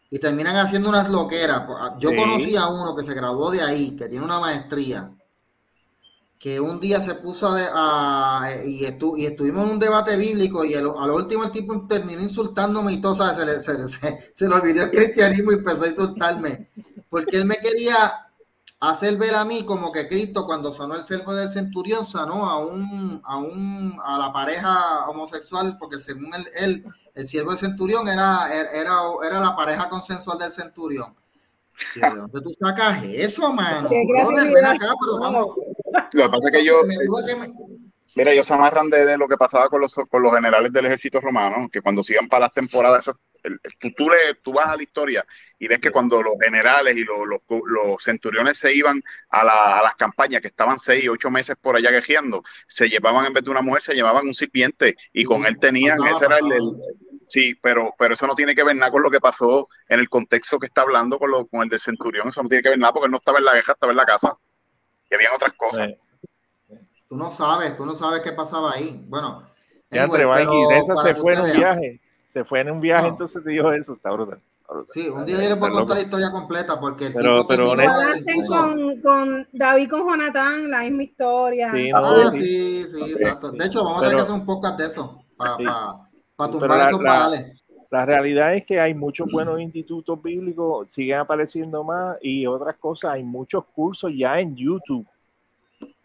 Y 0.09 0.19
terminan 0.19 0.57
haciendo 0.57 0.89
unas 0.89 1.09
loqueras. 1.09 1.63
Yo 1.99 2.15
conocí 2.17 2.57
a 2.57 2.67
uno 2.69 2.97
que 2.97 3.05
se 3.05 3.15
graduó 3.15 3.51
de 3.51 3.63
ahí, 3.63 3.95
que 3.95 4.09
tiene 4.09 4.25
una 4.25 4.41
maestría, 4.41 5.11
que 6.39 6.59
un 6.59 6.81
día 6.81 7.01
se 7.01 7.15
puso 7.17 7.55
a, 7.55 8.49
y, 8.65 8.83
y, 8.83 9.27
estuvimos 9.27 9.67
en 9.67 9.73
un 9.73 9.79
debate 9.79 10.17
bíblico 10.17 10.65
y 10.65 10.73
al 10.75 10.87
último 10.87 11.45
el 11.45 11.53
tipo 11.53 11.87
terminó 11.87 12.23
insultándome 12.23 12.95
y 12.95 13.01
todo, 13.01 13.15
Se, 13.15 13.45
le, 13.45 13.61
se, 13.61 14.33
se 14.33 14.49
le 14.49 14.55
olvidó 14.55 14.85
el 14.85 14.91
cristianismo 14.91 15.53
y 15.53 15.57
empezó 15.57 15.85
a 15.85 15.89
insultarme. 15.89 16.71
Porque 17.11 17.37
él 17.37 17.45
me 17.45 17.57
quería 17.57 18.30
hacer 18.81 19.17
ver 19.19 19.35
a 19.35 19.45
mí 19.45 19.65
como 19.65 19.93
que 19.93 20.09
Cristo 20.09 20.47
cuando 20.47 20.73
sanó 20.73 20.97
el 20.97 21.03
servo 21.03 21.35
del 21.35 21.49
centurión 21.49 22.07
sanó 22.07 22.49
a 22.49 22.59
un, 22.59 23.21
a 23.25 23.37
un 23.37 24.01
a 24.05 24.19
la 24.19 24.33
pareja 24.33 25.07
homosexual 25.09 25.77
porque 25.79 25.99
según 26.01 26.33
él, 26.35 26.47
él 26.59 26.85
el 27.15 27.27
siervo 27.27 27.51
del 27.51 27.59
centurión 27.59 28.09
era, 28.09 28.49
era, 28.53 28.95
era 29.27 29.41
la 29.41 29.55
pareja 29.55 29.89
consensual 29.89 30.39
del 30.39 30.51
centurión. 30.51 31.15
¿De 31.95 32.09
dónde 32.09 32.41
tú 32.41 32.51
sacas 32.61 33.03
eso, 33.05 33.53
mano? 33.53 33.89
ven 33.89 34.65
acá, 34.65 34.87
pero 35.01 35.19
vamos. 35.19 35.47
Lo 36.13 36.25
que 36.25 36.31
pasa 36.31 36.49
es 36.51 36.59
que 36.59 36.65
yo. 36.65 36.83
Mira, 38.17 38.33
ellos 38.33 38.47
se 38.47 38.55
amarran 38.55 38.91
de, 38.91 39.17
lo 39.17 39.29
que 39.29 39.37
pasaba 39.37 39.69
con 39.69 39.81
los, 39.81 39.95
con 39.95 40.23
los 40.23 40.35
generales 40.35 40.73
del 40.73 40.87
ejército 40.87 41.21
romano, 41.21 41.69
que 41.71 41.81
cuando 41.81 42.03
se 42.03 42.13
iban 42.13 42.29
para 42.29 42.47
las 42.47 42.53
temporadas, 42.53 43.03
eso 43.03 43.19
tú, 43.79 43.93
tú, 43.97 44.11
le, 44.11 44.35
tú, 44.43 44.53
vas 44.53 44.69
a 44.69 44.77
la 44.77 44.83
historia 44.83 45.25
y 45.59 45.69
ves 45.69 45.81
que 45.81 45.91
cuando 45.91 46.23
los 46.23 46.35
generales 46.41 46.97
y 46.97 47.05
los, 47.05 47.19
los, 47.49 48.03
centuriones 48.03 48.59
se 48.59 48.75
iban 48.75 49.03
a, 49.29 49.45
la, 49.45 49.79
a, 49.79 49.83
las 49.83 49.95
campañas, 49.95 50.41
que 50.41 50.49
estaban 50.49 50.79
seis, 50.79 51.09
ocho 51.09 51.31
meses 51.31 51.57
por 51.61 51.77
allá 51.77 51.91
quejiendo, 51.91 52.43
se 52.67 52.89
llevaban 52.89 53.27
en 53.27 53.33
vez 53.33 53.45
de 53.45 53.51
una 53.51 53.63
mujer, 53.63 53.83
se 53.83 53.95
llevaban 53.95 54.27
un 54.27 54.35
sirviente 54.35 54.97
y 55.13 55.25
con 55.25 55.45
él 55.47 55.59
tenían, 55.59 55.99
ese 56.07 56.25
era 56.25 56.39
el, 56.39 56.49
sí, 57.27 57.55
pero, 57.61 57.95
pero 57.99 58.15
eso 58.15 58.27
no 58.27 58.35
tiene 58.35 58.55
que 58.55 58.65
ver 58.65 58.77
nada 58.77 58.91
con 58.91 59.03
lo 59.03 59.11
que 59.11 59.21
pasó 59.21 59.69
en 59.89 60.01
el 60.01 60.09
contexto 60.09 60.59
que 60.59 60.67
está 60.67 60.83
hablando 60.83 61.19
con, 61.19 61.31
lo, 61.31 61.47
con 61.47 61.63
el 61.63 61.69
del 61.69 61.81
centurión, 61.81 62.29
eso 62.29 62.43
no 62.43 62.49
tiene 62.49 62.63
que 62.63 62.71
ver 62.71 62.79
nada 62.79 62.93
porque 62.93 63.07
él 63.07 63.13
no 63.13 63.19
estaba 63.19 63.39
en 63.39 63.45
la 63.45 63.55
guerra, 63.55 63.73
estaba 63.75 63.93
en 63.93 63.97
la 63.97 64.07
casa, 64.07 64.37
que 65.09 65.17
habían 65.17 65.35
otras 65.35 65.53
cosas. 65.55 65.91
Tú 67.09 67.17
no 67.17 67.31
sabes, 67.31 67.77
tú 67.77 67.85
no 67.85 67.95
sabes 67.95 68.21
qué 68.21 68.31
pasaba 68.33 68.73
ahí. 68.73 69.05
Bueno, 69.09 69.45
ya 69.91 70.05
entre 70.05 70.25
de 70.25 70.79
esas 70.79 71.03
se 71.03 71.15
fueron 71.17 71.51
viajes 71.53 72.13
se 72.31 72.45
fue 72.45 72.61
en 72.61 72.71
un 72.71 72.81
viaje, 72.81 73.09
entonces 73.09 73.43
te 73.43 73.51
dijo 73.51 73.73
eso, 73.73 73.95
está 73.95 74.13
brutal. 74.13 74.39
Sí, 74.87 75.09
un 75.09 75.27
día 75.27 75.37
viene 75.37 75.57
por 75.57 75.73
contar 75.73 75.97
la 75.97 76.03
historia 76.05 76.31
completa 76.31 76.79
porque 76.79 77.11
pero, 77.11 77.45
pero 77.49 77.71
con, 78.47 79.01
con, 79.01 79.49
David 79.53 79.91
con 79.91 80.09
Jonathan 80.09 80.71
la 80.71 80.83
misma 80.83 81.03
historia. 81.03 81.73
Sí, 81.73 81.91
ah, 81.93 82.31
sí, 82.31 82.85
sí, 82.85 83.03
exacto. 83.11 83.51
De 83.51 83.67
hecho, 83.67 83.83
vamos 83.83 83.99
a 83.99 84.03
tener 84.03 84.17
que 84.17 84.23
hacer 84.23 84.35
un 84.37 84.47
podcast 84.47 84.79
de 84.79 84.87
eso 84.87 85.25
para 85.37 85.57
para 86.37 86.53
tumbar 86.53 86.89
esos 86.89 87.03
padres. 87.03 87.65
La 87.91 88.07
realidad 88.07 88.55
es 88.55 88.65
que 88.65 88.79
hay 88.79 88.95
muchos 88.95 89.29
buenos 89.29 89.61
institutos 89.61 90.23
bíblicos, 90.23 90.93
siguen 90.93 91.19
apareciendo 91.19 91.83
más 91.83 92.17
y 92.23 92.47
otras 92.47 92.77
cosas, 92.77 93.15
hay 93.15 93.25
muchos 93.25 93.65
cursos 93.75 94.13
ya 94.17 94.39
en 94.39 94.55
YouTube 94.55 95.05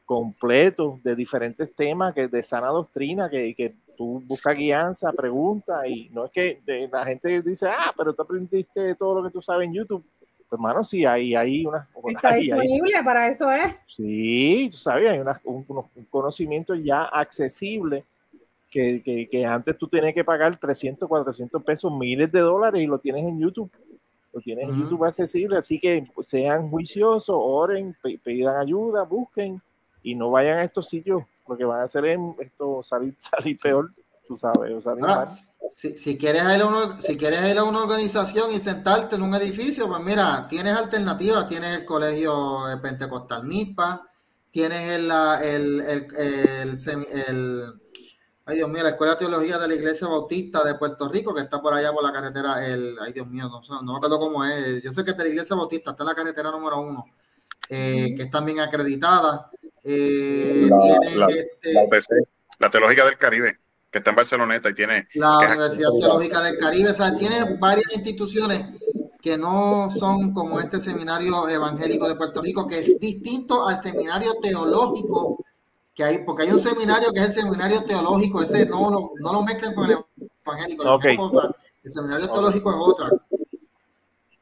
completos 0.06 1.04
de 1.04 1.16
diferentes 1.16 1.74
temas 1.76 2.16
que 2.16 2.28
de 2.28 2.42
sana 2.42 2.68
doctrina 2.70 3.30
que, 3.30 3.54
que 3.54 3.76
tú 3.96 4.22
buscas 4.26 4.56
guianza, 4.56 5.12
pregunta 5.12 5.88
y 5.88 6.10
no 6.10 6.26
es 6.26 6.32
que 6.32 6.60
la 6.92 7.06
gente 7.06 7.42
dice, 7.42 7.68
ah, 7.68 7.94
pero 7.96 8.14
tú 8.14 8.22
aprendiste 8.22 8.96
todo 8.96 9.20
lo 9.20 9.24
que 9.24 9.34
tú 9.34 9.42
sabes 9.42 9.68
en 9.68 9.74
YouTube. 9.74 10.04
Pues, 10.38 10.60
hermano, 10.60 10.84
sí, 10.84 11.06
hay, 11.06 11.36
hay 11.36 11.66
una... 11.66 11.88
Está 12.08 12.36
disponible, 12.36 13.04
para 13.04 13.30
eso 13.30 13.52
es. 13.52 13.74
Sí, 13.88 14.70
tú 14.72 14.78
sabes, 14.78 15.10
hay 15.10 15.20
un, 15.44 15.66
conocimiento 16.10 16.76
ya 16.76 17.04
accesible 17.04 18.04
que, 18.70 19.02
que, 19.04 19.28
que, 19.28 19.46
antes 19.46 19.78
tú 19.78 19.88
tenías 19.88 20.14
que 20.14 20.24
pagar 20.24 20.58
300, 20.58 21.08
400 21.08 21.64
pesos, 21.64 21.98
miles 21.98 22.32
de 22.32 22.40
dólares 22.40 22.82
y 22.82 22.88
lo 22.88 23.00
tienes 23.00 23.26
en 23.26 23.40
YouTube. 23.40 23.72
Lo 24.34 24.42
tienes 24.42 24.68
en 24.68 24.82
YouTube 24.82 25.06
accesible, 25.06 25.58
así 25.58 25.80
que 25.80 26.06
sean 26.20 26.70
juiciosos, 26.70 27.38
oren, 27.40 27.96
pidan 28.22 28.58
ayuda, 28.58 29.04
busquen 29.04 29.62
y 30.04 30.14
no 30.14 30.30
vayan 30.30 30.58
a 30.58 30.64
estos 30.64 30.90
sitios 30.90 31.24
lo 31.48 31.58
que 31.58 31.66
van 31.66 31.82
a 31.82 31.84
hacer 31.84 32.06
es 32.06 32.20
esto 32.40 32.82
salir, 32.84 33.16
salir 33.20 33.58
peor, 33.60 33.94
tú 34.26 34.36
sabes. 34.36 34.84
si, 35.70 35.98
si, 35.98 36.18
quieres 36.18 36.44
ir 36.44 36.62
a 36.62 36.68
una, 36.68 37.00
si 37.00 37.18
quieres 37.18 37.50
ir 37.50 37.58
a 37.58 37.64
una 37.64 37.84
organización 37.84 38.52
y 38.52 38.60
sentarte 38.60 39.16
en 39.16 39.22
un 39.22 39.36
edificio, 39.36 39.88
pues 39.88 40.02
mira, 40.02 40.48
tienes 40.50 40.74
alternativas, 40.74 41.48
tienes 41.48 41.78
el 41.78 41.86
colegio 41.86 42.64
Pentecostal 42.82 43.44
MIPA, 43.44 44.10
tienes 44.52 44.92
el, 44.92 45.12
el, 45.44 45.82
el, 45.82 46.78
el, 47.28 47.74
ay 48.46 48.56
Dios 48.56 48.70
mío, 48.70 48.84
la 48.84 48.90
Escuela 48.90 49.14
de 49.14 49.20
Teología 49.20 49.58
de 49.58 49.68
la 49.68 49.76
Iglesia 49.76 50.08
Bautista 50.08 50.64
de 50.64 50.76
Puerto 50.76 51.10
Rico, 51.10 51.34
que 51.34 51.42
está 51.42 51.62
por 51.62 51.74
allá 51.74 51.92
por 51.92 52.04
la 52.04 52.12
carretera, 52.12 52.66
el, 52.66 52.96
ay 53.02 53.12
Dios 53.14 53.28
mío, 53.28 53.50
no, 53.50 53.82
no 53.82 53.92
me 53.92 53.98
acuerdo 53.98 54.20
cómo 54.20 54.44
es, 54.46 54.82
yo 54.82 54.92
sé 54.92 55.04
que 55.04 55.12
es 55.12 55.18
de 55.18 55.24
la 55.24 55.30
Iglesia 55.30 55.56
Bautista, 55.56 55.92
está 55.92 56.04
en 56.04 56.10
la 56.10 56.16
carretera 56.16 56.52
número 56.52 56.80
uno, 56.80 57.06
eh, 57.70 58.14
que 58.16 58.24
está 58.24 58.42
bien 58.42 58.60
acreditada. 58.60 59.50
Eh, 59.88 60.68
la, 61.16 61.28
este, 61.28 62.16
la, 62.58 62.72
Teológica 62.72 63.06
del 63.06 63.20
Caribe, 63.20 63.60
que 63.92 64.00
está 64.00 64.10
en 64.10 64.16
Barceloneta 64.16 64.72
y 64.72 64.74
tiene... 64.74 65.08
La 65.14 65.38
Universidad 65.40 65.90
Teológica 66.00 66.42
del 66.42 66.58
Caribe, 66.58 66.90
o 66.90 66.94
sea, 66.94 67.16
tiene 67.16 67.36
varias 67.60 67.96
instituciones 67.96 68.64
que 69.22 69.38
no 69.38 69.90
son 69.92 70.34
como 70.34 70.60
este 70.60 70.82
seminario 70.82 71.48
evangélico 71.48 72.08
de 72.08 72.16
Puerto 72.16 72.42
Rico, 72.42 72.66
que 72.66 72.80
es 72.80 73.00
distinto 73.00 73.68
al 73.68 73.78
seminario 73.78 74.34
teológico 74.42 75.44
que 75.94 76.04
hay, 76.04 76.26
porque 76.26 76.44
hay 76.44 76.52
un 76.52 76.60
seminario 76.60 77.12
que 77.14 77.20
es 77.20 77.28
el 77.28 77.44
seminario 77.44 77.84
teológico, 77.84 78.42
ese 78.42 78.66
no 78.66 78.90
lo, 78.90 79.12
no 79.20 79.34
lo 79.34 79.44
mezclan 79.44 79.76
con 79.76 79.90
el 79.90 79.98
evangélico, 80.46 81.00
el 81.84 81.92
seminario 81.92 82.28
teológico 82.28 82.70
es 82.72 82.76
otra. 82.80 83.10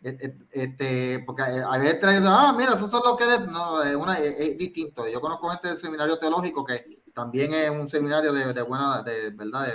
Este, 0.04 1.20
porque 1.26 1.44
a 1.44 1.78
veces 1.78 2.04
ah, 2.26 2.54
mira, 2.58 2.74
eso 2.74 2.86
es 2.86 2.92
lo 2.92 3.16
que 3.16 3.24
no, 3.50 3.82
es, 3.82 3.96
una, 3.96 4.20
es, 4.20 4.58
distinto. 4.58 5.08
Yo 5.08 5.22
conozco 5.22 5.50
gente 5.50 5.70
del 5.70 5.78
seminario 5.78 6.20
teológico 6.20 6.66
que 6.66 7.02
también 7.14 7.54
es 7.54 7.70
un 7.70 7.88
seminario 7.88 8.34
de, 8.34 8.62
buena, 8.64 9.02
de 9.02 9.30
verdad, 9.32 9.66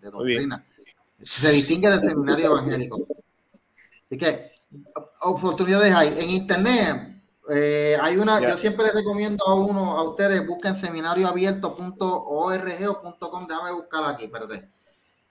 de, 0.00 0.10
doctrina. 0.10 0.66
Se 1.22 1.52
distingue 1.52 1.88
del 1.88 2.00
seminario 2.00 2.46
evangélico. 2.46 3.06
Así 4.04 4.18
que 4.18 4.52
oportunidades 5.22 5.94
hay. 5.94 6.08
En 6.18 6.30
internet 6.30 7.22
eh, 7.48 7.96
hay 8.00 8.16
una, 8.16 8.40
yo 8.40 8.56
siempre 8.56 8.86
les 8.86 8.94
recomiendo 8.94 9.46
a 9.46 9.54
uno, 9.54 9.98
a 9.98 10.02
ustedes, 10.02 10.44
busquen 10.44 10.74
seminarioabierto.org 10.74 12.00
o 12.00 13.30
.com, 13.30 13.46
déjame 13.46 13.72
buscar 13.72 14.04
aquí, 14.04 14.26
perdón. 14.26 14.68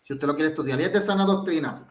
Si 0.00 0.12
usted 0.12 0.26
lo 0.26 0.34
quiere 0.34 0.50
estudiar 0.50 0.80
y 0.80 0.84
es 0.84 0.92
de 0.92 1.00
sana 1.00 1.24
doctrina. 1.24 1.88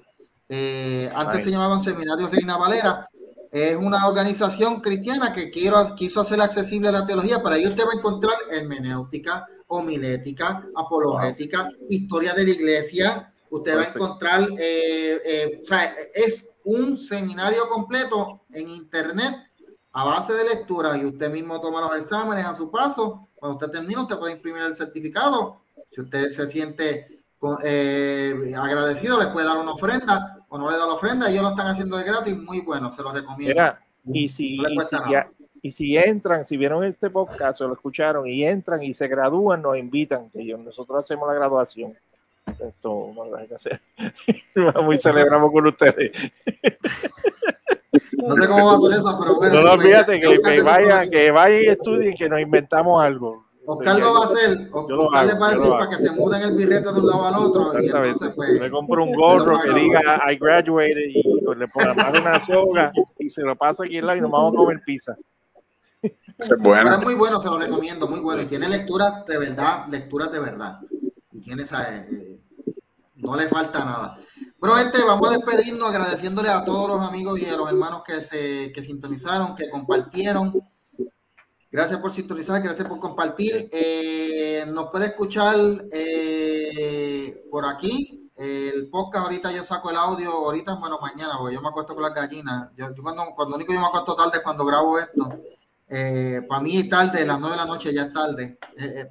Eh, 0.48 1.12
antes 1.16 1.44
se 1.44 1.52
llamaban 1.52 1.82
Seminarios 1.82 2.32
Reina 2.32 2.58
Valera. 2.58 3.08
Es 3.52 3.76
una 3.76 4.06
organización 4.08 4.82
cristiana 4.82 5.34
que 5.34 5.50
quiero, 5.50 5.96
quiso 5.96 6.22
hacer 6.22 6.42
accesible 6.42 6.92
la 6.92 7.06
teología. 7.06 7.42
Para 7.42 7.58
ello 7.58 7.70
usted 7.70 7.86
va 7.86 7.94
a 7.94 7.98
encontrar 7.98 8.36
hermenéutica, 8.52 9.48
homilética, 9.68 10.68
apologética, 10.76 11.70
historia 11.90 12.34
de 12.34 12.44
la 12.44 12.50
iglesia. 12.52 13.34
Usted 13.52 13.76
va 13.76 13.82
a 13.82 13.86
encontrar, 13.86 14.48
eh, 14.58 15.22
eh, 15.26 15.62
es 16.14 16.54
un 16.64 16.98
seminario 16.98 17.68
completo 17.68 18.42
en 18.52 18.70
internet 18.70 19.36
a 19.92 20.06
base 20.06 20.34
de 20.34 20.44
lectura 20.44 20.98
y 20.98 21.06
usted 21.06 21.32
mismo 21.32 21.60
toma 21.60 21.82
los 21.82 21.98
exámenes 21.98 22.46
a 22.46 22.54
su 22.54 22.70
paso. 22.70 23.28
Cuando 23.36 23.58
usted 23.58 23.72
termina, 23.72 24.04
usted 24.04 24.18
puede 24.18 24.34
imprimir 24.34 24.62
el 24.62 24.76
certificado. 24.76 25.62
Si 25.90 26.02
usted 26.02 26.30
se 26.30 26.48
siente 26.48 27.24
agradecido, 27.42 29.20
le 29.20 29.28
puede 29.28 29.48
dar 29.48 29.58
una 29.58 29.72
ofrenda 29.72 30.40
o 30.50 30.58
no 30.58 30.70
le 30.70 30.78
da 30.78 30.88
la 30.88 30.94
ofrenda, 30.94 31.30
ellos 31.30 31.44
lo 31.44 31.50
están 31.50 31.68
haciendo 31.68 31.98
de 31.98 32.04
gratis, 32.04 32.36
muy 32.38 32.62
bueno, 32.62 32.92
se 32.92 33.04
los 33.04 33.14
recomiendo. 33.14 33.76
y 34.06 34.28
si, 34.28 34.58
y, 35.62 35.72
si 35.72 35.98
entran, 35.98 36.44
si 36.44 36.58
vieron 36.58 36.84
este 36.84 37.10
podcast 37.10 37.62
o 37.62 37.68
lo 37.68 37.76
escucharon 37.76 38.28
y 38.28 38.44
entran 38.44 38.82
y 38.82 38.94
se 38.94 39.08
gradúan, 39.08 39.62
nos 39.62 39.78
invitan, 39.78 40.30
que 40.32 40.44
nosotros 40.58 41.00
hacemos 41.00 41.28
la 41.28 41.36
graduación. 41.36 41.96
Esto 42.52 43.12
no 43.16 43.26
lo 43.26 43.38
hay 43.38 43.48
que 43.48 43.56
hacer. 43.56 43.80
Muy 44.84 44.98
celebramos 44.98 45.52
con 45.52 45.68
ustedes. 45.68 46.12
No 48.18 48.36
sé 48.36 48.48
cómo 48.48 48.66
va 48.68 48.74
a 48.74 48.82
ser 48.82 48.92
eso, 48.92 49.18
pero 49.20 49.36
bueno. 49.36 49.56
No, 49.56 49.62
no 49.64 49.72
olvídate 49.72 50.20
que, 50.20 50.40
que, 50.42 50.62
vayan, 50.62 51.10
que 51.10 51.32
vayan 51.32 51.64
y 51.64 51.68
estudien 51.70 52.14
que 52.16 52.30
nos 52.30 52.40
inventamos 52.40 53.02
algo. 53.02 53.50
Oscar 53.66 54.00
lo 54.00 54.14
va 54.14 54.20
a 54.22 54.26
hacer, 54.26 54.68
Oscar 54.72 55.26
le 55.28 55.34
va 55.36 55.48
a 55.48 55.52
decir 55.52 55.70
para 55.70 55.90
que 55.90 55.96
se 55.98 56.12
muden 56.12 56.42
el 56.42 56.56
birrete 56.56 56.92
de 56.92 57.00
un 57.00 57.08
lado 57.08 57.28
al 57.28 57.36
otro. 57.36 57.72
Y 57.80 57.86
entonces, 57.86 58.32
pues, 58.36 58.60
le 58.60 58.72
compro 58.72 59.04
un 59.04 59.14
gorro 59.16 59.60
que 59.60 59.72
diga 59.74 60.02
I 60.28 60.38
graduated 60.38 61.10
y 61.10 61.24
le 61.24 61.68
pongo 61.68 61.92
una 62.20 62.46
soga 62.46 62.92
y 63.20 63.30
se 63.30 63.44
lo 63.44 63.56
pasa 63.56 63.84
aquí 63.84 63.98
en 63.98 64.08
la 64.08 64.18
y 64.18 64.22
nos 64.22 64.32
vamos 64.32 64.54
a 64.54 64.58
comer 64.58 64.82
pizza. 64.84 65.16
Es, 66.02 66.50
bueno. 66.58 66.94
es 66.94 67.02
muy 67.02 67.14
bueno, 67.14 67.40
se 67.40 67.48
lo 67.48 67.60
recomiendo, 67.60 68.08
muy 68.08 68.22
bueno. 68.22 68.42
Y 68.42 68.46
tiene 68.46 68.68
lecturas 68.70 69.26
de 69.28 69.38
verdad, 69.38 69.86
lecturas 69.88 70.32
de 70.32 70.40
verdad. 70.40 70.80
Y 71.40 71.42
tiene 71.42 71.64
esa, 71.64 71.96
eh, 71.96 72.42
no 73.16 73.36
le 73.36 73.48
falta 73.48 73.80
nada. 73.80 74.20
Bueno, 74.60 74.76
gente, 74.76 74.98
vamos 75.06 75.30
a 75.30 75.38
despedirnos 75.38 75.90
agradeciéndole 75.90 76.50
a 76.50 76.66
todos 76.66 76.90
los 76.90 77.02
amigos 77.02 77.40
y 77.40 77.46
a 77.46 77.56
los 77.56 77.70
hermanos 77.70 78.02
que 78.06 78.22
se 78.22 78.74
que 78.74 78.84
sintonizaron, 78.84 79.56
que 79.56 79.70
compartieron 79.70 80.54
Gracias 81.72 82.00
por 82.00 82.12
sintonizar, 82.12 82.60
gracias 82.64 82.88
por 82.88 82.98
compartir. 82.98 83.70
Eh, 83.72 84.66
nos 84.70 84.90
puede 84.90 85.08
escuchar 85.08 85.56
eh, 85.92 87.46
por 87.52 87.64
aquí. 87.68 88.32
El 88.36 88.90
podcast, 88.90 89.26
ahorita 89.26 89.52
yo 89.52 89.64
saco 89.64 89.92
el 89.92 89.98
audio, 89.98 90.32
ahorita, 90.32 90.76
bueno, 90.76 90.98
mañana, 91.00 91.38
porque 91.38 91.54
yo 91.54 91.62
me 91.62 91.70
acuesto 91.70 91.94
con 91.94 92.04
las 92.04 92.14
gallinas. 92.14 92.72
Yo, 92.76 92.88
cuando, 93.04 93.24
cuando 93.36 93.56
único 93.56 93.72
yo 93.72 93.82
me 93.82 93.86
acuesto 93.86 94.16
tarde 94.16 94.38
es 94.38 94.44
cuando 94.44 94.66
grabo 94.66 94.98
esto. 94.98 95.30
Eh, 95.90 96.42
para 96.48 96.62
mí 96.62 96.78
es 96.78 96.88
tarde, 96.88 97.26
las 97.26 97.40
nueve 97.40 97.56
de 97.56 97.62
la 97.62 97.68
noche 97.68 97.94
ya 97.94 98.04
es 98.04 98.14
tarde. 98.14 98.60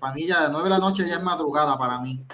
para 0.00 0.14
mí 0.14 0.26
ya 0.26 0.42
las 0.42 0.50
nueve 0.52 0.68
de 0.68 0.70
la 0.70 0.78
noche 0.78 1.06
ya 1.08 1.16
es 1.16 1.22
madrugada 1.22 1.76
para 1.76 1.98
mí. 1.98 2.24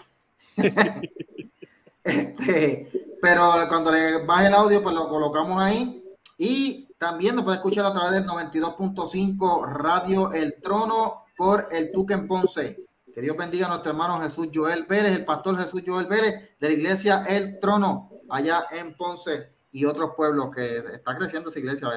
este, 2.04 3.16
pero 3.22 3.54
cuando 3.68 3.90
le 3.90 4.24
baje 4.26 4.48
el 4.48 4.54
audio, 4.54 4.82
pues 4.82 4.94
lo 4.94 5.08
colocamos 5.08 5.60
ahí. 5.62 6.04
Y 6.36 6.88
también 6.98 7.36
nos 7.36 7.44
puede 7.44 7.56
escuchar 7.56 7.86
a 7.86 7.92
través 7.92 8.12
del 8.12 8.26
92.5 8.26 9.66
Radio 9.66 10.32
El 10.32 10.60
Trono 10.62 11.24
por 11.36 11.68
el 11.70 11.92
Tuquen 11.92 12.28
Ponce. 12.28 12.84
Que 13.14 13.20
Dios 13.20 13.36
bendiga 13.36 13.66
a 13.66 13.68
nuestro 13.68 13.92
hermano 13.92 14.20
Jesús 14.20 14.48
Joel 14.52 14.86
Vélez, 14.86 15.12
el 15.12 15.24
pastor 15.24 15.58
Jesús 15.58 15.82
Joel 15.86 16.06
Vélez 16.06 16.58
de 16.58 16.68
la 16.68 16.74
iglesia 16.74 17.24
El 17.28 17.60
Trono, 17.60 18.10
allá 18.28 18.66
en 18.72 18.96
Ponce 18.96 19.54
y 19.70 19.84
otros 19.84 20.10
pueblos 20.16 20.50
que 20.54 20.78
está 20.78 21.16
creciendo 21.16 21.50
esa 21.50 21.58
iglesia. 21.60 21.88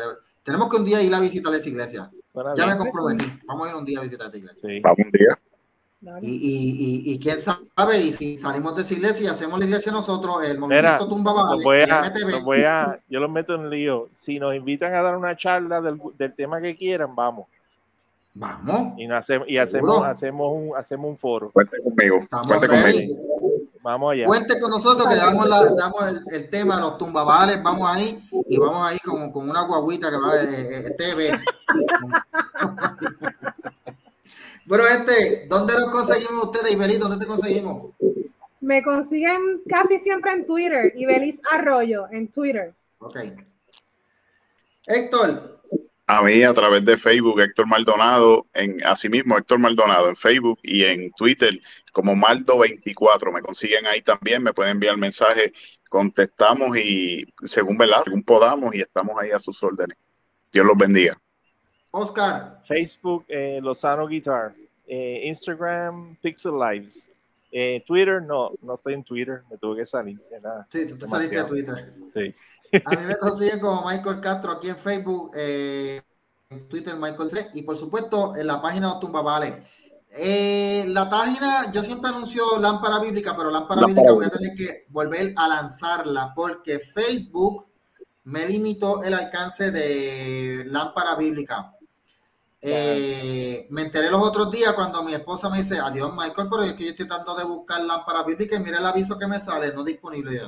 Tenemos 0.47 0.69
que 0.69 0.77
un 0.77 0.85
día 0.85 1.03
ir 1.03 1.13
a 1.13 1.19
visitar 1.19 1.53
esa 1.53 1.67
iglesia. 1.67 2.09
ya 2.55 2.65
me 2.65 2.77
comprometí. 2.77 3.25
Vamos 3.45 3.67
a 3.67 3.69
ir 3.69 3.75
un 3.75 3.83
día 3.83 3.99
a 3.99 4.03
visitar 4.03 4.29
esa 4.29 4.37
iglesia. 4.37 4.69
Vamos 4.81 4.99
un 4.99 5.11
día. 5.11 5.37
Y, 6.21 6.29
y, 6.29 7.11
y, 7.11 7.19
quién 7.19 7.37
sabe, 7.37 7.97
y 7.97 8.13
si 8.13 8.37
salimos 8.37 8.73
de 8.73 8.83
esa 8.83 8.93
iglesia 8.93 9.25
y 9.25 9.27
hacemos 9.27 9.59
la 9.59 9.65
iglesia 9.65 9.91
nosotros, 9.91 10.47
el 10.47 10.57
movimiento 10.57 11.05
tumba 11.09 11.33
vale, 11.33 11.61
voy 12.45 12.63
a, 12.63 12.97
yo 13.09 13.19
los 13.19 13.29
meto 13.29 13.55
en 13.55 13.69
lío. 13.69 14.07
Si 14.13 14.39
nos 14.39 14.55
invitan 14.55 14.93
a 14.93 15.01
dar 15.01 15.17
una 15.17 15.35
charla 15.35 15.81
del, 15.81 15.99
del 16.17 16.33
tema 16.33 16.61
que 16.61 16.77
quieran, 16.77 17.13
vamos. 17.13 17.47
Vamos. 18.39 18.93
Y, 18.97 19.11
hacemos, 19.11 19.47
y 19.49 19.57
hacemos, 19.57 20.03
hacemos, 20.03 20.51
un, 20.53 20.76
hacemos 20.77 21.09
un 21.09 21.18
foro. 21.18 21.51
Cuente 21.51 21.77
conmigo. 21.81 22.19
Cuente 22.47 22.68
conmigo. 22.68 23.15
Vamos 23.81 24.14
allá. 24.14 24.26
Cuente 24.26 24.59
con 24.59 24.69
nosotros 24.69 25.07
que 25.07 25.15
damos, 25.15 25.47
la, 25.47 25.65
damos 25.76 26.07
el, 26.07 26.22
el, 26.34 26.49
tema, 26.49 26.80
los 26.80 26.97
tumbavales, 26.97 27.64
vamos 27.64 27.89
ahí 27.89 28.22
y 28.47 28.57
vamos 28.57 28.88
ahí 28.88 28.99
como, 28.99 29.31
con 29.31 29.49
una 29.49 29.61
guaguita 29.61 30.09
que 30.09 30.18
va 30.18 30.35
eh 30.35 30.95
TV. 30.97 31.31
Bueno, 34.68 34.84
este, 34.84 35.47
¿dónde 35.47 35.73
lo 35.80 35.89
conseguimos 35.89 36.47
ustedes, 36.47 36.73
Ibeliz? 36.73 36.99
¿Dónde 36.99 37.18
te 37.18 37.26
conseguimos? 37.26 37.93
Me 38.59 38.84
consiguen 38.84 39.61
casi 39.65 39.97
siempre 39.97 40.34
en 40.34 40.45
Twitter, 40.45 40.91
Ibeliz 40.97 41.39
Arroyo, 41.49 42.07
en 42.11 42.27
Twitter. 42.27 42.73
Ok. 42.99 43.18
Héctor. 44.88 45.56
A 46.09 46.21
mí 46.21 46.41
a 46.41 46.53
través 46.53 46.85
de 46.85 46.97
Facebook, 46.97 47.41
Héctor 47.41 47.67
Maldonado, 47.67 48.47
en 48.53 48.81
asimismo 48.85 49.38
Héctor 49.38 49.59
Maldonado 49.59 50.07
en 50.07 50.15
Facebook 50.15 50.57
y 50.63 50.85
en 50.85 51.11
Twitter 51.11 51.59
como 51.91 52.13
Maldo24. 52.13 53.34
Me 53.34 53.41
consiguen 53.41 53.85
ahí 53.85 54.01
también, 54.01 54.41
me 54.41 54.53
pueden 54.53 54.71
enviar 54.71 54.95
mensaje, 54.95 55.51
contestamos 55.89 56.77
y 56.77 57.25
según 57.45 57.77
verdad, 57.77 58.03
según 58.05 58.23
podamos 58.23 58.73
y 58.73 58.79
estamos 58.79 59.19
ahí 59.19 59.31
a 59.31 59.39
sus 59.39 59.61
órdenes. 59.61 59.97
Dios 60.49 60.65
los 60.65 60.77
bendiga. 60.77 61.19
Oscar. 61.91 62.61
Facebook, 62.63 63.25
eh, 63.27 63.59
Lozano 63.61 64.07
Guitar. 64.07 64.53
Eh, 64.88 65.23
Instagram, 65.25 66.15
Pixel 66.21 66.53
Lives. 66.57 67.11
Eh, 67.51 67.84
Twitter, 67.85 68.21
no, 68.21 68.51
no 68.61 68.75
estoy 68.75 68.93
en 68.93 69.03
Twitter, 69.03 69.41
me 69.49 69.57
tuve 69.57 69.77
que 69.77 69.85
salir. 69.85 70.19
sí, 70.69 70.88
tú 70.88 70.97
te 70.97 71.05
saliste 71.05 71.35
de 71.35 71.43
Twitter. 71.43 71.93
Sí. 72.05 72.34
A 72.85 72.89
mí 72.91 73.06
me 73.06 73.18
consiguen 73.18 73.60
como 73.60 73.85
Michael 73.88 74.19
Castro 74.19 74.52
aquí 74.52 74.69
en 74.69 74.77
Facebook, 74.77 75.31
en 75.35 76.68
Twitter 76.68 76.95
Michael 76.95 77.30
C. 77.30 77.49
Y 77.53 77.64
por 77.64 77.77
supuesto 77.77 78.35
en 78.35 78.48
la 78.48 78.61
página 78.61 78.94
de 78.94 78.99
Tumbavales. 78.99 79.56
la 80.88 81.10
página, 81.10 81.72
yo 81.72 81.84
siempre 81.84 82.10
anuncio 82.10 82.60
lámpara 82.60 82.99
bíblica, 82.99 83.35
pero 83.35 83.52
lámpara, 83.52 83.85
bíblica 83.85 84.11
voy 84.11 84.26
a 84.26 84.30
tener 84.30 84.56
que 84.56 84.85
volver 84.89 85.34
a 85.35 85.48
lanzarla 85.48 86.34
porque 86.35 86.80
Facebook 86.80 87.68
me 88.27 88.45
limitó 88.45 89.03
el 89.03 89.14
alcance 89.14 89.72
de 89.72 90.64
lámpara 90.65 91.15
bíblica. 91.15 91.73
Eh, 92.60 93.68
me 93.69 93.84
enteré 93.84 94.10
los 94.10 94.22
otros 94.22 94.52
días 94.52 94.73
cuando 94.73 95.02
mi 95.02 95.14
esposa 95.14 95.49
me 95.49 95.60
dice, 95.60 95.80
adiós 95.80 96.11
Michael, 96.14 96.49
pero 96.49 96.64
es 96.64 96.73
que 96.73 96.84
yo 96.84 96.89
estoy 96.89 97.07
tratando 97.07 97.35
de 97.35 97.45
buscar 97.45 97.81
lámpara 97.81 98.23
bíblica 98.23 98.57
y 98.57 98.60
mira 98.60 98.80
el 98.80 98.85
aviso 98.85 99.18
que 99.18 99.27
me 99.27 99.39
sale, 99.39 99.73
no 99.73 99.84
disponible. 99.84 100.35
Y, 100.35 100.39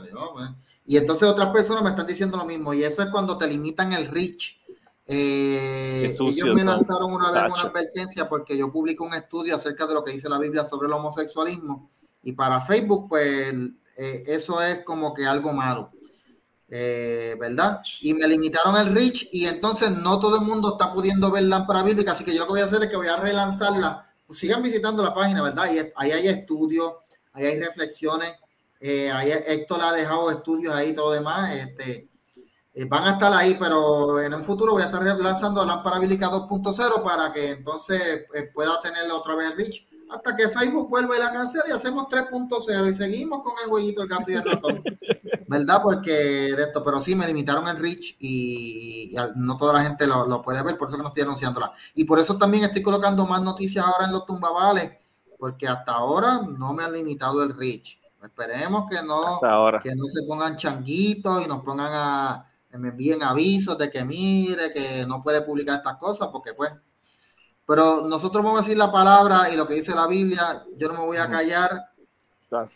entonces 0.98 1.28
otras 1.28 1.49
personas 1.49 1.84
me 1.84 1.90
están 1.90 2.07
diciendo 2.07 2.38
lo 2.38 2.45
mismo 2.45 2.74
y 2.74 2.84
eso 2.84 3.03
es 3.03 3.10
cuando 3.10 3.38
te 3.38 3.48
limitan 3.48 3.94
el 3.94 4.07
reach. 4.07 4.60
Eh, 5.06 6.16
ellos 6.20 6.56
me 6.56 6.64
lanzaron 6.64 7.11
una 7.11 7.32
vez 7.32 7.44
una 7.52 7.61
advertencia 7.61 8.30
porque 8.30 8.56
yo 8.56 8.72
publico 8.72 9.03
un 9.03 9.14
estudio 9.14 9.56
acerca 9.56 9.88
de 9.88 9.95
lo 9.95 10.03
que 10.03 10.11
dice 10.11 10.30
la 10.30 10.38
Biblia 10.38 10.64
sobre 10.66 10.86
el 10.88 10.94
homosexualismo 10.94 11.90
Y 12.22 12.34
para 12.34 12.61
Facebook, 12.61 13.10
pues 13.10 13.53
eh, 13.98 14.24
eso 14.28 14.61
es 14.61 14.84
como 14.84 15.14
que 15.14 15.26
algo 15.26 15.52
malo. 15.52 15.91
Eh, 16.72 17.36
¿verdad? 17.40 17.82
Y 18.02 18.14
me 18.14 18.28
limitaron 18.28 18.78
el 18.78 18.94
reach 18.94 19.28
y 19.32 19.45
entonces 19.45 19.90
no 19.90 20.20
todo 20.20 20.38
el 20.38 20.45
mundo 20.45 20.74
está 20.74 20.94
pudiendo 20.94 21.32
ver 21.32 21.44
lámpara 21.44 21.82
bíblica, 21.82 22.11
así 22.11 22.24
que 22.24 22.32
yo 22.32 22.40
lo 22.40 22.45
que 22.45 22.52
voy 22.52 22.61
a 22.61 22.66
hacer 22.66 22.84
es 22.84 22.90
que 22.90 22.95
voy 22.95 23.07
a 23.07 23.18
relanzarla. 23.18 24.07
Pues 24.28 24.38
sigan 24.38 24.61
visitando 24.61 25.02
la 25.02 25.14
página, 25.14 25.41
¿verdad? 25.41 25.66
Y 25.74 25.80
ahí 25.95 26.11
hay 26.11 26.28
estudios, 26.28 26.94
ahí 27.34 27.45
hay 27.45 27.60
reflexiones, 27.60 28.32
eh, 28.80 29.11
ahí 29.11 29.31
Héctor 29.31 29.81
ha 29.81 29.91
dejado 29.91 30.31
estudios 30.31 30.73
ahí 30.73 30.89
y 30.89 30.93
todo 30.93 31.07
lo 31.07 31.14
demás. 31.14 31.53
Este, 31.53 32.10
eh, 32.73 32.85
van 32.85 33.06
a 33.06 33.11
estar 33.11 33.34
ahí, 33.34 33.57
pero 33.60 34.22
en 34.22 34.34
un 34.34 34.43
futuro 34.43 34.73
voy 34.73 34.84
a 34.84 34.85
estar 34.85 35.03
lanzando 35.03 35.65
lámpara 35.65 35.99
bíblica 35.99 36.30
2.0 36.30 37.03
para 37.03 37.34
que 37.34 37.51
entonces 37.51 38.26
pueda 38.53 38.81
tener 38.81 39.11
otra 39.11 39.35
vez 39.35 39.51
el 39.51 39.57
reach 39.57 39.89
hasta 40.10 40.35
que 40.35 40.49
Facebook 40.49 40.89
vuelva 40.89 41.15
y 41.15 41.19
la 41.19 41.31
cancela 41.31 41.65
y 41.68 41.72
hacemos 41.72 42.07
3.0 42.07 42.89
y 42.89 42.93
seguimos 42.93 43.43
con 43.43 43.53
el 43.64 43.72
huellito, 43.72 44.01
el 44.01 44.10
gato 44.10 44.31
y 44.31 44.35
el 44.35 44.43
ratón. 44.43 44.84
¿Verdad? 45.47 45.81
Porque 45.81 46.11
de 46.11 46.64
esto, 46.64 46.84
pero 46.84 46.99
sí 47.01 47.15
me 47.15 47.27
limitaron 47.27 47.68
el 47.68 47.77
reach 47.77 48.15
y, 48.19 49.15
no 49.35 49.57
toda 49.57 49.73
la 49.73 49.84
gente 49.84 50.06
lo, 50.06 50.41
puede 50.41 50.61
ver, 50.61 50.77
por 50.77 50.88
eso 50.88 50.97
que 50.97 51.03
no 51.03 51.10
estoy 51.10 51.23
anunciándola. 51.23 51.72
Y 51.95 52.03
por 52.03 52.19
eso 52.19 52.38
también 52.38 52.64
estoy 52.64 52.81
colocando 52.81 53.26
más 53.26 53.41
noticias 53.41 53.85
ahora 53.85 54.06
en 54.06 54.11
los 54.11 54.26
tumbavales, 54.26 54.91
porque 55.38 55.68
hasta 55.68 55.93
ahora 55.93 56.41
no 56.47 56.73
me 56.73 56.84
han 56.84 56.93
limitado 56.93 57.41
el 57.43 57.56
reach. 57.56 57.98
Esperemos 58.24 58.90
que 58.90 59.02
no, 59.02 59.40
que 59.82 59.96
no 59.96 60.06
se 60.06 60.24
pongan 60.24 60.56
changuitos 60.56 61.44
y 61.44 61.48
nos 61.48 61.64
pongan 61.64 61.91
a, 61.94 62.46
me 62.72 62.90
envíen 62.90 63.24
avisos 63.24 63.78
de 63.78 63.90
que 63.90 64.04
mire, 64.04 64.74
que 64.74 65.06
no 65.08 65.24
puede 65.24 65.41
publicar 65.41 65.78
estas 65.78 65.96
cosas, 65.96 66.28
porque 66.32 66.54
pues 66.54 66.72
pero 67.70 68.02
nosotros 68.02 68.44
vamos 68.44 68.62
a 68.62 68.64
decir 68.64 68.80
la 68.80 68.91
palabra 68.91 69.48
y 69.54 69.56
lo 69.56 69.68
que 69.68 69.76
dice 69.76 69.94
la 69.94 70.08
Biblia, 70.08 70.66
yo 70.76 70.88
no 70.88 70.96
me 70.96 71.06
voy 71.06 71.18
a 71.18 71.30
callar. 71.30 71.91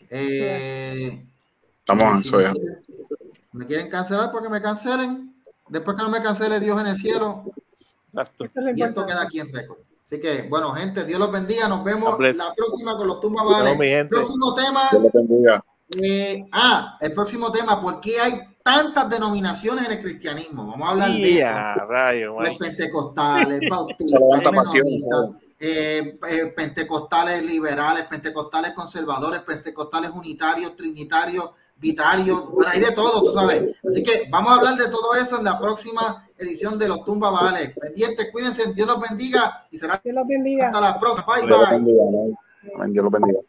Eh, 0.08 1.26
Estamos 1.80 2.32
en 2.32 2.52
Me 3.50 3.66
quieren 3.66 3.90
cancelar 3.90 4.30
porque 4.30 4.48
me 4.48 4.62
cancelen. 4.62 5.34
Después 5.68 5.96
que 5.96 6.02
no 6.04 6.10
me 6.10 6.22
cancele 6.22 6.60
Dios 6.60 6.80
en 6.80 6.86
el 6.86 6.96
cielo. 6.96 7.42
Y 8.76 8.82
esto 8.84 9.04
queda 9.04 9.22
aquí 9.22 9.40
en 9.40 9.52
récord. 9.52 9.78
Así 10.04 10.20
que, 10.20 10.42
bueno, 10.42 10.74
gente, 10.74 11.02
Dios 11.04 11.18
los 11.18 11.32
bendiga. 11.32 11.66
Nos 11.66 11.82
vemos 11.82 12.18
la 12.20 12.54
próxima 12.54 12.94
con 12.94 13.06
los 13.06 13.20
tumbas 13.20 13.46
vale. 13.46 14.04
Próximo 14.04 14.54
tema. 14.54 14.82
Eh, 16.02 16.44
ah, 16.52 16.98
el 17.00 17.14
próximo 17.14 17.50
tema, 17.50 17.80
¿por 17.80 18.00
qué 18.00 18.20
hay 18.20 18.32
tantas 18.62 19.08
denominaciones 19.08 19.86
en 19.86 19.92
el 19.92 20.02
cristianismo? 20.02 20.66
Vamos 20.66 20.88
a 20.88 20.90
hablar 20.90 21.10
de 21.10 21.38
eso. 21.38 21.48
los 22.38 22.58
pentecostales, 22.58 23.60
bautistas, 23.70 24.20
eh, 25.58 26.18
eh, 26.30 26.46
pentecostales 26.54 27.42
liberales, 27.42 28.04
pentecostales 28.04 28.72
conservadores, 28.72 29.40
pentecostales 29.40 30.10
unitarios, 30.10 30.76
trinitarios, 30.76 31.50
vitarios, 31.76 32.50
bueno, 32.50 32.70
hay 32.72 32.80
de 32.80 32.92
todo, 32.92 33.22
tú 33.22 33.30
sabes. 33.32 33.76
Así 33.88 34.02
que 34.02 34.28
vamos 34.30 34.52
a 34.52 34.54
hablar 34.56 34.76
de 34.76 34.88
todo 34.88 35.14
eso 35.14 35.38
en 35.38 35.44
la 35.44 35.58
próxima 35.58 36.28
edición 36.38 36.78
de 36.78 36.88
los 36.88 37.04
Tumba 37.04 37.30
Vale. 37.30 37.74
Pendientes, 37.80 38.30
cuídense, 38.32 38.72
Dios 38.72 38.86
los 38.86 39.00
bendiga 39.00 39.66
y 39.70 39.78
será 39.78 40.00
Dios 40.02 40.14
los 40.14 40.26
bendiga. 40.26 40.66
hasta 40.66 40.80
la 40.80 40.98
próxima. 40.98 41.34
Bye, 41.34 41.46
bye. 41.46 42.90
Dios 42.90 43.04
los 43.04 43.12
bendiga. 43.12 43.40